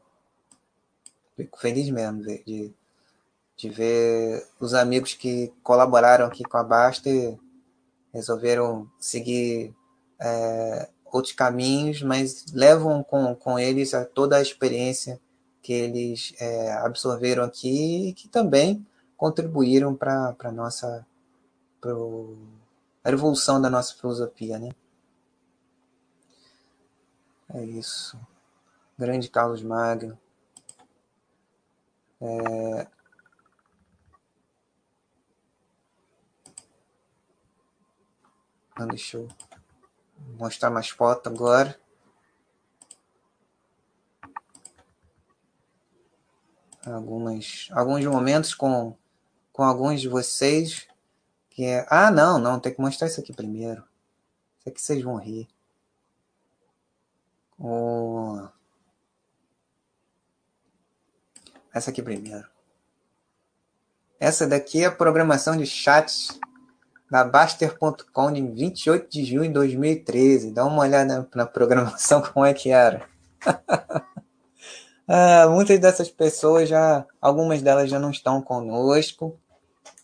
Fico 1.35 1.59
feliz 1.59 1.87
mesmo 1.91 2.23
de, 2.23 2.43
de, 2.43 2.73
de 3.55 3.69
ver 3.69 4.47
os 4.59 4.73
amigos 4.73 5.13
que 5.13 5.53
colaboraram 5.61 6.25
aqui 6.25 6.43
com 6.43 6.57
a 6.57 6.63
Basta 6.63 7.07
e 7.07 7.37
resolveram 8.11 8.89
seguir 8.99 9.75
é, 10.19 10.89
outros 11.05 11.35
caminhos, 11.35 12.01
mas 12.01 12.47
levam 12.51 13.03
com, 13.03 13.35
com 13.35 13.59
eles 13.59 13.93
a, 13.93 14.03
toda 14.05 14.37
a 14.37 14.41
experiência 14.41 15.21
que 15.61 15.71
eles 15.71 16.33
é, 16.39 16.71
absorveram 16.73 17.43
aqui 17.43 18.09
e 18.09 18.13
que 18.13 18.27
também 18.27 18.83
contribuíram 19.15 19.93
para 19.95 20.35
a 20.39 20.51
nossa 20.51 21.05
pro, 21.79 22.35
a 23.03 23.11
evolução 23.11 23.61
da 23.61 23.69
nossa 23.69 23.93
filosofia, 23.93 24.57
né? 24.57 24.71
É 27.53 27.63
isso 27.63 28.17
grande 28.99 29.29
Carlos 29.29 29.63
Magno. 29.63 30.19
É... 32.19 32.87
Deixa 38.89 39.17
eu 39.17 39.27
mostrar 40.37 40.69
mais 40.69 40.89
foto 40.89 41.27
agora. 41.29 41.79
Algumas, 46.85 47.69
alguns 47.71 48.05
momentos 48.05 48.53
com, 48.53 48.97
com 49.53 49.63
alguns 49.63 50.01
de 50.01 50.07
vocês 50.09 50.87
Que 51.49 51.65
é... 51.65 51.85
Ah, 51.89 52.09
não, 52.11 52.39
não, 52.39 52.59
tem 52.59 52.73
que 52.73 52.81
mostrar 52.81 53.07
isso 53.07 53.19
aqui 53.21 53.33
primeiro. 53.33 53.83
Isso 54.59 54.69
aqui 54.69 54.81
vocês 54.81 55.01
vão 55.01 55.15
rir. 55.15 55.47
Oh. 57.57 58.58
Essa 61.79 61.91
aqui 61.91 62.01
primeiro. 62.01 62.45
Essa 64.19 64.45
daqui 64.45 64.83
é 64.83 64.87
a 64.87 64.91
programação 64.91 65.55
de 65.55 65.65
chats 65.65 66.37
da 67.09 67.23
Baster.com 67.23 68.31
em 68.31 68.53
28 68.53 69.09
de 69.09 69.23
junho 69.23 69.43
de 69.43 69.53
2013. 69.53 70.51
Dá 70.51 70.65
uma 70.65 70.81
olhada 70.81 71.29
na 71.33 71.45
programação 71.45 72.19
como 72.33 72.45
é 72.45 72.53
que 72.53 72.69
era. 72.69 73.07
ah, 75.07 75.47
muitas 75.49 75.79
dessas 75.79 76.09
pessoas 76.09 76.67
já, 76.67 77.05
algumas 77.21 77.61
delas 77.61 77.89
já 77.89 77.97
não 77.97 78.11
estão 78.11 78.41
conosco, 78.41 79.39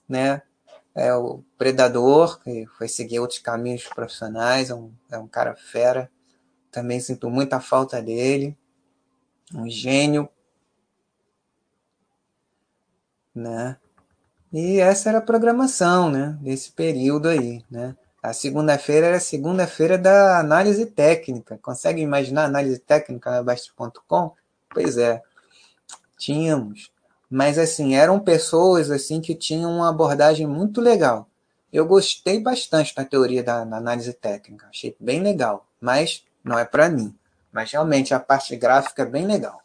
né? 0.08 0.44
É 0.96 1.14
o 1.14 1.44
Predador, 1.58 2.42
que 2.42 2.66
foi 2.78 2.88
seguir 2.88 3.20
outros 3.20 3.40
caminhos 3.40 3.84
profissionais, 3.84 4.70
é 4.70 4.74
um, 4.74 4.94
é 5.12 5.18
um 5.18 5.28
cara 5.28 5.58
fera. 5.58 6.10
Também 6.72 7.02
sinto 7.02 7.30
muita 7.30 7.60
falta 7.60 8.02
dele. 8.02 8.58
Um 9.54 9.70
gênio. 9.70 10.30
Né? 13.36 13.78
E 14.54 14.80
essa 14.80 15.10
era 15.10 15.18
a 15.18 15.22
programação, 15.22 16.10
né? 16.10 16.38
Desse 16.42 16.72
período 16.72 17.28
aí, 17.28 17.62
né? 17.70 17.96
A 18.24 18.34
segunda-feira 18.34 19.08
era 19.08 19.18
a 19.18 19.20
segunda-feira 19.20 19.98
da 19.98 20.40
análise 20.40 20.86
técnica. 20.86 21.60
Consegue 21.62 22.02
imaginar 22.02 22.46
análise 22.46 22.80
técnica 22.80 23.30
na 23.30 23.44
Basta.com? 23.44 24.32
Pois 24.70 24.98
é, 24.98 25.22
tínhamos. 26.18 26.92
Mas 27.30 27.60
assim, 27.60 27.96
eram 27.96 28.20
pessoas 28.20 28.90
assim 28.90 29.22
que 29.22 29.36
tinham 29.36 29.72
uma 29.72 29.90
abordagem 29.90 30.48
muito 30.48 30.82
legal. 30.82 31.28
Eu 31.72 31.86
gostei 31.86 32.40
bastante 32.40 32.96
da 32.96 33.04
teoria 33.04 33.44
da, 33.44 33.64
da 33.64 33.78
análise 33.78 34.14
técnica, 34.14 34.68
achei 34.70 34.96
bem 35.00 35.22
legal, 35.22 35.68
mas 35.80 36.24
não 36.44 36.58
é 36.58 36.64
para 36.64 36.90
mim. 36.90 37.14
Mas 37.52 37.72
realmente 37.72 38.14
a 38.14 38.20
parte 38.20 38.56
gráfica 38.56 39.04
é 39.04 39.06
bem 39.06 39.28
legal. 39.28 39.62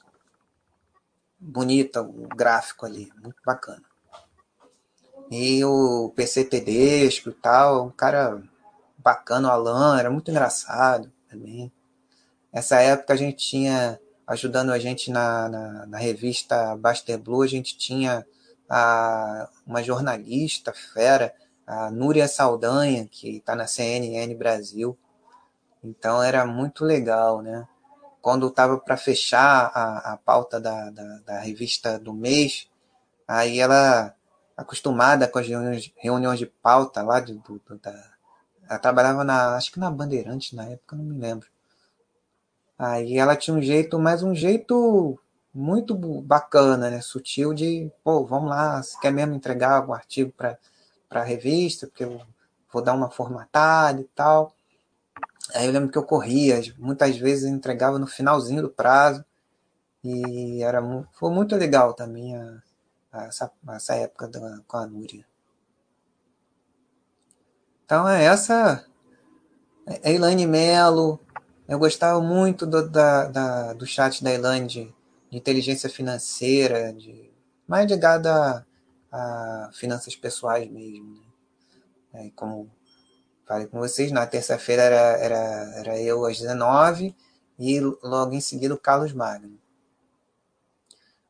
Bonita 1.40 2.02
o 2.02 2.28
gráfico 2.28 2.84
ali, 2.84 3.10
muito 3.22 3.40
bacana. 3.44 3.82
E 5.30 5.64
o 5.64 6.12
PC 6.14 6.44
Tedesco 6.44 7.30
e 7.30 7.32
tal, 7.32 7.86
um 7.86 7.90
cara 7.90 8.42
bacana, 8.98 9.48
o 9.48 9.50
Alan, 9.50 9.98
era 9.98 10.10
muito 10.10 10.30
engraçado 10.30 11.10
também. 11.28 11.72
Essa 12.52 12.80
época 12.80 13.14
a 13.14 13.16
gente 13.16 13.36
tinha, 13.36 13.98
ajudando 14.26 14.70
a 14.70 14.78
gente 14.78 15.10
na, 15.10 15.48
na, 15.48 15.86
na 15.86 15.98
revista 15.98 16.76
Baster 16.76 17.18
Blue, 17.18 17.42
a 17.42 17.46
gente 17.46 17.78
tinha 17.78 18.26
a, 18.68 19.48
uma 19.66 19.82
jornalista 19.82 20.72
fera, 20.72 21.32
a 21.66 21.90
Núria 21.90 22.26
Saldanha, 22.26 23.06
que 23.06 23.36
está 23.36 23.54
na 23.54 23.66
CNN 23.66 24.34
Brasil. 24.34 24.98
Então 25.82 26.22
era 26.22 26.44
muito 26.44 26.84
legal, 26.84 27.40
né? 27.40 27.68
Quando 28.20 28.48
estava 28.48 28.78
para 28.78 28.96
fechar 28.96 29.70
a, 29.74 30.12
a 30.12 30.16
pauta 30.16 30.60
da, 30.60 30.90
da, 30.90 31.18
da 31.20 31.40
revista 31.40 31.98
do 31.98 32.12
mês, 32.12 32.68
aí 33.26 33.58
ela 33.60 34.14
acostumada 34.56 35.26
com 35.26 35.38
as 35.38 35.48
reuniões, 35.48 35.92
reuniões 35.96 36.38
de 36.38 36.46
pauta 36.46 37.02
lá 37.02 37.20
de, 37.20 37.34
do, 37.34 37.60
da. 37.82 38.10
Ela 38.68 38.78
trabalhava 38.78 39.24
na. 39.24 39.56
Acho 39.56 39.72
que 39.72 39.80
na 39.80 39.90
Bandeirante 39.90 40.54
na 40.54 40.64
época, 40.66 40.96
não 40.96 41.04
me 41.04 41.18
lembro. 41.18 41.48
Aí 42.78 43.18
ela 43.18 43.36
tinha 43.36 43.56
um 43.56 43.62
jeito, 43.62 43.98
mas 43.98 44.22
um 44.22 44.34
jeito 44.34 45.18
muito 45.52 45.94
bacana, 46.22 46.90
né? 46.90 47.00
Sutil 47.00 47.52
de, 47.52 47.90
pô, 48.04 48.24
vamos 48.24 48.48
lá, 48.48 48.82
você 48.82 48.98
quer 49.00 49.12
mesmo 49.12 49.34
entregar 49.34 49.72
algum 49.72 49.92
artigo 49.92 50.32
para 50.32 50.58
a 51.10 51.22
revista, 51.22 51.86
porque 51.86 52.04
eu 52.04 52.20
vou 52.72 52.82
dar 52.82 52.94
uma 52.94 53.10
formatada 53.10 54.00
e 54.00 54.04
tal. 54.14 54.54
Aí 55.54 55.66
eu 55.66 55.72
lembro 55.72 55.90
que 55.90 55.98
eu 55.98 56.04
corria, 56.04 56.60
muitas 56.78 57.16
vezes 57.16 57.44
entregava 57.44 57.98
no 57.98 58.06
finalzinho 58.06 58.62
do 58.62 58.70
prazo. 58.70 59.24
E 60.02 60.62
era, 60.62 60.80
foi 61.12 61.30
muito 61.30 61.56
legal 61.56 61.92
também 61.94 62.34
a, 62.36 62.62
essa, 63.12 63.50
essa 63.68 63.94
época 63.94 64.28
da, 64.28 64.60
com 64.66 64.76
a 64.76 64.86
Núria. 64.86 65.26
Então 67.84 68.08
é 68.08 68.24
essa. 68.24 68.86
É 69.86 70.12
Elaine 70.12 70.46
Melo. 70.46 71.20
Eu 71.68 71.78
gostava 71.78 72.20
muito 72.20 72.66
do, 72.66 72.88
da, 72.88 73.26
da, 73.26 73.72
do 73.72 73.86
chat 73.86 74.22
da 74.24 74.32
Elaine 74.32 74.66
de, 74.66 74.94
de 75.30 75.36
inteligência 75.36 75.88
financeira, 75.88 76.92
de, 76.92 77.30
mais 77.66 77.88
ligado 77.90 78.26
a, 78.26 78.64
a 79.12 79.70
finanças 79.72 80.16
pessoais 80.16 80.70
mesmo. 80.70 81.14
Né? 82.12 82.26
É, 82.26 82.30
como 82.34 82.70
falei 83.50 83.66
com 83.66 83.80
vocês, 83.80 84.12
na 84.12 84.24
terça-feira 84.28 84.80
era, 84.80 85.18
era, 85.18 85.72
era 85.78 86.00
eu 86.00 86.24
às 86.24 86.38
19 86.38 87.16
e 87.58 87.80
logo 87.80 88.32
em 88.32 88.40
seguida 88.40 88.72
o 88.72 88.78
Carlos 88.78 89.12
Magno. 89.12 89.58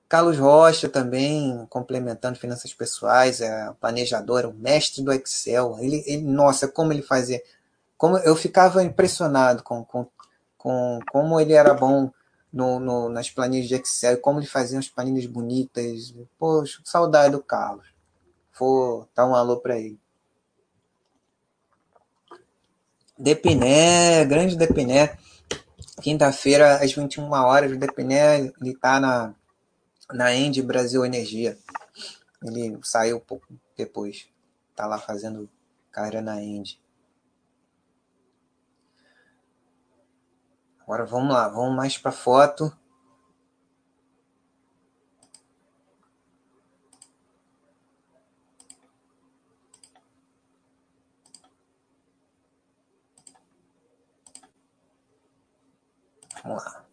Carlos 0.06 0.36
Rocha 0.38 0.86
também, 0.86 1.66
complementando 1.70 2.38
finanças 2.38 2.74
pessoais, 2.74 3.40
é 3.40 3.72
planejador, 3.80 4.42
é 4.42 4.47
o 4.47 4.52
mestre 4.52 5.02
do 5.02 5.12
Excel. 5.14 5.78
Ele, 5.78 6.05
ele, 6.06 6.22
nossa, 6.22 6.68
como 6.68 6.92
ele 6.92 7.01
fazia. 7.01 7.42
Como 7.97 8.18
eu 8.18 8.36
ficava 8.36 8.82
impressionado 8.84 9.62
com, 9.62 9.82
com, 9.82 10.06
com 10.59 10.98
como 11.10 11.40
ele 11.40 11.55
era 11.55 11.72
bom 11.72 12.10
no, 12.52 12.78
no, 12.78 13.09
nas 13.09 13.30
planilhas 13.30 13.68
de 13.68 13.76
Excel, 13.76 14.18
como 14.18 14.40
ele 14.40 14.47
fazia 14.47 14.78
as 14.78 14.88
planilhas 14.88 15.24
bonitas. 15.24 16.14
Poxa, 16.38 16.82
saudade 16.84 17.32
do 17.32 17.42
Carlos. 17.42 17.86
Vou 18.59 19.09
dar 19.14 19.26
um 19.26 19.34
alô 19.34 19.56
para 19.59 19.78
ele. 19.78 19.98
Depiné, 23.20 24.24
grande 24.24 24.56
Depiné. 24.56 25.18
Quinta-feira, 26.01 26.82
às 26.82 26.90
21 26.90 27.30
horas, 27.30 27.70
o 27.70 27.76
Depiné 27.76 28.51
está 28.62 28.98
na 28.98 29.34
na 30.10 30.34
End 30.34 30.60
Brasil 30.62 31.05
Energia. 31.05 31.59
Ele 32.42 32.78
saiu 32.82 33.18
um 33.18 33.20
pouco 33.20 33.47
depois. 33.76 34.26
Tá 34.74 34.86
lá 34.86 34.98
fazendo 34.98 35.51
carreira 35.92 36.22
na 36.22 36.42
End. 36.42 36.80
Agora 40.80 41.05
vamos 41.05 41.34
lá, 41.34 41.47
vamos 41.47 41.76
mais 41.76 41.98
para 41.98 42.10
foto. 42.10 42.74
Vamos 56.42 56.64
lá. 56.64 56.84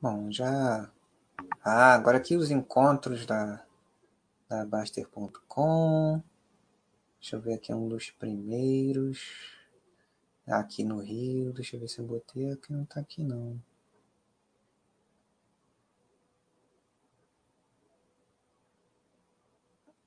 Bom, 0.00 0.32
já. 0.32 0.90
Ah, 1.62 1.94
agora 1.94 2.16
aqui 2.18 2.36
os 2.36 2.50
encontros 2.50 3.26
da, 3.26 3.64
da 4.48 4.64
Baster.com. 4.64 6.22
Deixa 7.20 7.36
eu 7.36 7.40
ver 7.40 7.54
aqui 7.54 7.72
um 7.72 7.88
dos 7.88 8.10
primeiros. 8.10 9.58
Aqui 10.46 10.84
no 10.84 11.00
Rio. 11.00 11.52
Deixa 11.52 11.76
eu 11.76 11.80
ver 11.80 11.88
se 11.88 11.98
eu 11.98 12.06
botei 12.06 12.50
aqui. 12.50 12.72
Não 12.72 12.84
tá 12.84 13.00
aqui 13.00 13.22
não. 13.22 13.60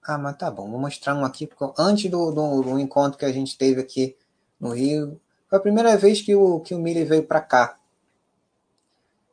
Ah, 0.05 0.17
mas 0.17 0.35
tá 0.37 0.51
bom. 0.51 0.69
Vou 0.69 0.79
mostrar 0.79 1.15
um 1.15 1.23
aqui. 1.23 1.49
Antes 1.77 2.11
do, 2.11 2.31
do, 2.31 2.61
do 2.61 2.79
encontro 2.79 3.17
que 3.17 3.25
a 3.25 3.31
gente 3.31 3.57
teve 3.57 3.79
aqui 3.79 4.17
no 4.59 4.73
Rio. 4.73 5.19
Foi 5.47 5.57
a 5.57 5.61
primeira 5.61 5.95
vez 5.95 6.21
que 6.21 6.35
o, 6.35 6.59
que 6.59 6.75
o 6.75 6.79
Mili 6.79 7.05
veio 7.05 7.23
para 7.23 7.39
cá. 7.39 7.77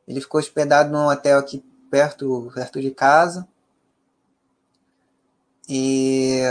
Ele 0.07 0.21
ficou 0.21 0.39
hospedado 0.39 0.91
num 0.91 1.07
hotel 1.07 1.39
aqui 1.39 1.63
perto, 1.89 2.51
perto 2.53 2.81
de 2.81 2.91
casa. 2.91 3.47
E 5.67 6.41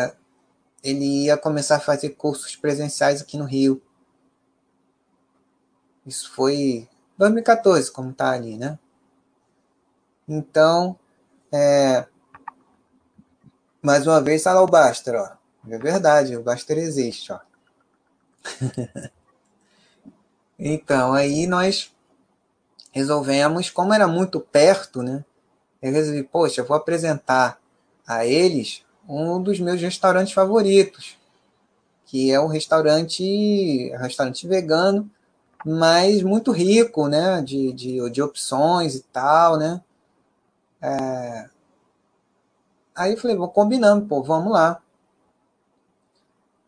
ele 0.83 1.25
ia 1.25 1.37
começar 1.37 1.77
a 1.77 1.81
fazer 1.81 2.11
cursos 2.11 2.57
presenciais 2.57 3.21
aqui 3.23 3.39
no 3.39 3.45
Rio. 3.45 3.83
Isso 6.07 6.31
foi 6.33 6.89
2014, 7.19 7.93
como 7.93 8.13
tá 8.13 8.31
ali, 8.31 8.57
né? 8.57 8.79
Então, 10.27 10.99
é, 11.53 12.07
mais 13.83 14.07
uma 14.07 14.21
vez, 14.21 14.41
está 14.41 14.53
lá 14.53 14.63
o 14.63 14.67
Baster, 14.67 15.15
ó. 15.15 15.31
É 15.69 15.79
verdade, 15.79 16.37
o 16.37 16.43
Baster 16.43 16.79
existe, 16.79 17.33
ó. 17.33 17.41
então, 20.59 21.13
aí 21.13 21.47
nós 21.47 21.93
resolvemos, 22.93 23.71
como 23.71 23.93
era 23.93 24.07
muito 24.07 24.41
perto, 24.41 25.03
né? 25.03 25.25
Eu 25.81 25.93
resolvi, 25.93 26.23
poxa, 26.23 26.61
eu 26.61 26.67
vou 26.67 26.77
apresentar 26.77 27.59
a 28.07 28.27
eles 28.27 28.85
um 29.09 29.43
dos 29.43 29.59
meus 29.61 29.81
restaurantes 29.81 30.33
favoritos, 30.33 31.17
que 32.07 32.31
é 32.31 32.41
um 32.41 32.49
restaurante, 32.49 33.91
restaurante 33.99 34.47
vegano, 34.47 35.11
mas 35.65 36.23
muito 36.23 36.51
rico, 36.53 37.09
né? 37.09 37.41
De, 37.43 37.73
de, 37.73 38.11
de 38.11 38.23
opções 38.23 38.95
e 38.95 39.03
tal, 39.05 39.59
né? 39.59 39.81
É... 40.83 41.49
Aí 43.01 43.13
eu 43.13 43.19
falei, 43.19 43.35
vou 43.35 43.49
combinando, 43.49 44.07
pô, 44.07 44.23
vamos 44.23 44.53
lá. 44.53 44.83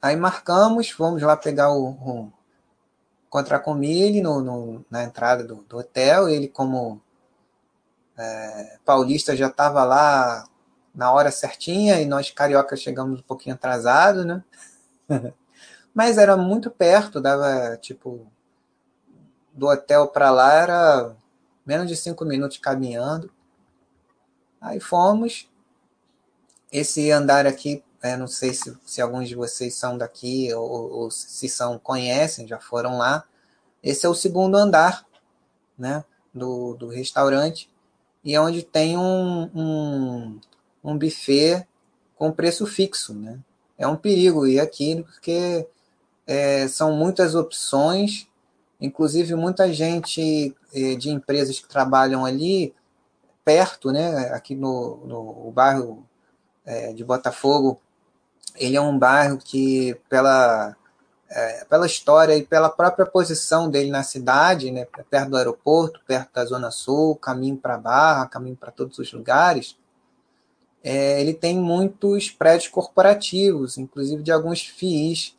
Aí 0.00 0.16
marcamos, 0.16 0.88
fomos 0.88 1.20
lá 1.20 1.36
pegar 1.36 1.70
o, 1.70 1.90
o 1.90 2.32
encontrar 3.26 3.60
com 3.60 3.82
ele 3.82 4.22
no, 4.22 4.40
no, 4.40 4.86
na 4.90 5.04
entrada 5.04 5.44
do, 5.44 5.56
do, 5.56 5.76
hotel. 5.76 6.30
Ele, 6.30 6.48
como 6.48 7.02
é, 8.16 8.78
paulista, 8.82 9.36
já 9.36 9.48
estava 9.48 9.84
lá 9.84 10.48
na 10.94 11.12
hora 11.12 11.30
certinha 11.30 12.00
e 12.00 12.06
nós 12.06 12.30
carioca 12.30 12.76
chegamos 12.76 13.20
um 13.20 13.22
pouquinho 13.22 13.54
atrasados, 13.54 14.24
né? 14.24 14.42
Mas 15.92 16.16
era 16.16 16.34
muito 16.34 16.70
perto, 16.70 17.20
dava 17.20 17.76
tipo 17.76 18.26
do 19.52 19.66
hotel 19.68 20.08
para 20.08 20.30
lá 20.30 20.54
era 20.54 21.14
menos 21.66 21.86
de 21.88 21.94
cinco 21.94 22.24
minutos 22.24 22.56
caminhando. 22.56 23.30
Aí 24.58 24.80
fomos. 24.80 25.51
Esse 26.72 27.10
andar 27.10 27.46
aqui 27.46 27.84
é, 28.02 28.16
não 28.16 28.26
sei 28.26 28.52
se, 28.52 28.76
se 28.84 29.00
alguns 29.00 29.28
de 29.28 29.36
vocês 29.36 29.74
são 29.74 29.96
daqui 29.96 30.52
ou, 30.52 30.92
ou, 30.92 31.10
se 31.10 31.48
são 31.48 31.78
conhecem, 31.78 32.48
já 32.48 32.58
foram 32.58 32.98
lá. 32.98 33.24
Esse 33.82 34.04
é 34.04 34.08
o 34.08 34.14
segundo 34.14 34.56
andar 34.56 35.06
né, 35.78 36.04
do, 36.34 36.74
do 36.74 36.88
restaurante 36.88 37.70
e 38.24 38.34
é 38.34 38.40
onde 38.40 38.62
tem 38.62 38.98
um, 38.98 39.50
um, 39.54 40.40
um 40.82 40.98
buffet 40.98 41.66
com 42.16 42.32
preço 42.32 42.66
fixo. 42.66 43.14
Né? 43.14 43.38
É 43.78 43.86
um 43.86 43.96
perigo 43.96 44.46
ir 44.46 44.58
aqui 44.58 45.02
porque 45.02 45.66
é, 46.26 46.66
são 46.66 46.92
muitas 46.96 47.36
opções, 47.36 48.26
inclusive 48.80 49.36
muita 49.36 49.72
gente 49.72 50.56
é, 50.74 50.96
de 50.96 51.10
empresas 51.10 51.60
que 51.60 51.68
trabalham 51.68 52.24
ali 52.24 52.74
perto, 53.44 53.90
né, 53.90 54.28
aqui 54.32 54.54
no, 54.54 55.04
no 55.04 55.50
bairro 55.50 56.06
é, 56.64 56.92
de 56.92 57.04
Botafogo, 57.04 57.80
ele 58.54 58.76
é 58.76 58.80
um 58.80 58.98
bairro 58.98 59.38
que, 59.38 59.96
pela, 60.08 60.76
é, 61.28 61.64
pela 61.64 61.86
história 61.86 62.36
e 62.36 62.44
pela 62.44 62.68
própria 62.68 63.06
posição 63.06 63.70
dele 63.70 63.90
na 63.90 64.02
cidade, 64.02 64.70
né, 64.70 64.86
perto 65.10 65.30
do 65.30 65.36
aeroporto, 65.36 66.00
perto 66.06 66.34
da 66.34 66.44
Zona 66.44 66.70
Sul, 66.70 67.16
caminho 67.16 67.56
para 67.56 67.78
Barra, 67.78 68.26
caminho 68.26 68.56
para 68.56 68.70
todos 68.70 68.98
os 68.98 69.12
lugares, 69.12 69.76
é, 70.84 71.20
ele 71.20 71.32
tem 71.32 71.58
muitos 71.58 72.30
prédios 72.30 72.68
corporativos, 72.68 73.78
inclusive 73.78 74.22
de 74.22 74.32
alguns 74.32 74.62
FIIs 74.62 75.36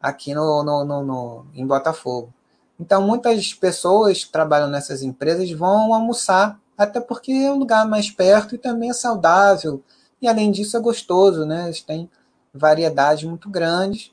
aqui 0.00 0.34
no, 0.34 0.62
no, 0.62 0.84
no, 0.84 1.04
no, 1.04 1.46
em 1.54 1.66
Botafogo. 1.66 2.32
Então, 2.80 3.02
muitas 3.02 3.52
pessoas 3.52 4.24
que 4.24 4.32
trabalham 4.32 4.68
nessas 4.68 5.02
empresas 5.02 5.50
vão 5.50 5.92
almoçar, 5.92 6.58
até 6.76 7.00
porque 7.00 7.32
é 7.32 7.52
um 7.52 7.58
lugar 7.58 7.86
mais 7.86 8.10
perto 8.10 8.54
e 8.54 8.58
também 8.58 8.90
é 8.90 8.94
saudável. 8.94 9.82
E, 10.20 10.28
além 10.28 10.50
disso, 10.50 10.76
é 10.76 10.80
gostoso, 10.80 11.44
né? 11.44 11.66
Eles 11.66 11.82
têm 11.82 12.10
variedades 12.52 13.24
muito 13.24 13.48
grandes. 13.48 14.12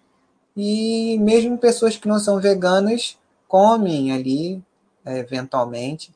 E 0.55 1.17
mesmo 1.19 1.57
pessoas 1.57 1.97
que 1.97 2.07
não 2.07 2.19
são 2.19 2.39
veganas 2.39 3.17
comem 3.47 4.11
ali, 4.11 4.63
é, 5.03 5.17
eventualmente, 5.19 6.13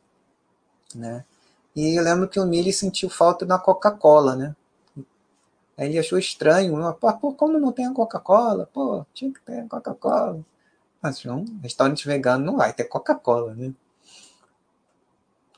né? 0.96 1.26
E 1.76 1.98
eu 1.98 2.04
lembro 2.04 2.28
que 2.28 2.40
o 2.40 2.46
Mili 2.46 2.74
sentiu 2.74 3.10
falta 3.10 3.46
da 3.46 3.58
Coca-Cola, 3.60 4.36
né? 4.36 4.56
Aí 5.78 5.88
ele 5.88 6.00
achou 6.00 6.20
estranho, 6.20 6.76
pô, 6.96 7.34
como 7.34 7.58
não 7.58 7.72
tem 7.72 7.86
a 7.86 7.94
Coca-Cola? 7.94 8.70
Pô, 8.74 9.06
tinha 9.14 9.32
que 9.32 9.40
ter 9.42 9.60
a 9.62 9.68
Coca-Cola. 9.68 10.44
Mas 11.02 11.26
um 11.26 11.46
restaurante 11.62 12.06
vegano 12.06 12.46
não 12.46 12.58
vai 12.58 12.74
ter 12.74 12.84
Coca-Cola, 12.84 13.54
né? 13.54 13.74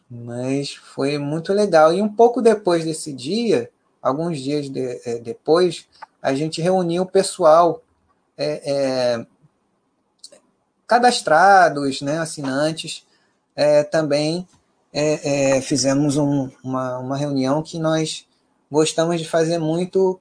Mas 0.09 0.75
foi 0.75 1.17
muito 1.17 1.53
legal. 1.53 1.93
E 1.93 2.01
um 2.01 2.13
pouco 2.13 2.41
depois 2.41 2.83
desse 2.83 3.13
dia, 3.13 3.71
alguns 4.01 4.39
dias 4.39 4.69
de, 4.69 5.01
é, 5.05 5.19
depois, 5.19 5.87
a 6.21 6.33
gente 6.33 6.61
reuniu 6.61 7.03
o 7.03 7.09
pessoal 7.09 7.81
é, 8.37 8.61
é, 8.65 9.25
cadastrados, 10.87 12.01
né, 12.01 12.19
assinantes, 12.19 13.05
é, 13.55 13.83
também 13.83 14.47
é, 14.91 15.57
é, 15.57 15.61
fizemos 15.61 16.17
um, 16.17 16.49
uma, 16.63 16.97
uma 16.97 17.17
reunião 17.17 17.61
que 17.61 17.79
nós 17.79 18.25
gostamos 18.69 19.19
de 19.19 19.27
fazer 19.27 19.57
muito 19.57 20.19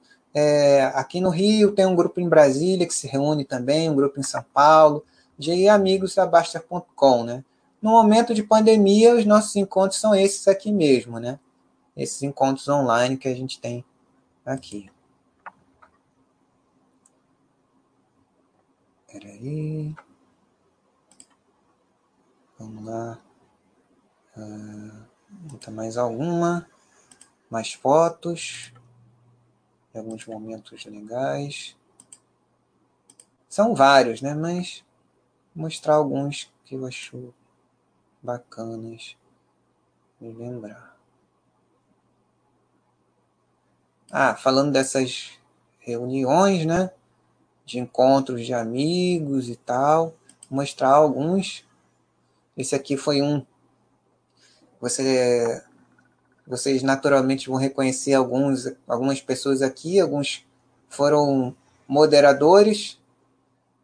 aqui 0.93 1.19
no 1.19 1.29
Rio, 1.29 1.73
tem 1.73 1.85
um 1.85 1.95
grupo 1.95 2.21
em 2.21 2.29
Brasília 2.29 2.87
que 2.87 2.93
se 2.93 3.05
reúne 3.05 3.43
também, 3.43 3.89
um 3.89 3.95
grupo 3.95 4.17
em 4.17 4.23
São 4.23 4.41
Paulo, 4.53 5.03
de 5.37 5.67
amigos 5.67 6.15
da 6.15 6.25
Baster.com, 6.25 7.23
né? 7.25 7.43
No 7.81 7.91
momento 7.91 8.33
de 8.33 8.41
pandemia, 8.41 9.13
os 9.13 9.25
nossos 9.25 9.57
encontros 9.57 9.99
são 9.99 10.15
esses 10.15 10.47
aqui 10.47 10.71
mesmo, 10.71 11.19
né? 11.19 11.37
Esses 11.95 12.21
encontros 12.23 12.67
online 12.67 13.17
que 13.17 13.27
a 13.27 13.35
gente 13.35 13.59
tem 13.59 13.83
aqui. 14.45 14.89
Peraí. 19.11 19.93
Vamos 22.57 22.85
lá. 22.85 23.19
Uh, 24.37 25.71
mais 25.71 25.97
alguma. 25.97 26.67
Mais 27.49 27.73
fotos. 27.73 28.73
Alguns 29.93 30.25
momentos 30.25 30.85
legais. 30.85 31.75
São 33.49 33.75
vários, 33.75 34.21
né? 34.21 34.33
Mas 34.33 34.81
vou 35.53 35.65
mostrar 35.65 35.95
alguns 35.95 36.49
que 36.63 36.75
eu 36.75 36.85
acho 36.85 37.33
bacanas 38.23 39.17
de 40.21 40.31
lembrar. 40.31 40.90
Ah, 44.11 44.35
falando 44.35 44.71
dessas 44.71 45.31
reuniões, 45.79 46.65
né? 46.65 46.91
de 47.71 47.79
encontros 47.79 48.45
de 48.45 48.53
amigos 48.53 49.47
e 49.47 49.55
tal, 49.55 50.13
mostrar 50.49 50.89
alguns. 50.89 51.65
Esse 52.57 52.75
aqui 52.75 52.97
foi 52.97 53.21
um. 53.21 53.45
Você, 54.81 55.63
vocês 56.45 56.83
naturalmente 56.83 57.47
vão 57.47 57.57
reconhecer 57.57 58.13
alguns, 58.13 58.73
algumas 58.87 59.21
pessoas 59.21 59.61
aqui, 59.61 59.99
alguns 59.99 60.45
foram 60.89 61.55
moderadores, 61.87 62.99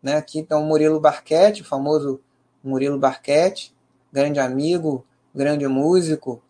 né? 0.02 0.18
Aqui 0.18 0.40
está 0.40 0.58
o 0.58 0.66
Murilo 0.66 1.00
Barquete, 1.00 1.62
o 1.62 1.66
famoso 1.66 2.20
Murilo 2.62 3.00
Barquete, 3.00 3.74
grande 4.12 4.40
amigo, 4.40 5.06
grande 5.34 5.66
músico, 5.68 6.42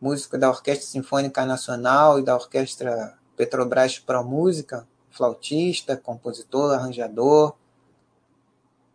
músico 0.00 0.38
da 0.38 0.48
Orquestra 0.48 0.86
Sinfônica 0.86 1.44
Nacional 1.44 2.18
e 2.18 2.24
da 2.24 2.34
Orquestra 2.34 3.16
Petrobras 3.36 3.98
Pro 3.98 4.24
Música, 4.24 4.86
flautista, 5.10 5.96
compositor, 5.96 6.74
arranjador 6.74 7.54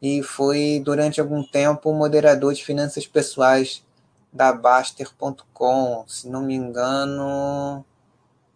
e 0.04 0.22
foi 0.22 0.80
durante 0.84 1.22
algum 1.22 1.42
tempo 1.42 1.92
moderador 1.94 2.54
de 2.54 2.66
finanças 2.66 3.08
pessoais 3.08 3.82
da 4.34 4.52
Baster.com, 4.52 6.04
se 6.06 6.28
não 6.28 6.42
me 6.42 6.54
engano, 6.54 7.86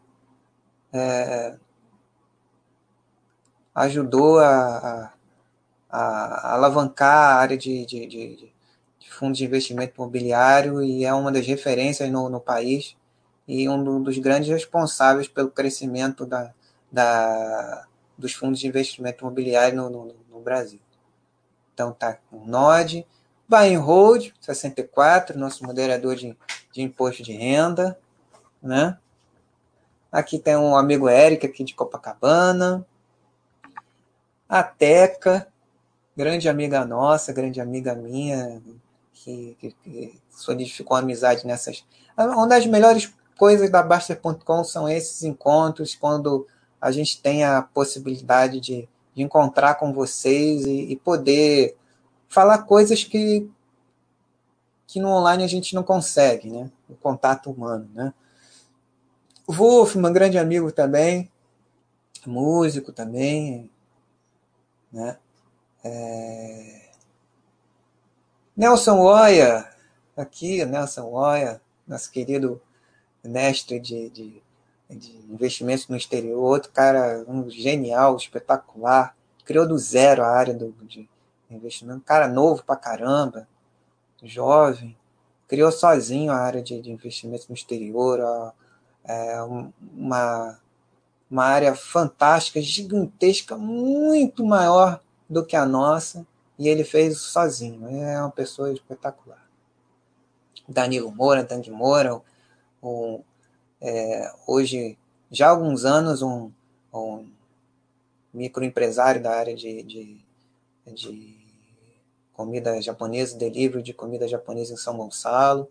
é, 0.92 1.56
ajudou 3.74 4.38
a, 4.38 4.48
a, 4.48 5.12
a, 5.90 6.54
alavancar 6.54 7.14
a 7.14 7.34
área 7.36 7.56
de, 7.56 7.84
de, 7.84 8.06
de, 8.06 8.36
de, 8.36 9.10
fundos 9.10 9.38
de 9.38 9.44
investimento 9.44 9.94
imobiliário 9.96 10.82
e 10.82 11.04
é 11.04 11.14
uma 11.14 11.32
das 11.32 11.46
referências 11.46 12.10
no, 12.10 12.28
no 12.28 12.40
país 12.40 12.96
e 13.46 13.68
um 13.68 14.02
dos 14.02 14.18
grandes 14.18 14.48
responsáveis 14.48 15.28
pelo 15.28 15.50
crescimento 15.50 16.26
da, 16.26 16.52
da, 16.90 17.86
dos 18.18 18.32
fundos 18.32 18.58
de 18.58 18.66
investimento 18.66 19.24
imobiliário 19.24 19.76
no, 19.76 19.88
no, 19.88 20.16
no 20.30 20.40
Brasil. 20.40 20.80
Então 21.76 21.92
tá 21.92 22.16
com 22.30 22.42
Node. 22.46 23.06
Buy 23.46 23.74
and 23.74 23.80
Hold, 23.80 24.32
64, 24.40 25.38
nosso 25.38 25.62
moderador 25.62 26.16
de, 26.16 26.34
de 26.72 26.80
imposto 26.80 27.22
de 27.22 27.32
renda. 27.32 27.98
Né? 28.62 28.96
Aqui 30.10 30.38
tem 30.38 30.56
um 30.56 30.74
amigo 30.74 31.06
Eric 31.06 31.44
aqui 31.44 31.62
de 31.62 31.74
Copacabana. 31.74 32.84
A 34.48 34.62
Teca, 34.62 35.46
grande 36.16 36.48
amiga 36.48 36.82
nossa, 36.86 37.30
grande 37.30 37.60
amiga 37.60 37.94
minha, 37.94 38.62
que, 39.12 39.54
que, 39.60 39.72
que 39.84 40.20
solidificou 40.30 40.96
amizade 40.96 41.46
nessas. 41.46 41.84
Uma 42.16 42.48
das 42.48 42.64
melhores 42.64 43.12
coisas 43.36 43.68
da 43.68 43.82
Baster.com 43.82 44.64
são 44.64 44.88
esses 44.88 45.22
encontros, 45.24 45.94
quando 45.94 46.46
a 46.80 46.90
gente 46.90 47.20
tem 47.20 47.44
a 47.44 47.60
possibilidade 47.60 48.60
de, 48.60 48.88
de 49.16 49.22
encontrar 49.22 49.76
com 49.76 49.94
vocês 49.94 50.66
e, 50.66 50.92
e, 50.92 50.96
poder 50.96 51.74
falar 52.28 52.58
coisas 52.64 53.02
que, 53.02 53.50
que 54.86 55.00
no 55.00 55.08
online 55.08 55.42
a 55.42 55.46
gente 55.46 55.74
não 55.74 55.82
consegue, 55.82 56.50
né? 56.50 56.70
O 56.86 56.94
contato 56.94 57.50
humano, 57.50 57.88
né? 57.94 58.12
O 59.46 59.84
um 59.84 60.12
grande 60.12 60.36
amigo 60.36 60.70
também, 60.70 61.30
músico 62.26 62.92
também, 62.92 63.70
né? 64.92 65.16
É... 65.82 66.90
Nelson 68.54 68.98
Oia, 68.98 69.66
aqui, 70.14 70.62
Nelson 70.66 71.06
Oia, 71.10 71.60
nosso 71.86 72.10
querido 72.10 72.60
mestre 73.24 73.80
de, 73.80 74.10
de, 74.10 74.42
de 74.88 75.16
investimentos 75.28 75.88
no 75.88 75.96
exterior, 75.96 76.40
outro 76.40 76.70
cara 76.70 77.24
um 77.26 77.48
genial, 77.50 78.16
espetacular, 78.16 79.16
criou 79.44 79.66
do 79.66 79.78
zero 79.78 80.22
a 80.22 80.28
área 80.28 80.54
do, 80.54 80.72
de 80.82 81.08
investimento, 81.50 82.00
cara 82.00 82.28
novo 82.28 82.64
pra 82.64 82.76
caramba, 82.76 83.48
jovem, 84.22 84.96
criou 85.48 85.70
sozinho 85.70 86.32
a 86.32 86.36
área 86.36 86.62
de, 86.62 86.80
de 86.80 86.90
investimentos 86.90 87.48
no 87.48 87.54
exterior, 87.54 88.20
ó, 88.20 88.52
é, 89.04 89.40
uma, 89.42 90.58
uma 91.30 91.44
área 91.44 91.74
fantástica, 91.74 92.60
gigantesca, 92.60 93.56
muito 93.56 94.44
maior 94.44 95.00
do 95.28 95.44
que 95.44 95.56
a 95.56 95.66
nossa, 95.66 96.26
e 96.58 96.68
ele 96.68 96.84
fez 96.84 97.18
sozinho. 97.18 97.86
É 97.88 98.18
uma 98.20 98.30
pessoa 98.30 98.72
espetacular. 98.72 99.44
Danilo 100.68 101.12
Moura, 101.12 101.44
Dandy 101.44 101.70
Moura, 101.70 102.20
um, 102.82 103.22
é, 103.80 104.32
hoje, 104.46 104.98
já 105.30 105.48
há 105.48 105.50
alguns 105.50 105.84
anos, 105.84 106.22
um, 106.22 106.50
um 106.92 107.26
microempresário 108.32 109.22
da 109.22 109.32
área 109.32 109.54
de, 109.54 109.82
de, 109.82 110.24
de 110.86 111.36
comida 112.32 112.80
japonesa, 112.82 113.38
delivery 113.38 113.82
de 113.82 113.94
comida 113.94 114.28
japonesa 114.28 114.74
em 114.74 114.76
São 114.76 114.96
Gonçalo. 114.96 115.68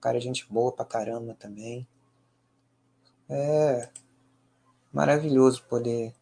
Cara, 0.00 0.20
gente 0.20 0.46
boa 0.50 0.72
pra 0.72 0.84
caramba 0.84 1.36
também. 1.38 1.86
É 3.28 3.88
maravilhoso 4.92 5.62
poder 5.68 6.12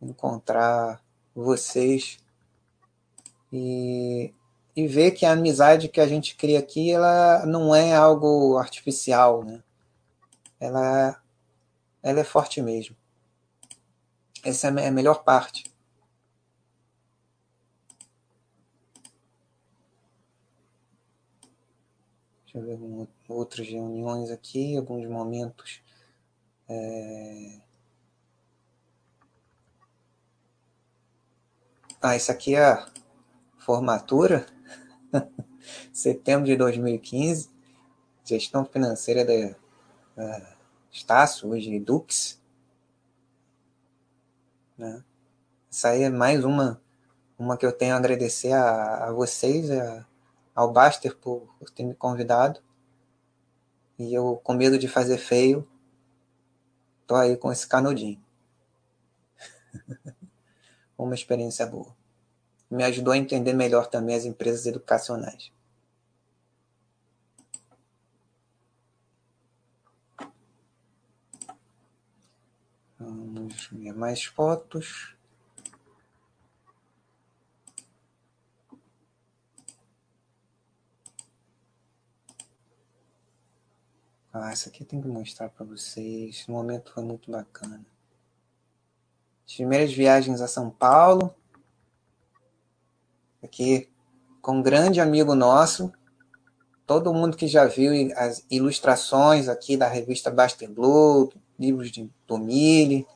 encontrar 0.00 1.02
vocês 1.34 2.18
e, 3.52 4.32
e 4.74 4.86
ver 4.86 5.10
que 5.12 5.26
a 5.26 5.32
amizade 5.32 5.88
que 5.88 6.00
a 6.00 6.06
gente 6.06 6.34
cria 6.34 6.58
aqui 6.58 6.90
ela 6.90 7.44
não 7.44 7.74
é 7.74 7.94
algo 7.94 8.56
artificial, 8.56 9.44
né? 9.44 9.62
Ela, 10.62 11.20
ela 12.04 12.20
é 12.20 12.24
forte 12.24 12.62
mesmo. 12.62 12.96
Essa 14.44 14.68
é 14.68 14.86
a 14.86 14.92
melhor 14.92 15.24
parte. 15.24 15.64
Deixa 22.44 22.58
eu 22.58 22.62
ver 22.62 23.08
outras 23.26 23.66
reuniões 23.66 24.30
aqui, 24.30 24.76
alguns 24.76 25.04
momentos. 25.08 25.82
É... 26.68 27.60
Ah, 32.00 32.14
isso 32.14 32.30
aqui 32.30 32.54
é 32.54 32.64
a 32.64 32.88
formatura, 33.58 34.46
setembro 35.92 36.46
de 36.46 36.56
2015, 36.56 37.50
gestão 38.24 38.64
financeira 38.64 39.24
da 39.24 39.56
uh, 40.16 40.51
Estácio, 40.92 41.48
hoje 41.48 41.80
Dux. 41.80 42.38
Né? 44.76 45.02
Essa 45.70 45.88
aí 45.88 46.02
é 46.02 46.10
mais 46.10 46.44
uma, 46.44 46.82
uma 47.38 47.56
que 47.56 47.64
eu 47.64 47.72
tenho 47.72 47.94
a 47.94 47.96
agradecer 47.96 48.52
a, 48.52 49.06
a 49.06 49.12
vocês, 49.12 49.70
a, 49.70 50.06
ao 50.54 50.70
Baster 50.70 51.16
por, 51.16 51.48
por 51.58 51.70
ter 51.70 51.82
me 51.82 51.94
convidado. 51.94 52.60
E 53.98 54.12
eu, 54.12 54.38
com 54.44 54.52
medo 54.52 54.78
de 54.78 54.86
fazer 54.86 55.16
feio, 55.16 55.66
tô 57.06 57.14
aí 57.14 57.38
com 57.38 57.50
esse 57.50 57.66
canudinho. 57.66 58.22
uma 60.98 61.14
experiência 61.14 61.64
boa. 61.64 61.96
Me 62.70 62.84
ajudou 62.84 63.14
a 63.14 63.18
entender 63.18 63.54
melhor 63.54 63.86
também 63.86 64.14
as 64.14 64.26
empresas 64.26 64.66
educacionais. 64.66 65.50
Vamos 73.34 73.66
ver 73.72 73.94
mais 73.94 74.24
fotos. 74.24 75.16
Ah, 84.30 84.52
essa 84.52 84.68
aqui 84.68 84.82
eu 84.82 84.86
tenho 84.86 85.00
que 85.00 85.08
mostrar 85.08 85.48
para 85.48 85.64
vocês. 85.64 86.36
Esse 86.36 86.50
momento 86.50 86.92
foi 86.92 87.02
muito 87.02 87.30
bacana. 87.30 87.80
As 89.46 89.54
primeiras 89.54 89.94
viagens 89.94 90.42
a 90.42 90.46
São 90.46 90.68
Paulo 90.68 91.34
aqui 93.42 93.88
com 94.42 94.58
um 94.58 94.62
grande 94.62 95.00
amigo 95.00 95.34
nosso. 95.34 95.90
Todo 96.86 97.14
mundo 97.14 97.34
que 97.34 97.46
já 97.46 97.64
viu 97.64 97.92
as 98.14 98.44
ilustrações 98.50 99.48
aqui 99.48 99.74
da 99.74 99.88
revista 99.88 100.30
Baster 100.30 100.70
Blue, 100.70 101.32
livros 101.58 101.90
de 101.90 102.10
Tomile, 102.26 103.06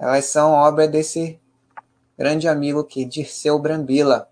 elas 0.00 0.24
são 0.24 0.52
obra 0.52 0.88
desse 0.88 1.38
grande 2.18 2.48
amigo 2.48 2.80
aqui, 2.80 3.04
Dirceu 3.04 3.58
Brambila. 3.58 4.28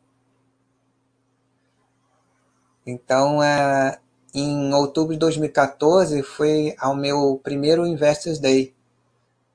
Então, 2.86 3.42
é, 3.42 4.00
em 4.34 4.72
outubro 4.72 5.12
de 5.12 5.18
2014, 5.18 6.22
foi 6.22 6.74
ao 6.78 6.96
meu 6.96 7.38
primeiro 7.42 7.86
Investors 7.86 8.38
Day, 8.38 8.74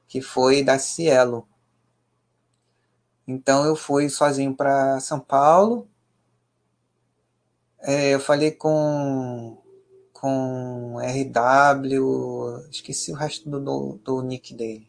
que 0.08 0.22
foi 0.22 0.64
da 0.64 0.78
Cielo. 0.80 1.48
Então 3.28 3.66
eu 3.66 3.76
fui 3.76 4.10
sozinho 4.10 4.56
para 4.56 5.00
São 5.00 5.20
Paulo. 5.20 5.88
É, 7.80 8.14
eu 8.14 8.20
falei 8.20 8.52
com 8.52 9.58
com 10.14 10.98
RW, 11.02 12.70
esqueci 12.72 13.12
o 13.12 13.16
resto 13.16 13.50
do, 13.50 13.60
do, 13.60 14.00
do, 14.06 14.22
nick 14.22 14.54
dele, 14.54 14.88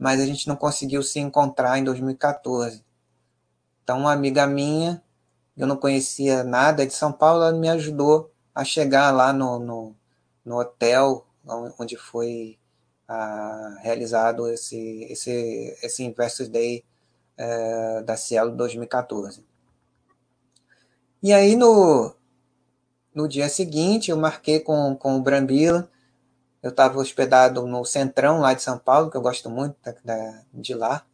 mas 0.00 0.18
a 0.18 0.24
gente 0.24 0.48
não 0.48 0.56
conseguiu 0.56 1.02
se 1.02 1.20
encontrar 1.20 1.78
em 1.78 1.84
2014. 1.84 2.82
Então 3.84 3.98
uma 3.98 4.12
amiga 4.12 4.46
minha, 4.46 5.02
eu 5.54 5.66
não 5.66 5.76
conhecia 5.76 6.42
nada 6.42 6.86
de 6.86 6.94
São 6.94 7.12
Paulo, 7.12 7.42
ela 7.42 7.52
me 7.52 7.68
ajudou 7.68 8.32
a 8.54 8.64
chegar 8.64 9.10
lá 9.10 9.30
no, 9.30 9.58
no, 9.58 9.96
no 10.42 10.58
hotel 10.58 11.26
onde 11.78 11.98
foi 11.98 12.58
ah, 13.06 13.76
realizado 13.82 14.48
esse, 14.48 15.04
esse, 15.10 15.76
esse 15.82 16.02
Investors 16.02 16.48
Day 16.48 16.82
é, 17.36 18.02
da 18.02 18.16
Cielo 18.16 18.56
2014. 18.56 19.44
E 21.22 21.30
aí 21.34 21.56
no, 21.56 22.14
no 23.14 23.28
dia 23.28 23.50
seguinte 23.50 24.10
eu 24.10 24.16
marquei 24.16 24.60
com, 24.60 24.96
com 24.96 25.16
o 25.16 25.20
Brambila, 25.20 25.90
eu 26.62 26.70
estava 26.70 26.98
hospedado 26.98 27.66
no 27.66 27.84
Centrão 27.84 28.40
lá 28.40 28.54
de 28.54 28.62
São 28.62 28.78
Paulo, 28.78 29.10
que 29.10 29.16
eu 29.16 29.22
gosto 29.22 29.48
muito 29.48 29.76
da, 29.82 29.94
da, 30.04 30.42
de 30.52 30.74
lá. 30.74 31.04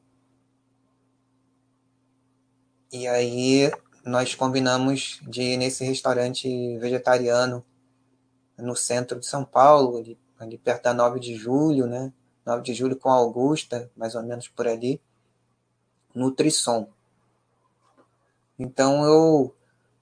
E 2.93 3.07
aí 3.07 3.71
nós 4.05 4.35
combinamos 4.35 5.21
de 5.23 5.43
ir 5.43 5.57
nesse 5.57 5.85
restaurante 5.85 6.79
vegetariano 6.79 7.65
no 8.59 8.75
centro 8.75 9.21
de 9.21 9.27
São 9.27 9.45
Paulo, 9.45 9.99
ali, 9.99 10.19
ali 10.39 10.59
perto 10.59 10.85
da 10.85 10.95
9 10.95 11.21
de 11.21 11.35
julho, 11.35 11.87
né? 11.87 12.13
9 12.45 12.63
de 12.63 12.75
julho 12.75 12.97
com 12.97 13.11
Augusta, 13.11 13.91
mais 13.97 14.15
ou 14.15 14.23
menos 14.23 14.49
por 14.49 14.67
ali. 14.67 15.01
Nutrisson. 16.15 16.89
Então 18.59 19.05
eu 19.05 19.55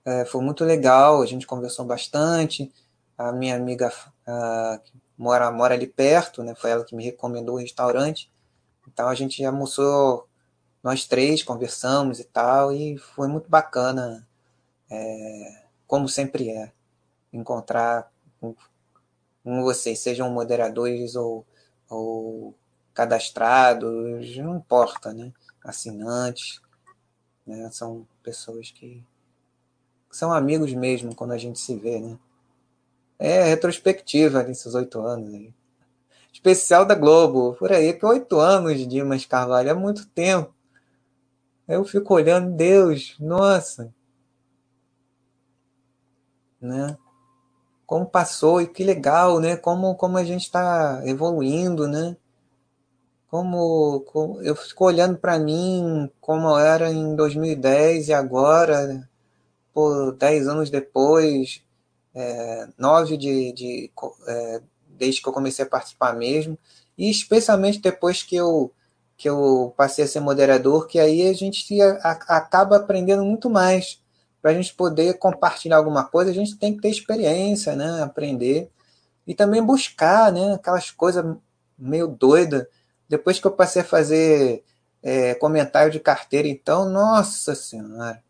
é, 0.04 0.24
foi 0.24 0.42
muito 0.42 0.64
legal, 0.64 1.22
a 1.22 1.26
gente 1.26 1.46
conversou 1.46 1.84
bastante. 1.84 2.72
A 3.16 3.32
minha 3.32 3.56
amiga 3.56 3.92
uh, 4.28 4.80
mora 5.16 5.50
mora 5.50 5.74
ali 5.74 5.86
perto, 5.86 6.42
né? 6.42 6.54
Foi 6.54 6.70
ela 6.70 6.84
que 6.84 6.94
me 6.94 7.04
recomendou 7.04 7.56
o 7.56 7.58
restaurante. 7.58 8.30
Então 8.86 9.08
a 9.08 9.14
gente 9.14 9.44
almoçou 9.44 10.28
nós 10.84 11.06
três 11.06 11.42
conversamos 11.42 12.20
e 12.20 12.24
tal, 12.24 12.70
e 12.70 12.98
foi 12.98 13.26
muito 13.26 13.48
bacana, 13.48 14.28
é, 14.90 15.64
como 15.86 16.06
sempre 16.06 16.50
é, 16.50 16.70
encontrar 17.32 18.12
com, 18.38 18.54
vocês, 19.62 19.98
sejam 20.00 20.30
moderadores 20.30 21.16
ou, 21.16 21.46
ou 21.88 22.54
cadastrados, 22.92 24.36
não 24.36 24.56
importa, 24.58 25.14
né? 25.14 25.32
assinantes, 25.64 26.60
né? 27.46 27.70
são 27.70 28.06
pessoas 28.22 28.70
que 28.70 29.02
são 30.10 30.32
amigos 30.32 30.72
mesmo 30.74 31.14
quando 31.14 31.32
a 31.32 31.38
gente 31.38 31.58
se 31.58 31.74
vê, 31.76 31.98
né? 31.98 32.18
É 33.18 33.44
retrospectiva 33.44 34.42
nesses 34.42 34.74
oito 34.74 35.00
anos 35.00 35.32
aí. 35.32 35.54
Especial 36.32 36.84
da 36.84 36.94
Globo, 36.94 37.54
por 37.54 37.72
aí, 37.72 37.92
que 37.92 38.04
oito 38.04 38.38
anos 38.38 38.76
de 38.76 38.86
Dimas 38.86 39.24
Carvalho 39.24 39.70
é 39.70 39.74
muito 39.74 40.06
tempo. 40.08 40.52
Eu 41.66 41.84
fico 41.84 42.12
olhando, 42.12 42.54
Deus, 42.54 43.16
nossa. 43.18 43.94
Né? 46.60 46.98
Como 47.86 48.06
passou 48.06 48.60
e 48.60 48.66
que 48.66 48.84
legal, 48.84 49.40
né? 49.40 49.56
Como, 49.56 49.94
como 49.94 50.18
a 50.18 50.24
gente 50.24 50.42
está 50.42 51.00
evoluindo, 51.06 51.88
né? 51.88 52.16
Como, 53.28 54.00
como 54.00 54.42
eu 54.42 54.54
fico 54.54 54.84
olhando 54.84 55.16
para 55.18 55.38
mim 55.38 56.10
como 56.20 56.58
era 56.58 56.90
em 56.90 57.16
2010 57.16 58.08
e 58.08 58.12
agora, 58.12 59.08
por 59.72 60.12
dez 60.12 60.46
anos 60.46 60.70
depois, 60.70 61.63
é, 62.14 62.68
nove 62.78 63.16
de, 63.16 63.52
de 63.52 63.90
é, 64.26 64.62
desde 64.90 65.20
que 65.22 65.28
eu 65.28 65.32
comecei 65.32 65.64
a 65.64 65.68
participar 65.68 66.14
mesmo, 66.14 66.58
e 66.96 67.10
especialmente 67.10 67.80
depois 67.80 68.22
que 68.22 68.36
eu 68.36 68.72
que 69.16 69.28
eu 69.28 69.72
passei 69.76 70.04
a 70.04 70.08
ser 70.08 70.20
moderador, 70.20 70.86
que 70.86 70.98
aí 70.98 71.28
a 71.28 71.32
gente 71.32 71.80
a, 71.80 72.10
acaba 72.36 72.76
aprendendo 72.76 73.24
muito 73.24 73.48
mais. 73.48 74.02
Para 74.42 74.50
a 74.50 74.54
gente 74.54 74.74
poder 74.74 75.18
compartilhar 75.18 75.76
alguma 75.76 76.04
coisa, 76.04 76.30
a 76.30 76.34
gente 76.34 76.56
tem 76.56 76.74
que 76.74 76.82
ter 76.82 76.90
experiência, 76.90 77.74
né? 77.76 78.02
aprender. 78.02 78.70
E 79.26 79.34
também 79.34 79.62
buscar 79.62 80.32
né? 80.32 80.54
aquelas 80.54 80.90
coisas 80.90 81.24
meio 81.78 82.08
doidas. 82.08 82.66
Depois 83.08 83.38
que 83.38 83.46
eu 83.46 83.52
passei 83.52 83.82
a 83.82 83.84
fazer 83.84 84.64
é, 85.02 85.34
comentário 85.34 85.92
de 85.92 86.00
carteira, 86.00 86.48
então, 86.48 86.88
nossa 86.88 87.54
senhora. 87.54 88.22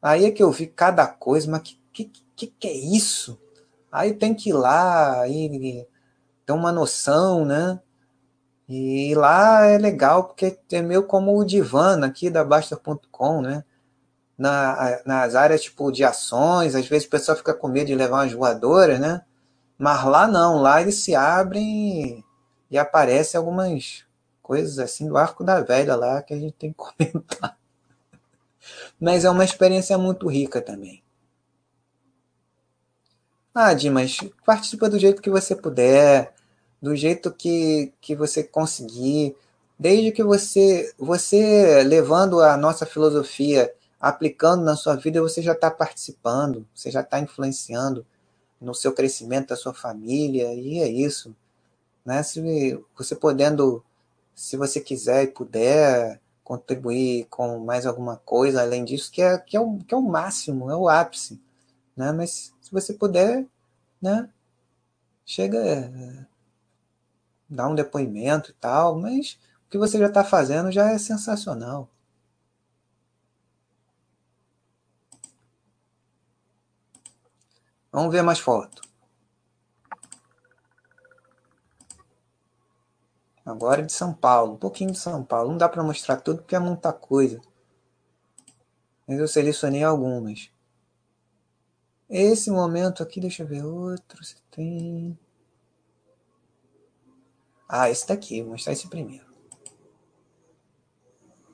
Aí 0.00 0.26
é 0.26 0.30
que 0.30 0.42
eu 0.42 0.50
vi 0.52 0.66
cada 0.66 1.06
coisa, 1.06 1.50
mas 1.50 1.62
que, 1.62 1.80
que, 1.92 2.04
que, 2.42 2.46
que 2.58 2.68
é 2.68 2.72
isso? 2.72 3.38
Aí 3.90 4.14
tem 4.14 4.34
que 4.34 4.50
ir 4.50 4.54
lá 4.54 5.28
e 5.28 5.86
ter 6.46 6.52
uma 6.52 6.72
noção, 6.72 7.44
né? 7.44 7.80
E 8.68 9.14
lá 9.14 9.66
é 9.66 9.78
legal, 9.78 10.24
porque 10.24 10.58
é 10.72 10.82
meio 10.82 11.04
como 11.04 11.38
o 11.38 11.44
divã 11.44 12.02
aqui 12.04 12.30
da 12.30 12.44
Basta.com, 12.44 13.42
né? 13.42 13.64
Na, 14.36 15.00
nas 15.04 15.34
áreas 15.34 15.62
tipo 15.62 15.92
de 15.92 16.02
ações, 16.02 16.74
às 16.74 16.86
vezes 16.86 17.06
o 17.06 17.10
pessoal 17.10 17.36
fica 17.36 17.54
com 17.54 17.68
medo 17.68 17.88
de 17.88 17.94
levar 17.94 18.22
umas 18.22 18.32
voadoras, 18.32 18.98
né? 18.98 19.22
Mas 19.78 20.04
lá 20.04 20.26
não, 20.26 20.60
lá 20.60 20.80
eles 20.80 20.96
se 20.96 21.14
abrem 21.14 22.18
e, 22.18 22.24
e 22.70 22.78
aparecem 22.78 23.38
algumas 23.38 24.04
coisas 24.42 24.78
assim 24.78 25.06
do 25.06 25.16
arco 25.16 25.44
da 25.44 25.60
velha 25.60 25.94
lá 25.94 26.22
que 26.22 26.34
a 26.34 26.38
gente 26.38 26.54
tem 26.54 26.72
que 26.72 26.78
comentar. 27.12 27.58
Mas 29.00 29.24
é 29.24 29.30
uma 29.30 29.44
experiência 29.44 29.98
muito 29.98 30.28
rica 30.28 30.60
também. 30.60 31.02
Ah, 33.54 33.74
Dimas, 33.74 34.16
participa 34.46 34.88
do 34.88 34.98
jeito 34.98 35.20
que 35.20 35.30
você 35.30 35.54
puder 35.54 36.32
do 36.82 36.96
jeito 36.96 37.32
que, 37.32 37.92
que 38.00 38.16
você 38.16 38.42
conseguir, 38.42 39.36
desde 39.78 40.10
que 40.10 40.24
você, 40.24 40.92
você 40.98 41.84
levando 41.84 42.40
a 42.40 42.56
nossa 42.56 42.84
filosofia, 42.84 43.72
aplicando 44.00 44.64
na 44.64 44.74
sua 44.74 44.96
vida, 44.96 45.22
você 45.22 45.40
já 45.40 45.52
está 45.52 45.70
participando, 45.70 46.66
você 46.74 46.90
já 46.90 47.02
está 47.02 47.20
influenciando 47.20 48.04
no 48.60 48.74
seu 48.74 48.92
crescimento 48.92 49.50
da 49.50 49.56
sua 49.56 49.72
família, 49.72 50.52
e 50.54 50.80
é 50.80 50.88
isso. 50.88 51.34
Né? 52.04 52.20
Se 52.24 52.80
você 52.96 53.14
podendo, 53.14 53.84
se 54.34 54.56
você 54.56 54.80
quiser 54.80 55.22
e 55.24 55.28
puder 55.28 56.20
contribuir 56.42 57.26
com 57.30 57.60
mais 57.60 57.86
alguma 57.86 58.16
coisa 58.16 58.60
além 58.60 58.84
disso, 58.84 59.10
que 59.12 59.22
é, 59.22 59.38
que 59.38 59.56
é, 59.56 59.60
o, 59.60 59.78
que 59.78 59.94
é 59.94 59.96
o 59.96 60.02
máximo, 60.02 60.68
é 60.68 60.76
o 60.76 60.88
ápice. 60.88 61.40
Né? 61.96 62.12
Mas 62.12 62.54
se 62.60 62.70
você 62.70 62.94
puder, 62.94 63.46
né? 64.00 64.28
chega 65.24 66.28
dar 67.48 67.68
um 67.68 67.74
depoimento 67.74 68.50
e 68.50 68.54
tal, 68.54 68.98
mas 68.98 69.38
o 69.66 69.70
que 69.70 69.78
você 69.78 69.98
já 69.98 70.06
está 70.06 70.24
fazendo 70.24 70.70
já 70.70 70.90
é 70.90 70.98
sensacional. 70.98 71.88
Vamos 77.90 78.12
ver 78.12 78.22
mais 78.22 78.38
foto. 78.38 78.80
Agora 83.44 83.82
é 83.82 83.84
de 83.84 83.92
São 83.92 84.14
Paulo, 84.14 84.54
um 84.54 84.56
pouquinho 84.56 84.92
de 84.92 84.98
São 84.98 85.24
Paulo. 85.24 85.50
Não 85.50 85.58
dá 85.58 85.68
para 85.68 85.82
mostrar 85.82 86.16
tudo 86.18 86.38
porque 86.38 86.56
é 86.56 86.58
muita 86.58 86.92
coisa. 86.92 87.40
Mas 89.06 89.18
eu 89.18 89.28
selecionei 89.28 89.82
algumas. 89.82 90.51
Esse 92.14 92.50
momento 92.50 93.02
aqui, 93.02 93.18
deixa 93.18 93.42
eu 93.42 93.46
ver 93.46 93.64
outro. 93.64 94.22
Se 94.22 94.36
tem. 94.50 95.18
Ah, 97.66 97.88
esse 97.88 98.06
daqui, 98.06 98.42
vou 98.42 98.50
mostrar 98.50 98.74
esse 98.74 98.86
primeiro. 98.86 99.24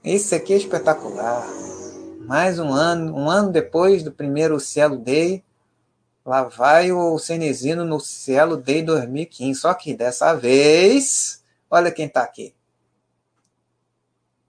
Esse 0.02 0.34
aqui 0.34 0.52
é 0.52 0.56
espetacular. 0.56 1.46
Mais 2.22 2.58
um 2.58 2.72
ano, 2.72 3.14
um 3.14 3.30
ano 3.30 3.52
depois 3.52 4.02
do 4.02 4.10
primeiro 4.10 4.58
Cielo 4.58 4.98
Day, 4.98 5.44
lá 6.26 6.42
vai 6.42 6.90
o 6.90 7.16
Cenezino 7.20 7.84
no 7.84 8.00
Cielo 8.00 8.56
Day 8.56 8.82
2015. 8.82 9.60
Só 9.60 9.72
que 9.74 9.94
dessa 9.94 10.34
vez, 10.34 11.40
olha 11.70 11.92
quem 11.92 12.06
está 12.06 12.24
aqui. 12.24 12.52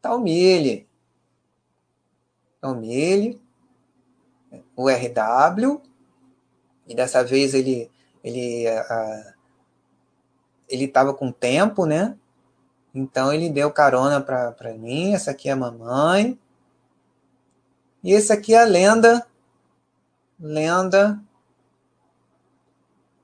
Tá 0.01 0.15
o 0.15 0.19
Mille. 0.19 0.89
Tá 2.59 2.71
o 2.71 2.75
Mille, 2.75 3.39
o 4.75 4.89
RW, 4.89 5.83
e 6.89 6.95
dessa 6.95 7.23
vez 7.23 7.53
ele, 7.53 7.89
ele 8.23 8.67
a, 8.67 9.33
ele 10.67 10.85
estava 10.85 11.13
com 11.13 11.31
tempo, 11.31 11.85
né? 11.85 12.17
Então 12.93 13.31
ele 13.31 13.47
deu 13.51 13.71
carona 13.71 14.19
para 14.19 14.73
mim. 14.73 15.13
Essa 15.13 15.29
aqui 15.29 15.49
é 15.49 15.51
a 15.51 15.55
mamãe. 15.55 16.37
E 18.03 18.11
esse 18.11 18.33
aqui 18.33 18.55
é 18.55 18.61
a 18.63 18.65
lenda. 18.65 19.25
Lenda. 20.39 21.21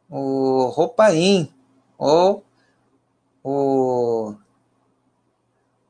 O 0.07 0.67
Roupaim. 0.67 1.51
Ou 1.97 2.45
o 3.43 4.35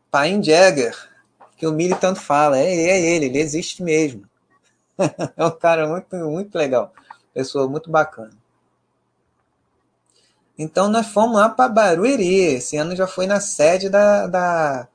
Paim 0.09 0.41
Jagger. 0.41 0.95
Que 1.57 1.67
o 1.67 1.73
Mili 1.73 1.95
tanto 1.95 2.21
fala. 2.21 2.57
É, 2.57 2.63
é 2.63 3.01
ele, 3.01 3.25
ele 3.25 3.39
existe 3.39 3.83
mesmo. 3.83 4.25
é 5.35 5.45
um 5.45 5.51
cara 5.51 5.87
muito, 5.87 6.15
muito 6.15 6.57
legal. 6.57 6.93
Pessoa 7.35 7.67
muito 7.67 7.91
bacana. 7.91 8.31
Então 10.57 10.89
nós 10.89 11.07
fomos 11.07 11.35
lá 11.35 11.49
para 11.49 11.67
Barueri. 11.67 12.55
Esse 12.55 12.77
ano 12.77 12.95
já 12.95 13.05
foi 13.05 13.27
na 13.27 13.41
sede 13.41 13.89
da, 13.89 14.25
da, 14.25 14.87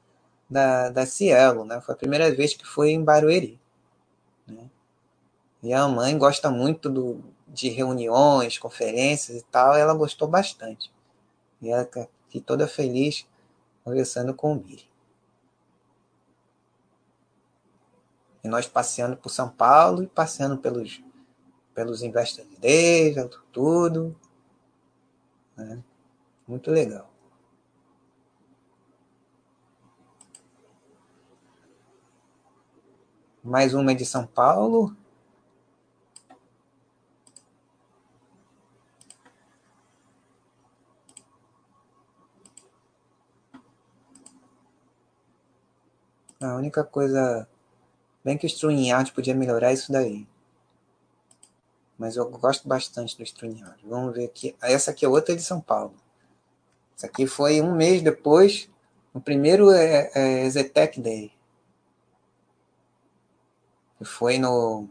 da, 0.49 0.89
da 0.89 1.07
Cielo, 1.07 1.67
né? 1.67 1.83
Foi 1.83 1.95
a 1.95 1.99
primeira 1.99 2.35
vez 2.35 2.55
que 2.55 2.67
foi 2.67 2.93
em 2.93 3.05
Barueri. 3.05 3.61
Né? 4.47 4.71
E 5.63 5.75
a 5.75 5.87
mãe 5.87 6.17
gosta 6.17 6.51
muito 6.51 6.89
do, 6.89 7.23
de 7.47 7.69
reuniões, 7.69 8.57
conferências 8.57 9.37
e 9.37 9.45
tal, 9.45 9.77
e 9.77 9.81
ela 9.81 9.93
gostou 9.93 10.27
bastante. 10.27 10.91
E 11.61 11.71
ela 11.71 11.83
aqui 11.83 12.41
toda 12.41 12.67
feliz 12.67 13.27
conversando 13.85 14.33
com 14.33 14.53
o 14.53 14.57
Miri. 14.57 14.89
E 18.43 18.49
nós 18.49 18.67
passeando 18.67 19.15
por 19.19 19.29
São 19.29 19.51
Paulo 19.51 20.03
e 20.03 20.07
passeando 20.07 20.57
pelos, 20.57 21.03
pelos 21.75 22.03
investidores, 22.03 23.17
tudo. 23.53 24.17
Né? 25.57 25.83
Muito 26.47 26.71
legal. 26.71 27.09
Mais 33.43 33.75
uma 33.75 33.93
é 33.93 33.95
de 33.95 34.05
São 34.05 34.27
Paulo. 34.27 34.95
A 46.41 46.57
única 46.57 46.85
coisa. 46.85 47.47
Bem 48.25 48.37
que 48.37 48.47
o 48.47 48.49
StreamYard 48.49 49.13
podia 49.13 49.35
melhorar 49.35 49.73
isso 49.73 49.91
daí 49.93 50.27
mas 52.01 52.17
eu 52.17 52.31
gosto 52.31 52.67
bastante 52.67 53.15
do 53.15 53.23
StreamYard. 53.23 53.79
Vamos 53.85 54.15
ver 54.15 54.25
aqui. 54.25 54.57
Essa 54.63 54.91
aqui 54.91 55.05
é 55.05 55.09
outra 55.09 55.37
de 55.37 55.43
São 55.43 55.61
Paulo. 55.61 55.93
Essa 56.97 57.07
aqui 57.07 57.27
foi 57.27 57.61
um 57.61 57.77
mês 57.77 58.01
depois, 58.01 58.71
no 59.13 59.21
primeiro 59.21 59.71
é, 59.71 60.11
é 60.15 60.49
Zetec 60.49 60.99
Day. 60.99 61.31
foi 64.01 64.39
no, 64.39 64.89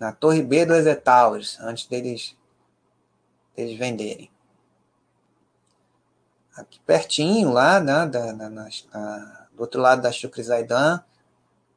na 0.00 0.12
Torre 0.12 0.42
B 0.42 0.64
do 0.64 0.74
EZ 0.74 0.98
Towers, 1.04 1.60
antes 1.60 1.86
deles, 1.88 2.34
deles 3.54 3.78
venderem. 3.78 4.30
Aqui 6.56 6.80
pertinho, 6.86 7.52
lá, 7.52 7.80
né, 7.80 8.06
da, 8.06 8.32
na, 8.32 8.48
na, 8.48 9.46
do 9.54 9.60
outro 9.60 9.82
lado 9.82 10.00
da 10.00 10.10
Shukri 10.10 10.42
Zaidan, 10.42 11.04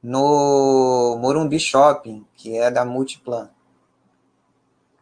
no 0.01 1.17
Morumbi 1.19 1.59
Shopping, 1.59 2.25
que 2.33 2.57
é 2.57 2.71
da 2.71 2.85
Multiplan. 2.85 3.49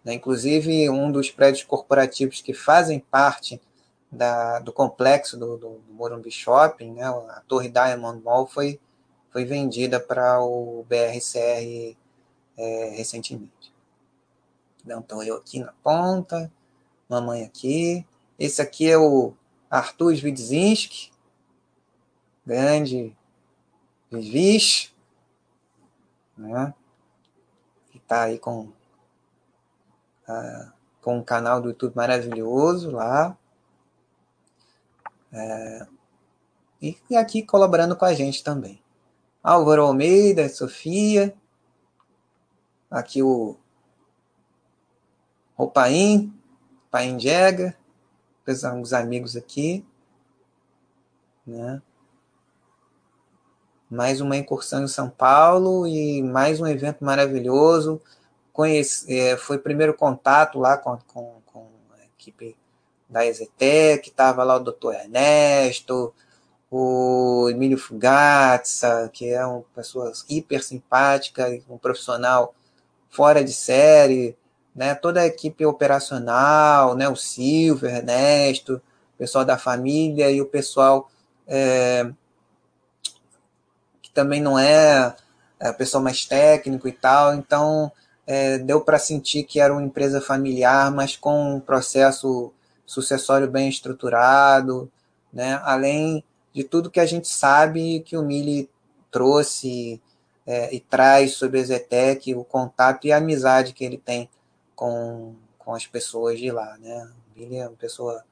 Né, 0.08 0.14
inclusive, 0.14 0.90
um 0.90 1.12
dos 1.12 1.30
prédios 1.30 1.66
corporativos 1.66 2.40
que 2.40 2.54
fazem 2.54 2.98
parte 2.98 3.62
da, 4.10 4.58
do 4.60 4.72
complexo 4.72 5.38
do, 5.38 5.58
do, 5.58 5.80
do 5.80 5.94
Morumbi 5.94 6.32
Shopping, 6.32 6.94
né, 6.94 7.04
a 7.04 7.44
Torre 7.46 7.68
Diamond 7.68 8.24
Mall, 8.24 8.48
foi, 8.48 8.80
foi 9.30 9.44
vendida 9.44 10.00
para 10.00 10.42
o 10.42 10.86
BRCR 10.88 11.98
é, 12.56 12.90
recentemente. 12.96 13.74
Então, 14.82 15.02
estou 15.02 15.22
eu 15.24 15.36
aqui 15.36 15.60
na 15.60 15.74
ponta, 15.84 16.50
mamãe 17.10 17.44
aqui. 17.44 18.06
Esse 18.40 18.62
aqui 18.62 18.90
é 18.90 18.98
o 18.98 19.34
Arthur 19.70 20.16
Swidzinski, 20.16 21.12
grande 22.46 23.14
Vivis, 24.10 24.96
né? 26.38 26.74
que 27.92 27.98
está 27.98 28.24
aí 28.24 28.40
com, 28.40 28.72
uh, 30.28 30.72
com 31.02 31.18
um 31.18 31.24
canal 31.24 31.62
do 31.62 31.70
YouTube 31.70 31.96
maravilhoso 31.96 32.92
lá. 32.92 33.38
É, 35.32 35.88
e, 36.82 36.98
e 37.10 37.16
aqui 37.16 37.42
colaborando 37.44 37.96
com 37.96 38.06
a 38.06 38.14
gente 38.14 38.44
também. 38.44 38.82
Álvaro 39.44 39.84
Almeida, 39.84 40.50
Sofia, 40.50 41.34
aqui 42.90 43.24
o 43.24 43.58
o 45.58 45.68
Paim, 45.68 46.32
Jega, 47.20 47.76
os 48.46 48.94
amigos 48.94 49.36
aqui, 49.36 49.84
né? 51.46 51.82
Mais 53.90 54.22
uma 54.22 54.36
incursão 54.36 54.84
em 54.84 54.88
São 54.88 55.10
Paulo 55.10 55.88
e 55.88 56.22
mais 56.22 56.60
um 56.60 56.68
evento 56.68 57.04
maravilhoso. 57.04 58.02
Conheci, 58.58 59.20
é, 59.20 59.38
foi 59.38 59.60
primeiro 59.60 59.94
contato 59.94 60.58
lá 60.58 60.80
com, 60.80 60.98
com, 61.06 61.36
com 61.46 61.68
a 61.94 62.04
equipe 62.06 62.58
da 63.08 63.24
Exetec, 63.24 64.10
estava 64.10 64.44
lá 64.44 64.56
o 64.56 64.60
doutor 64.60 64.96
Ernesto, 64.96 66.12
o 66.72 67.48
Emílio 67.52 67.78
Fugazza, 67.78 69.12
que 69.14 69.30
é 69.30 69.46
uma 69.46 69.64
pessoa 69.76 70.12
hiper 70.28 70.64
simpática, 70.64 71.48
um 71.70 71.78
profissional 71.78 72.56
fora 73.12 73.44
de 73.44 73.54
série, 73.54 74.36
né? 74.74 74.96
Toda 74.96 75.22
a 75.22 75.28
equipe 75.28 75.64
operacional, 75.64 76.96
né? 76.96 77.08
O 77.08 77.16
Silvio, 77.16 77.88
Ernesto, 77.88 78.82
o 79.14 79.18
pessoal 79.20 79.46
da 79.46 79.60
família 79.60 80.32
e 80.32 80.42
o 80.42 80.48
pessoal 80.48 81.12
é, 81.46 82.10
que 84.02 84.10
também 84.10 84.42
não 84.42 84.58
é, 84.58 85.16
é 85.60 85.72
pessoal 85.74 86.04
mais 86.04 86.26
técnico 86.26 86.88
e 86.88 86.92
tal. 86.92 87.36
Então, 87.36 87.92
é, 88.28 88.58
deu 88.58 88.82
para 88.82 89.00
sentir 89.00 89.44
que 89.44 89.62
era 89.62 89.72
uma 89.72 89.82
empresa 89.82 90.20
familiar, 90.20 90.92
mas 90.92 91.16
com 91.16 91.56
um 91.56 91.60
processo 91.62 92.54
sucessório 92.86 93.50
bem 93.50 93.70
estruturado, 93.70 94.92
né? 95.32 95.60
Além 95.64 96.24
de 96.54 96.66
tudo 96.66 96.92
que 96.92 97.00
a 97.00 97.06
gente 97.06 97.30
sabe 97.30 98.02
que 98.02 98.18
o 98.18 98.22
Mili 98.22 98.70
trouxe 99.10 100.02
é, 100.46 100.74
e 100.76 100.80
traz 100.82 101.36
sobre 101.36 101.62
a 101.62 101.64
Zetec, 101.64 102.36
o 102.36 102.44
contato 102.44 103.08
e 103.08 103.14
a 103.14 103.18
amizade 103.18 103.74
que 103.74 103.86
ele 103.86 103.98
tem 103.98 104.30
com, 104.76 105.36
com 105.58 105.74
as 105.74 105.88
pessoas 105.88 106.38
de 106.38 106.52
lá, 106.52 106.78
né? 106.80 107.10
O 107.36 107.40
Mili 107.40 107.58
é 107.58 107.68
uma 107.68 107.78
pessoa 107.78 108.26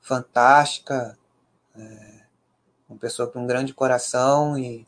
fantástica, 0.00 1.18
é, 1.76 2.20
uma 2.88 2.98
pessoa 2.98 3.28
com 3.28 3.40
um 3.40 3.46
grande 3.46 3.74
coração 3.74 4.58
e, 4.58 4.86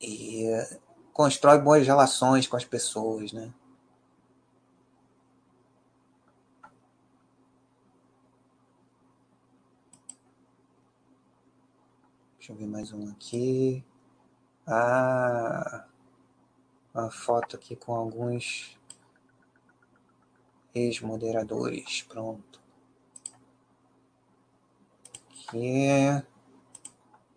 e 0.00 0.46
constrói 1.20 1.58
boas 1.58 1.86
relações 1.86 2.46
com 2.46 2.56
as 2.56 2.64
pessoas, 2.64 3.30
né? 3.30 3.52
Deixa 12.38 12.52
eu 12.52 12.56
ver 12.56 12.66
mais 12.66 12.90
um 12.90 13.10
aqui. 13.10 13.84
Ah, 14.66 15.84
uma 16.94 17.10
foto 17.10 17.56
aqui 17.56 17.76
com 17.76 17.94
alguns 17.94 18.78
ex-moderadores. 20.74 22.00
Pronto. 22.08 22.62
Aqui. 25.28 26.24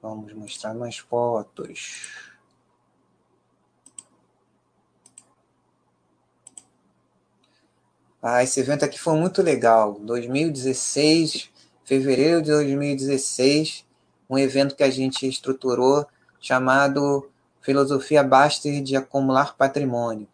Vamos 0.02 0.32
mostrar 0.32 0.74
mais 0.74 1.00
fotos. 1.00 2.33
Ah, 8.26 8.42
esse 8.42 8.58
evento 8.62 8.86
aqui 8.86 8.98
foi 8.98 9.16
muito 9.18 9.42
legal. 9.42 10.00
2016, 10.00 11.50
fevereiro 11.84 12.42
de 12.42 12.52
2016, 12.52 13.86
um 14.30 14.38
evento 14.38 14.78
que 14.78 14.84
a 14.84 14.90
gente 14.90 15.28
estruturou 15.28 16.08
chamado 16.40 17.30
Filosofia 17.60 18.24
Baster 18.24 18.82
de 18.82 18.96
Acumular 18.96 19.58
Patrimônio. 19.58 20.26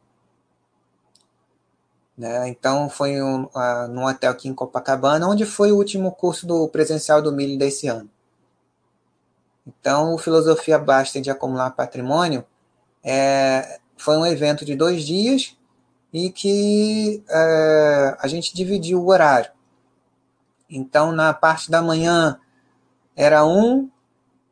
Né? 2.16 2.50
Então, 2.50 2.92
foi 2.92 3.24
um, 3.24 3.46
uh, 3.46 3.88
num 3.90 4.06
hotel 4.06 4.34
aqui 4.34 4.48
em 4.48 4.54
Copacabana, 4.54 5.28
onde 5.28 5.44
foi 5.44 5.72
o 5.72 5.78
último 5.78 6.12
curso 6.12 6.46
do 6.46 6.68
presencial 6.68 7.24
do 7.24 7.32
milho 7.32 7.58
desse 7.58 7.88
ano. 7.88 8.08
Então, 9.66 10.14
o 10.14 10.18
Filosofia 10.20 10.78
Baster 10.78 11.24
de 11.24 11.32
Acumular 11.32 11.72
Patrimônio 11.72 12.46
é, 13.04 13.80
foi 13.98 14.16
um 14.16 14.28
evento 14.28 14.64
de 14.64 14.76
dois 14.76 15.04
dias 15.04 15.58
e 16.14 16.32
que 16.32 17.24
é, 17.30 18.18
a 18.20 18.28
gente 18.28 18.54
dividiu 18.54 19.02
o 19.02 19.08
horário. 19.08 19.52
Então, 20.70 21.12
na 21.12 21.34
parte 21.34 21.70
da 21.70 21.82
manhã 21.82 22.40
era 23.16 23.46
um 23.46 23.90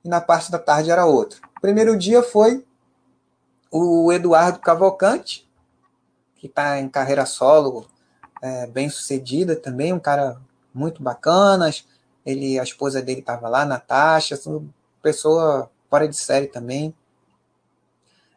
e 0.03 0.09
na 0.09 0.21
parte 0.21 0.51
da 0.51 0.59
tarde 0.59 0.91
era 0.91 1.05
outro. 1.05 1.41
O 1.57 1.61
primeiro 1.61 1.97
dia 1.97 2.21
foi 2.21 2.65
o 3.71 4.11
Eduardo 4.11 4.59
Cavalcante, 4.59 5.47
que 6.35 6.47
está 6.47 6.79
em 6.79 6.87
carreira 6.87 7.25
solo, 7.25 7.87
é, 8.41 8.67
bem 8.67 8.89
sucedida 8.89 9.55
também, 9.55 9.93
um 9.93 9.99
cara 9.99 10.39
muito 10.73 11.01
bacana. 11.01 11.69
Ele, 12.25 12.59
a 12.59 12.63
esposa 12.63 13.01
dele 13.01 13.21
estava 13.21 13.49
lá, 13.49 13.65
Natasha, 13.65 14.39
pessoa 15.01 15.69
fora 15.89 16.07
de 16.07 16.15
série 16.15 16.47
também. 16.47 16.93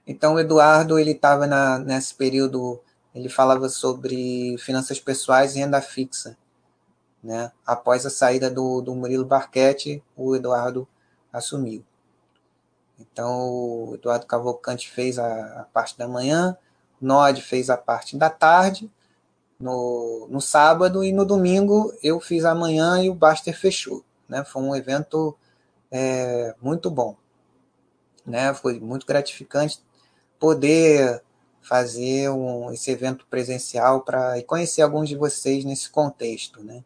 Então 0.07 0.35
o 0.35 0.41
Eduardo 0.41 0.99
ele 0.99 1.13
estava 1.13 1.47
nesse 1.79 2.15
período, 2.15 2.81
ele 3.15 3.29
falava 3.29 3.69
sobre 3.69 4.57
finanças 4.59 5.01
pessoais 5.01 5.55
e 5.55 5.59
renda 5.59 5.81
fixa. 5.81 6.37
Né? 7.23 7.53
Após 7.67 8.07
a 8.07 8.11
saída 8.11 8.51
do, 8.51 8.81
do 8.81 8.95
Murilo 8.95 9.25
Barquete, 9.25 10.03
o 10.17 10.35
Eduardo 10.35 10.87
assumiu. 11.33 11.85
Então, 12.99 13.49
o 13.51 13.95
Eduardo 13.95 14.27
Cavalcante 14.27 14.91
fez 14.91 15.19
a, 15.19 15.61
a 15.61 15.65
parte 15.65 15.97
da 15.99 16.07
manhã, 16.07 16.57
Nod 17.01 17.41
fez 17.41 17.71
a 17.71 17.77
parte 17.77 18.17
da 18.17 18.29
tarde, 18.29 18.91
no, 19.59 20.27
no 20.31 20.41
sábado, 20.41 21.03
e 21.03 21.13
no 21.13 21.25
domingo 21.25 21.93
eu 22.03 22.21
fiz 22.21 22.45
a 22.45 22.55
manhã 22.55 23.03
e 23.03 23.11
o 23.11 23.15
Baster 23.15 23.59
fechou. 23.59 24.05
Né? 24.29 24.45
Foi 24.45 24.63
um 24.63 24.75
evento 24.75 25.37
é, 25.91 26.55
muito 26.61 26.91
bom. 26.91 27.17
Né? 28.25 28.53
Foi 28.55 28.79
muito 28.79 29.07
gratificante 29.07 29.83
poder 30.39 31.23
fazer 31.61 32.31
um, 32.31 32.73
esse 32.73 32.91
evento 32.91 33.27
presencial 33.27 34.03
para 34.03 34.43
conhecer 34.45 34.83
alguns 34.83 35.09
de 35.09 35.17
vocês 35.17 35.65
nesse 35.65 35.91
contexto. 35.91 36.63
Né? 36.63 36.83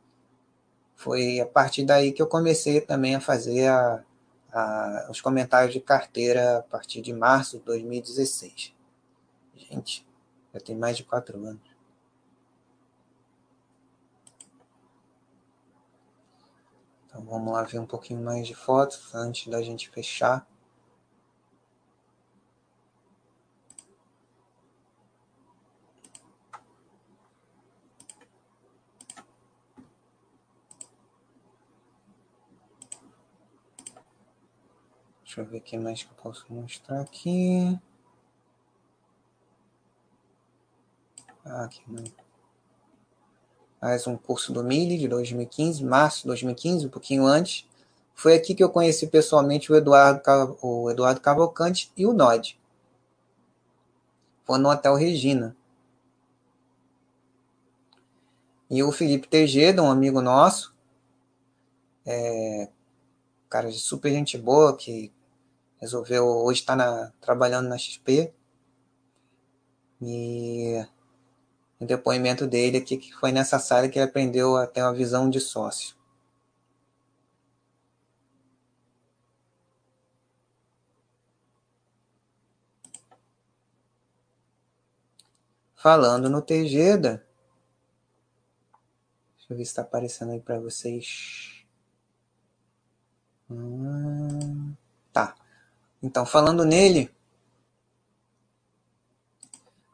Foi 0.96 1.40
a 1.40 1.46
partir 1.46 1.84
daí 1.84 2.12
que 2.12 2.20
eu 2.20 2.26
comecei 2.26 2.80
também 2.80 3.14
a 3.14 3.20
fazer 3.20 3.68
a, 3.68 4.04
a, 4.52 5.08
os 5.10 5.20
comentários 5.20 5.72
de 5.72 5.80
carteira 5.80 6.58
a 6.58 6.62
partir 6.62 7.00
de 7.00 7.12
março 7.12 7.58
de 7.58 7.64
2016. 7.64 8.74
Gente, 9.56 10.06
já 10.52 10.60
tem 10.60 10.76
mais 10.76 10.96
de 10.96 11.04
quatro 11.04 11.38
anos. 11.44 11.74
Então 17.06 17.24
vamos 17.24 17.52
lá 17.52 17.62
ver 17.62 17.78
um 17.78 17.86
pouquinho 17.86 18.20
mais 18.20 18.46
de 18.46 18.54
fotos 18.54 19.14
antes 19.14 19.46
da 19.46 19.62
gente 19.62 19.88
fechar. 19.88 20.44
Deixa 35.34 35.48
eu 35.48 35.50
ver 35.50 35.58
o 35.58 35.60
que 35.62 35.76
mais 35.76 36.00
que 36.00 36.08
eu 36.12 36.14
posso 36.22 36.46
mostrar 36.48 37.00
aqui. 37.00 37.76
Ah, 41.44 41.64
aqui, 41.64 41.82
mais 43.82 44.06
um 44.06 44.16
curso 44.16 44.52
do 44.52 44.62
Mili 44.62 44.96
de 44.96 45.08
2015, 45.08 45.82
março 45.82 46.20
de 46.20 46.28
2015, 46.28 46.86
um 46.86 46.88
pouquinho 46.88 47.26
antes. 47.26 47.68
Foi 48.14 48.36
aqui 48.36 48.54
que 48.54 48.62
eu 48.62 48.70
conheci 48.70 49.08
pessoalmente 49.08 49.72
o 49.72 49.74
Eduardo, 49.74 50.22
o 50.62 50.88
Eduardo 50.88 51.20
Cavalcante 51.20 51.90
e 51.96 52.06
o 52.06 52.12
Nod. 52.12 52.56
Foi 54.44 54.56
no 54.60 54.70
Hotel 54.70 54.94
Regina. 54.94 55.56
E 58.70 58.84
o 58.84 58.92
Felipe 58.92 59.26
Tejeda, 59.26 59.82
um 59.82 59.90
amigo 59.90 60.22
nosso, 60.22 60.72
é, 62.06 62.68
cara 63.50 63.68
de 63.68 63.80
super 63.80 64.12
gente 64.12 64.38
boa, 64.38 64.76
que 64.76 65.12
resolveu 65.80 66.24
hoje 66.26 66.60
estar 66.60 66.76
tá 66.76 67.12
trabalhando 67.20 67.68
na 67.68 67.78
XP. 67.78 68.32
E 70.00 70.84
o 71.80 71.86
depoimento 71.86 72.46
dele 72.46 72.78
aqui, 72.78 72.96
que 72.96 73.12
foi 73.14 73.32
nessa 73.32 73.58
sala 73.58 73.88
que 73.88 73.98
ele 73.98 74.08
aprendeu 74.08 74.56
a 74.56 74.66
ter 74.66 74.82
uma 74.82 74.94
visão 74.94 75.28
de 75.30 75.40
sócio. 75.40 75.96
Falando 85.76 86.30
no 86.30 86.40
Tejeda, 86.40 87.26
deixa 89.36 89.52
eu 89.52 89.56
ver 89.58 89.64
se 89.64 89.70
está 89.70 89.82
aparecendo 89.82 90.32
aí 90.32 90.40
para 90.40 90.58
vocês. 90.58 91.66
Hum, 93.50 94.74
tá. 95.12 95.36
Então, 96.04 96.26
falando 96.26 96.66
nele, 96.66 97.10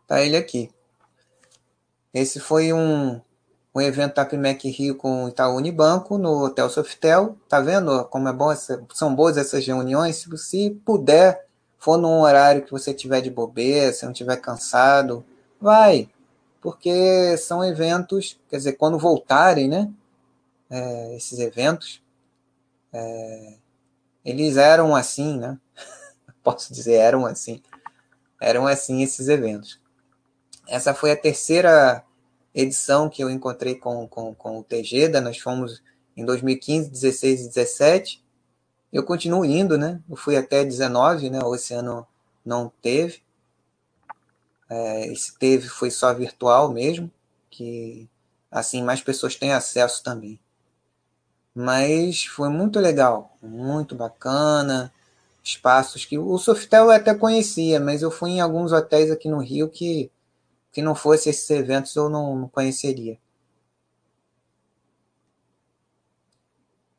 tá 0.08 0.20
ele 0.20 0.36
aqui. 0.36 0.68
Esse 2.12 2.40
foi 2.40 2.72
um, 2.72 3.20
um 3.72 3.80
evento 3.80 4.16
da 4.16 4.24
Primec 4.24 4.68
Rio 4.68 4.96
com 4.96 5.26
o 5.26 5.28
Itaú 5.28 5.54
Unibanco 5.54 6.18
no 6.18 6.44
Hotel 6.44 6.68
Softel. 6.68 7.38
Tá 7.48 7.60
vendo 7.60 8.04
como 8.06 8.28
é 8.28 8.32
bom 8.32 8.50
essa, 8.50 8.84
são 8.92 9.14
boas 9.14 9.36
essas 9.36 9.64
reuniões? 9.64 10.16
Se 10.16 10.28
você 10.28 10.76
puder, 10.84 11.46
for 11.78 11.96
num 11.96 12.22
horário 12.22 12.64
que 12.64 12.72
você 12.72 12.92
tiver 12.92 13.20
de 13.20 13.30
bobeira, 13.30 13.92
se 13.92 14.04
não 14.04 14.12
tiver 14.12 14.38
cansado, 14.38 15.24
vai, 15.60 16.10
porque 16.60 17.36
são 17.36 17.64
eventos, 17.64 18.36
quer 18.48 18.56
dizer, 18.56 18.72
quando 18.72 18.98
voltarem, 18.98 19.68
né? 19.68 19.88
É, 20.68 21.16
esses 21.16 21.38
eventos, 21.38 22.02
é, 22.92 23.54
eles 24.24 24.56
eram 24.56 24.96
assim, 24.96 25.38
né? 25.38 25.56
Posso 26.44 26.72
dizer, 26.72 26.94
eram 26.94 27.26
assim. 27.26 27.62
Eram 28.40 28.66
assim 28.66 29.02
esses 29.02 29.28
eventos. 29.28 29.80
Essa 30.66 30.94
foi 30.94 31.10
a 31.10 31.16
terceira 31.16 32.04
edição 32.54 33.08
que 33.08 33.22
eu 33.22 33.30
encontrei 33.30 33.74
com, 33.74 34.06
com, 34.08 34.34
com 34.34 34.58
o 34.58 34.64
Tejeda. 34.64 35.20
Nós 35.20 35.38
fomos 35.38 35.82
em 36.16 36.24
2015, 36.24 36.90
16 36.90 37.40
e 37.40 37.48
17. 37.48 38.24
Eu 38.92 39.04
continuo 39.04 39.44
indo, 39.44 39.78
né? 39.78 40.00
Eu 40.08 40.16
fui 40.16 40.36
até 40.36 40.64
19, 40.64 41.30
né? 41.30 41.38
Esse 41.54 41.74
ano 41.74 42.06
não 42.44 42.72
teve. 42.80 43.22
É, 44.68 45.06
esse 45.08 45.36
teve 45.38 45.68
foi 45.68 45.90
só 45.90 46.14
virtual 46.14 46.72
mesmo, 46.72 47.10
que 47.50 48.08
assim 48.50 48.82
mais 48.82 49.02
pessoas 49.02 49.34
têm 49.34 49.52
acesso 49.52 50.02
também. 50.02 50.38
Mas 51.54 52.24
foi 52.24 52.48
muito 52.48 52.78
legal, 52.78 53.36
muito 53.42 53.94
bacana. 53.94 54.92
Espaços 55.42 56.04
que 56.04 56.18
o 56.18 56.38
Softel 56.38 56.84
eu 56.84 56.90
até 56.90 57.14
conhecia, 57.14 57.80
mas 57.80 58.02
eu 58.02 58.10
fui 58.10 58.32
em 58.32 58.40
alguns 58.40 58.72
hotéis 58.72 59.10
aqui 59.10 59.28
no 59.28 59.38
Rio 59.38 59.68
que 59.68 60.10
que 60.72 60.82
não 60.82 60.94
fosse 60.94 61.28
esses 61.28 61.48
eventos 61.50 61.94
eu 61.96 62.08
não, 62.08 62.36
não 62.36 62.48
conheceria. 62.48 63.18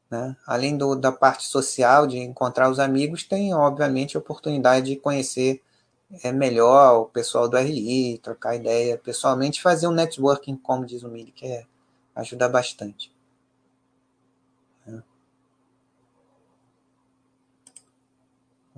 Né? 0.09 0.35
Além 0.45 0.77
do, 0.77 0.95
da 0.95 1.11
parte 1.11 1.45
social, 1.45 2.05
de 2.05 2.18
encontrar 2.18 2.69
os 2.69 2.80
amigos, 2.80 3.23
tem, 3.23 3.53
obviamente, 3.53 4.18
a 4.18 4.19
oportunidade 4.19 4.88
de 4.88 4.95
conhecer 4.97 5.61
é, 6.23 6.31
melhor 6.31 7.01
o 7.01 7.05
pessoal 7.05 7.47
do 7.47 7.57
RI, 7.57 8.19
trocar 8.22 8.55
ideia 8.55 8.97
pessoalmente, 8.97 9.61
fazer 9.61 9.88
um 9.88 9.91
networking, 9.91 10.57
como 10.57 10.85
diz 10.85 11.03
o 11.03 11.09
Mili, 11.09 11.31
que 11.31 11.45
é, 11.45 11.65
ajuda 12.13 12.49
bastante. 12.49 13.10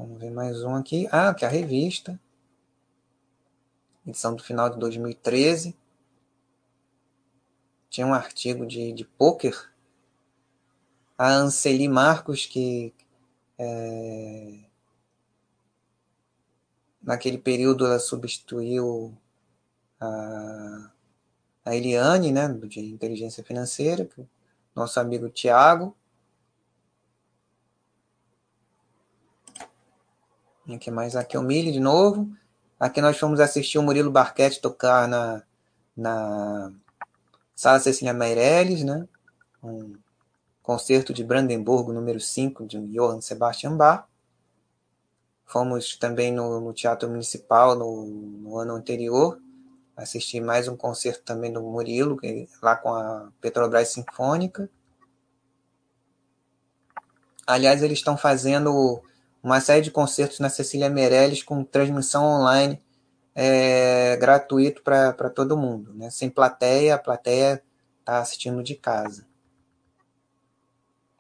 Vamos 0.04 0.20
ver 0.20 0.32
mais 0.32 0.62
um 0.66 0.76
aqui. 0.76 1.08
Ah, 1.14 1.34
que 1.34 1.46
a 1.46 1.48
revista 1.48 2.20
edição 4.06 4.36
do 4.36 4.44
final 4.44 4.70
de 4.70 4.78
2013. 4.78 5.74
Tinha 7.90 8.06
um 8.06 8.14
artigo 8.14 8.66
de, 8.66 8.92
de 8.92 9.06
poker. 9.06 9.72
A 11.18 11.30
Anceli 11.30 11.88
Marcos, 11.88 12.46
que 12.46 12.94
é, 13.58 14.60
naquele 17.02 17.38
período 17.38 17.86
ela 17.86 17.98
substituiu 17.98 19.18
a, 20.02 20.92
a 21.64 21.76
Eliane, 21.78 22.30
né, 22.30 22.50
de 22.50 22.82
inteligência 22.82 23.42
financeira, 23.42 24.10
nosso 24.76 25.00
amigo 25.00 25.30
Tiago. 25.30 25.96
E 30.66 30.76
aqui 30.76 30.90
mais 30.90 31.16
aqui 31.16 31.36
é 31.36 31.40
o 31.40 31.44
Mili 31.44 31.72
de 31.72 31.80
novo. 31.80 32.32
Aqui 32.80 33.02
nós 33.02 33.18
fomos 33.18 33.40
assistir 33.42 33.78
o 33.78 33.84
Murilo 33.84 34.10
Barquete 34.10 34.62
tocar 34.62 35.08
na, 35.08 35.44
na 35.96 36.72
Sala 37.54 37.80
Cecília 37.80 38.14
Meirelles, 38.14 38.84
né? 38.84 39.08
Um 39.62 39.94
concerto 40.62 41.14
de 41.14 41.24
Brandemburgo, 41.24 41.92
número 41.92 42.20
5, 42.20 42.66
de 42.66 42.80
Johann 42.88 43.20
Sebastian 43.20 43.76
Bach. 43.76 44.06
Fomos 45.46 45.98
também 45.98 46.32
no, 46.32 46.62
no 46.62 46.74
Teatro 46.74 47.10
Municipal 47.10 47.76
no, 47.76 48.06
no, 48.06 48.58
ano 48.58 48.74
anterior, 48.74 49.40
assistir 49.98 50.40
mais 50.40 50.70
um 50.70 50.78
concerto 50.78 51.24
também 51.24 51.52
do 51.52 51.62
Murilo, 51.62 52.18
lá 52.62 52.78
com 52.78 52.94
a 52.94 53.30
Petrobras 53.42 53.90
Sinfônica. 53.90 54.70
Aliás, 57.46 57.84
eles 57.84 58.00
estão 58.00 58.18
fazendo 58.18 59.04
uma 59.44 59.60
série 59.60 59.82
de 59.82 59.92
concertos 59.92 60.40
na 60.40 60.50
Cecília 60.50 60.90
Meirelles 60.90 61.44
com 61.44 61.64
transmissão 61.66 62.24
online 62.24 62.82
é, 63.36 64.16
gratuito 64.16 64.82
para 64.82 65.30
todo 65.30 65.58
mundo, 65.58 65.94
né? 65.94 66.10
sem 66.10 66.30
plateia, 66.30 66.96
a 66.96 67.00
plateia 67.00 67.62
está 68.00 68.20
assistindo 68.20 68.64
de 68.64 68.76
casa. 68.76 69.28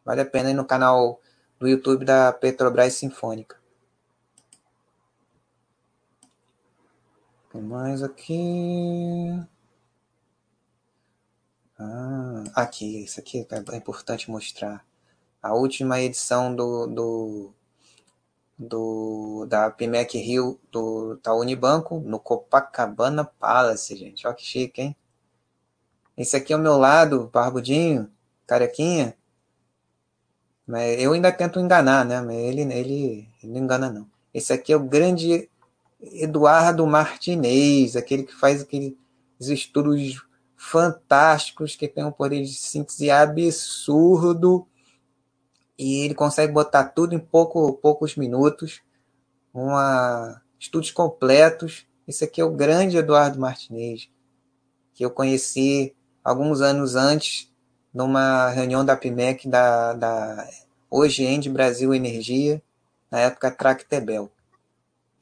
Vale 0.05 0.21
a 0.21 0.25
pena 0.25 0.51
ir 0.51 0.53
no 0.53 0.65
canal 0.65 1.19
do 1.59 1.67
YouTube 1.67 2.05
da 2.05 2.31
Petrobras 2.31 2.93
Sinfônica. 2.93 3.57
Tem 7.51 7.61
mais 7.61 8.01
aqui. 8.01 9.39
Ah, 11.77 12.43
aqui, 12.55 13.03
isso 13.03 13.19
aqui 13.19 13.45
é 13.49 13.75
importante 13.77 14.29
mostrar. 14.29 14.85
A 15.41 15.53
última 15.53 16.01
edição 16.01 16.55
do, 16.55 16.87
do 16.87 17.53
do, 18.57 19.45
da 19.47 19.69
PMEC 19.69 20.17
Rio 20.17 20.59
do, 20.71 21.19
da 21.23 21.33
Unibanco 21.33 21.99
no 21.99 22.19
Copacabana 22.19 23.25
Palace, 23.25 23.95
gente. 23.95 24.25
Olha 24.25 24.35
que 24.35 24.45
chique, 24.45 24.81
hein? 24.81 24.95
Esse 26.15 26.35
aqui 26.35 26.53
é 26.53 26.55
o 26.55 26.59
meu 26.59 26.77
lado, 26.77 27.29
barbudinho, 27.33 28.09
carequinha. 28.45 29.17
Mas 30.65 31.01
eu 31.01 31.13
ainda 31.13 31.31
tento 31.31 31.59
enganar, 31.59 32.05
né? 32.05 32.21
Mas 32.21 32.35
ele, 32.35 32.61
ele, 32.61 33.29
ele 33.41 33.51
não 33.51 33.61
engana, 33.61 33.91
não. 33.91 34.07
Esse 34.33 34.53
aqui 34.53 34.71
é 34.71 34.77
o 34.77 34.83
grande 34.83 35.49
Eduardo 35.99 36.85
Martinez, 36.85 37.95
aquele 37.95 38.23
que 38.23 38.33
faz 38.33 38.61
aqueles 38.61 38.95
estudos 39.39 40.23
fantásticos, 40.55 41.75
que 41.75 41.87
tem 41.87 42.05
um 42.05 42.11
poder 42.11 42.41
de 42.41 42.53
síntese 42.53 43.09
absurdo 43.09 44.67
e 45.77 46.05
ele 46.05 46.13
consegue 46.13 46.53
botar 46.53 46.85
tudo 46.85 47.15
em 47.15 47.19
pouco, 47.19 47.73
poucos 47.73 48.15
minutos, 48.15 48.81
uma, 49.53 50.41
estudos 50.59 50.91
completos. 50.91 51.85
Esse 52.07 52.23
aqui 52.23 52.41
é 52.41 52.45
o 52.45 52.51
grande 52.51 52.97
Eduardo 52.97 53.39
Martinez, 53.39 54.09
que 54.93 55.03
eu 55.03 55.09
conheci 55.09 55.95
alguns 56.23 56.61
anos 56.61 56.95
antes, 56.95 57.51
numa 57.93 58.49
reunião 58.49 58.83
da 58.83 58.95
PIMEC, 58.95 59.47
da, 59.47 59.93
da 59.93 60.49
hoje 60.89 61.23
End 61.23 61.49
Brasil 61.49 61.93
Energia, 61.93 62.61
na 63.09 63.19
época 63.19 63.51
Tractebel. 63.51 64.31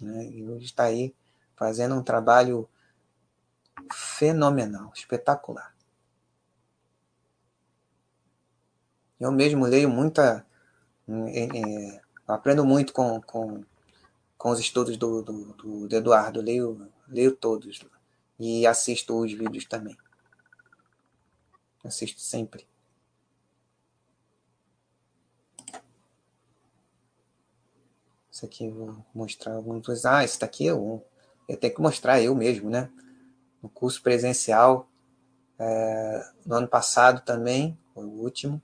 Né? 0.01 0.29
E 0.31 0.47
hoje 0.47 0.65
está 0.65 0.85
aí 0.85 1.13
fazendo 1.55 1.95
um 1.95 2.03
trabalho 2.03 2.67
fenomenal, 3.93 4.91
espetacular. 4.95 5.70
Eu 9.21 9.31
mesmo 9.31 9.65
leio 9.67 9.87
muita. 9.87 10.43
É, 11.07 11.43
é, 11.43 12.01
aprendo 12.27 12.65
muito 12.65 12.91
com, 12.91 13.21
com, 13.21 13.63
com 14.35 14.49
os 14.49 14.59
estudos 14.59 14.97
do, 14.97 15.21
do, 15.21 15.87
do 15.87 15.95
Eduardo, 15.95 16.41
leio, 16.41 16.91
leio 17.07 17.35
todos. 17.35 17.85
e 18.39 18.65
assisto 18.65 19.15
os 19.15 19.31
vídeos 19.31 19.65
também. 19.65 19.95
Assisto 21.85 22.19
sempre. 22.19 22.67
Isso 28.31 28.43
aqui 28.43 28.65
eu 28.65 28.73
vou 28.73 29.05
mostrar 29.13 29.53
alguns. 29.53 30.03
Ah, 30.03 30.23
esse 30.23 30.39
daqui 30.39 30.65
eu, 30.65 31.05
eu 31.47 31.57
tenho 31.57 31.75
que 31.75 31.81
mostrar 31.81 32.19
eu 32.19 32.33
mesmo, 32.33 32.71
né? 32.71 32.89
No 33.61 33.69
curso 33.69 34.01
presencial, 34.01 34.89
é, 35.59 36.31
no 36.43 36.55
ano 36.55 36.67
passado 36.67 37.21
também, 37.23 37.77
foi 37.93 38.05
o 38.05 38.09
último. 38.09 38.59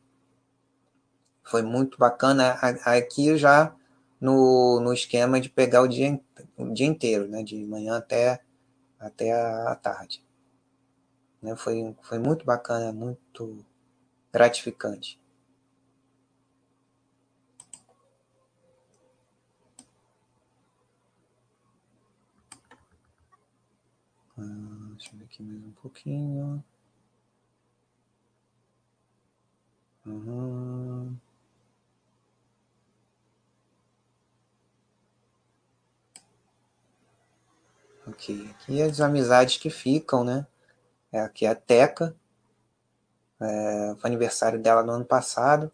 Foi 1.48 1.61
muito 1.61 1.98
bacana. 1.98 2.52
Aqui 2.86 3.38
já 3.38 3.74
no, 4.19 4.80
no 4.82 4.94
esquema 4.94 5.40
de 5.40 5.49
pegar 5.49 5.82
o 5.82 5.88
dia, 5.88 6.19
o 6.57 6.74
dia 6.74 6.86
inteiro, 6.86 7.28
né? 7.28 7.41
De 7.41 7.56
manhã 7.65 7.98
até, 7.98 8.41
até 8.99 9.32
a 9.34 9.76
tarde. 9.76 10.24
Né? 11.41 11.56
Foi, 11.56 11.95
foi 12.02 12.19
muito 12.19 12.45
bacana, 12.45 12.91
muito 12.91 13.65
gratificante. 14.32 15.19
Ah, 24.38 24.91
deixa 24.98 25.14
eu 25.14 25.19
ver 25.19 25.26
aqui 25.26 25.44
mais 25.44 25.64
um 25.64 25.72
pouquinho. 25.72 26.64
Uhum. 30.06 31.18
Aqui 38.18 38.81
as 38.81 38.99
amizades 38.99 39.57
que 39.57 39.69
ficam, 39.69 40.23
né? 40.23 40.48
É, 41.11 41.22
aqui 41.22 41.45
é 41.45 41.49
a 41.49 41.56
Teca, 41.56 42.15
é, 43.39 43.95
foi 43.99 44.10
aniversário 44.10 44.60
dela 44.60 44.81
no 44.81 44.91
ano 44.91 45.06
passado. 45.06 45.72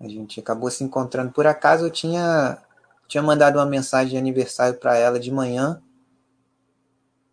A 0.00 0.08
gente 0.08 0.40
acabou 0.40 0.70
se 0.70 0.82
encontrando 0.82 1.32
por 1.32 1.46
acaso. 1.46 1.86
Eu 1.86 1.90
tinha, 1.90 2.58
tinha 3.06 3.22
mandado 3.22 3.58
uma 3.58 3.64
mensagem 3.64 4.10
de 4.10 4.16
aniversário 4.16 4.78
para 4.78 4.96
ela 4.96 5.20
de 5.20 5.30
manhã. 5.30 5.80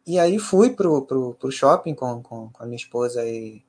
E 0.06 0.20
aí 0.20 0.38
fui 0.38 0.70
pro, 0.70 1.02
pro, 1.02 1.34
pro 1.34 1.52
shopping 1.52 1.96
com, 1.96 2.22
com, 2.22 2.50
com 2.50 2.64
a 2.64 2.66
minha 2.66 2.78
esposa 2.78 3.26
e, 3.26 3.64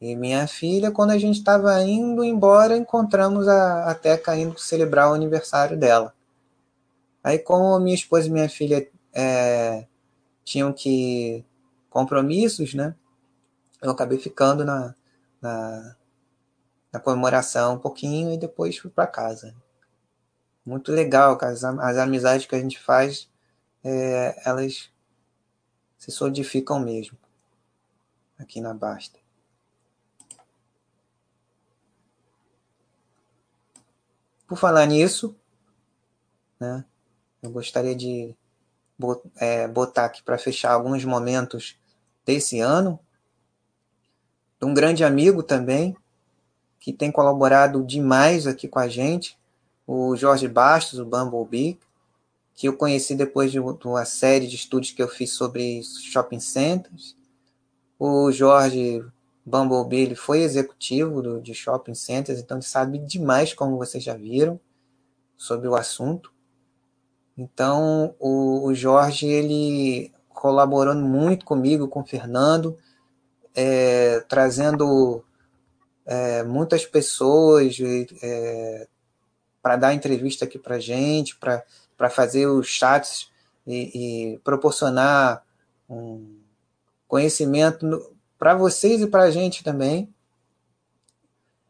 e 0.00 0.16
minha 0.16 0.46
filha. 0.46 0.90
Quando 0.90 1.10
a 1.10 1.18
gente 1.18 1.38
estava 1.38 1.80
indo 1.82 2.24
embora, 2.24 2.76
encontramos 2.76 3.46
a, 3.46 3.90
a 3.90 3.94
Teca 3.94 4.34
indo 4.34 4.58
celebrar 4.58 5.10
o 5.10 5.14
aniversário 5.14 5.78
dela. 5.78 6.14
Aí, 7.22 7.38
como 7.38 7.78
minha 7.78 7.94
esposa 7.94 8.26
e 8.26 8.30
minha 8.30 8.48
filha 8.48 8.88
é, 9.12 9.86
tinham 10.44 10.72
que 10.72 11.44
compromissos, 11.88 12.74
né? 12.74 12.94
Eu 13.80 13.90
acabei 13.90 14.18
ficando 14.18 14.64
na, 14.64 14.94
na, 15.40 15.96
na 16.92 17.00
comemoração 17.00 17.74
um 17.74 17.78
pouquinho 17.78 18.32
e 18.32 18.38
depois 18.38 18.78
fui 18.78 18.90
para 18.90 19.06
casa. 19.06 19.54
Muito 20.64 20.92
legal, 20.92 21.38
as, 21.40 21.64
as 21.64 21.96
amizades 21.98 22.46
que 22.46 22.54
a 22.54 22.60
gente 22.60 22.78
faz, 22.78 23.28
é, 23.84 24.40
elas 24.48 24.90
se 25.98 26.10
solidificam 26.10 26.80
mesmo 26.80 27.18
aqui 28.38 28.60
na 28.60 28.74
Basta. 28.74 29.18
Por 34.46 34.58
falar 34.58 34.86
nisso, 34.86 35.34
né, 36.60 36.84
eu 37.42 37.50
gostaria 37.50 37.94
de 37.94 38.34
é, 39.36 39.66
botar 39.66 40.04
aqui 40.04 40.22
para 40.22 40.38
fechar 40.38 40.72
alguns 40.72 41.04
momentos 41.04 41.76
desse 42.24 42.60
ano. 42.60 42.98
Um 44.62 44.72
grande 44.72 45.02
amigo 45.02 45.42
também, 45.42 45.96
que 46.78 46.92
tem 46.92 47.10
colaborado 47.10 47.84
demais 47.84 48.46
aqui 48.46 48.68
com 48.68 48.78
a 48.78 48.86
gente, 48.86 49.36
o 49.86 50.14
Jorge 50.16 50.46
Bastos, 50.46 51.00
o 51.00 51.04
Bumblebee, 51.04 51.78
que 52.54 52.68
eu 52.68 52.76
conheci 52.76 53.16
depois 53.16 53.50
de 53.50 53.58
uma 53.58 54.04
série 54.04 54.46
de 54.46 54.54
estudos 54.54 54.92
que 54.92 55.02
eu 55.02 55.08
fiz 55.08 55.32
sobre 55.32 55.82
shopping 55.82 56.38
centers. 56.38 57.16
O 57.98 58.30
Jorge 58.30 59.04
Bumblebee 59.44 60.02
ele 60.02 60.14
foi 60.14 60.42
executivo 60.42 61.20
do, 61.20 61.40
de 61.40 61.54
shopping 61.54 61.94
centers, 61.94 62.38
então 62.38 62.58
ele 62.58 62.64
sabe 62.64 62.98
demais, 62.98 63.52
como 63.52 63.78
vocês 63.78 64.04
já 64.04 64.14
viram, 64.14 64.60
sobre 65.36 65.66
o 65.66 65.74
assunto. 65.74 66.31
Então, 67.36 68.14
o, 68.18 68.66
o 68.66 68.74
Jorge, 68.74 69.26
ele 69.26 70.12
colaborando 70.28 71.04
muito 71.04 71.44
comigo, 71.44 71.88
com 71.88 72.00
o 72.00 72.06
Fernando, 72.06 72.76
é, 73.54 74.20
trazendo 74.28 75.24
é, 76.04 76.42
muitas 76.42 76.84
pessoas 76.84 77.76
é, 78.22 78.88
para 79.62 79.76
dar 79.76 79.94
entrevista 79.94 80.44
aqui 80.44 80.58
para 80.58 80.80
gente, 80.80 81.36
para 81.36 82.10
fazer 82.10 82.46
os 82.46 82.66
chats 82.66 83.30
e, 83.66 84.32
e 84.34 84.38
proporcionar 84.40 85.44
um 85.88 86.40
conhecimento 87.06 88.12
para 88.38 88.54
vocês 88.54 89.00
e 89.00 89.06
para 89.06 89.22
a 89.22 89.30
gente 89.30 89.62
também. 89.62 90.12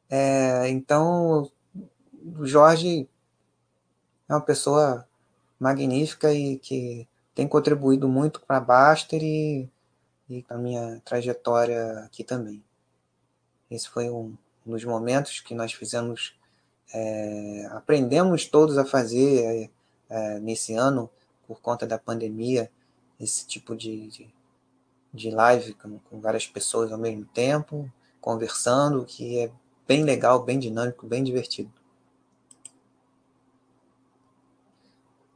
É, 0.08 0.68
então, 0.68 1.50
o 2.38 2.46
Jorge 2.46 3.08
é 4.28 4.32
uma 4.32 4.40
pessoa 4.40 5.06
magnífica 5.62 6.34
e 6.34 6.58
que 6.58 7.06
tem 7.32 7.46
contribuído 7.46 8.08
muito 8.08 8.40
para 8.40 8.56
a 8.56 8.60
Baster 8.60 9.22
e, 9.22 9.70
e 10.28 10.44
a 10.48 10.58
minha 10.58 11.00
trajetória 11.04 12.00
aqui 12.00 12.24
também. 12.24 12.62
Esse 13.70 13.88
foi 13.88 14.10
um, 14.10 14.36
dos 14.66 14.84
momentos 14.84 15.38
que 15.38 15.54
nós 15.54 15.72
fizemos, 15.72 16.34
é, 16.92 17.68
aprendemos 17.70 18.44
todos 18.44 18.76
a 18.76 18.84
fazer 18.84 19.70
é, 20.10 20.40
nesse 20.40 20.74
ano, 20.74 21.08
por 21.46 21.60
conta 21.60 21.86
da 21.86 21.96
pandemia, 21.96 22.68
esse 23.20 23.46
tipo 23.46 23.76
de, 23.76 24.08
de, 24.08 24.34
de 25.14 25.30
live 25.30 25.74
com, 25.74 25.98
com 26.10 26.20
várias 26.20 26.46
pessoas 26.46 26.90
ao 26.90 26.98
mesmo 26.98 27.24
tempo, 27.26 27.88
conversando, 28.20 29.04
que 29.04 29.38
é 29.38 29.50
bem 29.86 30.02
legal, 30.02 30.42
bem 30.42 30.58
dinâmico, 30.58 31.06
bem 31.06 31.22
divertido. 31.22 31.81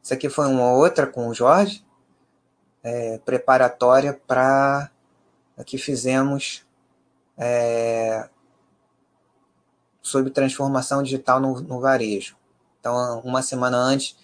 Isso 0.06 0.14
aqui 0.14 0.28
foi 0.28 0.46
uma 0.46 0.70
outra 0.70 1.04
com 1.04 1.26
o 1.26 1.34
Jorge, 1.34 1.84
é, 2.80 3.18
preparatória 3.24 4.14
para 4.24 4.88
a 5.58 5.64
que 5.64 5.76
fizemos 5.78 6.64
é, 7.36 8.28
sobre 10.00 10.30
transformação 10.30 11.02
digital 11.02 11.40
no, 11.40 11.60
no, 11.60 11.80
varejo. 11.80 12.36
Então, 12.78 13.18
uma 13.24 13.42
semana 13.42 13.78
antes, 13.78 14.16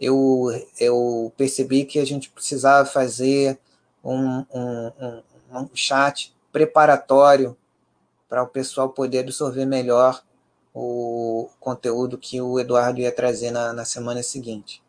eu, 0.00 0.46
eu 0.76 1.32
percebi 1.36 1.84
que 1.84 2.00
a 2.00 2.04
gente 2.04 2.30
precisava 2.30 2.84
fazer 2.84 3.60
um, 4.02 4.44
um, 4.52 4.92
um, 5.00 5.22
um 5.52 5.68
chat 5.72 6.34
preparatório 6.50 7.56
para 8.28 8.42
o 8.42 8.48
pessoal 8.48 8.88
poder 8.88 9.20
absorver 9.20 9.66
melhor 9.66 10.20
o 10.74 11.48
conteúdo 11.60 12.18
que 12.18 12.40
o 12.40 12.58
Eduardo 12.58 12.98
ia 12.98 13.12
trazer 13.12 13.52
na, 13.52 13.72
na 13.72 13.84
semana 13.84 14.20
seguinte. 14.20 14.82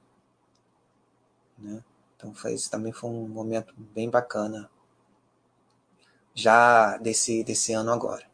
Né? 1.62 1.84
Então 2.16 2.34
foi, 2.34 2.54
esse 2.54 2.70
também 2.70 2.92
foi 2.92 3.10
um 3.10 3.28
momento 3.28 3.74
bem 3.78 4.10
bacana 4.10 4.70
já 6.34 6.98
desse, 6.98 7.44
desse 7.44 7.74
ano 7.74 7.92
agora. 7.92 8.28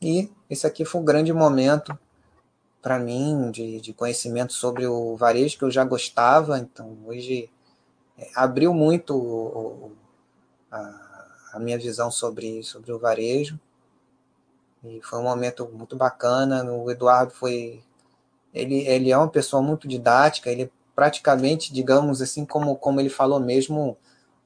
E 0.00 0.30
esse 0.48 0.66
aqui 0.66 0.84
foi 0.84 1.00
um 1.00 1.04
grande 1.04 1.32
momento 1.32 1.98
para 2.80 2.98
mim 2.98 3.50
de, 3.50 3.80
de 3.80 3.92
conhecimento 3.92 4.52
sobre 4.52 4.86
o 4.86 5.14
varejo 5.16 5.58
que 5.58 5.64
eu 5.64 5.70
já 5.70 5.84
gostava, 5.84 6.58
então 6.58 6.96
hoje 7.04 7.50
é, 8.16 8.30
abriu 8.34 8.72
muito 8.72 9.16
o, 9.16 9.92
a, 10.70 11.26
a, 11.54 11.58
minha 11.58 11.78
visão 11.78 12.10
sobre, 12.10 12.62
sobre 12.62 12.92
o 12.92 12.98
varejo. 12.98 13.60
E 14.82 15.00
foi 15.02 15.18
um 15.18 15.24
momento 15.24 15.68
muito 15.68 15.94
bacana. 15.94 16.64
O 16.64 16.90
Eduardo 16.90 17.32
foi 17.32 17.82
ele, 18.54 18.86
ele 18.86 19.10
é 19.10 19.16
uma 19.16 19.28
pessoa 19.28 19.62
muito 19.62 19.86
didática, 19.86 20.50
ele 20.50 20.64
é 20.64 20.70
praticamente, 20.94 21.72
digamos 21.72 22.20
assim, 22.20 22.44
como, 22.44 22.76
como 22.76 23.00
ele 23.00 23.08
falou 23.08 23.40
mesmo, 23.40 23.96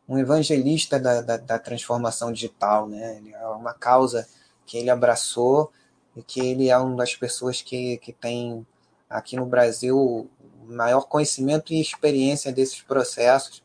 um 0.08 0.18
evangelista 0.18 1.00
da, 1.00 1.20
da, 1.20 1.36
da 1.36 1.58
transformação 1.58 2.32
digital, 2.32 2.88
né? 2.88 3.16
Ele 3.16 3.34
é 3.34 3.46
uma 3.48 3.72
causa 3.72 4.28
que 4.66 4.76
ele 4.76 4.90
abraçou 4.90 5.72
e 6.16 6.22
que 6.22 6.40
ele 6.40 6.68
é 6.68 6.78
uma 6.78 6.96
das 6.96 7.16
pessoas 7.16 7.62
que, 7.62 7.96
que 7.98 8.12
tem 8.12 8.66
aqui 9.08 9.36
no 9.36 9.46
Brasil 9.46 10.28
maior 10.66 11.02
conhecimento 11.02 11.72
e 11.72 11.80
experiência 11.80 12.52
desses 12.52 12.80
processos 12.82 13.62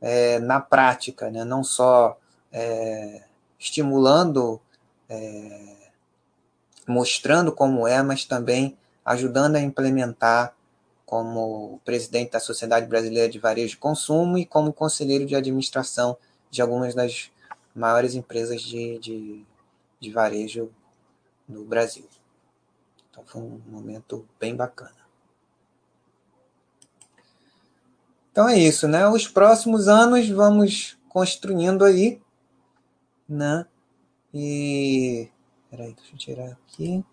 é, 0.00 0.38
na 0.38 0.60
prática, 0.60 1.30
né? 1.30 1.44
não 1.44 1.62
só 1.62 2.18
é, 2.50 3.22
estimulando, 3.58 4.60
é, 5.08 5.76
mostrando 6.86 7.52
como 7.52 7.86
é, 7.86 8.02
mas 8.02 8.24
também 8.24 8.76
ajudando 9.04 9.56
a 9.56 9.60
implementar 9.60 10.54
como 11.04 11.80
presidente 11.84 12.32
da 12.32 12.40
Sociedade 12.40 12.86
Brasileira 12.86 13.28
de 13.28 13.38
Varejo 13.38 13.70
de 13.70 13.76
Consumo 13.76 14.38
e 14.38 14.46
como 14.46 14.72
conselheiro 14.72 15.26
de 15.26 15.36
administração 15.36 16.16
de 16.50 16.62
algumas 16.62 16.94
das 16.94 17.30
maiores 17.74 18.14
empresas 18.14 18.62
de, 18.62 18.98
de, 18.98 19.44
de 20.00 20.10
varejo 20.10 20.70
no 21.48 21.64
Brasil. 21.64 22.06
Então 23.10 23.24
foi 23.26 23.42
um 23.42 23.60
momento 23.66 24.26
bem 24.40 24.56
bacana. 24.56 25.02
Então 28.30 28.48
é 28.48 28.58
isso, 28.58 28.88
né? 28.88 29.06
Os 29.06 29.28
próximos 29.28 29.88
anos 29.88 30.28
vamos 30.30 30.96
construindo 31.08 31.84
aí, 31.84 32.20
né? 33.28 33.66
E 34.32 35.28
peraí, 35.70 35.92
deixa 35.92 36.14
eu 36.14 36.18
tirar 36.18 36.52
aqui. 36.52 37.04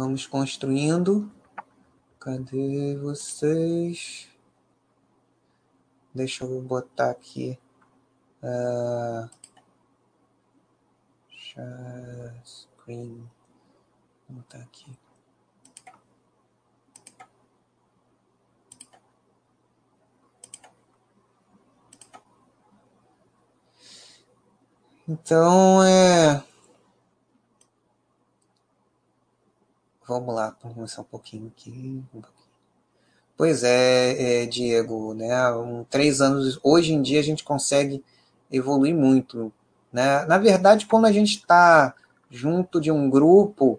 Vamos 0.00 0.26
construindo. 0.26 1.30
Cadê 2.18 2.96
vocês? 2.96 4.30
Deixa 6.14 6.42
eu 6.42 6.62
botar 6.62 7.10
aqui. 7.10 7.58
Uh, 8.42 9.28
screen. 12.42 13.30
Vou 14.26 14.38
botar 14.38 14.60
aqui. 14.60 14.90
Então, 25.06 25.84
é. 25.84 26.49
Vamos 30.10 30.34
lá, 30.34 30.56
vamos 30.60 30.74
começar 30.74 31.02
um 31.02 31.04
pouquinho 31.04 31.52
aqui. 31.56 32.02
Um 32.12 32.20
pouquinho. 32.20 32.48
Pois 33.36 33.62
é, 33.62 34.42
é, 34.42 34.46
Diego, 34.46 35.14
né? 35.14 35.52
Um, 35.52 35.84
três 35.84 36.20
anos. 36.20 36.58
Hoje 36.64 36.92
em 36.92 37.00
dia 37.00 37.20
a 37.20 37.22
gente 37.22 37.44
consegue 37.44 38.02
evoluir 38.50 38.92
muito. 38.92 39.52
Né? 39.92 40.24
Na 40.24 40.36
verdade, 40.36 40.86
quando 40.86 41.04
a 41.04 41.12
gente 41.12 41.36
está 41.36 41.94
junto 42.28 42.80
de 42.80 42.90
um 42.90 43.08
grupo 43.08 43.78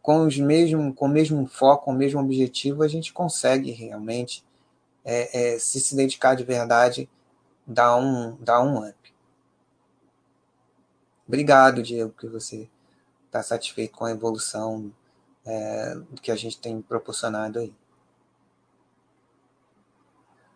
com 0.00 0.24
os 0.24 0.38
mesmos, 0.38 0.94
com 0.94 1.06
o 1.06 1.08
mesmo 1.08 1.44
foco, 1.48 1.86
com 1.86 1.90
o 1.90 1.96
mesmo 1.96 2.20
objetivo, 2.20 2.84
a 2.84 2.88
gente 2.88 3.12
consegue 3.12 3.72
realmente 3.72 4.44
é, 5.04 5.54
é, 5.54 5.58
se 5.58 5.80
se 5.80 5.96
dedicar 5.96 6.36
de 6.36 6.44
verdade, 6.44 7.10
dar 7.66 7.96
um, 7.96 8.36
dar 8.36 8.62
um 8.62 8.88
up. 8.88 9.12
Obrigado, 11.26 11.82
Diego, 11.82 12.14
que 12.16 12.28
você 12.28 12.68
está 13.26 13.42
satisfeito 13.42 13.98
com 13.98 14.04
a 14.04 14.12
evolução 14.12 14.92
é, 15.46 15.94
que 16.20 16.30
a 16.30 16.36
gente 16.36 16.58
tem 16.58 16.82
proporcionado 16.82 17.58
aí. 17.58 17.72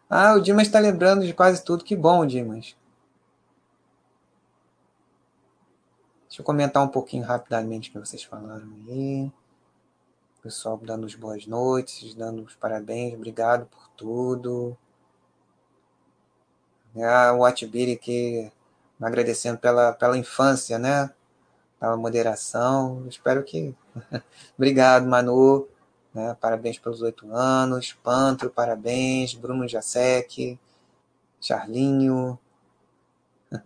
Ah, 0.09 0.35
o 0.35 0.41
Dimas 0.41 0.67
está 0.67 0.81
lembrando 0.81 1.25
de 1.25 1.33
quase 1.33 1.65
tudo. 1.65 1.85
Que 1.85 1.95
bom, 1.95 2.27
Dimas. 2.27 2.77
Deixa 6.29 6.43
eu 6.43 6.45
comentar 6.45 6.83
um 6.83 6.89
pouquinho 6.89 7.25
rapidamente 7.25 7.91
o 7.91 7.93
que 7.93 7.99
vocês 7.99 8.23
falaram 8.25 8.67
aí. 8.89 9.31
pessoal 10.43 10.77
dando 10.83 11.07
as 11.07 11.15
boas 11.15 11.47
noites, 11.47 12.15
dando 12.15 12.43
os 12.43 12.55
parabéns, 12.55 13.15
obrigado 13.15 13.67
por 13.67 13.89
tudo. 13.97 14.77
Ah, 16.97 17.33
o 17.35 17.45
Atibiri 17.45 17.97
que 17.97 18.51
agradecendo 19.01 19.59
pela, 19.59 19.93
pela 19.93 20.19
infância, 20.19 20.79
né? 20.79 21.11
Pela 21.79 21.97
moderação. 21.97 23.07
Espero 23.09 23.43
que. 23.45 23.75
Obrigado, 24.57 25.07
Manu. 25.07 25.69
Né? 26.15 26.37
Parabéns 26.41 26.79
pelos 26.79 27.03
oito 27.03 27.33
anos. 27.33 27.93
Pantro, 28.03 28.51
parabéns. 28.51 29.35
Bruno 29.35 29.69
Jacek. 29.69 30.59
Charlinho. 31.41 32.39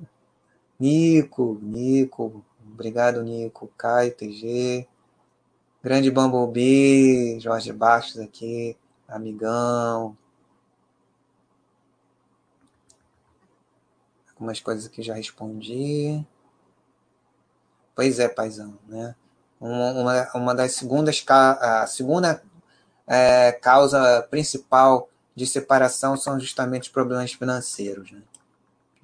Nico, 0.79 1.59
Nico. 1.63 2.45
Obrigado, 2.73 3.23
Nico. 3.23 3.71
Caio, 3.77 4.15
TG. 4.15 4.87
Grande 5.83 6.11
Bumblebee. 6.11 7.41
Jorge 7.41 7.73
Bastos 7.73 8.21
aqui. 8.21 8.77
Amigão. 9.09 10.17
algumas 14.45 14.61
coisas 14.61 14.89
que 14.89 15.03
já 15.03 15.15
respondi. 15.15 16.25
Pois 17.95 18.19
é, 18.19 18.29
paizão, 18.29 18.79
né? 18.87 19.15
Uma, 19.65 20.31
uma 20.35 20.55
das 20.55 20.73
segundas, 20.73 21.24
a 21.27 21.86
segunda 21.86 22.43
é, 23.07 23.51
causa 23.53 24.23
principal 24.31 25.09
de 25.35 25.47
separação 25.47 26.19
são 26.19 26.39
justamente 26.39 26.82
os 26.82 26.89
problemas 26.91 27.32
financeiros, 27.32 28.11
né? 28.12 28.23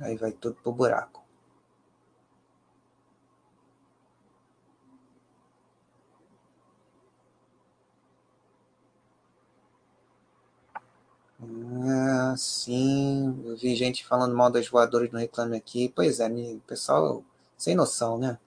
Aí 0.00 0.16
vai 0.16 0.32
tudo 0.32 0.56
pro 0.62 0.72
buraco. 0.72 1.22
Ah, 11.42 12.34
sim, 12.36 13.42
eu 13.46 13.56
vi 13.56 13.74
gente 13.74 14.06
falando 14.06 14.34
mal 14.36 14.50
das 14.50 14.68
voadoras 14.68 15.10
no 15.10 15.18
Reclame 15.18 15.56
Aqui. 15.56 15.88
Pois 15.94 16.20
é, 16.20 16.28
pessoal 16.66 17.24
sem 17.56 17.74
noção, 17.74 18.18
né? 18.18 18.38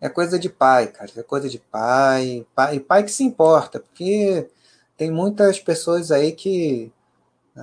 É 0.00 0.08
coisa 0.08 0.38
de 0.38 0.48
pai, 0.48 0.88
cara. 0.88 1.10
É 1.16 1.22
coisa 1.22 1.48
de 1.48 1.58
pai. 1.58 2.46
pai 2.54 2.76
e 2.76 2.80
pai 2.80 3.04
que 3.04 3.10
se 3.12 3.22
importa, 3.22 3.80
porque 3.80 4.48
tem 4.96 5.10
muitas 5.10 5.60
pessoas 5.60 6.10
aí 6.10 6.32
que, 6.32 6.92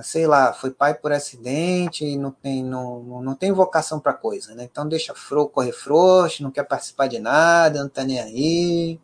sei 0.02 0.26
lá, 0.26 0.52
foi 0.52 0.70
pai 0.70 0.94
por 0.94 1.12
acidente 1.12 2.04
e 2.04 2.16
não 2.18 2.30
tem, 2.30 2.64
não, 2.64 3.02
não 3.22 3.34
tem 3.34 3.52
vocação 3.52 4.00
para 4.00 4.14
coisa, 4.14 4.54
né? 4.54 4.64
Então 4.64 4.88
deixa 4.88 5.14
fro, 5.14 5.48
correr 5.48 5.72
frouxo, 5.72 6.42
não 6.42 6.50
quer 6.50 6.64
participar 6.64 7.08
de 7.08 7.18
nada, 7.18 7.82
não 7.82 7.88
tá 7.88 8.04
nem 8.04 8.20
aí, 8.20 9.00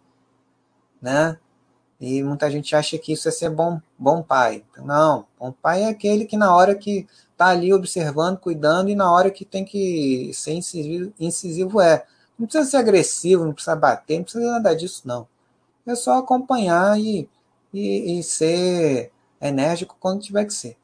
né? 1.02 1.39
E 2.01 2.23
muita 2.23 2.51
gente 2.51 2.74
acha 2.77 2.98
que 2.98 3.12
isso 3.12 3.28
é 3.28 3.32
ser 3.32 3.51
bom, 3.51 3.81
bom 3.98 4.23
pai. 4.23 4.65
Não, 4.78 5.27
bom 5.39 5.52
pai 5.52 5.85
é 5.85 5.89
aquele 5.89 6.24
que 6.27 6.36
na 6.36 6.55
hora 6.55 6.74
que 6.74 7.06
está 7.32 7.48
ali 7.48 7.73
observando, 7.73 8.39
cuidando, 8.39 8.90
e 8.90 8.94
na 8.94 9.11
hora 9.11 9.31
que 9.31 9.44
tem 9.44 9.65
que 9.65 10.31
ser 10.35 10.52
incisivo, 10.52 11.12
incisivo 11.19 11.81
é. 11.81 12.05
Não 12.39 12.47
precisa 12.47 12.69
ser 12.69 12.77
agressivo, 12.78 13.44
não 13.44 13.52
precisa 13.52 13.77
bater, 13.77 14.16
não 14.19 14.24
precisa 14.24 14.51
nada 14.52 14.74
disso, 14.74 15.02
não. 15.06 15.28
É 15.86 15.94
só 15.94 16.19
acompanhar 16.19 16.98
e, 16.98 17.28
e, 17.73 18.19
e 18.19 18.23
ser 18.23 19.12
enérgico 19.40 19.97
quando 20.01 20.23
tiver 20.23 20.44
que 20.47 20.55
ser. 20.55 20.77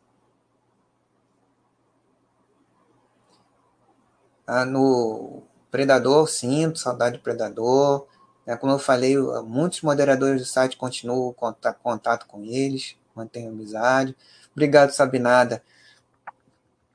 Ah, 4.47 4.65
no 4.65 5.43
Predador, 5.71 6.29
sinto 6.29 6.79
saudade 6.79 7.19
do 7.19 7.23
Predador. 7.23 8.07
É, 8.47 8.57
como 8.57 8.73
eu 8.73 8.79
falei, 8.79 9.17
muitos 9.45 9.83
moderadores 9.83 10.41
do 10.43 10.47
site 10.47 10.77
continuam 10.77 11.33
contato, 11.33 11.79
contato 11.83 12.27
com 12.27 12.43
eles, 12.45 12.97
mantenho 13.15 13.51
amizade. 13.51 14.17
Obrigado, 14.53 14.91
Sabinada, 14.91 15.63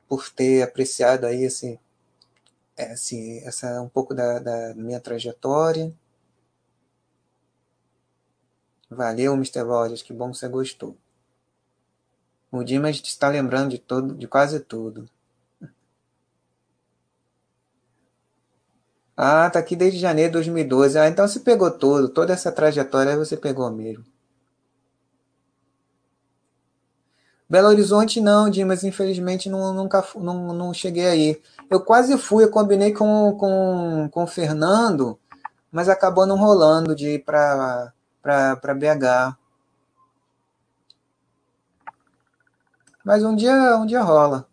por 0.08 0.30
ter 0.30 0.64
apreciado 0.64 1.26
aí 1.26 1.44
esse, 1.44 1.80
esse 2.78 3.40
essa 3.46 3.82
um 3.82 3.90
pouco 3.90 4.14
da, 4.14 4.40
da 4.40 4.74
minha 4.76 5.00
trajetória. 5.00 5.94
Valeu, 8.90 9.34
Mr. 9.34 9.62
Rogers, 9.62 10.02
que 10.02 10.14
bom 10.14 10.32
que 10.32 10.38
você 10.38 10.48
gostou. 10.48 10.96
O 12.52 12.64
Dimas 12.64 13.02
está 13.04 13.28
lembrando 13.28 13.72
de, 13.72 13.80
todo, 13.80 14.16
de 14.16 14.28
quase 14.28 14.60
tudo. 14.60 15.10
Ah, 19.18 19.50
tá 19.50 19.60
aqui 19.60 19.76
desde 19.76 20.00
janeiro 20.00 20.30
de 20.32 20.34
2012. 20.34 20.98
Ah, 21.00 21.08
então 21.08 21.28
você 21.28 21.40
pegou 21.40 21.72
todo, 21.72 22.10
toda 22.10 22.34
essa 22.34 22.52
trajetória 22.52 23.18
você 23.18 23.38
pegou 23.38 23.70
mesmo. 23.72 24.06
Belo 27.48 27.68
Horizonte 27.68 28.20
não, 28.20 28.50
Dimas, 28.50 28.84
infelizmente 28.84 29.50
não, 29.50 29.72
nunca 29.74 30.04
não, 30.16 30.54
não 30.54 30.74
cheguei 30.74 31.06
aí. 31.06 31.42
Eu 31.70 31.80
quase 31.80 32.18
fui, 32.18 32.44
eu 32.44 32.50
combinei 32.50 32.92
com, 32.92 33.36
com, 33.38 34.10
com 34.12 34.24
o 34.24 34.28
Fernando, 34.28 35.20
mas 35.72 35.88
acabou 35.88 36.26
não 36.26 36.38
rolando 36.38 36.96
de 36.96 37.16
ir 37.16 37.24
para 37.24 37.94
BH. 38.24 39.38
Mas 43.04 43.24
um 43.24 43.36
dia, 43.36 43.78
um 43.78 43.86
dia 43.86 44.02
rola. 44.02 44.48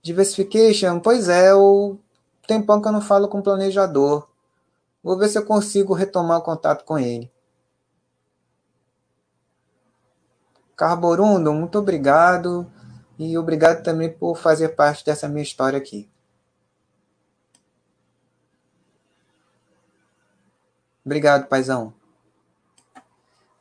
Diversification, 0.00 1.00
pois 1.00 1.28
é, 1.28 1.52
o 1.52 1.98
tempão 2.46 2.80
que 2.80 2.86
eu 2.86 2.92
não 2.92 3.00
falo 3.00 3.28
com 3.28 3.40
o 3.40 3.42
planejador. 3.42 4.28
Vou 5.02 5.18
ver 5.18 5.28
se 5.28 5.38
eu 5.38 5.44
consigo 5.44 5.94
retomar 5.94 6.38
o 6.38 6.42
contato 6.42 6.84
com 6.84 6.96
ele. 6.98 7.30
Carborundo, 10.78 11.52
muito 11.52 11.76
obrigado. 11.76 12.70
E 13.18 13.36
obrigado 13.36 13.82
também 13.82 14.08
por 14.08 14.36
fazer 14.36 14.76
parte 14.76 15.04
dessa 15.04 15.28
minha 15.28 15.42
história 15.42 15.76
aqui. 15.76 16.08
Obrigado, 21.04 21.48
paizão. 21.48 21.92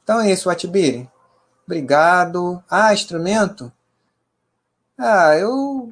Então 0.04 0.22
é 0.22 0.32
isso, 0.32 0.48
Atibiri. 0.48 1.10
Obrigado. 1.66 2.64
Ah, 2.70 2.94
instrumento? 2.94 3.74
Ah, 4.96 5.36
eu. 5.36 5.90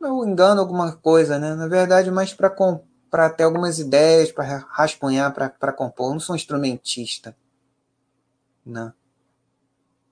Eu 0.00 0.24
engano 0.24 0.62
alguma 0.62 0.96
coisa, 0.96 1.38
né? 1.38 1.54
Na 1.54 1.68
verdade, 1.68 2.10
mais 2.10 2.32
para 2.32 3.30
ter 3.30 3.42
algumas 3.44 3.78
ideias, 3.78 4.32
para 4.32 4.64
rascunhar, 4.70 5.34
para 5.34 5.72
compor. 5.72 6.08
Eu 6.08 6.12
não 6.14 6.20
sou 6.20 6.32
um 6.32 6.36
instrumentista. 6.36 7.36
Não. 8.64 8.97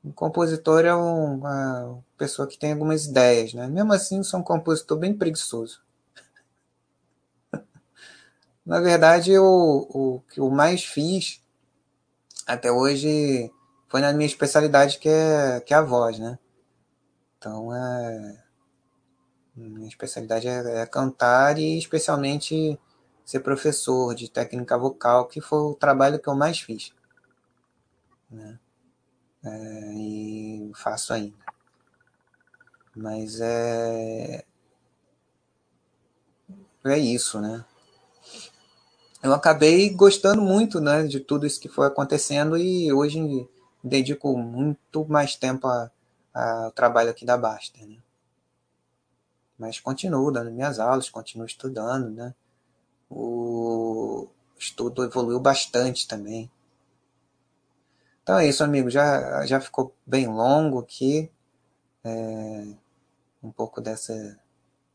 Um 0.07 0.13
compositor 0.13 0.85
é 0.85 0.95
uma 0.95 2.01
pessoa 2.17 2.47
que 2.47 2.57
tem 2.57 2.73
algumas 2.73 3.07
ideias, 3.07 3.53
né? 3.53 3.67
Mesmo 3.67 3.93
assim, 3.93 4.23
sou 4.23 4.39
um 4.39 4.43
compositor 4.45 4.97
bem 4.97 5.13
preguiçoso. 5.13 5.83
Na 8.65 8.79
verdade, 8.81 9.37
o, 9.37 9.45
o 9.91 10.21
que 10.33 10.39
eu 10.39 10.49
mais 10.49 10.85
fiz 10.85 11.43
até 12.47 12.71
hoje 12.71 13.51
foi 13.89 14.01
na 14.01 14.13
minha 14.13 14.29
especialidade, 14.29 15.01
que 15.01 15.09
é, 15.09 15.59
que 15.59 15.75
é 15.75 15.77
a 15.77 15.83
voz, 15.83 16.21
né? 16.21 16.39
Então, 17.37 17.75
é, 17.75 18.45
minha 19.57 19.89
especialidade 19.89 20.47
é, 20.47 20.83
é 20.83 20.87
cantar 20.87 21.59
e, 21.59 21.77
especialmente, 21.77 22.79
ser 23.25 23.41
professor 23.41 24.15
de 24.15 24.31
técnica 24.31 24.79
vocal, 24.79 25.27
que 25.27 25.41
foi 25.41 25.59
o 25.59 25.75
trabalho 25.75 26.21
que 26.21 26.29
eu 26.29 26.37
mais 26.37 26.61
fiz. 26.61 26.95
Né? 28.31 28.57
É, 29.47 29.93
e 29.95 30.73
faço 30.75 31.13
ainda. 31.13 31.37
Mas 32.95 33.41
é. 33.41 34.45
É 36.85 36.99
isso, 36.99 37.41
né? 37.41 37.65
Eu 39.23 39.33
acabei 39.35 39.91
gostando 39.91 40.41
muito 40.43 40.81
né, 40.81 41.05
de 41.05 41.19
tudo 41.21 41.47
isso 41.47 41.61
que 41.61 41.69
foi 41.69 41.87
acontecendo 41.87 42.57
e 42.57 42.93
hoje 42.93 43.49
dedico 43.83 44.37
muito 44.37 45.05
mais 45.07 45.35
tempo 45.35 45.67
ao 46.33 46.71
trabalho 46.73 47.11
aqui 47.11 47.25
da 47.25 47.37
Baster. 47.37 47.87
Né? 47.87 47.97
Mas 49.59 49.81
continuo 49.81 50.31
dando 50.31 50.53
minhas 50.53 50.79
aulas, 50.79 51.11
continuo 51.11 51.47
estudando. 51.47 52.11
Né? 52.11 52.35
O 53.11 54.29
estudo 54.59 55.05
evoluiu 55.05 55.41
bastante 55.41 56.07
também. 56.07 56.51
Então 58.27 58.41
é 58.41 58.49
isso, 58.49 58.65
amigo. 58.65 58.91
Já, 58.91 59.47
já 59.47 59.61
ficou 59.61 59.95
bem 60.05 60.27
longo 60.27 60.81
aqui. 60.81 61.31
É, 62.03 62.67
um 63.41 63.53
pouco 63.53 63.81
dessa, 63.81 64.37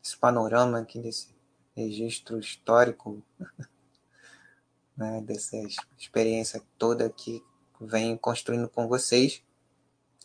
desse 0.04 0.18
panorama 0.18 0.80
aqui, 0.80 1.00
desse 1.00 1.34
registro 1.74 2.38
histórico, 2.38 3.24
né, 4.98 5.22
dessa 5.22 5.56
experiência 5.98 6.62
toda 6.78 7.10
que 7.10 7.42
venho 7.80 8.20
construindo 8.20 8.68
com 8.68 8.86
vocês. 8.86 9.42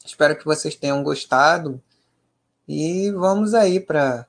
Espero 0.05 0.37
que 0.37 0.45
vocês 0.45 0.75
tenham 0.75 1.01
gostado 1.05 1.81
e 2.67 3.13
vamos 3.13 3.55
aí 3.55 3.79
para 3.79 4.27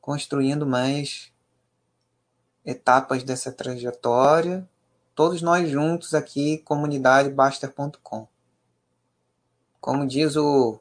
construindo 0.00 0.64
mais 0.64 1.32
etapas 2.64 3.24
dessa 3.24 3.50
trajetória 3.50 4.70
todos 5.14 5.42
nós 5.42 5.68
juntos 5.68 6.14
aqui, 6.14 6.58
comunidade 6.58 7.30
Baster.com. 7.30 8.26
Como 9.80 10.06
diz 10.06 10.36
o, 10.36 10.80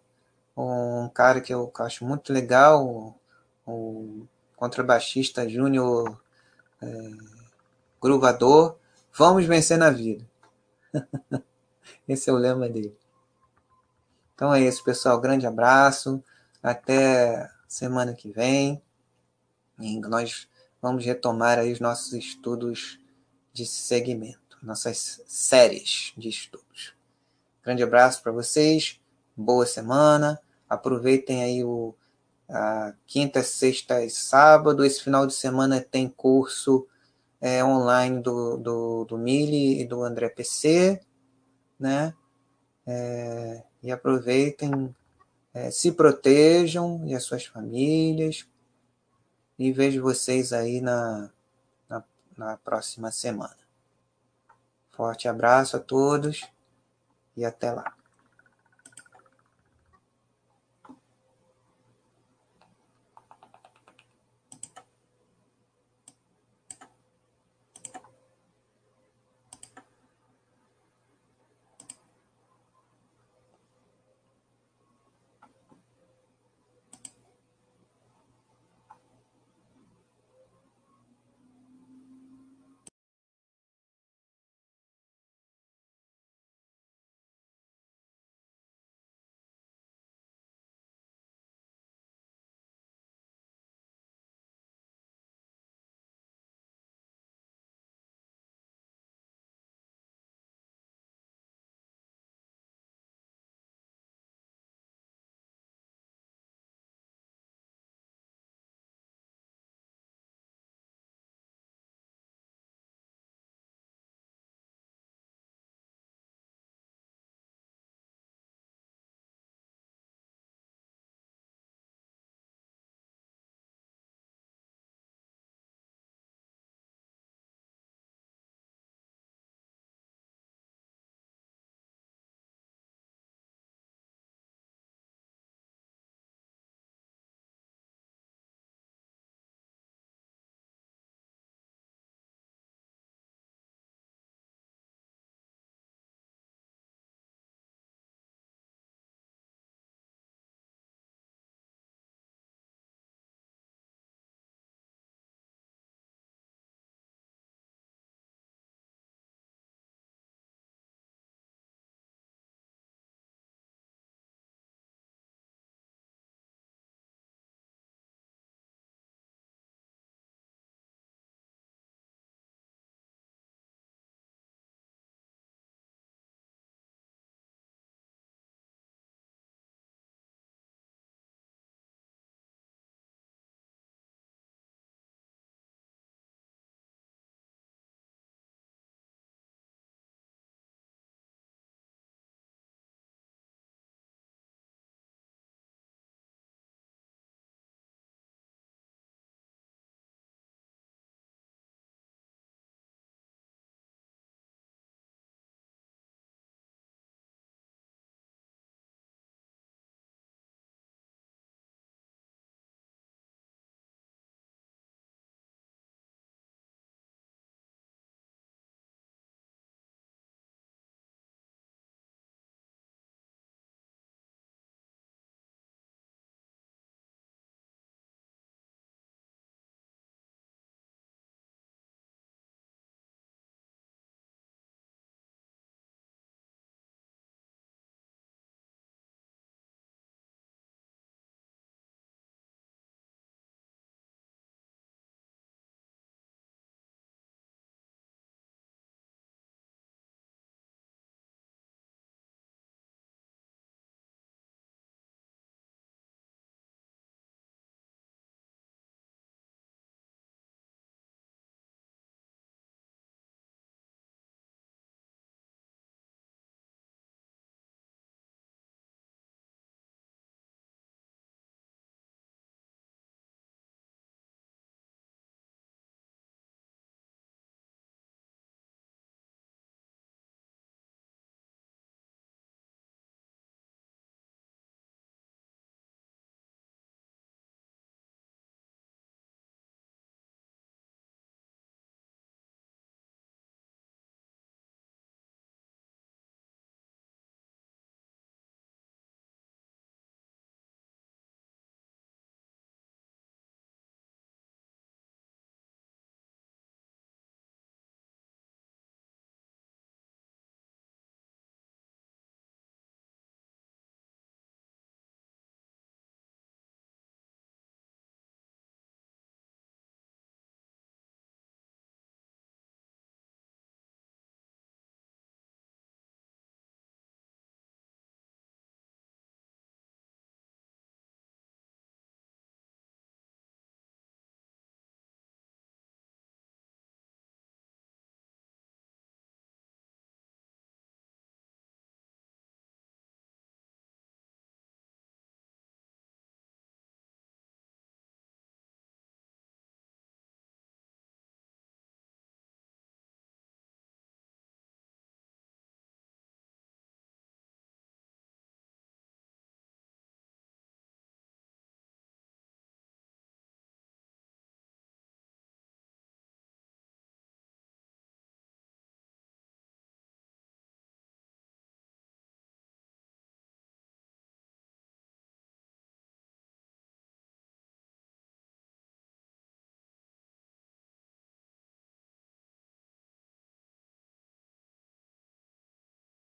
um 0.55 1.09
cara 1.09 1.41
que 1.41 1.53
eu 1.53 1.71
acho 1.79 2.05
muito 2.05 2.31
legal, 2.31 2.85
o, 2.85 3.15
o 3.65 4.27
contrabaixista 4.55 5.49
Júnior 5.49 6.21
é, 6.81 6.87
Gruvador, 8.01 8.77
vamos 9.13 9.45
vencer 9.45 9.77
na 9.77 9.89
vida. 9.89 10.25
Esse 12.07 12.29
é 12.29 12.33
o 12.33 12.37
lema 12.37 12.69
dele. 12.69 12.97
Então 14.35 14.53
é 14.53 14.61
isso, 14.61 14.83
pessoal. 14.83 15.19
Grande 15.19 15.45
abraço. 15.45 16.23
Até 16.61 17.49
semana 17.67 18.13
que 18.13 18.31
vem. 18.31 18.81
E 19.79 19.99
nós 19.99 20.47
vamos 20.81 21.05
retomar 21.05 21.57
aí 21.57 21.71
os 21.71 21.79
nossos 21.79 22.13
estudos 22.13 23.00
de 23.53 23.65
segmento, 23.65 24.57
nossas 24.61 25.21
séries 25.25 26.13
de 26.17 26.29
estudos. 26.29 26.93
Grande 27.63 27.83
abraço 27.83 28.23
para 28.23 28.31
vocês, 28.31 28.99
boa 29.35 29.65
semana, 29.65 30.39
aproveitem 30.69 31.43
aí 31.43 31.63
o 31.63 31.93
a 32.51 32.93
quinta, 33.07 33.41
sexta 33.41 34.03
e 34.03 34.09
sábado. 34.09 34.83
Esse 34.83 35.01
final 35.01 35.25
de 35.25 35.33
semana 35.33 35.79
tem 35.79 36.09
curso 36.09 36.85
é, 37.39 37.63
online 37.63 38.21
do, 38.21 38.57
do, 38.57 39.05
do 39.05 39.17
Mili 39.17 39.79
e 39.79 39.85
do 39.85 40.03
André 40.03 40.29
PC, 40.29 40.99
né? 41.79 42.13
É, 42.85 43.63
e 43.81 43.91
aproveitem, 43.91 44.93
é, 45.53 45.71
se 45.71 45.93
protejam 45.93 47.01
e 47.07 47.15
as 47.15 47.23
suas 47.23 47.45
famílias. 47.45 48.45
E 49.57 49.71
vejo 49.71 50.01
vocês 50.01 50.51
aí 50.51 50.81
na, 50.81 51.31
na 52.45 52.57
próxima 52.57 53.11
semana. 53.11 53.57
Forte 54.91 55.27
abraço 55.27 55.77
a 55.77 55.79
todos 55.79 56.47
e 57.35 57.45
até 57.45 57.71
lá. 57.71 58.00